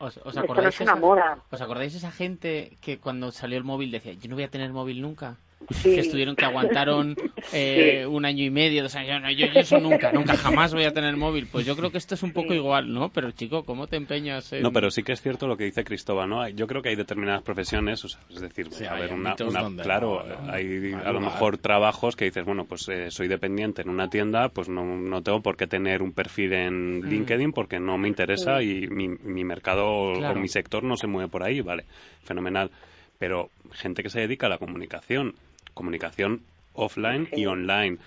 ¿Os, 0.00 0.18
os 0.18 0.26
esto 0.26 0.40
acordáis 0.40 0.64
no 0.64 0.68
es 0.68 0.80
una 0.82 0.92
esa- 0.92 1.00
moda. 1.00 1.38
¿Os 1.50 1.62
acordáis 1.62 1.94
esa 1.94 2.10
gente 2.12 2.76
que 2.82 2.98
cuando 2.98 3.32
salió 3.32 3.56
el 3.56 3.64
móvil 3.64 3.90
decía, 3.90 4.12
yo 4.12 4.28
no 4.28 4.34
voy 4.34 4.44
a 4.44 4.50
tener 4.50 4.70
móvil 4.70 5.00
nunca? 5.00 5.36
Sí. 5.70 5.94
Que 5.94 6.00
estuvieron, 6.00 6.34
que 6.34 6.46
aguantaron 6.46 7.14
eh, 7.52 8.06
un 8.08 8.24
año 8.24 8.42
y 8.42 8.48
medio, 8.48 8.82
dos 8.82 8.94
años, 8.94 9.20
no, 9.20 9.30
yo, 9.30 9.46
yo 9.48 9.60
eso 9.60 9.78
nunca, 9.78 10.10
nunca, 10.12 10.34
jamás 10.34 10.72
voy 10.72 10.84
a 10.84 10.92
tener 10.94 11.14
móvil. 11.16 11.46
Pues 11.52 11.66
yo 11.66 11.76
creo 11.76 11.90
que 11.92 11.98
esto 11.98 12.14
es 12.14 12.22
un 12.22 12.32
poco 12.32 12.54
igual, 12.54 12.90
¿no? 12.92 13.10
Pero 13.10 13.30
chico, 13.32 13.64
¿cómo 13.64 13.86
te 13.86 13.96
empeñas 13.96 14.50
en...? 14.54 14.62
No, 14.62 14.72
pero 14.72 14.90
sí 14.90 15.02
que 15.02 15.12
es 15.12 15.20
cierto 15.20 15.46
lo 15.46 15.58
que 15.58 15.64
dice 15.64 15.84
Cristóbal, 15.84 16.28
¿no? 16.30 16.40
Hay- 16.40 16.54
Yo 16.54 16.66
creo 16.66 16.80
que 16.80 16.88
hay 16.88 16.96
determinadas 16.96 17.42
profesiones, 17.42 18.02
o 18.04 18.08
sea, 18.08 18.20
es 18.30 18.40
decir, 18.40 18.68
Sí, 18.70 18.86
a 18.86 18.94
ver, 18.94 19.12
una, 19.12 19.30
ámbitos 19.32 19.50
una- 19.50 19.62
donde 19.62 19.82
claro, 19.82 20.24
no, 20.26 20.50
hay 20.52 20.92
a 21.04 21.12
lo 21.12 21.20
mejor 21.20 21.58
trabajos 21.58 22.16
que 22.16 22.24
dices, 22.24 22.46
bueno, 22.46 22.64
pues 22.64 22.88
eh, 22.88 23.10
soy 23.10 23.28
dependiente 23.28 23.82
en 23.82 23.90
una 23.90 24.08
tienda, 24.08 24.48
pues 24.48 24.70
no, 24.70 24.84
no 24.84 25.22
tengo 25.22 25.42
por 25.42 25.56
qué 25.58 25.66
tener 25.66 26.00
un 26.02 26.12
perfil 26.12 26.54
en 26.54 27.00
Mm. 27.00 27.08
LinkedIn 27.10 27.52
porque 27.52 27.78
no 27.78 27.98
me 27.98 28.08
interesa 28.08 28.62
y 28.62 28.86
mi, 28.88 29.08
mi 29.08 29.44
mercado 29.44 29.86
o- 29.86 30.34
mi 30.34 30.48
sector 30.48 30.82
no 30.82 30.96
se 30.96 31.06
mueve 31.08 31.28
por 31.28 31.42
ahí, 31.42 31.60
vale, 31.60 31.84
fenomenal. 32.22 32.70
Pero 33.18 33.50
gente 33.72 34.02
que 34.04 34.10
se 34.10 34.20
dedica 34.20 34.46
a 34.46 34.50
la 34.50 34.58
comunicación, 34.58 35.34
comunicación 35.78 36.42
offline 36.74 37.28
y 37.32 37.46
online, 37.46 37.98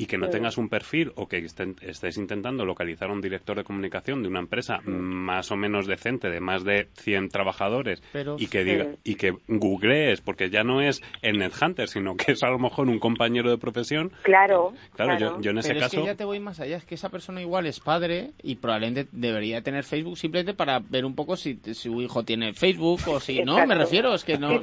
y 0.00 0.06
que 0.06 0.16
no 0.16 0.26
Sí. 0.26 0.32
tengas 0.32 0.56
un 0.56 0.68
perfil 0.70 1.12
o 1.16 1.28
que 1.28 1.44
estén- 1.44 1.76
estés 1.82 2.16
intentando 2.16 2.64
localizar 2.64 3.10
a 3.10 3.12
un 3.12 3.20
director 3.20 3.56
de 3.56 3.64
comunicación 3.64 4.22
de 4.22 4.28
una 4.28 4.38
empresa 4.40 4.78
más 4.86 5.50
o 5.50 5.56
menos 5.56 5.86
decente, 5.86 6.30
de 6.30 6.40
más 6.40 6.64
de 6.64 6.88
100 6.94 7.28
trabajadores, 7.28 8.02
Pero- 8.12 8.36
y 8.38 8.46
que 8.46 8.64
diga, 8.64 8.86
y 9.04 9.16
que 9.16 9.34
googlees, 9.46 10.22
porque 10.22 10.48
ya 10.48 10.64
no 10.64 10.80
es 10.80 11.02
el 11.22 11.38
NetHunter, 11.38 11.88
sino 11.88 12.16
que 12.16 12.32
es 12.32 12.42
a 12.42 12.48
lo 12.48 12.58
mejor 12.58 12.88
un 12.88 12.98
compañero 12.98 13.50
de 13.50 13.58
profesión. 13.58 14.10
Claro, 14.22 14.72
Claro, 14.96 15.16
claro. 15.18 15.36
Yo, 15.36 15.40
yo 15.42 15.50
en 15.50 15.58
ese 15.58 15.68
Pero 15.68 15.80
es 15.80 15.84
caso... 15.86 16.00
que 16.00 16.06
ya 16.06 16.14
te 16.14 16.24
voy 16.24 16.40
más 16.40 16.60
allá, 16.60 16.76
es 16.78 16.84
que 16.84 16.94
esa 16.94 17.10
persona 17.10 17.40
igual 17.42 17.66
es 17.66 17.78
padre 17.80 18.30
y 18.42 18.54
probablemente 18.56 19.06
debería 19.12 19.60
tener 19.62 19.84
Facebook 19.84 20.16
simplemente 20.16 20.54
para 20.54 20.78
ver 20.78 21.04
un 21.04 21.14
poco 21.14 21.36
si 21.36 21.58
su 21.74 22.00
hijo 22.00 22.24
tiene 22.24 22.54
Facebook 22.54 23.00
o 23.06 23.20
si 23.20 23.42
no, 23.44 23.66
me 23.66 23.74
refiero, 23.74 24.14
es 24.14 24.24
que 24.24 24.38
no, 24.38 24.60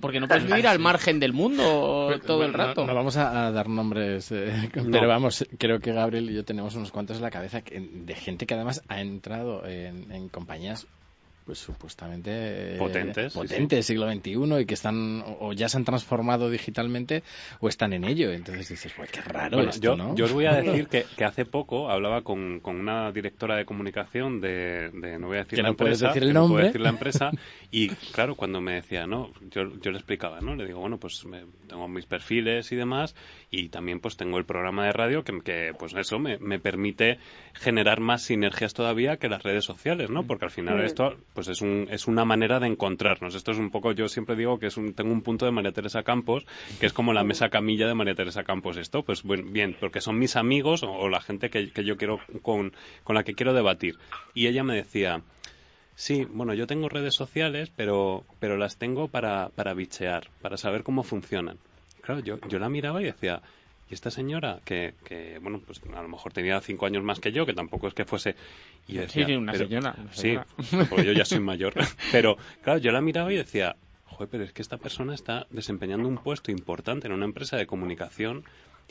porque 0.00 0.20
no 0.20 0.28
puedes 0.28 0.44
vivir 0.46 0.66
al 0.66 0.78
margen 0.78 1.20
del 1.20 1.32
mundo 1.32 2.10
todo 2.26 2.44
el 2.44 2.52
rato. 2.52 2.82
No, 2.82 2.88
no 2.88 2.94
vamos 2.94 3.16
a, 3.16 3.46
a 3.46 3.52
dar 3.52 3.68
nombres, 3.68 4.30
eh, 4.32 4.52
pero 4.92 5.08
vamos, 5.08 5.44
creo 5.58 5.80
que 5.80 5.92
Gabriel 5.92 6.30
y 6.30 6.34
yo 6.34 6.44
tenemos 6.44 6.74
unos 6.74 6.90
cuantos 6.92 7.16
en 7.18 7.22
la 7.22 7.30
cabeza 7.30 7.62
que- 7.62 7.80
de 7.80 8.14
gente 8.14 8.46
que 8.46 8.54
además 8.54 8.82
ha 8.88 9.00
entrado 9.00 9.66
en, 9.66 10.10
en 10.12 10.28
compañías 10.28 10.86
pues 11.48 11.60
supuestamente 11.60 12.30
eh, 12.74 12.76
Potentes, 12.78 13.32
sí, 13.32 13.38
potentes 13.38 13.86
siglo 13.86 14.06
XXI 14.12 14.60
y 14.60 14.66
que 14.66 14.74
están 14.74 15.24
o, 15.40 15.54
ya 15.54 15.70
se 15.70 15.78
han 15.78 15.84
transformado 15.86 16.50
digitalmente 16.50 17.22
o 17.60 17.68
están 17.70 17.94
en 17.94 18.04
ello 18.04 18.30
entonces 18.32 18.68
dices 18.68 18.92
pues 18.94 19.10
qué 19.10 19.22
raro 19.22 19.56
Bueno, 19.56 19.70
esto 19.70 19.80
yo, 19.82 19.96
¿no? 19.96 20.14
yo 20.14 20.26
os 20.26 20.32
voy 20.34 20.44
a 20.44 20.52
decir 20.60 20.88
que, 20.88 21.06
que 21.16 21.24
hace 21.24 21.46
poco 21.46 21.88
hablaba 21.90 22.20
con, 22.20 22.60
con 22.60 22.76
una 22.78 23.10
directora 23.12 23.56
de 23.56 23.64
comunicación 23.64 24.42
de, 24.42 24.90
de- 24.92 25.18
no 25.18 25.28
voy 25.28 25.38
a 25.38 25.44
decir 25.44 25.56
Que 25.56 25.62
la 25.62 25.70
no 25.70 25.74
puedes 25.76 26.02
empresa, 26.02 26.08
decir 26.08 26.22
el 26.24 26.28
que 26.28 26.34
no 26.34 26.40
puedo 26.40 26.48
nombre. 26.50 26.66
decir 26.66 26.80
la 26.82 26.90
empresa, 26.90 27.30
y 27.70 27.88
claro, 28.12 28.34
cuando 28.36 28.60
me 28.60 28.74
decía, 28.74 29.06
no, 29.06 29.32
yo, 29.50 29.62
yo 29.80 29.90
le 29.90 29.96
explicaba, 29.96 30.40
¿no? 30.42 30.54
Le 30.54 30.66
digo, 30.66 30.80
bueno, 30.80 30.98
pues 30.98 31.24
me- 31.24 31.46
tengo 31.66 31.88
mis 31.88 32.04
perfiles 32.04 32.70
y 32.72 32.76
demás, 32.76 33.14
y 33.50 33.70
también 33.70 34.00
pues 34.00 34.18
tengo 34.18 34.36
el 34.36 34.44
programa 34.44 34.84
de 34.84 34.92
radio 34.92 35.24
que, 35.24 35.40
que, 35.40 35.72
pues 35.78 35.94
eso 35.94 36.18
me, 36.18 36.36
me 36.38 36.58
permite 36.58 37.18
generar 37.54 38.00
más 38.00 38.22
sinergias 38.22 38.74
todavía 38.74 39.16
que 39.16 39.28
las 39.30 39.42
redes 39.42 39.64
sociales, 39.64 40.10
¿no? 40.10 40.26
Porque 40.26 40.44
al 40.44 40.50
final 40.50 40.78
Mm. 40.78 40.84
esto 40.84 41.16
pues 41.38 41.46
es 41.46 41.60
un, 41.60 41.86
es 41.88 42.08
una 42.08 42.24
manera 42.24 42.58
de 42.58 42.66
encontrarnos. 42.66 43.36
Esto 43.36 43.52
es 43.52 43.58
un 43.58 43.70
poco, 43.70 43.92
yo 43.92 44.08
siempre 44.08 44.34
digo 44.34 44.58
que 44.58 44.66
es 44.66 44.76
un, 44.76 44.92
tengo 44.92 45.12
un 45.12 45.22
punto 45.22 45.46
de 45.46 45.52
María 45.52 45.70
Teresa 45.70 46.02
Campos, 46.02 46.44
que 46.80 46.86
es 46.86 46.92
como 46.92 47.12
la 47.12 47.22
mesa 47.22 47.48
camilla 47.48 47.86
de 47.86 47.94
María 47.94 48.16
Teresa 48.16 48.42
Campos. 48.42 48.76
Esto, 48.76 49.04
pues 49.04 49.22
bien, 49.24 49.76
porque 49.78 50.00
son 50.00 50.18
mis 50.18 50.34
amigos 50.34 50.82
o, 50.82 50.90
o 50.90 51.08
la 51.08 51.20
gente 51.20 51.48
que, 51.48 51.70
que 51.70 51.84
yo 51.84 51.96
quiero 51.96 52.18
con, 52.42 52.72
con 53.04 53.14
la 53.14 53.22
que 53.22 53.34
quiero 53.34 53.54
debatir. 53.54 54.00
Y 54.34 54.48
ella 54.48 54.64
me 54.64 54.74
decía, 54.74 55.22
Sí, 55.94 56.24
bueno, 56.28 56.54
yo 56.54 56.66
tengo 56.66 56.88
redes 56.88 57.14
sociales, 57.14 57.70
pero, 57.76 58.24
pero 58.40 58.56
las 58.56 58.76
tengo 58.76 59.06
para, 59.06 59.50
para 59.50 59.74
bichear, 59.74 60.30
para 60.42 60.56
saber 60.56 60.82
cómo 60.82 61.04
funcionan. 61.04 61.58
Claro, 62.00 62.20
yo, 62.20 62.40
yo 62.48 62.58
la 62.58 62.68
miraba 62.68 63.00
y 63.00 63.04
decía, 63.04 63.42
¿y 63.90 63.94
esta 63.94 64.10
señora 64.10 64.60
que, 64.64 64.94
que, 65.04 65.38
bueno, 65.40 65.60
pues 65.64 65.80
a 65.94 66.02
lo 66.02 66.08
mejor 66.08 66.32
tenía 66.32 66.60
cinco 66.60 66.86
años 66.86 67.02
más 67.02 67.20
que 67.20 67.32
yo, 67.32 67.46
que 67.46 67.54
tampoco 67.54 67.88
es 67.88 67.94
que 67.94 68.04
fuese... 68.04 68.34
Y 68.86 68.94
yo 68.94 69.00
Sí, 69.02 69.06
decía, 69.20 69.26
sí, 69.26 69.36
una 69.36 69.52
pero- 69.52 69.66
señora, 69.66 69.94
una 69.98 70.12
Sí, 70.12 70.38
porque 70.90 71.04
yo 71.06 71.12
ya 71.12 71.24
soy 71.24 71.40
mayor. 71.40 71.74
Pero, 72.12 72.36
claro, 72.62 72.78
yo 72.80 72.90
la 72.92 73.00
miraba 73.00 73.32
y 73.32 73.36
decía, 73.36 73.76
joder, 74.06 74.28
pero 74.30 74.44
es 74.44 74.52
que 74.52 74.62
esta 74.62 74.78
persona 74.78 75.14
está 75.14 75.46
desempeñando 75.50 76.08
un 76.08 76.18
puesto 76.18 76.50
importante 76.50 77.06
en 77.06 77.12
una 77.12 77.24
empresa 77.24 77.56
de 77.56 77.66
comunicación 77.66 78.44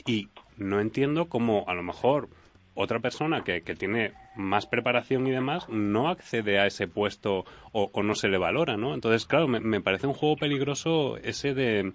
y 0.06 0.28
no 0.56 0.80
entiendo 0.80 1.28
cómo 1.28 1.64
a 1.68 1.74
lo 1.74 1.82
mejor 1.82 2.28
otra 2.74 3.00
persona 3.00 3.42
que, 3.42 3.62
que 3.62 3.74
tiene 3.74 4.12
más 4.36 4.66
preparación 4.66 5.26
y 5.26 5.32
demás 5.32 5.68
no 5.68 6.08
accede 6.08 6.60
a 6.60 6.66
ese 6.66 6.86
puesto 6.86 7.44
o, 7.72 7.90
o 7.92 8.02
no 8.04 8.14
se 8.14 8.28
le 8.28 8.38
valora, 8.38 8.76
¿no? 8.76 8.94
Entonces, 8.94 9.26
claro, 9.26 9.48
me, 9.48 9.58
me 9.58 9.80
parece 9.80 10.06
un 10.06 10.12
juego 10.14 10.36
peligroso 10.36 11.16
ese 11.16 11.54
de, 11.54 11.92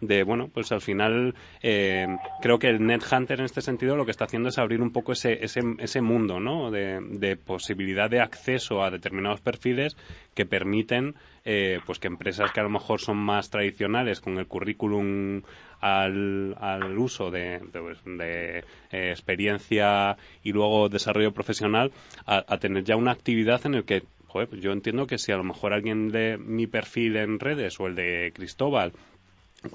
de 0.00 0.22
bueno, 0.22 0.48
pues 0.52 0.72
al 0.72 0.80
final 0.80 1.34
eh, 1.62 2.06
creo 2.40 2.58
que 2.58 2.68
el 2.68 2.84
Net 2.84 3.02
Hunter 3.10 3.40
en 3.40 3.44
este 3.44 3.60
sentido 3.60 3.96
lo 3.96 4.04
que 4.04 4.10
está 4.10 4.24
haciendo 4.24 4.48
es 4.48 4.58
abrir 4.58 4.80
un 4.80 4.92
poco 4.92 5.12
ese, 5.12 5.44
ese, 5.44 5.60
ese 5.78 6.00
mundo, 6.00 6.40
¿no? 6.40 6.70
De, 6.70 7.36
posibilidad 7.36 8.10
de 8.10 8.20
acceso 8.20 8.82
a 8.82 8.90
determinados 8.90 9.40
perfiles 9.40 9.96
que 10.34 10.46
permiten 10.46 11.14
eh, 11.44 11.78
pues 11.86 11.98
que 11.98 12.08
empresas 12.08 12.52
que 12.52 12.60
a 12.60 12.62
lo 12.62 12.70
mejor 12.70 13.00
son 13.00 13.16
más 13.16 13.50
tradicionales 13.50 14.20
con 14.20 14.38
el 14.38 14.46
currículum 14.46 15.42
al, 15.80 16.98
uso 16.98 17.30
de, 17.30 17.60
de, 17.72 17.80
pues, 17.80 17.98
eh, 18.20 18.62
experiencia 18.90 20.16
y 20.42 20.52
luego 20.52 20.88
desarrollo 20.88 21.32
profesional 21.32 21.92
a, 22.26 22.58
tener 22.58 22.84
ya 22.84 22.96
una 22.96 23.12
actividad 23.12 23.64
en 23.64 23.74
el 23.74 23.84
que 23.84 24.02
pues 24.32 24.60
yo 24.60 24.70
entiendo 24.70 25.06
que 25.06 25.18
si 25.18 25.32
a 25.32 25.36
lo 25.36 25.42
mejor 25.42 25.72
alguien 25.72 26.08
de 26.10 26.38
mi 26.38 26.68
perfil 26.68 27.16
en 27.16 27.40
redes 27.40 27.80
o 27.80 27.88
el 27.88 27.96
de 27.96 28.30
Cristóbal 28.32 28.92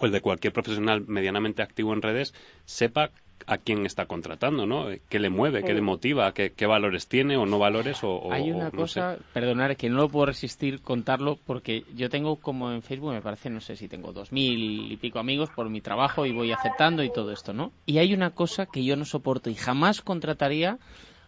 el 0.01 0.11
de 0.11 0.21
cualquier 0.21 0.53
profesional 0.53 1.05
medianamente 1.07 1.61
activo 1.61 1.93
en 1.93 2.01
redes 2.01 2.33
sepa 2.65 3.11
a 3.47 3.57
quién 3.57 3.85
está 3.85 4.05
contratando, 4.05 4.65
¿no? 4.65 4.87
¿Qué 5.09 5.19
le 5.19 5.29
mueve, 5.29 5.63
qué 5.63 5.73
le 5.73 5.81
motiva, 5.81 6.33
qué, 6.33 6.53
qué 6.53 6.65
valores 6.65 7.07
tiene 7.07 7.35
o 7.37 7.45
no 7.45 7.59
valores 7.59 8.03
o, 8.03 8.11
o- 8.15 8.31
Hay 8.31 8.49
o 8.51 8.55
una 8.55 8.65
no 8.65 8.71
cosa, 8.71 9.17
sé. 9.17 9.23
perdonar 9.33 9.75
que 9.75 9.89
no 9.89 9.97
lo 9.97 10.09
puedo 10.09 10.27
resistir 10.27 10.81
contarlo 10.81 11.37
porque 11.45 11.83
yo 11.95 12.09
tengo 12.09 12.37
como 12.37 12.71
en 12.71 12.81
Facebook, 12.81 13.11
me 13.13 13.21
parece, 13.21 13.49
no 13.49 13.59
sé 13.59 13.75
si 13.75 13.87
tengo 13.87 14.13
dos 14.13 14.31
mil 14.31 14.91
y 14.91 14.95
pico 14.97 15.19
amigos 15.19 15.49
por 15.49 15.69
mi 15.69 15.81
trabajo 15.81 16.25
y 16.25 16.31
voy 16.31 16.51
aceptando 16.51 17.03
y 17.03 17.09
todo 17.09 17.31
esto, 17.31 17.53
¿no? 17.53 17.71
Y 17.85 17.97
hay 17.99 18.13
una 18.13 18.31
cosa 18.31 18.65
que 18.65 18.83
yo 18.83 18.95
no 18.95 19.05
soporto 19.05 19.49
y 19.49 19.55
jamás 19.55 20.01
contrataría 20.01 20.79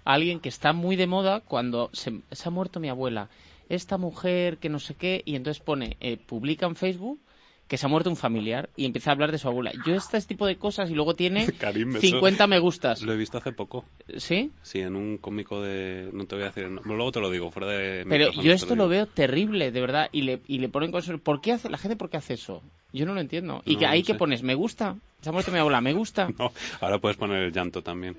a 0.05 0.13
alguien 0.13 0.39
que 0.39 0.49
está 0.49 0.71
muy 0.73 0.95
de 0.95 1.07
moda 1.07 1.41
cuando 1.41 1.89
se, 1.93 2.21
se 2.31 2.47
ha 2.47 2.51
muerto 2.51 2.79
mi 2.79 2.87
abuela, 2.89 3.29
esta 3.69 3.97
mujer 3.97 4.57
que 4.57 4.69
no 4.69 4.79
sé 4.79 4.95
qué, 4.95 5.21
y 5.25 5.35
entonces 5.35 5.61
pone, 5.61 5.97
eh, 5.99 6.17
publica 6.17 6.65
en 6.65 6.75
Facebook 6.77 7.19
que 7.67 7.77
se 7.77 7.85
ha 7.85 7.89
muerto 7.89 8.09
un 8.09 8.15
familiar 8.15 8.69
y 8.75 8.85
empieza 8.85 9.11
a 9.11 9.13
hablar 9.13 9.31
de 9.31 9.37
su 9.37 9.47
abuela. 9.47 9.71
Yo 9.85 9.95
este 9.95 10.19
tipo 10.21 10.45
de 10.45 10.57
cosas 10.57 10.89
y 10.89 10.93
luego 10.93 11.15
tiene 11.15 11.51
Karim, 11.59 11.91
eso 11.91 12.01
50 12.01 12.47
me 12.47 12.59
gustas. 12.59 13.01
Lo 13.01 13.13
he 13.13 13.17
visto 13.17 13.37
hace 13.37 13.51
poco. 13.51 13.85
¿Sí? 14.17 14.51
Sí, 14.61 14.79
en 14.79 14.95
un 14.95 15.17
cómico 15.17 15.61
de... 15.61 16.09
No 16.13 16.25
te 16.25 16.35
voy 16.35 16.43
a 16.43 16.47
decir... 16.47 16.69
nombre, 16.69 16.95
Luego 16.95 17.11
te 17.11 17.19
lo 17.19 17.29
digo, 17.29 17.51
fuera 17.51 17.69
de... 17.71 18.05
Pero 18.07 18.31
yo 18.31 18.53
esto 18.53 18.73
digo. 18.73 18.77
lo 18.77 18.87
veo 18.87 19.05
terrible, 19.05 19.71
de 19.71 19.81
verdad, 19.81 20.09
y 20.11 20.21
le, 20.21 20.41
y 20.47 20.59
le 20.59 20.69
ponen 20.69 20.91
cosas. 20.91 21.19
¿Por 21.19 21.41
qué 21.41 21.53
hace 21.53 21.69
la 21.69 21.77
gente 21.77 21.95
por 21.97 22.09
qué 22.09 22.17
hace 22.17 22.35
eso? 22.35 22.61
Yo 22.93 23.05
no 23.05 23.13
lo 23.13 23.21
entiendo. 23.21 23.61
Y 23.65 23.73
No, 23.73 23.79
que 23.79 23.85
ahí 23.85 23.99
no 24.01 24.05
que 24.07 24.13
sé. 24.13 24.17
pones, 24.19 24.43
me 24.43 24.55
gusta. 24.55 24.95
Se 25.21 25.29
ha 25.29 25.31
muerto 25.31 25.51
mi 25.51 25.57
abuela, 25.57 25.81
me 25.81 25.93
gusta. 25.93 26.29
No, 26.37 26.51
ahora 26.79 26.99
puedes 26.99 27.17
poner 27.17 27.41
el 27.41 27.51
llanto 27.51 27.81
también. 27.81 28.15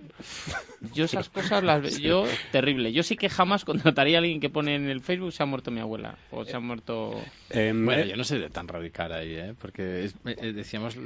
Yo 0.93 1.05
esas 1.05 1.29
cosas 1.29 1.63
las 1.63 1.81
veo, 2.01 2.27
yo 2.27 2.27
terrible. 2.51 2.93
Yo 2.93 3.03
sí 3.05 3.17
que 3.17 3.29
jamás 3.29 3.65
contrataría 3.65 4.19
a 4.19 4.21
alguien 4.21 4.41
que 4.41 4.51
pone 4.51 4.75
en 4.75 4.89
el 4.91 5.01
Facebook 5.01 5.33
se 5.33 5.43
ha 5.45 5.47
muerto 5.47 5.71
mi 5.71 5.79
abuela 5.81 6.17
o 6.33 6.45
se 6.45 6.57
ha 6.57 6.61
muerto. 6.61 7.23
Em, 7.51 7.85
Bueno, 7.85 8.03
eh, 8.03 8.09
yo 8.09 8.17
no 8.17 8.25
sé 8.25 8.39
de 8.39 8.51
tan 8.51 8.67
radical 8.67 9.13
ahí, 9.13 9.33
¿eh? 9.37 9.55
porque 9.61 10.05
es- 10.07 10.17
eh, 10.25 10.53
decíamos 10.53 10.97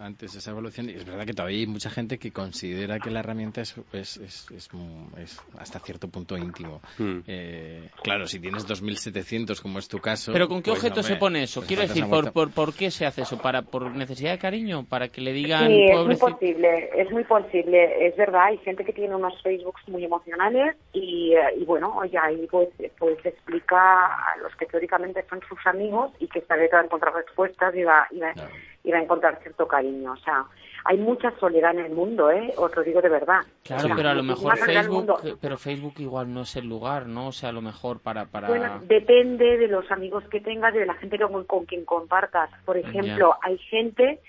antes 0.00 0.34
esa 0.34 0.50
evolución 0.50 0.90
y 0.90 0.94
es 0.94 1.04
verdad 1.04 1.24
que 1.24 1.32
todavía 1.32 1.58
hay 1.60 1.66
mucha 1.66 1.90
gente 1.90 2.18
que 2.18 2.32
considera 2.32 2.98
que 2.98 3.10
la 3.10 3.20
herramienta 3.20 3.60
es, 3.60 3.74
es, 3.92 4.16
es, 4.16 4.50
es 4.50 4.74
mu- 4.74 5.08
es 5.16 5.40
hasta 5.58 5.78
cierto 5.78 6.08
punto 6.08 6.36
íntimo. 6.36 6.82
Hmm. 6.98 7.20
Eh, 7.28 7.88
claro, 8.02 8.26
si 8.26 8.40
tienes 8.40 8.66
2.700 8.66 9.60
como 9.60 9.78
es 9.78 9.86
tu 9.88 10.00
caso... 10.00 10.32
Pero 10.32 10.48
¿con 10.48 10.60
qué 10.60 10.72
pues, 10.72 10.82
objeto 10.82 11.02
se 11.04 11.16
pone 11.16 11.44
eso? 11.44 11.60
pues 11.60 11.68
Quiero 11.68 11.82
decir, 11.86 12.04
¿por, 12.06 12.32
por, 12.32 12.50
por 12.50 12.74
qué 12.74 12.90
se 12.90 13.06
hace 13.06 13.15
¿Para 13.42 13.62
¿Por 13.62 13.90
necesidad 13.94 14.32
de 14.32 14.38
cariño? 14.38 14.84
¿Para 14.88 15.08
que 15.08 15.20
le 15.20 15.32
digan, 15.32 15.68
Sí, 15.68 15.84
es 15.84 16.04
muy 16.04 16.16
posible, 16.16 16.90
es 16.94 17.10
muy 17.10 17.24
posible, 17.24 18.06
es 18.06 18.16
verdad, 18.16 18.44
hay 18.44 18.58
gente 18.58 18.84
que 18.84 18.92
tiene 18.92 19.14
unos 19.14 19.40
Facebooks 19.42 19.88
muy 19.88 20.04
emocionales 20.04 20.76
y, 20.92 21.34
eh, 21.34 21.54
y 21.58 21.64
bueno, 21.64 22.04
ya 22.04 22.24
ahí 22.24 22.46
pues, 22.50 22.68
pues 22.98 23.24
explica 23.24 23.76
a 23.76 24.36
los 24.42 24.54
que 24.56 24.66
teóricamente 24.66 25.24
son 25.28 25.40
sus 25.48 25.58
amigos 25.66 26.12
y 26.18 26.28
que 26.28 26.40
esta 26.40 26.56
vez 26.56 26.70
va 26.72 26.80
a 26.80 26.84
encontrar 26.84 27.14
respuestas 27.14 27.74
y 27.74 27.84
va, 27.84 28.06
y 28.10 28.20
va, 28.20 28.32
Claro. 28.32 28.50
y 28.84 28.90
va 28.90 28.98
a 28.98 29.02
encontrar 29.02 29.38
cierto 29.42 29.66
cariño, 29.66 30.12
o 30.12 30.16
sea, 30.18 30.44
hay 30.88 30.98
mucha 30.98 31.30
soledad 31.38 31.72
en 31.72 31.86
el 31.86 31.92
mundo, 31.92 32.30
¿eh? 32.30 32.52
Os 32.56 32.74
lo 32.74 32.82
digo 32.82 33.00
de 33.00 33.08
verdad. 33.08 33.40
Claro, 33.64 33.84
O 33.84 33.86
sea, 33.86 33.96
pero 33.96 34.08
a 34.10 34.14
lo 34.14 34.22
mejor 34.22 34.56
Facebook, 34.56 35.38
pero 35.40 35.58
Facebook 35.58 35.94
igual 35.98 36.32
no 36.32 36.42
es 36.42 36.56
el 36.56 36.66
lugar, 36.68 37.06
¿no? 37.06 37.28
O 37.28 37.32
sea, 37.32 37.48
a 37.48 37.52
lo 37.52 37.62
mejor 37.62 38.00
para 38.00 38.26
para 38.26 38.48
Bueno, 38.48 38.80
depende 38.84 39.56
de 39.58 39.68
los 39.68 39.90
amigos 39.90 40.24
que 40.30 40.40
tengas 40.40 40.72
de 40.74 40.86
la 40.86 40.94
gente 40.94 41.18
con, 41.18 41.44
con 41.44 41.64
quien 41.66 41.84
compartas. 41.84 42.50
Por 42.64 42.76
ejemplo, 42.76 43.34
hay 43.42 43.58
gente 43.58 44.20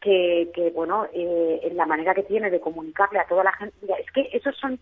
que, 0.00 0.50
que 0.54 0.70
bueno, 0.70 1.06
eh, 1.12 1.72
la 1.74 1.86
manera 1.86 2.14
que 2.14 2.22
tiene 2.22 2.50
de 2.50 2.60
comunicarle 2.60 3.18
a 3.18 3.26
toda 3.26 3.42
la 3.44 3.52
gente. 3.52 3.74
Mira, 3.82 3.96
es 3.96 4.10
que 4.12 4.28
esos 4.32 4.56
son 4.56 4.78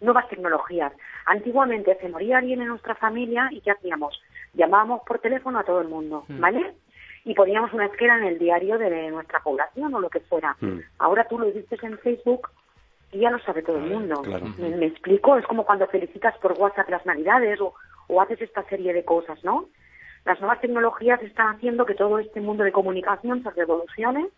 nuevas 0.00 0.28
tecnologías. 0.28 0.92
Antiguamente 1.26 1.96
se 2.00 2.08
moría 2.08 2.38
alguien 2.38 2.60
en 2.60 2.68
nuestra 2.68 2.94
familia 2.96 3.48
y 3.52 3.60
¿qué 3.60 3.70
hacíamos? 3.72 4.20
Llamábamos 4.54 5.02
por 5.06 5.18
teléfono 5.20 5.58
a 5.58 5.64
todo 5.64 5.80
el 5.80 5.88
mundo, 5.88 6.24
Mm. 6.28 6.40
¿vale? 6.40 6.74
Y 7.24 7.34
poníamos 7.34 7.72
una 7.72 7.86
esquela 7.86 8.16
en 8.16 8.24
el 8.24 8.38
diario 8.38 8.78
de 8.78 9.10
nuestra 9.10 9.40
población 9.40 9.94
o 9.94 10.00
lo 10.00 10.10
que 10.10 10.20
fuera. 10.20 10.56
Mm. 10.60 10.78
Ahora 10.98 11.26
tú 11.28 11.38
lo 11.38 11.46
dices 11.46 11.82
en 11.82 11.98
Facebook 11.98 12.48
y 13.12 13.20
ya 13.20 13.30
lo 13.30 13.38
sabe 13.40 13.62
todo 13.62 13.76
el 13.76 13.90
mundo. 13.90 14.22
claro. 14.22 14.46
¿Me, 14.58 14.70
me 14.76 14.86
explico? 14.86 15.36
Es 15.36 15.46
como 15.46 15.64
cuando 15.64 15.86
felicitas 15.86 16.36
por 16.38 16.52
WhatsApp 16.52 16.88
las 16.88 17.06
Navidades 17.06 17.60
o, 17.60 17.74
o 18.08 18.20
haces 18.20 18.40
esta 18.40 18.64
serie 18.64 18.92
de 18.92 19.04
cosas, 19.04 19.42
¿no? 19.44 19.66
Las 20.24 20.40
nuevas 20.40 20.60
tecnologías 20.60 21.22
están 21.22 21.56
haciendo 21.56 21.84
que 21.84 21.94
todo 21.94 22.18
este 22.18 22.40
mundo 22.40 22.64
de 22.64 22.72
comunicación 22.72 23.42
se 23.42 23.50
revolucione 23.50 24.28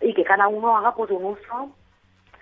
y 0.00 0.14
que 0.14 0.24
cada 0.24 0.48
uno 0.48 0.76
haga 0.76 0.94
pues 0.94 1.10
un 1.10 1.24
uso, 1.24 1.74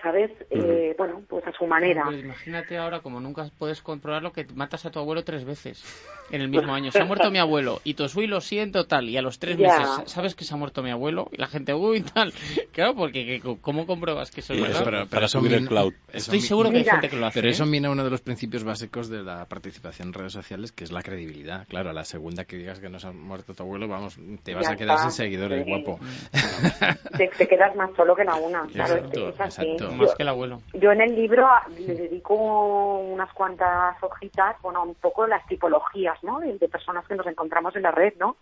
¿sabes? 0.02 0.30
Eh, 0.50 0.94
bueno, 0.96 1.22
pues 1.28 1.46
a 1.46 1.52
su 1.52 1.66
manera. 1.66 2.04
Pues 2.04 2.20
imagínate 2.24 2.78
ahora, 2.78 3.00
como 3.00 3.20
nunca 3.20 3.48
puedes 3.58 3.82
comprobarlo, 3.82 4.32
que 4.32 4.46
matas 4.54 4.86
a 4.86 4.90
tu 4.90 4.98
abuelo 4.98 5.24
tres 5.24 5.44
veces 5.44 5.82
en 6.30 6.40
el 6.40 6.48
mismo 6.48 6.72
año. 6.74 6.90
Se 6.90 7.00
ha 7.00 7.04
muerto 7.04 7.30
mi 7.30 7.38
abuelo 7.38 7.80
y 7.84 7.94
Tosui 7.94 8.26
lo 8.26 8.40
siento 8.40 8.86
tal, 8.86 9.08
y 9.08 9.16
a 9.16 9.22
los 9.22 9.38
tres 9.38 9.56
Ya. 9.58 9.78
meses, 9.78 10.10
¿sabes 10.12 10.34
que 10.34 10.44
se 10.44 10.54
ha 10.54 10.56
muerto 10.56 10.82
mi 10.82 10.90
abuelo? 10.90 11.28
Y 11.32 11.36
la 11.38 11.46
gente, 11.48 11.74
uy, 11.74 12.02
tal. 12.02 12.32
Claro, 12.72 12.94
porque 12.94 13.40
que- 13.42 13.56
¿cómo 13.60 13.84
compruebas 13.86 14.30
que 14.30 14.40
eso 14.40 14.52
es 14.54 14.60
Y 14.60 14.62
verdad? 14.62 15.06
para 15.10 15.28
subir 15.28 15.52
el 15.54 15.66
cloud. 15.66 15.92
Estoy 16.12 16.40
seguro 16.40 16.70
que 16.70 16.78
hay 16.78 16.84
gente 16.84 17.08
que 17.08 17.16
lo 17.16 17.26
hace. 17.26 17.40
Pero 17.40 17.50
eso 17.50 17.64
¿eh? 17.64 17.66
mina 17.66 17.90
uno 17.90 18.04
de 18.04 18.10
los 18.10 18.20
principios 18.22 18.62
básicos 18.64 19.08
de 19.10 19.22
la 19.22 19.44
participación 19.46 20.08
en 20.08 20.14
redes 20.14 20.32
sociales, 20.32 20.70
que 20.72 20.84
es 20.84 20.92
la 20.92 21.02
credibilidad. 21.02 21.66
Claro, 21.68 21.90
a 21.90 21.92
la 21.92 22.04
segunda 22.04 22.44
que 22.44 22.56
digas 22.56 22.78
que 22.80 22.88
nos 22.88 23.04
ha 23.04 23.12
muerto 23.12 23.54
tu 23.54 23.64
abuelo, 23.64 23.88
vamos, 23.88 24.16
te 24.44 24.54
vas 24.54 24.66
Ya 24.68 24.72
a 24.74 24.76
quedar 24.76 24.96
está. 24.96 25.10
sin 25.10 25.16
seguidores, 25.24 25.64
Sí. 25.64 25.70
guapo. 25.70 25.98
Te, 27.18 27.28
te 27.36 27.48
quedas 27.48 27.74
más 27.76 27.90
solo 27.96 28.14
que 28.14 28.24
la 28.24 28.36
una. 28.36 28.66
Claro, 28.72 28.94
es- 28.94 29.00
Exacto, 29.04 29.28
es 29.30 29.40
así. 29.40 29.62
exacto. 29.62 29.89
Más 29.92 30.10
Yo- 30.10 30.16
que 30.16 30.22
el 30.22 30.28
abuelo. 30.28 30.60
Yo 30.74 30.92
en 30.92 31.00
el 31.00 31.14
libro 31.14 31.48
le 31.78 31.94
dedico 31.94 32.34
unas 32.34 33.32
cuantas 33.32 33.96
hojitas, 34.02 34.56
bueno, 34.62 34.82
un 34.84 34.94
poco 34.94 35.26
las 35.26 35.46
tipologías, 35.46 36.22
¿no? 36.22 36.40
De, 36.40 36.58
de 36.58 36.68
personas 36.68 37.06
que 37.06 37.14
nos 37.14 37.26
encontramos 37.26 37.74
en 37.76 37.82
la 37.82 37.90
red, 37.90 38.14
¿no? 38.18 38.36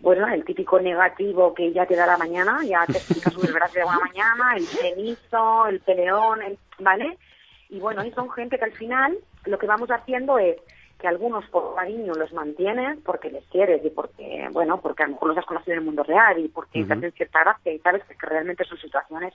Bueno, 0.00 0.26
el 0.26 0.44
típico 0.44 0.80
negativo 0.80 1.54
que 1.54 1.72
ya 1.72 1.86
te 1.86 1.94
da 1.94 2.06
la 2.06 2.16
mañana, 2.18 2.60
ya 2.66 2.84
te 2.86 2.98
explica 2.98 3.30
su 3.30 3.40
desgracia 3.42 3.82
de 3.82 3.86
una 3.88 4.00
mañana, 4.00 4.56
el 4.56 4.66
cenizo, 4.68 5.66
el 5.68 5.80
peleón, 5.80 6.42
el- 6.42 6.58
¿vale? 6.80 7.18
Y 7.68 7.78
bueno, 7.78 8.04
y 8.04 8.10
son 8.12 8.30
gente 8.32 8.58
que 8.58 8.64
al 8.64 8.72
final 8.72 9.16
lo 9.44 9.58
que 9.58 9.66
vamos 9.66 9.90
haciendo 9.90 10.38
es 10.38 10.56
que 10.98 11.06
algunos 11.08 11.44
por 11.46 11.74
cariño 11.74 12.14
los 12.14 12.32
mantienes 12.32 12.98
porque 13.04 13.30
les 13.30 13.44
quieres 13.46 13.84
y 13.84 13.90
porque, 13.90 14.48
bueno, 14.52 14.80
porque 14.80 15.02
a 15.02 15.06
lo 15.06 15.12
mejor 15.14 15.28
los 15.30 15.38
has 15.38 15.46
conocido 15.46 15.72
en 15.74 15.78
el 15.80 15.84
mundo 15.84 16.02
real 16.04 16.38
y 16.38 16.48
porque 16.48 16.80
te 16.80 16.84
Ujú. 16.84 16.92
hacen 16.94 17.12
cierta 17.12 17.40
gracia 17.40 17.72
y 17.72 17.78
sabes 17.80 18.04
que 18.04 18.14
realmente 18.26 18.64
su 18.64 18.76
situación 18.76 19.22
es, 19.24 19.34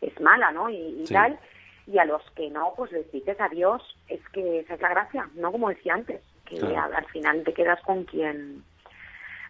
es, 0.00 0.20
mala, 0.20 0.50
¿no? 0.52 0.68
Y, 0.70 0.76
y 1.02 1.06
Sí. 1.06 1.14
tal. 1.14 1.38
Y 1.86 1.98
a 1.98 2.04
los 2.04 2.22
que 2.34 2.50
no, 2.50 2.72
pues 2.76 2.90
les 2.92 3.10
dices 3.12 3.40
adiós. 3.40 3.82
Es 4.08 4.20
que 4.32 4.60
esa 4.60 4.74
es 4.74 4.80
la 4.80 4.88
gracia, 4.90 5.28
¿no? 5.34 5.52
Como 5.52 5.68
decía 5.68 5.94
antes, 5.94 6.20
que 6.44 6.56
Claro. 6.56 6.80
al, 6.82 6.94
al 6.94 7.06
final 7.06 7.44
te 7.44 7.52
quedas 7.52 7.80
con 7.82 8.04
quien... 8.04 8.62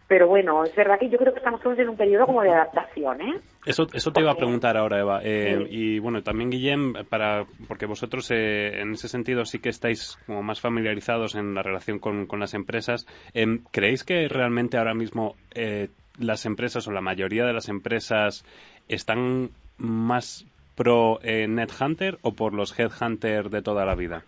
Pero 0.09 0.29
bueno, 0.29 0.63
es 0.63 0.73
verdad 0.77 1.01
que 1.01 1.09
yo 1.09 1.19
creo 1.19 1.33
que 1.33 1.41
estamos 1.41 1.61
todos 1.63 1.77
en 1.81 1.89
un 1.89 1.97
periodo 1.97 2.27
como 2.27 2.41
de 2.43 2.51
adaptación, 2.53 3.21
¿eh? 3.23 3.41
Eso, 3.65 3.89
eso 3.93 4.13
te 4.13 4.21
iba 4.21 4.31
a 4.31 4.37
preguntar 4.37 4.77
ahora, 4.77 5.01
Eva. 5.01 5.21
Eh, 5.25 5.57
Sí. 5.59 5.67
Y 5.69 5.99
bueno, 5.99 6.23
también 6.23 6.49
Guillem, 6.51 6.93
para, 7.11 7.45
porque 7.67 7.87
vosotros 7.87 8.31
eh, 8.31 8.83
en 8.83 8.93
ese 8.93 9.09
sentido 9.09 9.45
sí 9.45 9.59
que 9.59 9.69
estáis 9.69 10.17
como 10.27 10.45
más 10.45 10.61
familiarizados 10.61 11.35
en 11.35 11.55
la 11.55 11.63
relación 11.63 11.99
con, 11.99 12.27
con 12.27 12.39
las 12.39 12.55
empresas. 12.55 13.05
Em, 13.35 13.65
¿Creéis 13.73 14.05
que 14.05 14.29
realmente 14.29 14.79
ahora 14.79 14.95
mismo 14.95 15.35
eh, 15.57 15.89
las 16.21 16.47
empresas 16.47 16.87
o 16.87 16.93
la 16.93 17.01
mayoría 17.01 17.45
de 17.45 17.53
las 17.53 17.69
empresas 17.69 18.45
están 18.87 19.51
más 19.79 20.47
pro 20.75 21.19
eh, 21.23 21.47
NetHunter 21.49 22.19
o 22.23 22.33
por 22.33 22.53
los 22.55 22.79
Headhunter 22.79 23.51
de 23.51 23.63
toda 23.63 23.85
la 23.85 23.95
vida? 23.95 24.25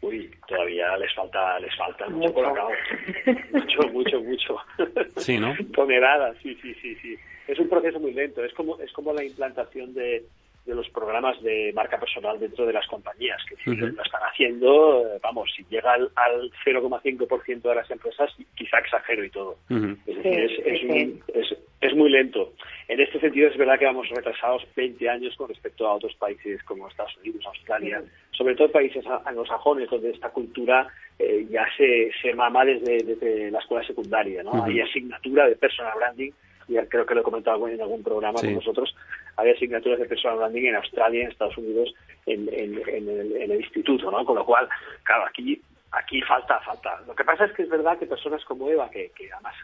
Uy, 0.00 0.30
todavía 0.46 0.96
les 0.96 1.12
falta, 1.14 1.58
les 1.58 1.76
falta 1.76 2.08
mucho, 2.08 2.28
Mucho. 2.28 2.34
por 2.34 2.46
acá. 2.46 2.62
Mucho, 3.52 3.88
mucho, 3.92 4.20
mucho. 4.20 4.56
Sí, 5.16 5.38
¿no? 5.38 5.54
Toneladas, 5.74 6.36
sí, 6.42 6.56
sí, 6.62 6.74
sí, 6.74 6.94
sí. 6.96 7.16
Es 7.48 7.58
un 7.58 7.68
proceso 7.68 7.98
muy 7.98 8.12
lento. 8.12 8.44
Es 8.44 8.52
como, 8.54 8.78
es 8.78 8.92
como 8.92 9.12
la 9.12 9.24
implantación 9.24 9.94
de, 9.94 10.24
de 10.66 10.74
los 10.74 10.88
programas 10.90 11.40
de 11.42 11.72
marca 11.74 11.98
personal 11.98 12.38
dentro 12.38 12.66
de 12.66 12.72
las 12.74 12.86
compañías, 12.88 13.40
que 13.48 13.56
si 13.56 13.70
Ujú. 13.70 13.86
lo 13.94 14.02
están 14.02 14.20
haciendo, 14.22 15.06
eh, 15.06 15.18
vamos, 15.22 15.50
si 15.56 15.64
llega 15.70 15.92
al, 15.94 16.10
al 16.14 16.50
0,5% 16.64 17.62
de 17.62 17.74
las 17.74 17.90
empresas, 17.90 18.30
quizá 18.54 18.78
exagero 18.78 19.24
y 19.24 19.30
todo. 19.30 19.56
Es 19.70 19.76
Sí, 20.04 20.12
decir, 20.14 20.38
es, 20.40 20.50
sí, 20.56 20.62
es, 20.66 20.80
sí. 20.80 20.86
un- 20.88 21.22
es- 21.34 21.58
es 21.80 21.94
muy 21.94 22.10
lento. 22.10 22.52
En 22.88 23.00
este 23.00 23.20
sentido 23.20 23.48
es 23.48 23.56
verdad 23.56 23.78
que 23.78 23.84
vamos 23.86 24.08
retrasados 24.10 24.66
20 24.74 25.08
años 25.08 25.34
con 25.36 25.48
respecto 25.48 25.86
a 25.86 25.94
otros 25.94 26.14
países 26.16 26.62
como 26.64 26.88
Estados 26.88 27.16
Unidos, 27.18 27.46
Australia, 27.46 28.02
sobre 28.32 28.56
todo 28.56 28.70
países 28.72 29.04
anglosajones 29.24 29.88
donde 29.88 30.10
esta 30.10 30.30
cultura 30.30 30.88
eh, 31.20 31.46
ya 31.48 31.64
se, 31.76 32.10
se 32.20 32.34
mama 32.34 32.64
desde, 32.64 33.04
desde 33.04 33.50
la 33.50 33.60
escuela 33.60 33.86
secundaria. 33.86 34.42
¿no? 34.42 34.64
Hay 34.64 34.80
asignatura 34.80 35.48
de 35.48 35.56
personal 35.56 35.92
branding, 35.96 36.32
ya 36.68 36.86
creo 36.86 37.06
que 37.06 37.14
lo 37.14 37.20
he 37.20 37.24
comentado 37.24 37.66
en 37.68 37.80
algún 37.80 38.02
programa 38.02 38.38
Sí. 38.38 38.46
con 38.46 38.54
nosotros, 38.56 38.94
hay 39.36 39.50
asignaturas 39.50 39.98
de 39.98 40.06
personal 40.06 40.38
branding 40.38 40.66
en 40.66 40.76
Australia, 40.76 41.22
en 41.24 41.30
Estados 41.30 41.56
Unidos, 41.58 41.92
en, 42.26 42.48
en- 42.52 42.80
en 42.88 43.08
el, 43.08 43.36
en 43.36 43.50
el 43.50 43.60
instituto, 43.60 44.10
¿no? 44.10 44.24
Con 44.24 44.36
lo 44.36 44.44
cual, 44.44 44.68
claro, 45.04 45.24
aquí 45.26 45.60
aquí 45.92 46.20
falta, 46.20 46.60
falta. 46.60 47.00
Lo 47.06 47.14
que 47.14 47.24
pasa 47.24 47.46
es 47.46 47.52
que 47.52 47.62
es 47.62 47.68
verdad 47.70 47.98
que 47.98 48.04
personas 48.06 48.44
como 48.44 48.68
Eva, 48.68 48.90
que, 48.90 49.10
que 49.16 49.32
además 49.32 49.54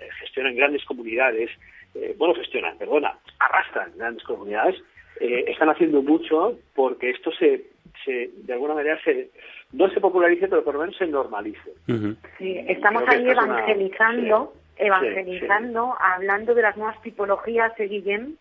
eh, 0.00 0.08
gestionan 0.20 0.56
grandes 0.56 0.84
comunidades, 0.84 1.50
eh, 1.94 2.14
bueno, 2.18 2.34
gestionan, 2.34 2.76
perdona, 2.76 3.16
arrastran 3.38 3.92
grandes 3.96 4.24
comunidades, 4.24 4.74
eh, 5.20 5.44
están 5.46 5.68
haciendo 5.70 6.02
mucho 6.02 6.58
porque 6.74 7.10
esto 7.10 7.30
se, 7.32 7.66
se 8.04 8.30
de 8.34 8.52
alguna 8.52 8.74
manera 8.74 9.00
se 9.04 9.30
no 9.72 9.88
se 9.90 10.00
popularice, 10.00 10.48
pero 10.48 10.64
por 10.64 10.74
lo 10.74 10.80
menos 10.80 10.96
se 10.96 11.06
normalice. 11.06 11.70
Sí, 12.38 12.58
estamos 12.66 13.04
ahí 13.06 13.22
una- 13.22 13.56
evangelizando, 14.78 15.96
sí, 15.96 16.04
hablando 16.04 16.54
de 16.54 16.62
las 16.62 16.76
nuevas 16.76 17.00
tipologías, 17.02 17.72
eh, 17.78 17.84
Guillem. 17.84 18.36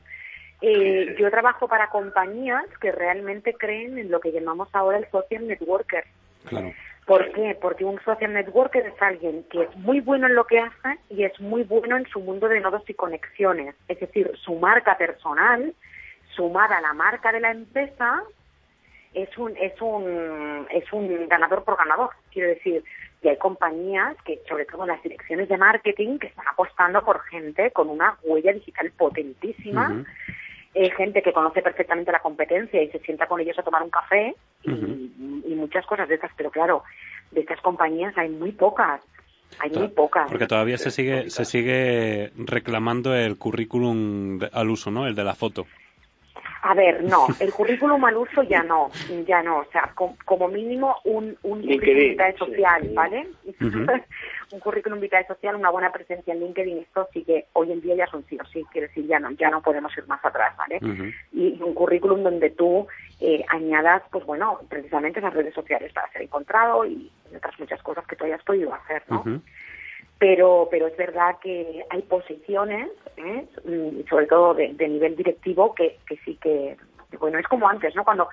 Eh, 0.62 1.14
sí. 1.16 1.22
Yo 1.22 1.30
trabajo 1.30 1.68
para 1.68 1.90
compañías 1.90 2.66
que 2.82 2.92
realmente 2.92 3.54
creen 3.54 3.98
en 3.98 4.10
lo 4.10 4.20
que 4.20 4.32
llamamos 4.32 4.70
ahora 4.74 4.98
el 4.98 5.10
social 5.12 5.48
networker. 5.48 6.06
Claro. 6.46 6.74
¿Por 7.08 7.32
qué? 7.32 7.58
Porque 7.62 7.86
un 7.86 8.02
social 8.04 8.34
networker 8.34 8.86
es 8.86 9.02
alguien 9.02 9.46
que 9.50 9.64
es 9.64 9.76
muy 9.78 10.02
bueno 10.02 10.28
en 10.28 10.36
lo 10.36 10.46
que 10.46 10.60
hace 10.60 11.00
y 11.10 11.24
es 11.24 11.40
muy 11.40 11.64
bueno 11.64 11.96
en 11.96 12.06
su 12.08 12.20
mundo 12.20 12.50
de 12.50 12.60
nodos 12.60 12.84
y 12.90 12.94
conexiones. 12.96 13.76
Es 13.88 14.00
decir, 14.02 14.30
su 14.44 14.56
marca 14.56 14.98
personal, 14.98 15.74
sumada 16.36 16.80
a 16.80 16.82
la 16.82 16.92
marca 16.92 17.32
de 17.32 17.40
la 17.40 17.52
empresa, 17.52 18.24
es 19.14 19.38
un, 19.38 19.56
es 19.56 19.80
un, 19.82 20.68
es 20.70 20.92
un 20.92 21.30
ganador 21.30 21.64
por 21.64 21.78
ganador. 21.78 22.10
Quiero 22.30 22.50
decir, 22.50 22.84
y 23.22 23.30
hay 23.30 23.38
compañías 23.38 24.16
que, 24.24 24.42
sobre 24.48 24.66
todo 24.66 24.86
las 24.86 25.02
direcciones 25.02 25.50
de 25.50 25.58
marketing, 25.58 26.20
que 26.20 26.28
están 26.28 26.48
apostando 26.48 27.04
por 27.04 27.22
gente 27.24 27.72
con 27.72 27.90
una 27.90 28.18
huella 28.24 28.54
digital 28.54 28.92
potentísima. 28.92 30.04
Eh, 30.74 30.92
gente 30.92 31.24
que 31.24 31.34
conoce 31.34 31.64
perfectamente 31.64 32.12
la 32.12 32.20
competencia 32.20 32.84
y 32.84 32.92
se 32.92 33.00
sienta 33.00 33.26
con 33.26 33.40
ellos 33.40 33.58
a 33.58 33.64
tomar 33.64 33.82
un 33.82 33.90
café 33.90 34.36
y, 34.62 34.70
y 34.70 35.56
muchas 35.56 35.84
cosas 35.88 36.08
de 36.08 36.16
estas, 36.16 36.30
pero 36.38 36.52
claro, 36.52 36.84
de 37.32 37.42
estas 37.42 37.60
compañías 37.62 38.16
hay 38.16 38.30
muy 38.30 38.52
pocas, 38.52 39.02
hay 39.60 39.72
muy 39.72 39.88
pocas. 39.88 40.30
Porque 40.30 40.46
todavía 40.46 40.78
se 40.78 40.92
sigue, 40.92 41.30
se 41.30 41.46
sigue 41.46 42.32
reclamando 42.38 43.16
el 43.16 43.38
currículum 43.38 44.40
al 44.52 44.70
uso, 44.70 44.92
¿no? 44.92 45.08
El 45.08 45.16
de 45.16 45.24
la 45.24 45.34
foto. 45.34 45.66
A 46.70 46.74
ver, 46.74 47.04
no, 47.04 47.28
el 47.40 47.52
currículum 47.54 48.04
al 48.06 48.18
uso 48.18 48.44
ya 48.44 48.62
no, 48.64 48.92
ya 49.26 49.42
no, 49.42 49.60
o 49.60 49.66
sea, 49.72 49.92
com- 49.96 50.16
como 50.26 50.48
mínimo 50.50 50.98
un, 51.06 51.38
un 51.44 51.62
LinkedIn, 51.62 51.80
currículum 51.80 52.10
vitae 52.10 52.38
social. 52.38 52.90
¿vale? 52.94 53.28
Ujú. 53.62 53.86
un 54.52 54.60
currículum 54.60 55.00
vitae 55.00 55.26
social, 55.28 55.56
una 55.56 55.70
buena 55.70 55.92
presencia 55.92 56.34
en 56.34 56.42
LinkedIn, 56.42 56.80
esto 56.80 57.08
sí 57.14 57.24
que 57.24 57.46
hoy 57.54 57.72
en 57.72 57.82
día 57.82 57.96
ya 57.96 58.08
son 58.08 58.26
sí 58.26 58.38
o 58.40 58.46
sí, 58.46 58.68
quiero 58.72 58.88
decir, 58.88 59.08
ya 59.08 59.20
no, 59.20 59.32
ya 59.32 59.50
no 59.50 59.62
podemos 59.62 59.98
ir 59.98 60.06
más 60.08 60.24
atrás, 60.24 60.56
¿vale? 60.58 60.80
Y 61.32 61.48
y 61.58 61.62
un 61.62 61.74
currículum 61.74 62.24
donde 62.24 62.50
tú 62.50 62.88
eh, 63.20 63.44
añadas, 63.50 64.04
pues 64.12 64.26
bueno, 64.26 64.60
precisamente 64.70 65.20
esas 65.20 65.34
redes 65.34 65.54
sociales 65.54 65.92
para 65.94 66.12
ser 66.12 66.22
encontrado 66.24 66.86
y 66.86 67.12
otras 67.36 67.58
muchas 67.60 67.82
cosas 67.82 68.06
que 68.06 68.16
tú 68.16 68.26
hayas 68.26 68.44
podido 68.44 68.74
hacer, 68.74 69.04
¿no? 69.08 69.22
Ujú. 69.22 69.42
Pero 70.20 70.68
pero 70.72 70.88
es 70.88 70.98
verdad 70.98 71.38
que 71.42 71.86
hay 71.90 72.02
posiciones, 72.04 72.90
¿eh? 73.18 73.46
Mm, 73.66 74.08
sobre 74.10 74.28
todo 74.28 74.54
de, 74.54 74.74
de 74.74 74.88
nivel 74.88 75.16
directivo, 75.16 75.74
que, 75.76 75.98
que 76.08 76.18
sí 76.26 76.38
que, 76.42 76.78
bueno, 77.20 77.40
es 77.40 77.48
como 77.48 77.68
antes, 77.68 77.96
¿no? 77.96 78.04
Cuando, 78.04 78.28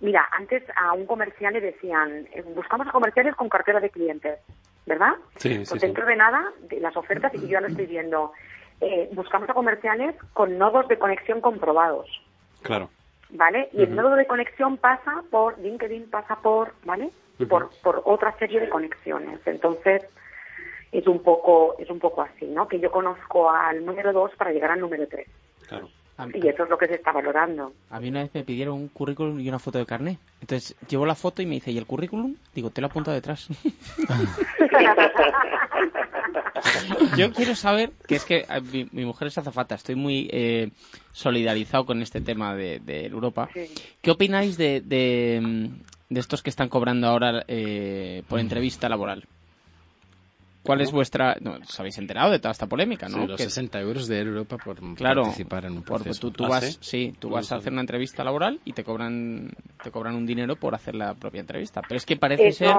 mira, 0.00 0.28
antes 0.32 0.62
a 0.76 0.92
un 0.92 1.06
comercial 1.06 1.52
le 1.52 1.60
decían, 1.60 2.26
eh, 2.32 2.42
buscamos 2.54 2.86
a 2.88 2.92
comerciales 2.92 3.34
con 3.36 3.48
cartera 3.48 3.80
de 3.80 3.90
clientes, 3.90 4.38
¿verdad? 4.86 5.14
Sí, 5.36 5.50
sí, 5.50 5.56
Pues 5.68 5.80
sí. 5.80 5.86
dentro 5.86 6.06
de 6.06 6.16
nada, 6.16 6.52
de 6.68 6.80
las 6.80 6.96
ofertas, 6.96 7.32
y 7.34 7.40
yo 7.42 7.46
ya 7.48 7.60
lo 7.60 7.68
estoy 7.68 7.86
viendo, 7.86 8.32
eh, 8.80 9.08
buscamos 9.12 9.48
a 9.48 9.54
comerciales 9.54 10.16
con 10.32 10.58
nodos 10.58 10.88
de 10.88 10.98
conexión 10.98 11.40
comprobados. 11.40 12.08
Claro. 12.62 12.90
¿vale? 13.32 13.68
Y 13.72 13.82
el 13.82 13.94
nodo 13.94 14.14
de 14.14 14.26
conexión 14.26 14.76
pasa 14.76 15.22
por 15.30 15.58
LinkedIn, 15.58 16.10
pasa 16.10 16.36
por, 16.36 16.74
¿vale? 16.84 17.10
Por, 17.48 17.70
por 17.82 18.02
otra 18.04 18.36
serie 18.38 18.60
de 18.60 18.68
conexiones. 18.68 19.40
Entonces, 19.46 20.02
es 20.92 21.06
un 21.06 21.22
poco 21.22 21.74
es 21.78 21.88
un 21.90 21.98
poco 21.98 22.22
así, 22.22 22.44
¿no? 22.46 22.68
Que 22.68 22.78
yo 22.78 22.90
conozco 22.90 23.50
al 23.50 23.84
número 23.84 24.12
dos 24.12 24.30
para 24.36 24.52
llegar 24.52 24.70
al 24.70 24.80
número 24.80 25.08
tres. 25.08 25.26
Claro. 25.66 25.88
Y 26.34 26.46
eso 26.46 26.64
es 26.64 26.70
lo 26.70 26.78
que 26.78 26.86
se 26.86 26.94
está 26.94 27.10
valorando. 27.10 27.72
A 27.90 27.98
mí 27.98 28.08
una 28.08 28.22
vez 28.22 28.30
me 28.34 28.44
pidieron 28.44 28.74
un 28.74 28.88
currículum 28.88 29.40
y 29.40 29.48
una 29.48 29.58
foto 29.58 29.78
de 29.78 29.86
carnet. 29.86 30.18
Entonces 30.40 30.76
llevo 30.88 31.06
la 31.06 31.14
foto 31.14 31.42
y 31.42 31.46
me 31.46 31.54
dice, 31.54 31.72
¿y 31.72 31.78
el 31.78 31.86
currículum? 31.86 32.36
Digo, 32.54 32.70
te 32.70 32.80
lo 32.80 32.86
apunto 32.88 33.10
detrás. 33.10 33.48
Yo 37.16 37.32
quiero 37.32 37.54
saber, 37.54 37.90
que 38.06 38.14
es 38.14 38.24
que 38.24 38.46
mi, 38.92 39.04
mujer 39.04 39.28
es 39.28 39.38
azafata, 39.38 39.74
estoy 39.74 39.96
muy 39.96 40.28
eh, 40.32 40.70
solidarizado 41.12 41.86
con 41.86 42.02
este 42.02 42.20
tema 42.20 42.54
de, 42.54 43.06
Europa. 43.06 43.48
¿Qué 44.00 44.10
opináis 44.10 44.56
de, 44.56 44.80
de, 44.80 45.70
estos 46.10 46.42
que 46.42 46.50
están 46.50 46.68
cobrando 46.68 47.08
ahora 47.08 47.42
eh, 47.48 48.22
por 48.28 48.38
entrevista 48.38 48.88
laboral? 48.88 49.24
¿Cuál 50.62 50.80
es 50.80 50.92
vuestra...? 50.92 51.36
No, 51.40 51.54
os 51.54 51.80
habéis 51.80 51.98
enterado 51.98 52.30
de 52.30 52.38
toda 52.38 52.52
esta 52.52 52.66
polémica, 52.66 53.08
¿no? 53.08 53.22
Sí, 53.22 53.26
los 53.26 53.40
60 53.40 53.80
euros 53.80 54.06
de 54.06 54.20
Europa 54.20 54.56
por 54.58 54.76
claro, 54.94 55.22
participar 55.22 55.64
en 55.64 55.72
un 55.72 55.82
proceso. 55.82 56.20
Tú, 56.20 56.30
tú 56.30 56.44
¿Ah, 56.44 56.48
vas, 56.50 56.78
sí? 56.80 57.14
tú 57.18 57.30
vas 57.30 57.50
a 57.50 57.56
hacer 57.56 57.72
una 57.72 57.80
entrevista 57.80 58.22
laboral 58.22 58.60
y 58.64 58.72
te 58.72 58.84
cobran 58.84 59.50
te 59.82 59.90
cobran 59.90 60.14
un 60.14 60.26
dinero 60.26 60.56
por 60.56 60.74
hacer 60.74 60.94
la 60.94 61.14
propia 61.14 61.40
entrevista. 61.40 61.82
Pero 61.82 61.96
es 61.96 62.06
que 62.06 62.16
parece 62.16 62.52
ser 62.52 62.74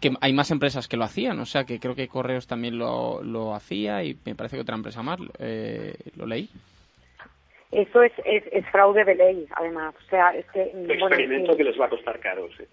que 0.00 0.12
hay 0.20 0.32
más 0.32 0.50
empresas 0.50 0.88
que 0.88 0.96
lo 0.96 1.04
hacían. 1.04 1.38
O 1.40 1.46
sea, 1.46 1.64
que 1.64 1.78
creo 1.78 1.94
que 1.94 2.08
Correos 2.08 2.46
también 2.46 2.78
lo, 2.78 3.22
lo 3.22 3.54
hacía 3.54 4.02
y 4.02 4.16
me 4.24 4.34
parece 4.34 4.56
que 4.56 4.62
otra 4.62 4.76
empresa 4.76 5.02
más. 5.02 5.18
Eh, 5.38 5.94
¿Lo 6.16 6.26
leí? 6.26 6.48
Eso 7.72 8.02
es, 8.02 8.12
es, 8.24 8.64
fraude 8.70 9.04
de 9.04 9.14
ley, 9.14 9.46
además. 9.54 9.94
O 9.94 10.08
sea, 10.08 10.30
es 10.30 10.46
que... 10.50 10.62
Experimento 10.62 11.56
que 11.56 11.64
les 11.64 11.78
va 11.78 11.86
a 11.86 11.90
costar 11.90 12.18
caro, 12.20 12.48
sí. 12.56 12.64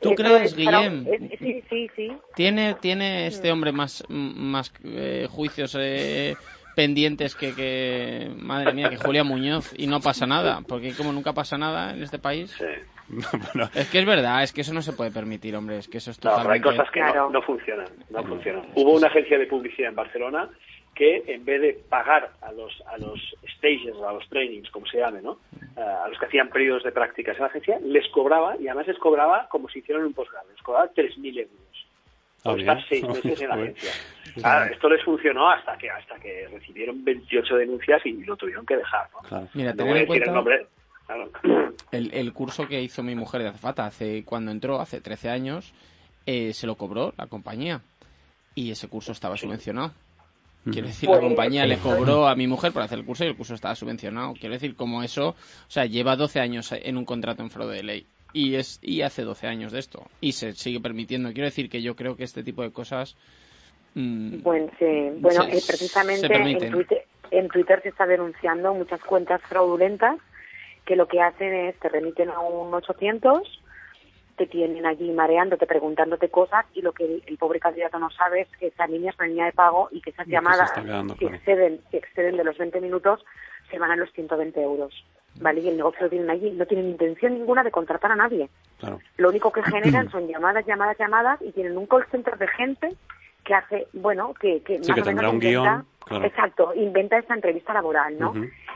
¿Tú 0.00 0.14
crees, 0.14 0.54
Guillem? 0.54 1.04
Sí, 1.38 1.62
sí, 1.68 1.90
sí. 1.96 2.12
¿Tiene, 2.34 2.74
tiene 2.74 3.26
este 3.26 3.50
hombre 3.50 3.72
más, 3.72 4.04
más 4.08 4.72
eh, 4.84 5.26
juicios 5.28 5.76
eh, 5.78 6.36
pendientes 6.76 7.34
que, 7.34 7.54
que, 7.54 8.30
madre 8.36 8.72
mía, 8.72 8.90
que 8.90 8.96
Julia 8.96 9.24
Muñoz 9.24 9.72
y 9.76 9.86
no 9.86 10.00
pasa 10.00 10.26
nada? 10.26 10.60
Porque 10.66 10.92
como 10.92 11.12
nunca 11.12 11.32
pasa 11.32 11.58
nada 11.58 11.92
en 11.92 12.02
este 12.02 12.18
país. 12.18 12.50
Sí. 12.52 12.64
Es 13.74 13.88
que 13.88 14.00
es 14.00 14.06
verdad, 14.06 14.42
es 14.42 14.52
que 14.52 14.60
eso 14.60 14.74
no 14.74 14.82
se 14.82 14.92
puede 14.92 15.10
permitir, 15.10 15.56
hombre, 15.56 15.78
es 15.78 15.88
que 15.88 15.98
eso 15.98 16.10
es 16.10 16.18
totalmente... 16.18 16.48
No, 16.48 16.70
hay 16.70 16.76
cosas 16.76 16.90
que 16.92 17.00
no, 17.00 17.42
funcionan, 17.42 17.86
no 18.10 18.22
funcionan. 18.22 18.66
Hubo 18.74 18.92
una 18.92 19.06
agencia 19.06 19.38
de 19.38 19.46
publicidad 19.46 19.88
en 19.88 19.96
Barcelona 19.96 20.50
que 20.98 21.22
en 21.28 21.44
vez 21.44 21.60
de 21.60 21.72
pagar 21.88 22.32
a 22.42 22.50
los 22.50 22.82
a 22.88 22.98
los 22.98 23.20
stages, 23.54 23.94
a 24.04 24.12
los 24.12 24.28
trainings, 24.28 24.68
como 24.70 24.84
se 24.86 24.98
llame, 24.98 25.22
¿no? 25.22 25.38
Eh, 25.76 25.80
a 25.80 26.08
los 26.08 26.18
que 26.18 26.26
hacían 26.26 26.48
periodos 26.48 26.82
de 26.82 26.90
prácticas 26.90 27.36
en 27.36 27.42
la 27.42 27.46
agencia, 27.46 27.78
les 27.78 28.08
cobraba, 28.08 28.56
y 28.56 28.66
además 28.66 28.88
les 28.88 28.98
cobraba 28.98 29.48
como 29.48 29.68
si 29.68 29.78
hicieran 29.78 30.04
un 30.04 30.12
posgrado, 30.12 30.48
les 30.50 30.60
cobraba 30.60 30.90
3.000 30.92 31.38
euros 31.38 31.86
por 32.42 32.58
ah, 32.58 32.60
estar 32.60 32.88
seis 32.88 33.06
meses 33.06 33.40
en 33.40 33.48
la 33.48 33.54
agencia. 33.62 33.92
esto 34.72 34.88
les 34.88 35.04
funcionó 35.04 35.48
hasta 35.48 35.78
que 35.78 35.88
hasta 35.88 36.16
que 36.16 36.48
recibieron 36.48 37.04
28 37.04 37.54
denuncias 37.54 38.04
y 38.04 38.24
lo 38.24 38.36
tuvieron 38.36 38.66
que 38.66 38.76
dejar. 38.76 39.08
¿no? 39.30 39.48
Mira, 39.54 39.72
no 39.74 39.84
voy 39.84 39.98
a 39.98 40.00
decir 40.00 40.22
el 40.24 40.34
nombre. 40.34 40.66
El, 41.90 42.12
el, 42.12 42.34
curso 42.34 42.68
que 42.68 42.82
hizo 42.82 43.02
mi 43.02 43.14
mujer 43.14 43.40
de 43.40 43.48
azafata 43.48 43.86
hace 43.86 44.24
cuando 44.26 44.50
entró, 44.50 44.78
hace 44.78 45.00
13 45.00 45.30
años, 45.30 45.72
eh, 46.26 46.52
se 46.52 46.66
lo 46.66 46.74
cobró 46.74 47.14
la 47.16 47.28
compañía 47.28 47.80
y 48.54 48.72
ese 48.72 48.88
curso 48.88 49.12
estaba 49.12 49.38
subvencionado. 49.38 49.92
Quiero 50.64 50.88
decir, 50.88 51.08
la 51.08 51.16
pues, 51.18 51.28
compañía 51.28 51.66
le 51.66 51.78
cobró 51.78 52.28
a 52.28 52.34
mi 52.34 52.46
mujer 52.46 52.72
por 52.72 52.82
hacer 52.82 52.98
el 52.98 53.04
curso 53.04 53.24
y 53.24 53.28
el 53.28 53.36
curso 53.36 53.54
estaba 53.54 53.74
subvencionado. 53.74 54.34
Quiero 54.34 54.54
decir, 54.54 54.74
como 54.76 55.02
eso, 55.02 55.30
o 55.30 55.70
sea, 55.70 55.86
lleva 55.86 56.16
12 56.16 56.40
años 56.40 56.72
en 56.72 56.96
un 56.96 57.04
contrato 57.04 57.42
en 57.42 57.50
fraude 57.50 57.76
de 57.76 57.82
ley. 57.82 58.06
Y, 58.32 58.56
es, 58.56 58.78
y 58.82 59.02
hace 59.02 59.22
12 59.22 59.46
años 59.46 59.72
de 59.72 59.78
esto. 59.78 60.06
Y 60.20 60.32
se 60.32 60.52
sigue 60.52 60.80
permitiendo. 60.80 61.32
Quiero 61.32 61.46
decir 61.46 61.70
que 61.70 61.80
yo 61.80 61.96
creo 61.96 62.16
que 62.16 62.24
este 62.24 62.42
tipo 62.42 62.62
de 62.62 62.70
cosas. 62.72 63.16
Mm, 63.94 64.42
bueno, 64.42 64.70
sí. 64.78 65.10
bueno 65.18 65.44
eh, 65.44 65.62
precisamente 65.66 66.26
en 66.26 66.72
Twitter, 66.72 67.06
en 67.30 67.48
Twitter 67.48 67.80
se 67.82 67.88
está 67.88 68.06
denunciando 68.06 68.74
muchas 68.74 69.00
cuentas 69.02 69.40
fraudulentas 69.42 70.18
que 70.84 70.96
lo 70.96 71.08
que 71.08 71.20
hacen 71.20 71.54
es 71.54 71.78
te 71.78 71.88
remiten 71.88 72.30
a 72.30 72.40
un 72.40 72.72
800 72.72 73.62
te 74.38 74.46
tienen 74.46 74.86
allí 74.86 75.10
mareándote, 75.10 75.66
preguntándote 75.66 76.30
cosas 76.30 76.64
y 76.72 76.80
lo 76.80 76.92
que 76.92 77.22
el, 77.26 77.36
pobre 77.36 77.60
candidato 77.60 77.98
no 77.98 78.08
sabe 78.10 78.42
es 78.42 78.48
que 78.56 78.68
esa 78.68 78.86
línea 78.86 79.10
es 79.10 79.18
una 79.18 79.28
línea 79.28 79.46
de 79.46 79.52
pago 79.52 79.88
y 79.90 80.00
que 80.00 80.10
esas 80.10 80.26
llamadas, 80.26 80.72
si, 81.18 81.26
exceden, 81.26 81.80
exceden 81.92 82.36
de 82.36 82.44
los 82.44 82.56
20 82.56 82.80
minutos, 82.80 83.24
se 83.70 83.78
van 83.78 83.90
a 83.90 83.96
los 83.96 84.10
120 84.12 84.62
euros. 84.62 85.04
¿Vale? 85.40 85.60
Y 85.60 85.68
el 85.68 85.76
negocio 85.76 86.02
lo 86.02 86.08
tienen 86.08 86.30
allí. 86.30 86.50
No 86.50 86.66
tienen 86.66 86.88
intención 86.88 87.34
ninguna 87.34 87.62
de 87.62 87.70
contratar 87.70 88.10
a 88.10 88.16
nadie. 88.16 88.48
Lo 89.18 89.28
único 89.28 89.52
que 89.52 89.62
generan 89.70 90.10
son 90.10 90.26
llamadas, 90.26 90.66
llamadas, 90.66 90.98
llamadas 90.98 91.40
y 91.42 91.52
tienen 91.52 91.76
un 91.76 91.86
call 91.86 92.06
center 92.10 92.38
de 92.38 92.48
gente 92.48 92.88
que 93.44 93.54
hace, 93.54 93.86
bueno, 93.92 94.34
que, 94.34 94.62
que 94.62 94.82
sí, 94.82 94.92
que 94.92 95.02
tendrá 95.02 95.30
un 95.30 95.38
guion. 95.38 95.86
Exacto, 96.24 96.72
inventa 96.74 97.18
esta 97.18 97.34
entrevista 97.34 97.74
laboral, 97.74 98.18
¿no? 98.18 98.32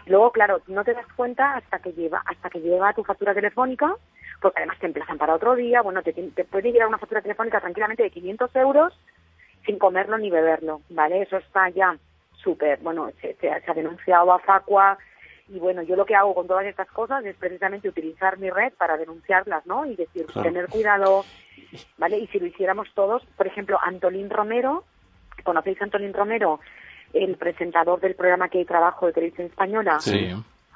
Luego, 0.06 0.30
claro, 0.32 0.60
no 0.66 0.84
te 0.84 0.92
das 0.92 1.06
cuenta 1.16 1.54
hasta 1.54 1.78
que 1.78 1.92
lleva 1.92 2.22
hasta 2.26 2.50
que 2.50 2.60
lleva 2.60 2.92
tu 2.92 3.04
factura 3.04 3.32
telefónica 3.32 3.96
porque 4.42 4.58
además 4.58 4.78
te 4.80 4.86
emplazan 4.86 5.16
para 5.16 5.34
otro 5.34 5.54
día, 5.54 5.80
bueno, 5.80 6.02
te, 6.02 6.12
puede 6.44 6.72
llegar 6.72 6.88
una 6.88 6.98
factura 6.98 7.22
telefónica 7.22 7.60
tranquilamente 7.60 8.02
de 8.02 8.10
500 8.10 8.56
euros 8.56 8.92
sin 9.64 9.78
comerlo 9.78 10.18
ni 10.18 10.28
beberlo, 10.28 10.82
¿vale? 10.90 11.22
Eso 11.22 11.36
está 11.36 11.68
ya 11.70 11.96
súper, 12.34 12.80
bueno, 12.80 13.10
se, 13.20 13.48
ha 13.48 13.74
denunciado 13.74 14.32
a 14.32 14.40
Facua 14.40 14.98
y 15.48 15.58
bueno, 15.58 15.82
yo 15.82 15.94
lo 15.94 16.04
que 16.04 16.16
hago 16.16 16.34
con 16.34 16.48
todas 16.48 16.66
estas 16.66 16.88
cosas 16.88 17.24
es 17.24 17.36
precisamente 17.36 17.88
utilizar 17.88 18.38
mi 18.38 18.50
red 18.50 18.72
para 18.74 18.96
denunciarlas, 18.96 19.64
¿no? 19.66 19.86
Y 19.86 19.94
decir, 19.94 20.26
tener 20.42 20.66
cuidado, 20.68 21.24
¿vale? 21.98 22.18
Y 22.18 22.26
si 22.28 22.40
lo 22.40 22.46
hiciéramos 22.46 22.88
todos, 22.94 23.24
por 23.36 23.46
ejemplo, 23.46 23.78
Antolín 23.80 24.28
Romero, 24.28 24.84
¿conocéis 25.44 25.80
a 25.80 25.84
Antolín 25.84 26.12
Romero? 26.12 26.58
El 27.12 27.36
presentador 27.36 28.00
del 28.00 28.16
programa 28.16 28.48
que 28.48 28.58
hay 28.58 28.64
trabajo 28.64 29.06
de 29.06 29.12
televisión 29.12 29.46
española. 29.46 30.00
Sí. 30.00 30.32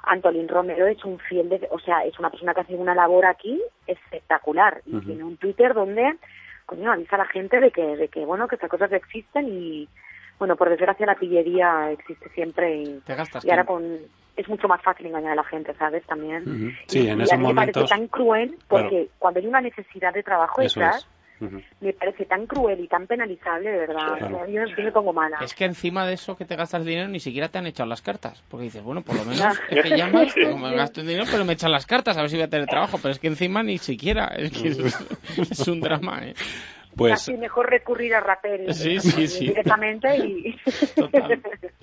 Antolín 0.07 0.49
Romero 0.49 0.87
es 0.87 1.05
un 1.05 1.19
fiel, 1.19 1.49
de, 1.49 1.69
o 1.71 1.79
sea, 1.81 2.05
es 2.05 2.19
una 2.19 2.31
persona 2.31 2.55
que 2.55 2.61
hace 2.61 2.75
una 2.75 2.95
labor 2.95 3.27
aquí 3.27 3.61
espectacular. 3.87 4.81
Y 4.87 5.01
tiene 5.01 5.25
un 5.25 5.37
Twitter 5.37 5.75
donde, 5.75 6.17
coño, 6.65 6.93
avisa 6.93 7.17
a 7.17 7.21
la 7.21 7.27
gente 7.27 7.61
de 7.61 7.71
que, 7.71 7.97
de 7.97 8.09
que, 8.09 8.25
bueno, 8.25 8.49
que 8.49 8.55
estas 8.55 8.71
cosas 8.71 8.93
existen 8.93 9.49
y, 9.49 9.89
bueno, 10.39 10.57
por 10.57 10.71
desgracia 10.71 11.07
la 11.07 11.17
pillería 11.17 11.91
existe 11.91 12.29
siempre 12.31 12.77
y, 12.77 13.03
y 13.43 13.51
ahora 13.51 13.65
con 13.65 13.99
es 14.37 14.49
mucho 14.49 14.69
más 14.69 14.83
fácil 14.83 15.07
engañar 15.07 15.33
a 15.33 15.37
la 15.37 15.45
gente, 15.45 15.75
¿sabes? 15.75 16.05
También. 16.05 16.77
Sí, 16.87 17.09
en 17.09 17.21
y 17.21 17.31
a 17.31 17.37
mí 17.39 17.47
me 17.47 17.55
parece 17.55 17.85
tan 17.85 18.07
cruel 18.09 18.57
porque 18.69 19.09
cuando 19.19 19.41
hay 19.41 19.47
una 19.47 19.63
necesidad 19.63 20.13
de 20.13 20.23
trabajo 20.23 20.61
detrás, 20.61 21.09
me 21.81 21.93
parece 21.93 22.25
tan 22.25 22.47
cruel 22.47 22.81
y 22.81 22.89
tan 22.89 23.07
penalizable, 23.07 23.71
de 23.71 23.79
verdad. 23.79 24.49
yo, 24.49 24.83
me 24.83 24.93
pongo 24.93 25.13
mala. 25.13 25.39
Es 25.43 25.55
que 25.55 25.65
encima 25.65 26.07
de 26.07 26.15
eso 26.15 26.37
que 26.37 26.45
te 26.45 26.57
gastas 26.57 26.85
dinero 26.85 27.09
ni 27.09 27.21
siquiera 27.21 27.49
te 27.49 27.59
han 27.59 27.67
echado 27.67 27.89
las 27.89 28.03
cartas. 28.03 28.43
Porque 28.49 28.65
dices, 28.65 28.83
bueno, 28.83 29.03
por 29.03 29.17
lo 29.17 29.25
menos 29.27 29.61
es 29.69 29.83
que 29.83 29.97
llamas, 29.97 30.35
como 30.35 30.59
me 30.59 30.75
gasto 30.75 31.01
el 31.01 31.07
dinero, 31.07 31.27
pero 31.31 31.45
me 31.45 31.55
echan 31.55 31.73
las 31.73 31.87
cartas 31.87 32.17
a 32.17 32.23
ver 32.23 32.31
si 32.31 32.37
voy 32.37 32.45
a 32.45 32.51
tener 32.51 32.67
trabajo. 32.67 32.99
Pero 33.01 33.13
es 33.13 33.19
que 33.19 33.29
encima 33.29 33.63
ni 33.63 33.79
siquiera. 33.79 34.27
Es, 34.37 34.51
que 34.53 34.69
es, 34.69 35.69
un 35.69 35.81
drama, 35.81 36.21
¿eh? 36.25 36.35
Pues... 36.97 37.13
Casi 37.13 37.35
mejor 37.35 37.69
recurrir 37.69 38.15
a 38.15 38.21
Rapper 38.21 38.73
sí, 38.75 38.99
sí, 39.01 39.29
sí. 39.29 39.49
directamente 39.49 40.17
y... 40.17 40.57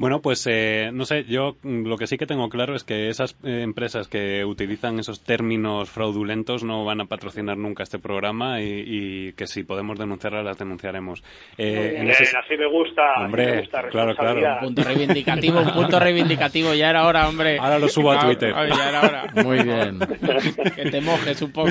Bueno, 0.00 0.22
pues 0.22 0.46
eh, 0.50 0.88
no 0.94 1.04
sé, 1.04 1.24
yo 1.24 1.56
lo 1.62 1.98
que 1.98 2.06
sí 2.06 2.16
que 2.16 2.24
tengo 2.24 2.48
claro 2.48 2.74
es 2.74 2.84
que 2.84 3.10
esas 3.10 3.36
eh, 3.44 3.60
empresas 3.60 4.08
que 4.08 4.46
utilizan 4.46 4.98
esos 4.98 5.22
términos 5.22 5.90
fraudulentos 5.90 6.64
no 6.64 6.86
van 6.86 7.02
a 7.02 7.04
patrocinar 7.04 7.58
nunca 7.58 7.82
este 7.82 7.98
programa 7.98 8.62
y, 8.62 9.34
que 9.34 9.46
si 9.46 9.62
podemos 9.62 9.98
denunciarlas 9.98 10.42
las 10.42 10.56
denunciaremos. 10.56 11.22
Eh, 11.58 11.96
en 11.98 12.08
ese... 12.08 12.24
así 12.34 12.56
me 12.56 12.66
gusta. 12.66 13.02
Hombre, 13.18 13.68
claro, 13.90 14.14
claro. 14.14 14.54
Un 14.54 14.68
punto 14.68 14.84
reivindicativo, 14.84 15.60
un 15.60 15.74
punto 15.74 16.00
reivindicativo. 16.00 16.72
Ya 16.72 16.88
era 16.88 17.06
hora, 17.06 17.28
hombre. 17.28 17.58
Ahora 17.58 17.78
lo 17.78 17.88
subo 17.90 18.12
a 18.12 18.20
Twitter. 18.20 18.54
ya 18.54 18.88
era 18.88 19.00
hora. 19.02 19.26
Muy 19.44 19.62
bien. 19.62 19.98
que 20.76 20.90
te 20.90 21.02
mojes 21.02 21.42
un 21.42 21.52
poco. 21.52 21.70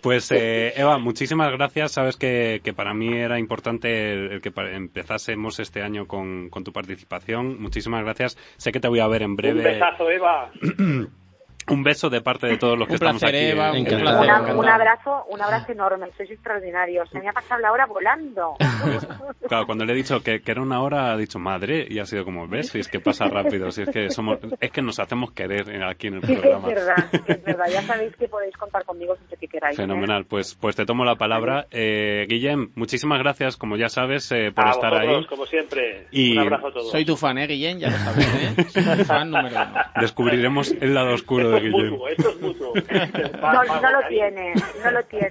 Pues 0.00 0.30
eh, 0.30 0.72
Eva, 0.76 0.98
muchísimas 0.98 1.50
gracias. 1.52 1.97
Sabes 1.98 2.16
que, 2.16 2.60
que 2.62 2.72
para 2.72 2.94
mí 2.94 3.12
era 3.12 3.40
importante 3.40 4.12
el, 4.12 4.40
que 4.40 4.52
empezásemos 4.72 5.58
este 5.58 5.82
año 5.82 6.06
con, 6.06 6.48
con 6.48 6.62
tu 6.62 6.72
participación 6.72 7.60
Muchísimas 7.60 8.04
gracias. 8.04 8.38
Sé 8.56 8.70
que 8.70 8.78
te 8.78 8.86
voy 8.86 9.00
a 9.00 9.08
ver 9.08 9.22
en 9.22 9.34
breve. 9.34 9.58
Un 9.58 9.64
besazo, 9.64 10.08
Eva. 10.08 10.52
un 11.70 11.82
beso 11.82 12.10
de 12.10 12.20
parte 12.20 12.46
de 12.46 12.58
todos 12.58 12.78
los 12.78 12.88
que 12.88 12.94
estamos 12.94 13.22
aquí. 13.22 13.36
Eva, 13.36 13.72
un, 13.72 13.86
un, 13.86 14.68
abrazo, 14.68 15.24
un 15.30 15.40
abrazo 15.40 15.72
enorme. 15.72 16.08
Sois 16.16 16.30
extraordinarios. 16.30 17.08
Se 17.10 17.20
me 17.20 17.28
ha 17.28 17.32
pasado 17.32 17.60
la 17.60 17.72
hora 17.72 17.86
volando. 17.86 18.54
claro, 19.48 19.66
cuando 19.66 19.84
le 19.84 19.92
he 19.92 19.96
dicho 19.96 20.20
que, 20.22 20.42
era 20.44 20.62
una 20.62 20.80
hora, 20.80 21.12
ha 21.12 21.16
dicho 21.16 21.38
madre 21.38 21.86
y 21.88 21.98
ha 21.98 22.06
sido 22.06 22.24
como 22.24 22.48
ves, 22.48 22.70
si 22.70 22.78
es 22.78 22.88
que 22.88 23.00
pasa 23.00 23.26
rápido, 23.26 23.70
si 23.70 23.82
es 23.82 23.90
que 23.90 24.10
somos, 24.10 24.38
es 24.60 24.70
que 24.70 24.82
nos 24.82 24.98
hacemos 24.98 25.32
querer 25.32 25.82
aquí 25.84 26.08
en 26.08 26.14
el 26.14 26.20
programa. 26.20 26.68
Es 26.68 26.74
verdad, 26.74 27.08
es 27.26 27.44
verdad. 27.44 27.66
Ya 27.70 27.82
sabéis 27.82 28.16
que 28.16 28.28
podéis 28.28 28.56
contar 28.56 28.84
conmigo 28.84 29.14
siempre 29.16 29.36
que 29.38 29.48
queráis. 29.48 29.78
¿eh? 29.78 29.82
Fenomenal. 29.82 30.24
Pues, 30.24 30.54
pues 30.54 30.76
te 30.76 30.86
tomo 30.86 31.04
la 31.04 31.16
palabra, 31.16 31.66
eh, 31.70 32.26
Guillem. 32.28 32.70
Muchísimas 32.74 33.18
gracias, 33.18 33.56
como 33.56 33.76
ya 33.76 33.88
sabes, 33.88 34.30
eh, 34.32 34.52
por 34.54 34.66
estar 34.68 34.94
ahí. 34.94 35.26
Como 35.26 35.46
siempre. 35.46 36.06
un 36.12 36.38
abrazo 36.38 36.68
a 36.68 36.72
todos. 36.72 36.90
Soy 36.90 37.04
tu 37.04 37.16
fan, 37.16 37.38
eh, 37.38 37.46
Guillem, 37.46 37.78
ya 37.78 37.90
lo 37.90 37.98
sabes. 37.98 38.26
¿eh? 38.26 39.04
fan 39.04 39.30
número 39.30 39.56
uno. 39.56 39.80
Descubriremos 40.00 40.72
el 40.80 40.94
lado 40.94 41.14
oscuro 41.14 41.57
mutuo, 41.60 42.08
esto 42.08 42.30
es 42.30 42.40
mutuo. 42.40 42.72
no, 43.42 43.80
no 43.80 43.90
lo 43.90 44.08
tiene, 44.08 44.54
no 44.82 44.90
lo 44.90 45.02
tiene. 45.04 45.30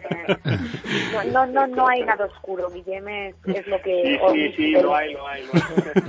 No, 1.32 1.46
no, 1.46 1.68
no, 1.68 1.88
hay 1.88 2.04
nada 2.04 2.26
oscuro, 2.26 2.70
Guillem 2.70 3.08
es, 3.08 3.36
es 3.46 3.68
lo 3.68 3.82
que... 3.82 4.20
Sí, 4.32 4.34
sí, 4.34 4.54
sí, 4.56 4.72
lo 4.72 4.96
hay, 4.96 5.14
lo 5.14 5.28
hay. 5.28 5.48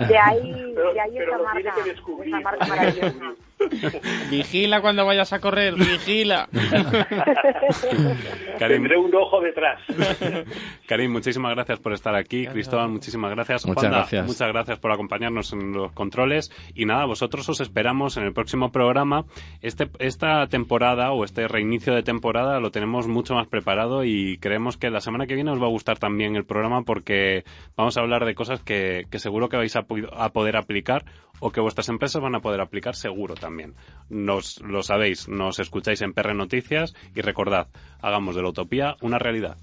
De 0.08 0.18
ahí, 0.18 0.74
de 0.74 1.00
ahí 1.00 1.18
esa, 1.18 1.38
marca, 1.38 1.74
esa 2.24 2.40
marca 2.40 2.66
maravillosa. 2.66 3.34
Vigila 4.30 4.80
cuando 4.80 5.05
vayas 5.05 5.32
a 5.32 5.40
correr, 5.40 5.74
vigila. 5.74 6.48
Tendré 8.59 8.97
un 8.97 9.14
ojo 9.14 9.40
detrás. 9.40 9.80
Karim, 10.86 11.12
muchísimas 11.12 11.55
gracias 11.55 11.78
por 11.80 11.93
estar 11.93 12.14
aquí. 12.14 12.47
Cristóbal, 12.47 12.89
muchísimas 12.89 13.30
gracias. 13.30 13.66
Muchas 13.66 13.90
gracias. 13.90 14.26
Muchas 14.26 14.48
gracias 14.48 14.78
por 14.78 14.93
acompañarnos 14.93 15.52
en 15.52 15.72
los 15.72 15.93
controles. 15.93 16.51
Y 16.74 16.86
nada, 16.86 17.05
vosotros 17.05 17.48
os 17.48 17.60
esperamos 17.60 18.16
en 18.16 18.24
el 18.24 18.32
próximo 18.32 18.70
programa. 18.70 19.24
Este, 19.60 19.89
esta 19.98 20.47
temporada 20.47 21.12
o 21.12 21.24
este 21.24 21.48
reinicio 21.48 21.94
de 21.94 22.02
temporada 22.02 22.60
lo 22.60 22.70
tenemos 22.70 23.09
mucho 23.09 23.35
más 23.35 23.48
preparado 23.48 24.05
y 24.05 24.39
creemos 24.39 24.76
que 24.76 24.90
la 24.90 25.01
semana 25.01 25.26
que 25.26 25.35
viene 25.35 25.51
os 25.51 25.60
va 25.60 25.66
a 25.66 25.70
gustar 25.70 25.98
también 25.98 26.36
el 26.36 26.44
programa 26.44 26.82
porque 26.82 27.44
vamos 27.76 27.97
a 27.97 28.01
hablar 28.01 28.24
de 28.24 28.35
cosas 28.35 28.62
que, 28.62 29.06
que 29.10 29.18
seguro 29.18 29.48
que 29.48 29.56
vais 29.56 29.74
a, 29.76 29.85
a 30.12 30.28
poder 30.30 30.56
aplicar 30.56 31.05
o 31.40 31.51
que 31.51 31.60
vuestras 31.60 31.89
empresas 31.89 32.23
van 32.23 32.35
a 32.35 32.40
poder 32.40 32.60
aplicar 32.60 32.97
seguro 32.97 33.35
también. 33.35 33.74
Nos 34.09 34.60
lo 34.60 34.82
sabéis, 34.82 35.28
nos 35.28 35.59
escucháis 35.59 36.02
en 36.02 36.12
PR 36.12 36.35
Noticias 36.35 36.94
y 37.15 37.20
recordad, 37.20 37.69
hagamos 38.01 38.36
de 38.36 38.43
la 38.43 38.48
utopía 38.48 38.97
una 39.01 39.19
realidad. 39.19 39.56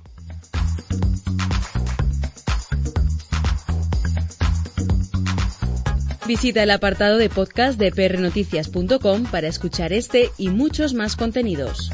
Visita 6.28 6.64
el 6.64 6.72
apartado 6.72 7.18
de 7.18 7.30
podcast 7.30 7.78
de 7.78 7.92
prnoticias.com 7.92 9.26
para 9.26 9.48
escuchar 9.48 9.94
este 9.94 10.32
y 10.40 10.50
muchos 10.50 10.96
más 10.96 11.16
contenidos. 11.16 11.92